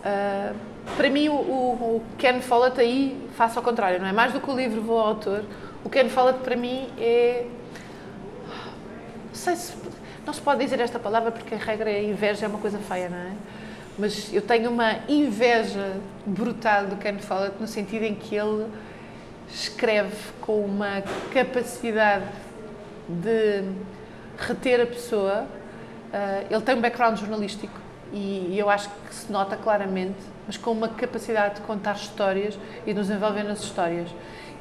Ah, 0.04 0.52
para 0.96 1.08
mim, 1.08 1.28
o, 1.28 1.34
o, 1.34 1.96
o 1.96 2.02
Ken 2.18 2.40
Follett 2.40 2.80
aí 2.80 3.28
faço 3.36 3.58
ao 3.58 3.64
contrário, 3.64 4.00
não 4.00 4.06
é? 4.06 4.12
Mais 4.12 4.32
do 4.32 4.40
que 4.40 4.50
o 4.50 4.56
livro 4.56 4.82
vou 4.82 4.98
ao 4.98 5.08
autor. 5.08 5.44
O 5.84 5.88
Ken 5.88 6.08
Follett 6.08 6.40
para 6.40 6.56
mim 6.56 6.88
é. 6.98 7.46
Não 9.28 9.34
sei 9.34 9.56
se. 9.56 9.81
Não 10.24 10.32
se 10.32 10.40
pode 10.40 10.62
dizer 10.62 10.78
esta 10.78 10.98
palavra 10.98 11.32
porque, 11.32 11.54
em 11.54 11.58
regra, 11.58 11.90
a 11.90 12.02
inveja 12.02 12.46
é 12.46 12.48
uma 12.48 12.58
coisa 12.58 12.78
feia, 12.78 13.08
não 13.08 13.16
é? 13.16 13.32
Mas 13.98 14.32
eu 14.32 14.40
tenho 14.40 14.70
uma 14.70 15.00
inveja 15.08 15.96
brutal 16.24 16.86
do 16.86 16.96
Ken 16.96 17.18
Follett 17.18 17.56
no 17.60 17.66
sentido 17.66 18.04
em 18.04 18.14
que 18.14 18.36
ele 18.36 18.66
escreve 19.52 20.16
com 20.40 20.64
uma 20.64 21.02
capacidade 21.32 22.24
de 23.08 23.64
reter 24.38 24.80
a 24.80 24.86
pessoa. 24.86 25.46
Ah, 26.12 26.42
ele 26.48 26.62
tem 26.62 26.76
um 26.76 26.80
background 26.80 27.18
jornalístico 27.18 27.78
e 28.12 28.56
eu 28.56 28.70
acho 28.70 28.88
que 29.08 29.14
se 29.14 29.30
nota 29.30 29.56
claramente, 29.56 30.18
mas 30.46 30.56
com 30.56 30.70
uma 30.70 30.88
capacidade 30.88 31.56
de 31.56 31.60
contar 31.62 31.96
histórias 31.96 32.58
e 32.86 32.92
de 32.92 32.98
nos 32.98 33.10
envolver 33.10 33.42
nas 33.42 33.60
histórias. 33.60 34.08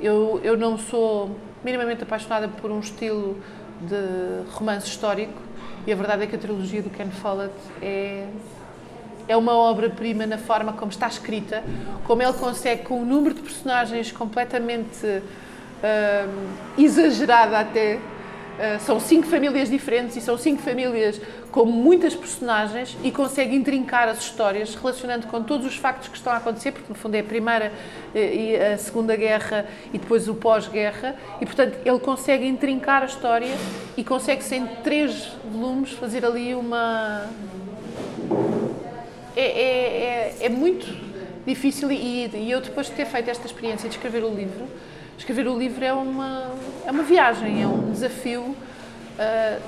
Eu, 0.01 0.41
eu 0.43 0.57
não 0.57 0.77
sou 0.77 1.37
minimamente 1.63 2.03
apaixonada 2.03 2.47
por 2.47 2.71
um 2.71 2.79
estilo 2.79 3.37
de 3.81 4.49
romance 4.53 4.87
histórico 4.87 5.50
e 5.85 5.91
a 5.91 5.95
verdade 5.95 6.23
é 6.23 6.27
que 6.27 6.35
a 6.35 6.39
trilogia 6.39 6.81
do 6.81 6.89
Ken 6.89 7.09
Follett 7.09 7.53
é 7.81 8.27
é 9.27 9.37
uma 9.37 9.53
obra-prima 9.53 10.25
na 10.25 10.37
forma 10.37 10.73
como 10.73 10.91
está 10.91 11.07
escrita, 11.07 11.63
como 12.05 12.21
ele 12.21 12.33
consegue, 12.33 12.83
com 12.83 13.01
um 13.01 13.05
número 13.05 13.35
de 13.35 13.41
personagens 13.41 14.11
completamente 14.11 15.05
hum, 15.05 16.47
exagerada 16.77 17.59
até. 17.59 17.99
Uh, 18.61 18.79
são 18.79 18.99
cinco 18.99 19.25
famílias 19.25 19.71
diferentes 19.71 20.15
e 20.15 20.21
são 20.21 20.37
cinco 20.37 20.61
famílias 20.61 21.19
com 21.49 21.65
muitas 21.65 22.13
personagens 22.13 22.95
e 23.03 23.09
consegue 23.11 23.55
intrincar 23.55 24.07
as 24.07 24.19
histórias 24.19 24.75
relacionando 24.75 25.25
com 25.25 25.41
todos 25.41 25.65
os 25.65 25.75
factos 25.75 26.07
que 26.07 26.15
estão 26.15 26.31
a 26.31 26.37
acontecer, 26.37 26.71
porque 26.71 26.85
no 26.87 26.93
fundo 26.93 27.15
é 27.15 27.21
a 27.21 27.23
primeira 27.23 27.71
eh, 28.13 28.35
e 28.35 28.55
a 28.55 28.77
segunda 28.77 29.15
guerra 29.15 29.65
e 29.91 29.97
depois 29.97 30.27
o 30.27 30.35
pós-guerra. 30.35 31.15
E 31.41 31.45
portanto 31.47 31.79
ele 31.83 31.99
consegue 31.99 32.45
intrincar 32.45 33.01
a 33.01 33.07
história 33.07 33.55
e 33.97 34.03
consegue 34.03 34.43
sem 34.43 34.67
três 34.83 35.31
volumes 35.51 35.93
fazer 35.93 36.23
ali 36.23 36.53
uma 36.53 37.27
é, 39.35 39.41
é, 39.41 40.35
é, 40.41 40.45
é 40.45 40.49
muito 40.49 40.85
difícil 41.47 41.91
e, 41.91 42.27
e 42.27 42.51
eu 42.51 42.61
depois 42.61 42.87
de 42.87 42.93
ter 42.93 43.05
feito 43.05 43.27
esta 43.27 43.47
experiência 43.47 43.89
de 43.89 43.95
escrever 43.95 44.23
o 44.23 44.29
livro, 44.29 44.67
escrever 45.21 45.47
o 45.47 45.57
livro 45.57 45.83
é 45.85 45.93
uma, 45.93 46.51
é 46.85 46.91
uma 46.91 47.03
viagem, 47.03 47.61
é 47.61 47.67
um 47.67 47.91
desafio. 47.91 48.55
ah, 49.19 49.59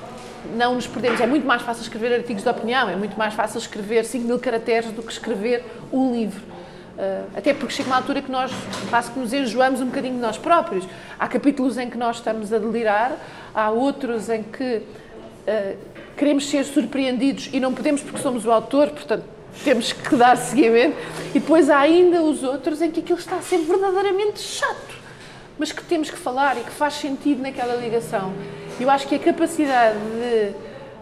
não 0.58 0.76
nos 0.76 0.86
perdemos. 0.86 1.22
É 1.22 1.28
muito 1.28 1.48
mais 1.48 1.62
fácil 1.62 1.84
escrever 1.84 2.14
artigos 2.14 2.44
de 2.44 2.50
opinião, 2.50 2.90
é 2.90 2.96
muito 2.98 3.18
mais 3.18 3.34
fácil 3.34 3.60
escrever 3.60 4.04
5 4.04 4.26
mil 4.26 4.38
caracteres 4.40 4.92
do 4.92 5.02
que 5.02 5.12
escrever 5.12 5.64
um 5.92 6.12
livro. 6.12 6.42
Ah, 6.98 7.24
até 7.36 7.54
porque 7.54 7.74
chega 7.74 7.88
uma 7.88 7.98
altura 7.98 8.22
que 8.22 8.32
nós 8.32 8.52
quase 8.90 9.12
que 9.12 9.20
nos 9.20 9.32
enjoamos 9.32 9.80
um 9.80 9.86
bocadinho 9.86 10.16
de 10.16 10.22
nós 10.22 10.38
próprios. 10.38 10.86
Há 11.20 11.28
capítulos 11.28 11.78
em 11.78 11.90
que 11.90 11.98
nós 11.98 12.18
estamos 12.18 12.52
a 12.52 12.58
delirar, 12.58 13.16
há 13.54 13.70
outros 13.70 14.30
em 14.30 14.44
que 14.44 14.82
ah, 15.48 15.76
queremos 16.18 16.50
ser 16.50 16.66
surpreendidos 16.66 17.50
e 17.54 17.60
não 17.60 17.74
podemos 17.74 18.02
porque 18.02 18.20
somos 18.20 18.46
o 18.46 18.52
autor, 18.52 18.90
portanto 18.90 19.24
temos 19.64 19.94
que 19.94 20.16
dar 20.16 20.36
seguimento. 20.36 20.98
E 21.30 21.40
depois 21.40 21.70
há 21.70 21.80
ainda 21.80 22.22
os 22.24 22.44
outros 22.44 22.82
em 22.82 22.92
que 22.92 23.00
aquilo 23.00 23.20
está 23.20 23.38
a 23.38 23.42
ser 23.42 23.60
verdadeiramente 23.60 24.40
chato, 24.40 25.03
mas 25.58 25.72
que 25.72 25.84
temos 25.84 26.10
que 26.10 26.18
falar 26.18 26.58
e 26.58 26.62
que 26.62 26.72
faz 26.72 26.96
sentido 26.96 27.42
naquela 27.42 27.76
ligação. 27.76 28.34
Eu 28.80 28.90
acho 28.90 29.08
que 29.08 29.16
a 29.16 29.20
capacidade 29.20 29.98
de 29.98 30.52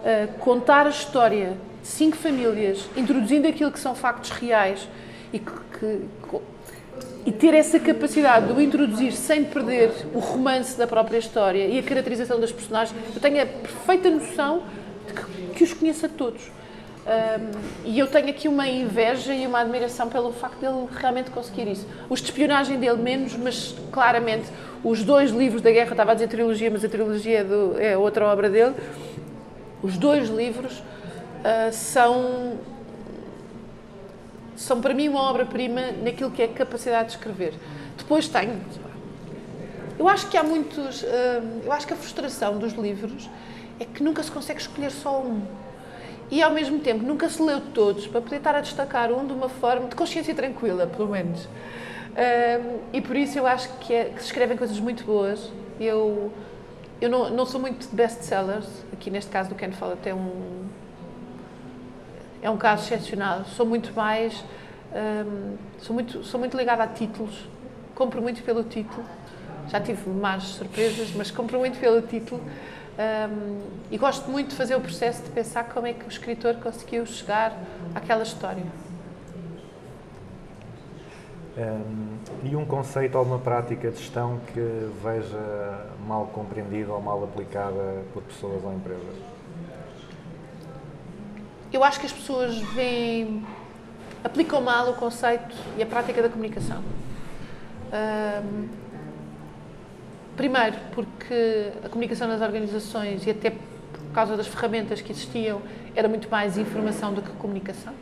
ah, 0.06 0.28
contar 0.40 0.86
a 0.88 0.90
história 0.90 1.58
de 1.82 1.88
cinco 1.88 2.18
famílias, 2.18 2.88
introduzindo 2.96 3.48
aquilo 3.48 3.72
que 3.72 3.80
são 3.80 3.96
factos 3.96 4.30
reais 4.32 4.88
e 5.34 5.40
que, 5.40 5.52
que- 5.80 6.40
e 7.26 7.32
ter 7.32 7.54
essa 7.54 7.80
capacidade 7.80 8.48
de 8.48 8.54
o 8.54 8.60
introduzir 8.62 9.14
sem 9.14 9.44
perder 9.44 9.92
o 10.14 10.18
romance 10.20 10.76
da 10.78 10.88
própria 10.88 11.18
história 11.20 11.68
e 11.68 11.78
a 11.78 11.84
caracterização 11.84 12.40
das 12.40 12.52
personagens, 12.52 12.98
eu 13.14 13.22
tenho 13.22 13.42
a 13.42 13.46
perfeita 13.46 14.10
noção 14.10 14.64
de 15.08 15.14
que, 15.14 15.54
que 15.58 15.64
os 15.64 15.74
conheço 15.74 16.06
a 16.06 16.10
todos. 16.10 16.42
Um, 17.04 17.52
e 17.84 17.98
eu 17.98 18.06
tenho 18.08 18.30
aqui 18.30 18.48
uma 18.48 18.68
inveja 18.68 19.34
e 19.34 19.48
uma 19.48 19.60
admiração 19.62 20.08
pelo 20.08 20.32
facto 20.32 20.60
dele 20.60 20.88
realmente 20.96 21.32
conseguir 21.32 21.68
isso. 21.68 21.88
Os 22.10 22.20
de 22.20 22.26
espionagem 22.28 22.78
dele 22.80 23.02
menos, 23.02 23.36
mas 23.36 23.74
claramente 23.92 24.46
os 24.84 25.04
dois 25.04 25.32
livros 25.32 25.62
da 25.64 25.72
guerra, 25.72 25.88
eu 25.88 25.92
estava 25.94 26.12
a 26.12 26.14
dizer 26.14 26.28
trilogia, 26.28 26.70
mas 26.70 26.86
a 26.86 26.90
trilogia 26.90 27.40
é, 27.40 27.44
do- 27.44 27.76
é 27.80 27.98
outra 27.98 28.26
obra 28.28 28.50
dele, 28.50 28.76
os 29.82 29.98
dois 29.98 30.30
livros 30.30 30.82
ah, 31.44 31.72
são 31.72 32.58
são 34.56 34.80
para 34.80 34.94
mim 34.94 35.08
uma 35.10 35.22
obra-prima 35.24 35.82
naquilo 36.04 36.30
que 36.30 36.42
é 36.42 36.46
a 36.46 36.50
capacidade 36.50 37.10
de 37.10 37.16
escrever. 37.16 37.54
Depois 37.98 38.28
tenho. 38.28 38.60
Eu 39.98 40.08
acho 40.08 40.28
que 40.30 40.38
há 40.38 40.44
muitos. 40.44 41.02
hum, 41.04 41.62
eu 41.66 41.72
acho 41.72 41.88
que 41.88 41.94
a 41.94 41.96
frustração 41.96 42.60
dos 42.60 42.74
livros 42.74 43.28
é 43.80 43.86
que 43.86 44.04
nunca 44.04 44.22
se 44.22 44.30
consegue 44.30 44.62
escolher 44.62 44.92
só 44.92 45.20
um. 45.20 45.42
E 46.32 46.42
ao 46.42 46.52
mesmo 46.52 46.80
tempo 46.80 47.04
nunca 47.04 47.28
se 47.30 47.42
leu 47.44 47.60
todos 47.74 48.08
para 48.08 48.22
poder 48.22 48.38
estar 48.38 48.56
a 48.56 48.62
destacar 48.62 49.12
um 49.12 49.28
de 49.28 49.34
uma 49.34 49.50
forma 49.50 49.88
de 49.90 49.96
consciência 49.96 50.34
tranquila, 50.34 50.88
pelo 50.88 51.10
menos. 51.10 51.48
Ahm, 52.16 52.80
e 52.94 53.02
por 53.02 53.16
isso 53.16 53.38
eu 53.38 53.46
acho 53.46 53.70
que, 53.80 53.94
é- 53.94 54.06
que 54.06 54.20
se 54.20 54.28
escrevem 54.28 54.58
coisas 54.58 54.80
muito 54.80 55.04
boas. 55.04 55.52
Eu, 55.80 56.32
eu 57.02 57.10
não, 57.10 57.30
não 57.30 57.46
sou 57.46 57.60
muito 57.60 57.88
de 57.90 57.96
best-sellers, 57.96 58.68
aqui 58.94 59.10
neste 59.12 59.30
caso 59.30 59.50
do 59.50 59.56
Ken 59.56 59.72
Follett 59.72 60.08
é 60.08 60.14
um, 60.16 60.64
é 62.42 62.50
um 62.50 62.58
caso 62.58 62.84
excepcional. 62.86 63.46
Sou 63.46 63.66
muito 63.66 63.94
mais. 63.94 64.44
ahm, 64.94 65.56
sou, 65.80 65.94
muito, 65.94 66.24
sou 66.24 66.40
muito 66.40 66.56
ligada 66.58 66.84
a 66.84 66.88
títulos, 66.88 67.48
compro 67.94 68.22
muito 68.22 68.42
pelo 68.44 68.64
título. 68.64 69.04
Já 69.70 69.80
tive 69.80 70.10
más 70.10 70.44
surpresas, 70.44 71.12
mas 71.16 71.30
compro 71.32 71.60
muito 71.60 71.80
pelo 71.80 72.02
título. 72.02 72.42
Ahm, 72.98 73.60
e 73.90 73.98
gosto 73.98 74.30
muito 74.30 74.50
de 74.50 74.56
fazer 74.56 74.76
o 74.76 74.82
processo 74.82 75.24
de 75.24 75.30
pensar 75.30 75.64
como 75.66 75.88
é 75.88 75.94
que 75.94 76.06
o 76.06 76.10
escritor 76.10 76.56
conseguiu 76.56 77.06
chegar 77.06 77.58
àquela 77.96 78.24
história. 78.24 78.66
Hum, 81.58 82.18
e 82.44 82.56
um 82.56 82.66
conceito 82.66 83.18
ou 83.18 83.26
uma 83.26 83.40
prática 83.40 83.92
de 83.92 83.98
gestão 83.98 84.40
que 84.54 84.90
veja 85.04 85.86
mal 86.08 86.28
compreendida 86.28 86.92
ou 86.92 87.02
mal 87.02 87.24
aplicada 87.24 88.04
por 88.14 88.24
pessoas 88.24 88.64
ou 88.64 88.74
empresas? 88.74 89.16
Eu 91.72 91.84
acho 91.84 92.00
que 92.00 92.06
as 92.06 92.12
pessoas 92.12 92.58
veem, 92.74 93.46
aplicam 94.24 94.62
mal 94.62 94.90
o 94.90 94.94
conceito 94.96 95.56
e 95.78 95.84
a 95.84 95.86
prática 95.86 96.22
da 96.22 96.30
comunicação. 96.30 96.82
Ahm, 97.92 98.70
primeiro, 100.42 100.76
porque 100.96 101.72
a 101.86 101.90
comunicação 101.90 102.28
nas 102.28 102.42
organizações 102.42 103.28
e 103.28 103.30
até 103.30 103.52
por 103.52 104.12
causa 104.12 104.36
das 104.36 104.48
ferramentas 104.48 105.00
que 105.00 105.12
existiam 105.12 105.62
era 105.96 106.08
muito 106.08 106.28
mais 106.32 106.58
informação 106.58 107.14
do 107.14 107.22
que 107.22 107.30
comunicação. 107.34 107.94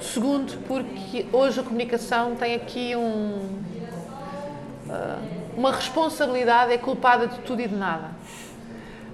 Segundo, 0.00 0.56
porque 0.68 1.26
hoje 1.32 1.58
a 1.58 1.64
comunicação 1.64 2.36
tem 2.36 2.54
aqui 2.54 2.94
um, 2.94 3.58
ah, 4.88 5.18
uma 5.56 5.72
responsabilidade, 5.72 6.72
é 6.72 6.78
culpada 6.78 7.26
de 7.26 7.40
tudo 7.40 7.60
e 7.60 7.66
de 7.66 7.74
nada. 7.74 8.10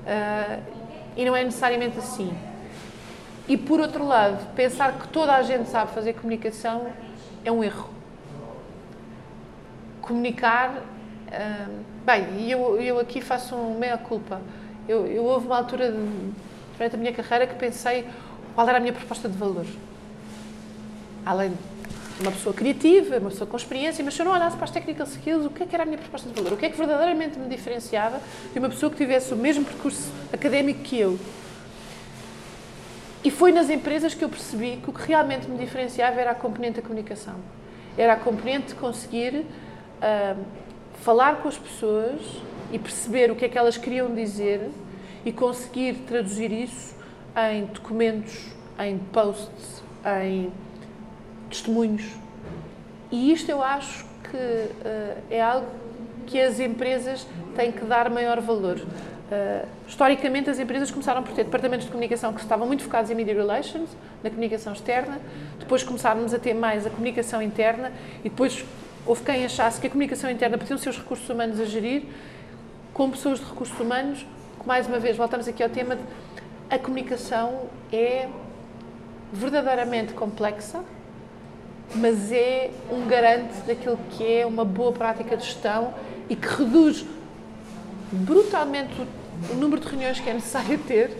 Ah, 0.06 0.58
e 1.16 1.24
não 1.24 1.34
é 1.34 1.42
necessariamente 1.42 1.98
assim. 1.98 2.36
E 3.48 3.56
por 3.56 3.80
outro 3.80 4.06
lado, 4.06 4.52
pensar 4.54 4.98
que 4.98 5.08
toda 5.08 5.34
a 5.34 5.42
gente 5.42 5.66
sabe 5.70 5.92
fazer 5.92 6.12
comunicação 6.12 6.88
é 7.42 7.50
um 7.50 7.64
erro. 7.64 7.88
Comunicar. 10.02 10.92
Bem, 12.04 12.26
e 12.38 12.50
eu, 12.50 12.80
eu 12.80 12.98
aqui 12.98 13.20
faço 13.20 13.54
um 13.54 13.78
meia-culpa. 13.78 14.40
Eu, 14.88 15.06
eu 15.06 15.24
houve 15.24 15.46
uma 15.46 15.56
altura 15.56 15.92
de- 15.92 16.32
durante 16.76 16.96
a 16.96 16.98
minha 16.98 17.12
carreira 17.12 17.46
que 17.46 17.54
pensei 17.54 18.06
qual 18.54 18.68
era 18.68 18.78
a 18.78 18.80
minha 18.80 18.92
proposta 18.92 19.28
de 19.28 19.36
valor. 19.36 19.66
Além 21.24 21.50
de 21.50 22.22
uma 22.22 22.32
pessoa 22.32 22.54
criativa, 22.54 23.18
uma 23.18 23.30
pessoa 23.30 23.48
com 23.48 23.56
experiência, 23.56 24.04
mas 24.04 24.14
se 24.14 24.20
eu 24.22 24.26
não 24.26 24.32
olhasse 24.32 24.56
para 24.56 24.64
as 24.64 24.70
technical 24.70 25.06
skills, 25.06 25.46
o 25.46 25.50
que 25.50 25.62
é 25.62 25.66
que 25.66 25.74
era 25.74 25.84
a 25.84 25.86
minha 25.86 25.98
proposta 25.98 26.28
de 26.28 26.34
valor? 26.34 26.52
O 26.52 26.56
que 26.56 26.66
é 26.66 26.68
que 26.68 26.76
verdadeiramente 26.76 27.38
me 27.38 27.48
diferenciava 27.48 28.20
de 28.52 28.58
uma 28.58 28.68
pessoa 28.68 28.90
que 28.90 28.96
tivesse 28.96 29.32
o 29.32 29.36
mesmo 29.36 29.64
percurso 29.64 30.10
académico 30.32 30.80
que 30.80 30.98
eu? 30.98 31.18
E 33.24 33.30
foi 33.30 33.52
nas 33.52 33.70
empresas 33.70 34.14
que 34.14 34.24
eu 34.24 34.28
percebi 34.28 34.78
que 34.82 34.90
o 34.90 34.92
que 34.92 35.06
realmente 35.06 35.48
me 35.48 35.56
diferenciava 35.56 36.20
era 36.20 36.32
a 36.32 36.34
componente 36.34 36.80
da 36.80 36.82
comunicação. 36.82 37.36
Era 37.96 38.14
a 38.14 38.16
componente 38.16 38.68
de 38.68 38.74
conseguir 38.74 39.46
ah, 40.00 40.34
falar 41.02 41.36
com 41.42 41.48
as 41.48 41.58
pessoas 41.58 42.20
e 42.72 42.78
perceber 42.78 43.30
o 43.30 43.36
que 43.36 43.44
é 43.44 43.48
que 43.48 43.58
elas 43.58 43.76
queriam 43.76 44.14
dizer 44.14 44.70
e 45.24 45.32
conseguir 45.32 45.94
traduzir 46.06 46.50
isso 46.52 46.94
em 47.50 47.64
documentos, 47.66 48.52
em 48.78 48.98
posts, 48.98 49.82
em 50.24 50.52
testemunhos. 51.50 52.08
E 53.10 53.32
isto 53.32 53.50
eu 53.50 53.62
acho 53.62 54.04
que 54.30 54.36
ah, 54.84 55.16
é 55.30 55.42
algo 55.42 55.66
que 56.26 56.40
as 56.40 56.60
empresas 56.60 57.26
têm 57.54 57.72
que 57.72 57.84
dar 57.84 58.08
maior 58.08 58.40
valor. 58.40 58.78
Uh, 58.78 59.66
historicamente, 59.88 60.50
as 60.50 60.58
empresas 60.58 60.90
começaram 60.90 61.22
por 61.22 61.32
ter 61.32 61.44
departamentos 61.44 61.86
de 61.86 61.90
comunicação 61.90 62.34
que 62.34 62.40
estavam 62.42 62.66
muito 62.66 62.82
focados 62.82 63.10
em 63.10 63.14
media 63.14 63.32
relations, 63.32 63.88
na 64.22 64.28
comunicação 64.28 64.74
externa, 64.74 65.18
depois 65.58 65.82
começámos 65.82 66.34
a 66.34 66.38
ter 66.38 66.52
mais 66.52 66.86
a 66.86 66.90
comunicação 66.90 67.40
interna 67.40 67.90
e 68.20 68.28
depois 68.28 68.62
houve 69.06 69.22
quem 69.22 69.44
achasse 69.44 69.80
que 69.80 69.86
a 69.86 69.90
comunicação 69.90 70.30
interna 70.30 70.56
podiam 70.58 70.78
ser 70.78 70.90
os 70.90 70.98
recursos 70.98 71.28
humanos 71.28 71.58
a 71.60 71.64
gerir, 71.64 72.04
com 72.92 73.10
pessoas 73.10 73.38
de 73.38 73.46
recursos 73.46 73.78
humanos, 73.78 74.26
mais 74.64 74.86
uma 74.86 74.98
vez 74.98 75.16
voltamos 75.16 75.48
aqui 75.48 75.62
ao 75.62 75.68
tema 75.68 75.96
de 75.96 76.02
a 76.70 76.78
comunicação 76.78 77.68
é 77.92 78.28
verdadeiramente 79.32 80.14
complexa, 80.14 80.82
mas 81.94 82.32
é 82.32 82.70
um 82.90 83.06
garante 83.06 83.54
daquilo 83.66 83.98
que 84.10 84.38
é 84.38 84.46
uma 84.46 84.64
boa 84.64 84.92
prática 84.92 85.36
de 85.36 85.44
gestão 85.44 85.92
e 86.30 86.36
que 86.36 86.46
reduz 86.46 87.04
brutalmente 88.10 88.94
o, 89.00 89.52
o 89.52 89.56
número 89.56 89.82
de 89.82 89.88
reuniões 89.88 90.18
que 90.18 90.30
é 90.30 90.32
necessário 90.32 90.78
ter 90.78 91.14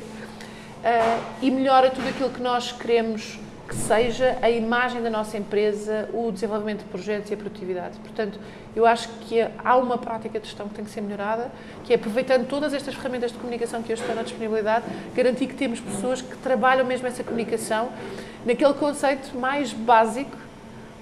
ah, 0.83 1.21
e 1.43 1.51
melhora 1.51 1.91
tudo 1.91 2.09
aquilo 2.09 2.31
que 2.31 2.41
nós 2.41 2.73
queremos 2.73 3.39
que 3.73 3.79
seja 3.79 4.37
a 4.43 4.51
imagem 4.51 5.03
da 5.03 5.09
nossa 5.09 5.39
empresa, 5.39 6.07
o 6.13 6.31
desenvolvimento 6.31 6.81
de 6.81 6.85
projetos 6.85 7.31
e 7.31 7.35
a 7.35 7.37
produtividade. 7.39 7.99
Portanto, 8.01 8.39
eu 8.77 8.85
acho 8.85 9.09
que 9.21 9.41
há 9.41 9.77
uma 9.79 9.97
prática 9.97 10.39
de 10.39 10.47
gestão 10.47 10.69
que 10.69 10.75
tem 10.75 10.85
que 10.85 10.91
ser 10.91 11.01
melhorada, 11.01 11.51
que 11.83 11.95
é 11.95 11.97
aproveitando 11.97 12.47
todas 12.47 12.75
estas 12.75 12.95
ferramentas 12.95 13.33
de 13.33 13.39
comunicação 13.39 13.83
que 13.83 13.91
hoje 13.91 14.03
estão 14.03 14.15
na 14.15 14.23
disponibilidade, 14.23 14.85
garantir 15.15 15.47
que 15.47 15.55
temos 15.55 15.81
pessoas 15.81 16.21
que 16.21 16.37
trabalham 16.37 16.85
mesmo 16.85 17.07
essa 17.07 17.25
comunicação 17.25 17.89
naquele 18.45 18.75
conceito 18.75 19.37
mais 19.37 19.73
básico 19.73 20.37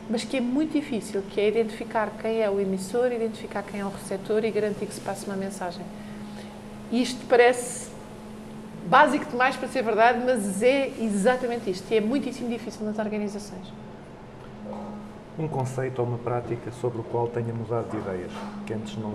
mas 0.09 0.25
que 0.25 0.39
é 0.39 0.41
muito 0.41 0.73
difícil, 0.73 1.23
que 1.31 1.41
é 1.41 1.47
identificar 1.47 2.11
quem 2.21 2.43
é 2.43 2.51
o 2.51 2.59
emissor, 2.59 3.13
identificar 3.13 3.63
quem 3.63 3.79
é 3.79 3.85
o 3.85 3.91
receptor 3.91 4.45
e 4.45 4.51
garantir 4.51 4.87
que 4.87 4.95
se 4.95 5.01
passe 5.01 5.25
uma 5.25 5.37
mensagem. 5.37 5.85
Isto 6.91 7.25
parece 7.29 7.90
básico 8.87 9.27
demais 9.27 9.57
para 9.57 9.69
ser 9.69 9.83
verdade, 9.83 10.21
mas 10.25 10.63
é 10.63 10.93
exatamente 11.01 11.71
isto. 11.71 11.91
E 11.91 11.97
é 11.97 12.01
muitíssimo 12.01 12.49
difícil 12.49 12.85
nas 12.85 12.99
organizações. 12.99 13.73
Um 15.39 15.49
conceito 15.49 16.01
ou 16.01 16.07
uma 16.07 16.19
prática 16.19 16.71
sobre 16.81 17.01
o 17.01 17.05
qual 17.05 17.29
tenha 17.29 17.53
mudado 17.55 17.91
de 17.91 17.97
ideias, 17.97 18.33
que 18.67 18.75
antes 18.75 18.97
não 18.97 19.15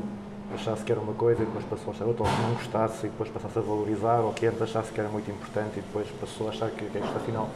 achasse 0.54 0.84
que 0.84 0.92
era 0.92 1.02
uma 1.02 1.14
coisa 1.14 1.44
e 1.44 1.46
depois 1.46 1.66
passou 1.66 1.92
a 1.92 1.96
achar 1.96 2.06
outra, 2.06 2.24
ou 2.24 2.30
que 2.30 2.42
não 2.42 2.54
gostasse 2.54 3.06
e 3.06 3.10
depois 3.10 3.30
passasse 3.30 3.60
a 3.60 3.62
valorizar, 3.62 4.20
ou 4.20 4.34
que 4.34 4.46
antes 4.46 4.62
achasse 4.62 4.92
que 4.92 5.00
era 5.00 5.10
muito 5.10 5.30
importante 5.30 5.78
e 5.78 5.82
depois 5.82 6.08
passou 6.20 6.48
a 6.48 6.50
achar 6.52 6.70
que, 6.72 6.86
que 6.86 6.98
isto 6.98 7.16
afinal 7.16 7.50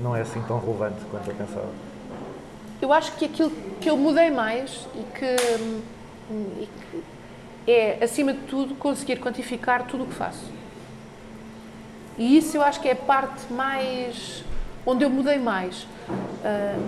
não 0.00 0.14
é 0.14 0.22
assim 0.22 0.42
tão 0.42 0.58
relevante 0.58 1.00
quanto 1.10 1.28
eu 1.28 1.34
pensava. 1.34 1.68
Eu 2.80 2.92
acho 2.92 3.12
que 3.12 3.24
aquilo 3.24 3.50
que 3.80 3.88
eu 3.88 3.96
mudei 3.96 4.30
mais 4.30 4.86
e 4.94 5.02
que, 5.18 5.36
e 6.60 6.68
que 6.90 7.70
é, 7.70 8.04
acima 8.04 8.32
de 8.32 8.40
tudo, 8.40 8.74
conseguir 8.74 9.18
quantificar 9.18 9.86
tudo 9.86 10.04
o 10.04 10.06
que 10.06 10.14
faço. 10.14 10.55
E 12.18 12.36
isso 12.38 12.56
eu 12.56 12.62
acho 12.62 12.80
que 12.80 12.88
é 12.88 12.92
a 12.92 12.96
parte 12.96 13.52
mais. 13.52 14.44
onde 14.84 15.04
eu 15.04 15.10
mudei 15.10 15.38
mais. 15.38 15.86
Ah, 16.44 16.78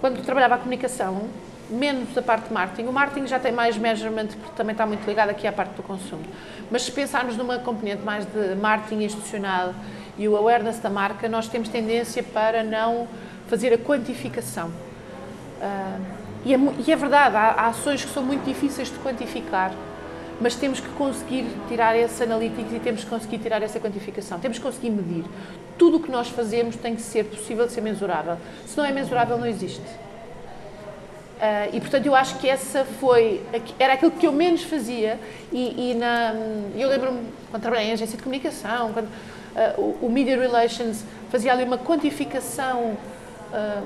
quando 0.00 0.22
trabalhava 0.22 0.56
a 0.56 0.58
comunicação, 0.58 1.28
menos 1.70 2.16
a 2.18 2.22
parte 2.22 2.48
de 2.48 2.52
marketing. 2.52 2.88
O 2.88 2.92
marketing 2.92 3.26
já 3.26 3.38
tem 3.38 3.52
mais 3.52 3.76
measurement, 3.76 4.26
porque 4.26 4.54
também 4.56 4.72
está 4.72 4.84
muito 4.84 5.06
ligado 5.06 5.30
aqui 5.30 5.46
à 5.46 5.52
parte 5.52 5.74
do 5.74 5.82
consumo. 5.82 6.22
Mas 6.70 6.82
se 6.82 6.92
pensarmos 6.92 7.36
numa 7.36 7.58
componente 7.58 8.02
mais 8.02 8.26
de 8.26 8.54
marketing 8.54 9.04
institucional 9.04 9.74
e 10.18 10.28
o 10.28 10.36
awareness 10.36 10.78
da 10.78 10.90
marca, 10.90 11.28
nós 11.28 11.48
temos 11.48 11.68
tendência 11.68 12.22
para 12.22 12.62
não 12.62 13.08
fazer 13.48 13.72
a 13.72 13.78
quantificação. 13.78 14.70
Ah, 15.62 15.98
e, 16.44 16.52
é, 16.52 16.58
e 16.86 16.92
é 16.92 16.96
verdade, 16.96 17.36
há, 17.36 17.52
há 17.52 17.66
ações 17.68 18.04
que 18.04 18.10
são 18.10 18.22
muito 18.22 18.44
difíceis 18.44 18.88
de 18.88 18.98
quantificar, 18.98 19.72
mas 20.40 20.54
temos 20.54 20.80
que 20.80 20.88
conseguir 20.90 21.46
tirar 21.68 21.96
esse 21.96 22.22
analytics 22.22 22.72
e 22.72 22.80
temos 22.80 23.04
que 23.04 23.10
conseguir 23.10 23.38
tirar 23.38 23.62
essa 23.62 23.78
quantificação. 23.78 24.38
Temos 24.38 24.58
que 24.58 24.64
conseguir 24.64 24.90
medir. 24.90 25.24
Tudo 25.78 25.98
o 25.98 26.00
que 26.00 26.10
nós 26.10 26.28
fazemos 26.28 26.76
tem 26.76 26.94
que 26.94 27.02
ser 27.02 27.24
possível 27.24 27.66
de 27.66 27.72
ser 27.72 27.80
mensurável. 27.80 28.36
Se 28.66 28.76
não 28.76 28.84
é 28.84 28.92
mensurável, 28.92 29.38
não 29.38 29.46
existe. 29.46 29.82
Ah, 31.40 31.68
e 31.72 31.80
portanto 31.80 32.06
eu 32.06 32.14
acho 32.14 32.38
que 32.38 32.48
essa 32.48 32.84
foi 32.84 33.42
era 33.78 33.94
aquilo 33.94 34.12
que 34.12 34.26
eu 34.26 34.32
menos 34.32 34.62
fazia 34.62 35.18
e, 35.52 35.90
e 35.90 35.94
na 35.94 36.32
eu 36.76 36.88
lembro-me 36.88 37.26
quando 37.50 37.60
trabalhei 37.60 37.88
em 37.88 37.92
agência 37.92 38.16
de 38.16 38.22
comunicação 38.22 38.92
quando 38.92 39.08
ah, 39.56 39.74
o, 39.76 40.06
o 40.06 40.08
media 40.08 40.38
relations 40.38 41.04
fazia 41.30 41.52
ali 41.52 41.64
uma 41.64 41.76
quantificação 41.76 42.96
ah, 43.52 43.82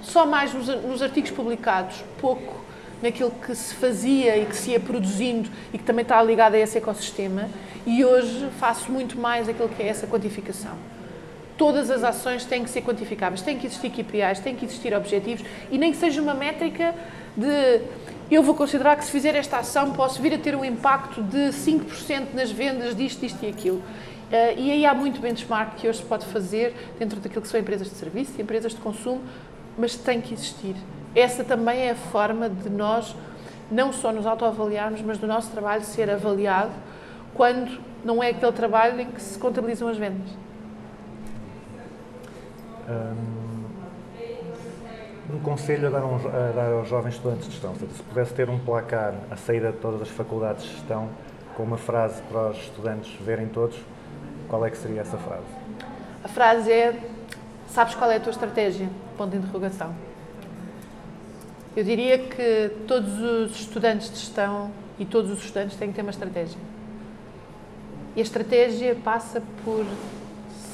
só 0.00 0.24
mais 0.24 0.54
nos, 0.54 0.66
nos 0.66 1.02
artigos 1.02 1.30
publicados 1.30 2.02
pouco 2.18 2.63
naquilo 3.04 3.30
que 3.30 3.54
se 3.54 3.74
fazia 3.74 4.36
e 4.36 4.46
que 4.46 4.56
se 4.56 4.70
ia 4.70 4.80
produzindo 4.80 5.48
e 5.72 5.78
que 5.78 5.84
também 5.84 6.02
está 6.02 6.20
ligado 6.22 6.54
a 6.54 6.58
esse 6.58 6.78
ecossistema 6.78 7.48
e 7.86 8.04
hoje 8.04 8.48
faço 8.58 8.90
muito 8.90 9.18
mais 9.18 9.48
aquilo 9.48 9.68
que 9.68 9.82
é 9.82 9.88
essa 9.88 10.06
quantificação 10.06 10.76
todas 11.56 11.90
as 11.90 12.02
ações 12.02 12.44
têm 12.44 12.64
que 12.64 12.70
ser 12.70 12.82
quantificáveis, 12.82 13.42
têm 13.42 13.58
que 13.58 13.66
existir 13.66 13.90
KPIs, 13.90 14.40
têm 14.40 14.56
que 14.56 14.64
existir 14.64 14.94
objetivos 14.94 15.44
e 15.70 15.78
nem 15.78 15.92
que 15.92 15.98
seja 15.98 16.20
uma 16.20 16.34
métrica 16.34 16.94
de 17.36 17.80
eu 18.30 18.42
vou 18.42 18.54
considerar 18.54 18.96
que 18.96 19.04
se 19.04 19.10
fizer 19.10 19.34
esta 19.34 19.58
ação 19.58 19.92
posso 19.92 20.20
vir 20.20 20.34
a 20.34 20.38
ter 20.38 20.56
um 20.56 20.64
impacto 20.64 21.22
de 21.22 21.50
5% 21.50 22.34
nas 22.34 22.50
vendas 22.50 22.96
disto, 22.96 23.24
isto 23.24 23.44
e 23.44 23.48
aquilo. 23.48 23.82
Eh, 24.32 24.54
e 24.56 24.70
aí 24.70 24.86
há 24.86 24.94
muito 24.94 25.20
benchmark 25.20 25.76
que 25.76 25.86
hoje 25.86 25.98
se 25.98 26.04
pode 26.04 26.24
fazer 26.26 26.74
dentro 26.98 27.20
daquilo 27.20 27.42
que 27.42 27.48
são 27.48 27.60
empresas 27.60 27.88
de 27.88 27.94
serviço 27.94 28.32
e 28.38 28.42
empresas 28.42 28.72
de 28.72 28.80
consumo, 28.80 29.20
mas 29.78 29.96
tem 29.96 30.20
que 30.20 30.34
existir. 30.34 30.76
Essa 31.14 31.44
também 31.44 31.80
é 31.80 31.90
a 31.90 31.96
forma 31.96 32.48
de 32.48 32.68
nós 32.68 33.14
não 33.70 33.92
só 33.92 34.12
nos 34.12 34.26
autoavaliarmos, 34.26 35.00
mas 35.02 35.18
do 35.18 35.26
nosso 35.26 35.50
trabalho 35.50 35.82
ser 35.82 36.10
avaliado 36.10 36.72
quando 37.34 37.80
não 38.04 38.22
é 38.22 38.30
aquele 38.30 38.52
trabalho 38.52 39.00
em 39.00 39.06
que 39.06 39.20
se 39.20 39.38
contabilizam 39.38 39.88
as 39.88 39.96
vendas. 39.96 40.28
Um 45.32 45.40
conselho 45.40 45.88
a 45.88 45.90
dar, 45.90 46.04
um 46.04 46.16
a 46.16 46.52
dar 46.52 46.72
aos 46.72 46.88
jovens 46.88 47.14
estudantes 47.14 47.46
de 47.46 47.52
gestão, 47.52 47.74
se 47.74 48.02
pudesse 48.02 48.34
ter 48.34 48.48
um 48.50 48.58
placar 48.58 49.14
à 49.30 49.36
saída 49.36 49.72
de 49.72 49.78
todas 49.78 50.02
as 50.02 50.08
faculdades 50.08 50.64
de 50.64 50.70
gestão, 50.70 51.08
com 51.56 51.62
uma 51.62 51.78
frase 51.78 52.20
para 52.22 52.50
os 52.50 52.58
estudantes 52.58 53.12
verem 53.20 53.48
todos, 53.48 53.78
qual 54.48 54.64
é 54.66 54.70
que 54.70 54.76
seria 54.76 55.00
essa 55.00 55.16
frase? 55.16 55.42
A 56.22 56.28
frase 56.28 56.70
é: 56.70 57.00
Sabes 57.68 57.94
qual 57.94 58.10
é 58.10 58.16
a 58.16 58.20
tua 58.20 58.30
estratégia? 58.30 58.88
Ponto 59.16 59.30
de 59.30 59.38
interrogação. 59.38 59.94
Eu 61.76 61.82
diria 61.82 62.18
que 62.18 62.70
todos 62.86 63.18
os 63.20 63.60
estudantes 63.60 64.10
de 64.10 64.16
gestão 64.16 64.70
e 64.98 65.04
todos 65.04 65.30
os 65.32 65.38
estudantes 65.38 65.76
têm 65.76 65.88
que 65.88 65.94
ter 65.94 66.02
uma 66.02 66.10
estratégia. 66.10 66.58
E 68.14 68.20
a 68.20 68.22
estratégia 68.22 68.96
passa 69.02 69.42
por 69.64 69.84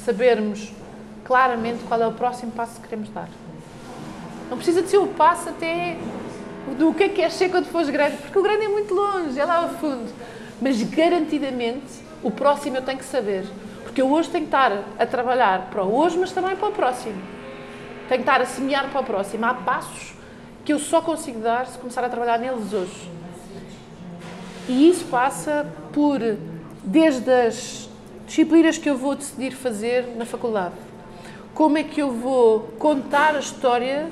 sabermos 0.05 0.71
claramente 1.23 1.83
qual 1.85 2.01
é 2.01 2.07
o 2.07 2.11
próximo 2.11 2.51
passo 2.51 2.79
que 2.79 2.87
queremos 2.87 3.09
dar. 3.09 3.29
Não 4.49 4.57
precisa 4.57 4.81
de 4.81 4.89
ser 4.89 4.97
o 4.97 5.07
passo 5.07 5.49
até 5.49 5.97
do 6.77 6.93
que 6.93 7.03
é 7.03 7.09
que 7.09 7.15
queres 7.15 7.33
ser 7.33 7.49
quando 7.49 7.65
fores 7.65 7.89
grande, 7.89 8.17
porque 8.17 8.37
o 8.37 8.43
grande 8.43 8.65
é 8.65 8.67
muito 8.67 8.93
longe, 8.93 9.39
é 9.39 9.45
lá 9.45 9.63
ao 9.63 9.69
fundo. 9.69 10.11
Mas 10.61 10.81
garantidamente 10.83 12.01
o 12.21 12.29
próximo 12.29 12.77
eu 12.77 12.81
tenho 12.83 12.99
que 12.99 13.05
saber. 13.05 13.45
Porque 13.91 14.01
eu 14.01 14.09
hoje 14.09 14.29
tenho 14.29 14.45
que 14.45 14.55
estar 14.55 14.71
a 14.97 15.05
trabalhar 15.05 15.67
para 15.69 15.83
hoje, 15.83 16.17
mas 16.17 16.31
também 16.31 16.55
para 16.55 16.69
o 16.69 16.71
próximo. 16.71 17.21
Tenho 18.07 18.23
que 18.23 18.29
estar 18.29 18.39
a 18.39 18.45
semear 18.45 18.89
para 18.89 19.01
o 19.01 19.03
próximo. 19.03 19.45
Há 19.45 19.53
passos 19.53 20.13
que 20.63 20.71
eu 20.71 20.79
só 20.79 21.01
consigo 21.01 21.41
dar 21.41 21.67
se 21.67 21.77
começar 21.77 22.01
a 22.01 22.07
trabalhar 22.07 22.37
neles 22.37 22.71
hoje. 22.71 23.11
E 24.69 24.87
isso 24.87 25.03
passa 25.07 25.69
por, 25.91 26.21
desde 26.81 27.29
as 27.29 27.89
disciplinas 28.25 28.77
que 28.77 28.89
eu 28.89 28.97
vou 28.97 29.13
decidir 29.13 29.51
fazer 29.51 30.15
na 30.15 30.25
faculdade, 30.25 30.75
como 31.53 31.77
é 31.77 31.83
que 31.83 32.01
eu 32.01 32.13
vou 32.13 32.61
contar 32.79 33.35
a 33.35 33.39
história, 33.39 34.09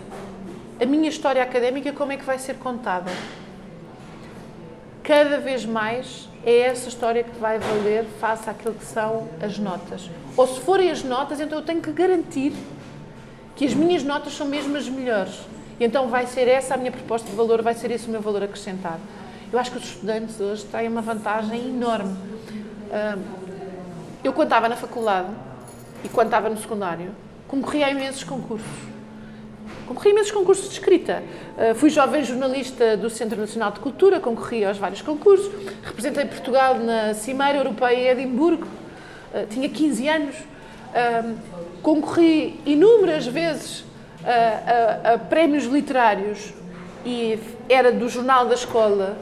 a 0.82 0.86
minha 0.86 1.08
história 1.08 1.42
académica, 1.42 1.94
como 1.94 2.12
é 2.12 2.18
que 2.18 2.26
vai 2.26 2.38
ser 2.38 2.56
contada. 2.56 3.10
Cada 5.04 5.38
vez 5.38 5.66
mais 5.66 6.29
é 6.50 6.62
essa 6.62 6.90
história 6.90 7.24
que 7.24 7.40
vai 7.40 7.60
valer 7.60 8.06
face 8.20 8.50
àquilo 8.50 8.74
que 8.74 8.86
são 8.86 9.28
as 9.42 9.58
notas. 9.58 10.10
Ou 10.36 10.48
se 10.48 10.60
forem 10.62 10.90
as 10.90 11.04
notas, 11.04 11.40
então 11.40 11.60
eu 11.60 11.66
tenho 11.66 11.82
que 11.82 11.92
garantir 11.92 12.54
que 13.56 13.66
as 13.66 13.74
minhas 13.74 14.04
notas 14.04 14.34
são 14.34 14.48
mesmo 14.48 14.78
as 14.78 14.88
melhores. 14.88 15.40
E 15.80 15.86
então 15.86 16.08
vai 16.08 16.26
ser 16.28 16.48
essa 16.48 16.76
a 16.76 16.78
minha 16.78 16.92
proposta 16.92 17.30
de 17.30 17.36
valor, 17.36 17.62
vai 17.62 17.74
ser 17.74 17.92
esse 17.92 18.08
o 18.08 18.10
meu 18.10 18.22
valor 18.22 18.44
acrescentado. 18.44 19.00
Eu 19.52 19.58
acho 19.60 19.72
que 19.72 19.78
os 19.78 19.84
estudantes 19.84 20.40
hoje 20.40 20.66
têm 20.66 20.88
uma 20.88 21.02
vantagem 21.02 21.70
enorme. 21.70 22.16
Eu, 24.24 24.34
quando 24.34 24.48
estava 24.48 24.70
na 24.70 24.76
faculdade 24.76 25.30
e 26.04 26.10
quando 26.10 26.28
estava 26.28 26.50
no 26.50 26.58
secundário, 26.58 27.12
concorria 27.48 27.88
a 27.88 27.92
imensos 27.92 28.24
concursos. 28.24 28.68
Concorri 29.90 30.10
a 30.10 30.12
imensos 30.12 30.32
concursos 30.32 30.66
de 30.68 30.74
escrita. 30.74 31.24
Uh, 31.58 31.74
fui 31.74 31.90
jovem 31.90 32.24
jornalista 32.24 32.96
do 32.96 33.10
Centro 33.10 33.40
Nacional 33.42 33.72
de 33.72 33.80
Cultura, 33.80 34.20
concorri 34.20 34.64
aos 34.64 34.78
vários 34.78 35.02
concursos. 35.02 35.52
Representei 35.84 36.26
Portugal 36.26 36.76
na 36.76 37.16
Cimeira 37.16 37.58
Europeia 37.58 37.98
em 37.98 38.08
Edimburgo. 38.22 38.68
Uh, 39.34 39.48
tinha 39.50 39.68
15 39.68 40.08
anos. 40.08 40.36
Um, 41.26 41.36
concorri 41.82 42.60
inúmeras 42.68 43.26
vezes 43.26 43.84
a, 44.24 45.10
a- 45.10 45.14
a 45.14 45.18
prémios 45.18 45.64
literários 45.66 46.54
e 47.06 47.40
era 47.68 47.92
do 47.92 48.08
jornal 48.10 48.46
da 48.48 48.54
escola 48.54 49.18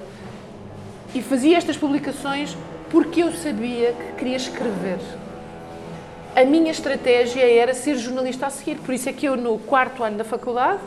e 1.16 1.22
fazia 1.22 1.58
estas 1.58 1.78
publicações 1.78 2.58
porque 2.90 3.22
eu 3.24 3.32
sabia 3.32 3.94
que 3.94 4.14
queria 4.18 4.36
escrever. 4.38 4.98
A 6.38 6.46
minha 6.46 6.70
estratégia 6.70 7.52
era 7.52 7.74
ser 7.74 7.98
jornalista 7.98 8.46
a 8.46 8.52
seguir, 8.52 8.76
por 8.76 8.94
isso 8.94 9.10
é 9.10 9.12
que 9.12 9.26
eu 9.26 9.36
no 9.36 9.58
quarto 9.58 10.04
ano 10.04 10.20
da 10.20 10.24
faculdade 10.24 10.80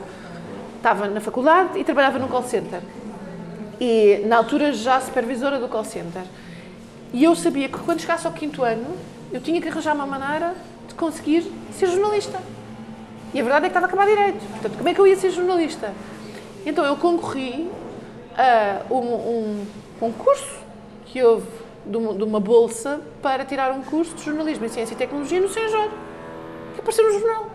estava 0.76 1.08
na 1.08 1.20
faculdade 1.20 1.76
e 1.76 1.82
trabalhava 1.82 2.20
num 2.20 2.28
call 2.28 2.44
center. 2.44 2.80
E 3.80 4.22
na 4.26 4.36
altura 4.36 4.72
já 4.72 5.00
supervisora 5.00 5.58
do 5.58 5.66
call 5.66 5.82
center. 5.82 6.22
E 7.12 7.24
eu 7.24 7.34
sabia 7.34 7.68
que 7.68 7.80
quando 7.80 7.98
chegasse 7.98 8.28
ao 8.28 8.32
quinto 8.32 8.62
ano 8.62 8.96
eu 9.32 9.40
tinha 9.40 9.60
que 9.60 9.66
arranjar 9.66 9.92
uma 9.92 10.06
maneira 10.06 10.54
de 10.86 10.94
conseguir 10.94 11.50
ser 11.72 11.88
jornalista. 11.88 12.40
E 13.34 13.40
a 13.40 13.42
verdade 13.42 13.66
é 13.66 13.68
que 13.70 13.76
estava 13.76 13.86
a 13.86 13.88
acabar 13.88 14.06
direito. 14.06 14.48
Portanto, 14.52 14.76
como 14.76 14.88
é 14.88 14.94
que 14.94 15.00
eu 15.00 15.06
ia 15.08 15.16
ser 15.16 15.32
jornalista? 15.32 15.92
Então 16.64 16.84
eu 16.84 16.94
concorri 16.94 17.68
a 18.38 18.82
um, 18.88 18.98
um 18.98 19.66
concurso 19.98 20.60
que 21.06 21.20
houve 21.20 21.48
de 21.86 21.96
uma, 21.96 22.40
bolsa 22.40 23.00
para 23.22 23.44
tirar 23.44 23.72
um 23.72 23.82
curso 23.82 24.14
de 24.14 24.24
jornalismo 24.24 24.66
em 24.66 24.68
ciência 24.68 24.94
e 24.94 24.96
tecnologia 24.96 25.40
no 25.40 25.48
Senjor, 25.48 25.88
que 26.74 26.80
apareceu 26.80 27.04
no 27.04 27.18
jornal. 27.18 27.50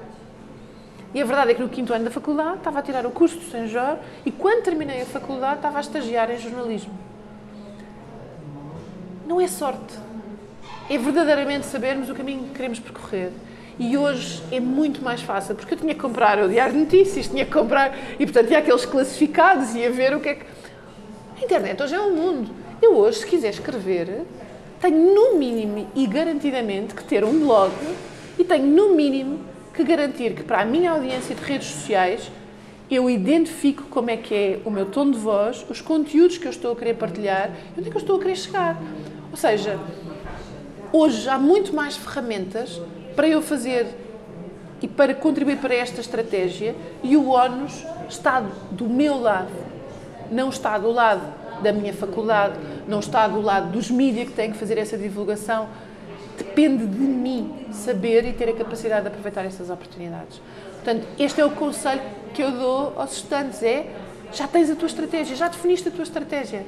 E 1.13 1.21
a 1.21 1.25
verdade 1.25 1.51
é 1.51 1.53
que 1.53 1.61
no 1.61 1.69
quinto 1.69 1.93
ano 1.93 2.05
da 2.05 2.11
faculdade 2.11 2.57
estava 2.57 2.79
a 2.79 2.81
tirar 2.81 3.05
o 3.05 3.11
curso 3.11 3.37
do 3.37 3.45
Senjor 3.45 3.97
e 4.25 4.31
quando 4.31 4.63
terminei 4.63 5.01
a 5.01 5.05
faculdade 5.05 5.57
estava 5.57 5.77
a 5.77 5.81
estagiar 5.81 6.29
em 6.31 6.37
jornalismo. 6.37 6.93
Não 9.25 9.39
é 9.39 9.47
sorte. 9.47 9.97
É 10.89 10.97
verdadeiramente 10.97 11.65
sabermos 11.65 12.09
o 12.09 12.13
caminho 12.13 12.43
que 12.43 12.49
queremos 12.49 12.79
percorrer. 12.79 13.31
E 13.77 13.97
hoje 13.97 14.41
é 14.51 14.59
muito 14.59 15.03
mais 15.03 15.21
fácil, 15.21 15.55
porque 15.55 15.73
eu 15.73 15.77
tinha 15.77 15.93
que 15.93 15.99
comprar 15.99 16.39
o 16.39 16.47
Diário 16.47 16.73
de 16.73 16.79
Notícias, 16.79 17.27
tinha 17.27 17.45
que 17.45 17.51
comprar, 17.51 17.97
e 18.19 18.25
portanto 18.25 18.47
tinha 18.47 18.59
aqueles 18.59 18.85
classificados 18.85 19.75
e 19.75 19.85
a 19.85 19.89
ver 19.89 20.15
o 20.15 20.19
que 20.19 20.29
é 20.29 20.35
que. 20.35 20.45
A 21.41 21.43
internet 21.43 21.81
hoje 21.83 21.95
é 21.95 21.99
um 21.99 22.15
mundo. 22.15 22.64
Eu 22.85 22.97
hoje, 22.97 23.21
se 23.21 23.25
quiser 23.25 23.49
escrever, 23.49 24.21
tenho 24.79 25.15
no 25.15 25.39
mínimo 25.39 25.87
e 25.95 26.05
garantidamente 26.05 26.93
que 26.93 27.03
ter 27.03 27.23
um 27.23 27.39
blog 27.39 27.73
e 28.37 28.43
tenho 28.43 28.67
no 28.67 28.93
mínimo 28.93 29.39
que 29.73 29.83
garantir 29.83 30.35
que 30.35 30.43
para 30.43 30.61
a 30.61 30.65
minha 30.65 30.91
audiência 30.91 31.33
de 31.33 31.41
redes 31.41 31.67
sociais 31.67 32.31
eu 32.87 33.09
identifico 33.09 33.85
como 33.89 34.11
é 34.11 34.17
que 34.17 34.35
é 34.35 34.59
o 34.63 34.69
meu 34.69 34.85
tom 34.85 35.09
de 35.09 35.17
voz, 35.17 35.65
os 35.67 35.81
conteúdos 35.81 36.37
que 36.37 36.45
eu 36.45 36.51
estou 36.51 36.73
a 36.73 36.75
querer 36.75 36.93
partilhar 36.93 37.49
e 37.75 37.79
onde 37.79 37.87
é 37.87 37.91
que 37.91 37.97
eu 37.97 38.01
estou 38.01 38.17
a 38.17 38.19
querer 38.19 38.35
chegar. 38.35 38.79
Ou 39.31 39.37
seja, 39.37 39.79
hoje 40.93 41.27
há 41.27 41.39
muito 41.39 41.73
mais 41.73 41.97
ferramentas 41.97 42.79
para 43.15 43.27
eu 43.27 43.41
fazer 43.41 43.87
e 44.79 44.87
para 44.87 45.15
contribuir 45.15 45.57
para 45.57 45.73
esta 45.73 46.01
estratégia 46.01 46.75
e 47.01 47.17
o 47.17 47.29
ONUS 47.29 47.83
está 48.07 48.45
do 48.69 48.87
meu 48.87 49.19
lado, 49.19 49.49
não 50.29 50.49
está 50.49 50.77
do 50.77 50.91
lado 50.91 51.44
da 51.65 51.73
minha 51.73 51.93
faculdade, 51.93 52.55
não 52.87 52.99
está 52.99 53.27
do 53.27 53.41
lado 53.41 53.71
dos 53.71 53.89
mídias 53.91 54.29
que 54.29 54.33
têm 54.35 54.51
que 54.51 54.57
fazer 54.57 54.77
essa 54.77 54.97
divulgação. 54.97 55.67
Depende 56.37 56.85
de 56.85 56.99
mim 56.99 57.65
saber 57.71 58.25
e 58.25 58.33
ter 58.33 58.47
a 58.49 58.53
capacidade 58.53 59.01
de 59.03 59.07
aproveitar 59.07 59.45
essas 59.45 59.69
oportunidades. 59.69 60.39
Portanto, 60.75 61.07
este 61.17 61.41
é 61.41 61.45
o 61.45 61.51
conselho 61.51 62.01
que 62.33 62.41
eu 62.43 62.51
dou 62.51 62.93
aos 62.97 63.13
estudantes, 63.17 63.63
é 63.63 63.87
já 64.33 64.47
tens 64.47 64.69
a 64.69 64.75
tua 64.75 64.85
estratégia, 64.87 65.35
já 65.35 65.47
definiste 65.47 65.87
a 65.87 65.91
tua 65.91 66.03
estratégia. 66.03 66.65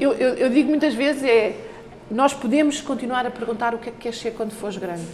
Eu, 0.00 0.12
eu- 0.14 0.34
eu 0.34 0.50
digo 0.50 0.68
muitas 0.68 0.94
vezes 0.94 1.22
é, 1.24 1.56
nós 2.10 2.32
podemos 2.32 2.80
continuar 2.80 3.26
a 3.26 3.30
perguntar 3.30 3.74
o 3.74 3.78
que 3.78 3.88
é 3.88 3.92
que 3.92 3.98
queres 3.98 4.18
ser 4.18 4.30
quando 4.32 4.52
fores 4.52 4.76
grande. 4.76 5.06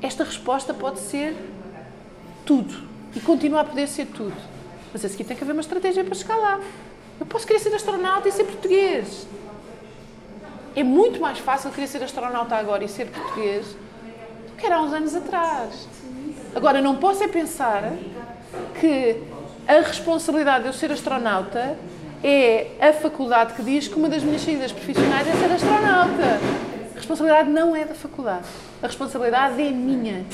Esta 0.00 0.22
resposta 0.24 0.72
pode 0.72 1.00
ser 1.00 1.34
tudo 2.46 2.74
e 3.14 3.20
continua 3.20 3.60
a 3.60 3.64
poder 3.64 3.86
ser 3.88 4.06
tudo. 4.06 4.34
Mas 4.92 5.04
a 5.04 5.08
seguir 5.08 5.24
tem 5.24 5.36
que 5.36 5.42
haver 5.42 5.52
uma 5.52 5.60
estratégia 5.60 6.04
para 6.04 6.14
chegar 6.14 6.36
lá. 6.36 6.60
Eu 7.20 7.26
posso 7.26 7.46
querer 7.46 7.60
ser 7.60 7.74
astronauta 7.74 8.28
e 8.28 8.32
ser 8.32 8.44
português. 8.44 9.26
É 10.74 10.82
muito 10.82 11.20
mais 11.20 11.38
fácil 11.38 11.70
querer 11.70 11.86
ser 11.86 12.02
astronauta 12.02 12.56
agora 12.56 12.82
e 12.82 12.88
ser 12.88 13.08
português 13.08 13.66
do 13.66 14.56
que 14.56 14.64
era 14.64 14.76
há 14.76 14.82
uns 14.82 14.94
anos 14.94 15.14
atrás. 15.14 15.86
Agora, 16.56 16.80
não 16.80 16.96
posso 16.96 17.22
é 17.22 17.28
pensar 17.28 17.92
que 18.80 19.22
a 19.68 19.80
responsabilidade 19.80 20.62
de 20.62 20.70
eu 20.70 20.72
ser 20.72 20.90
astronauta 20.90 21.76
é 22.24 22.68
a 22.80 22.92
faculdade 22.94 23.52
que 23.52 23.62
diz 23.62 23.86
que 23.86 23.94
uma 23.94 24.08
das 24.08 24.22
minhas 24.22 24.40
saídas 24.40 24.72
profissionais 24.72 25.28
é 25.28 25.32
ser 25.32 25.52
astronauta. 25.52 26.40
A 26.92 26.96
responsabilidade 26.96 27.50
não 27.50 27.76
é 27.76 27.84
da 27.84 27.94
faculdade. 27.94 28.46
A 28.82 28.86
responsabilidade 28.86 29.60
é 29.60 29.70
minha. 29.70 30.24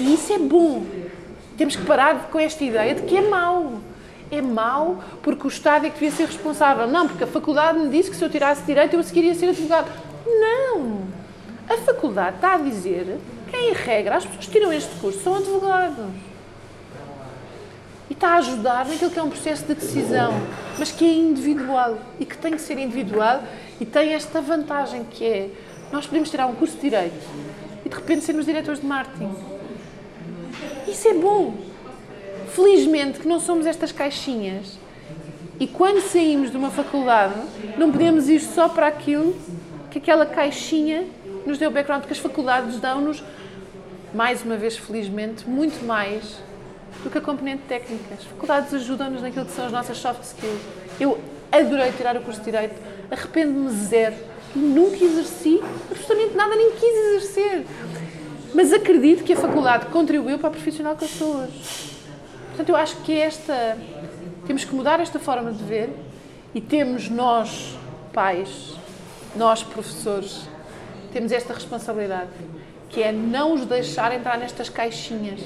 E 0.00 0.14
isso 0.14 0.32
é 0.32 0.38
bom. 0.38 0.84
Temos 1.58 1.76
que 1.76 1.84
parar 1.84 2.30
com 2.30 2.38
esta 2.38 2.64
ideia 2.64 2.94
de 2.94 3.02
que 3.02 3.16
é 3.18 3.20
mau. 3.20 3.80
É 4.32 4.40
mau 4.40 5.04
porque 5.22 5.46
o 5.46 5.48
Estado 5.48 5.84
é 5.84 5.90
que 5.90 6.00
devia 6.00 6.10
ser 6.10 6.24
responsável. 6.24 6.88
Não, 6.88 7.06
porque 7.06 7.24
a 7.24 7.26
faculdade 7.26 7.78
me 7.78 7.90
disse 7.90 8.10
que 8.10 8.16
se 8.16 8.24
eu 8.24 8.30
tirasse 8.30 8.62
direito 8.62 8.94
eu 8.94 9.00
a 9.00 9.02
seguir 9.02 9.24
ia 9.24 9.34
ser 9.34 9.50
advogado. 9.50 9.92
Não! 10.26 11.02
A 11.68 11.76
faculdade 11.76 12.36
está 12.36 12.54
a 12.54 12.56
dizer 12.56 13.20
que, 13.50 13.54
em 13.54 13.74
regra, 13.74 14.16
as 14.16 14.24
pessoas 14.24 14.46
que 14.46 14.52
tiram 14.52 14.72
este 14.72 14.94
curso 14.96 15.20
são 15.20 15.34
advogados. 15.34 16.06
E 18.08 18.14
está 18.14 18.30
a 18.30 18.36
ajudar 18.36 18.86
naquilo 18.86 19.10
que 19.10 19.18
é 19.18 19.22
um 19.22 19.28
processo 19.28 19.66
de 19.66 19.74
decisão, 19.74 20.32
mas 20.78 20.90
que 20.90 21.04
é 21.04 21.12
individual 21.12 21.98
e 22.18 22.24
que 22.24 22.38
tem 22.38 22.52
que 22.52 22.60
ser 22.62 22.78
individual 22.78 23.42
e 23.78 23.84
tem 23.84 24.14
esta 24.14 24.40
vantagem 24.40 25.04
que 25.04 25.26
é 25.26 25.50
Nós 25.92 26.06
podemos 26.06 26.30
tirar 26.30 26.46
um 26.46 26.54
curso 26.54 26.76
de 26.76 26.80
Direito 26.80 27.26
e 27.84 27.88
de 27.90 27.94
repente 27.94 28.24
sermos 28.24 28.46
diretores 28.46 28.80
de 28.80 28.86
marketing. 28.86 29.34
Isso 30.88 31.06
é 31.06 31.12
bom. 31.12 31.71
Felizmente 32.54 33.18
que 33.18 33.26
não 33.26 33.40
somos 33.40 33.66
estas 33.66 33.92
caixinhas 33.92 34.78
e 35.58 35.66
quando 35.66 36.00
saímos 36.00 36.50
de 36.50 36.56
uma 36.56 36.70
faculdade 36.70 37.34
não 37.78 37.90
podemos 37.90 38.28
ir 38.28 38.40
só 38.40 38.68
para 38.68 38.88
aquilo 38.88 39.34
que 39.90 39.98
aquela 39.98 40.26
caixinha 40.26 41.06
nos 41.46 41.58
deu 41.58 41.70
background, 41.70 42.02
porque 42.02 42.14
as 42.14 42.18
faculdades 42.18 42.78
dão-nos, 42.78 43.22
mais 44.14 44.42
uma 44.42 44.56
vez 44.56 44.76
felizmente, 44.76 45.48
muito 45.48 45.84
mais 45.84 46.38
do 47.02 47.10
que 47.10 47.18
a 47.18 47.20
componente 47.20 47.62
técnica. 47.68 48.14
As 48.14 48.24
faculdades 48.24 48.74
ajudam-nos 48.74 49.22
naquilo 49.22 49.44
que 49.44 49.52
são 49.52 49.66
as 49.66 49.72
nossas 49.72 49.98
soft 49.98 50.22
skills. 50.22 50.60
Eu 51.00 51.18
adorei 51.50 51.92
tirar 51.92 52.16
o 52.16 52.20
curso 52.20 52.40
de 52.40 52.46
Direito, 52.46 52.74
arrependo-me 53.10 53.70
zero 53.70 54.14
nunca 54.54 55.02
exerci 55.02 55.60
absolutamente 55.90 56.36
nada, 56.36 56.54
nem 56.54 56.72
quis 56.72 56.94
exercer. 57.06 57.66
Mas 58.54 58.72
acredito 58.72 59.24
que 59.24 59.32
a 59.32 59.36
faculdade 59.36 59.86
contribuiu 59.86 60.38
para 60.38 60.48
a 60.48 60.50
profissional 60.50 60.94
que 60.94 61.04
eu 61.04 61.08
sou 61.08 61.36
hoje. 61.36 61.91
Portanto, 62.52 62.68
eu 62.68 62.76
acho 62.76 62.96
que 62.98 63.18
esta. 63.18 63.78
Temos 64.46 64.64
que 64.64 64.74
mudar 64.74 65.00
esta 65.00 65.18
forma 65.18 65.50
de 65.52 65.64
ver 65.64 65.90
e 66.54 66.60
temos 66.60 67.08
nós, 67.08 67.78
pais, 68.12 68.74
nós, 69.34 69.62
professores, 69.62 70.46
temos 71.12 71.32
esta 71.32 71.54
responsabilidade, 71.54 72.28
que 72.90 73.02
é 73.02 73.10
não 73.10 73.54
os 73.54 73.64
deixar 73.64 74.12
entrar 74.12 74.36
nestas 74.36 74.68
caixinhas. 74.68 75.40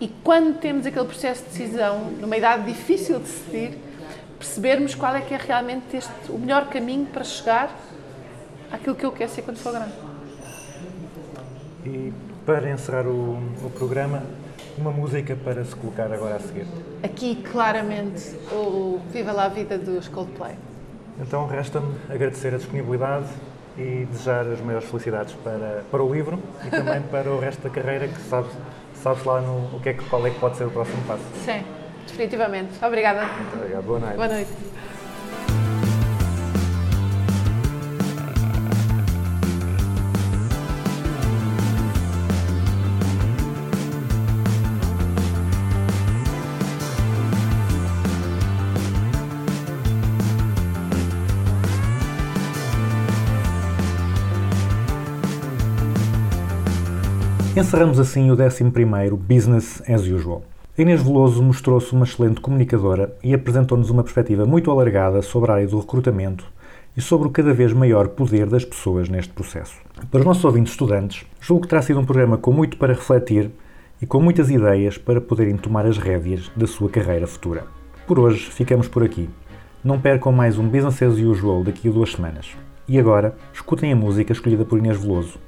E 0.00 0.08
quando 0.24 0.58
temos 0.58 0.84
aquele 0.84 1.06
processo 1.06 1.44
de 1.44 1.50
decisão, 1.50 2.10
numa 2.20 2.36
idade 2.36 2.64
difícil 2.64 3.20
de 3.20 3.26
decidir, 3.26 3.78
percebermos 4.36 4.94
qual 4.96 5.14
é 5.14 5.20
que 5.20 5.32
é 5.32 5.38
realmente 5.38 5.96
este, 5.96 6.12
o 6.30 6.38
melhor 6.38 6.68
caminho 6.68 7.06
para 7.06 7.22
chegar 7.22 7.70
àquilo 8.72 8.96
que 8.96 9.06
eu 9.06 9.12
quero 9.12 9.30
ser 9.30 9.42
quando 9.42 9.58
for 9.58 9.72
grande. 9.72 9.92
E 11.86 12.12
para 12.44 12.68
encerrar 12.70 13.06
o, 13.06 13.38
o 13.62 13.70
programa, 13.70 14.22
uma 14.78 14.90
música 14.90 15.36
para 15.36 15.64
se 15.64 15.74
colocar 15.76 16.12
agora 16.12 16.36
a 16.36 16.40
seguir. 16.40 16.66
Aqui, 17.02 17.36
claramente, 17.36 18.36
o 18.52 19.00
Viva 19.12 19.32
lá 19.32 19.44
a 19.44 19.48
Vida 19.48 19.78
dos 19.78 20.08
Coldplay. 20.08 20.54
Então 21.20 21.46
resta-me 21.46 21.94
agradecer 22.10 22.54
a 22.54 22.56
disponibilidade 22.56 23.26
e 23.78 24.06
desejar 24.10 24.46
as 24.46 24.60
maiores 24.60 24.88
felicidades 24.88 25.34
para, 25.34 25.84
para 25.90 26.02
o 26.02 26.12
livro 26.12 26.40
e 26.64 26.70
também 26.70 27.00
para 27.10 27.30
o 27.30 27.38
resto 27.38 27.62
da 27.62 27.70
carreira, 27.70 28.08
que 28.08 28.20
sabes, 28.22 28.50
sabes 28.94 29.24
lá 29.24 29.40
no, 29.40 29.76
o 29.76 29.80
que 29.80 29.90
é, 29.90 29.94
qual 29.94 30.26
é 30.26 30.30
que 30.30 30.38
pode 30.38 30.56
ser 30.56 30.64
o 30.64 30.70
próximo 30.70 31.02
passo. 31.06 31.24
Sim, 31.44 31.64
definitivamente. 32.06 32.84
Obrigada. 32.84 33.26
Muito 33.26 33.56
obrigado. 33.56 33.84
Boa 33.84 33.98
noite. 34.00 34.16
Boa 34.16 34.28
noite. 34.28 34.50
Encerramos 57.64 57.98
assim 57.98 58.30
o 58.30 58.36
11º 58.36 59.16
Business 59.16 59.82
as 59.88 60.02
Usual. 60.02 60.42
Inês 60.76 61.02
Veloso 61.02 61.42
mostrou-se 61.42 61.90
uma 61.94 62.04
excelente 62.04 62.38
comunicadora 62.38 63.16
e 63.24 63.32
apresentou-nos 63.32 63.88
uma 63.88 64.02
perspectiva 64.02 64.44
muito 64.44 64.70
alargada 64.70 65.22
sobre 65.22 65.50
a 65.50 65.54
área 65.54 65.66
do 65.66 65.80
recrutamento 65.80 66.44
e 66.94 67.00
sobre 67.00 67.26
o 67.26 67.30
cada 67.30 67.54
vez 67.54 67.72
maior 67.72 68.08
poder 68.08 68.44
das 68.46 68.66
pessoas 68.66 69.08
neste 69.08 69.32
processo. 69.32 69.76
Para 70.10 70.20
os 70.20 70.26
nossos 70.26 70.44
ouvintes 70.44 70.74
estudantes, 70.74 71.24
julgo 71.40 71.62
que 71.62 71.68
terá 71.68 71.80
sido 71.80 71.98
um 71.98 72.04
programa 72.04 72.36
com 72.36 72.52
muito 72.52 72.76
para 72.76 72.92
refletir 72.92 73.50
e 74.00 74.04
com 74.04 74.20
muitas 74.20 74.50
ideias 74.50 74.98
para 74.98 75.18
poderem 75.18 75.56
tomar 75.56 75.86
as 75.86 75.96
rédeas 75.96 76.52
da 76.54 76.66
sua 76.66 76.90
carreira 76.90 77.26
futura. 77.26 77.64
Por 78.06 78.18
hoje, 78.18 78.44
ficamos 78.50 78.88
por 78.88 79.02
aqui. 79.02 79.26
Não 79.82 79.98
percam 79.98 80.32
mais 80.32 80.58
um 80.58 80.68
Business 80.68 81.02
as 81.02 81.18
Usual 81.18 81.64
daqui 81.64 81.88
a 81.88 81.92
duas 81.92 82.12
semanas. 82.12 82.46
E 82.86 82.98
agora, 82.98 83.34
escutem 83.54 83.90
a 83.90 83.96
música 83.96 84.34
escolhida 84.34 84.66
por 84.66 84.78
Inês 84.78 85.00
Veloso. 85.00 85.38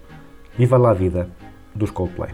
Viva 0.57 0.79
lá 0.79 0.93
a 0.93 0.95
vida, 0.95 1.29
dos 1.77 1.93
Coldplay. 1.93 2.31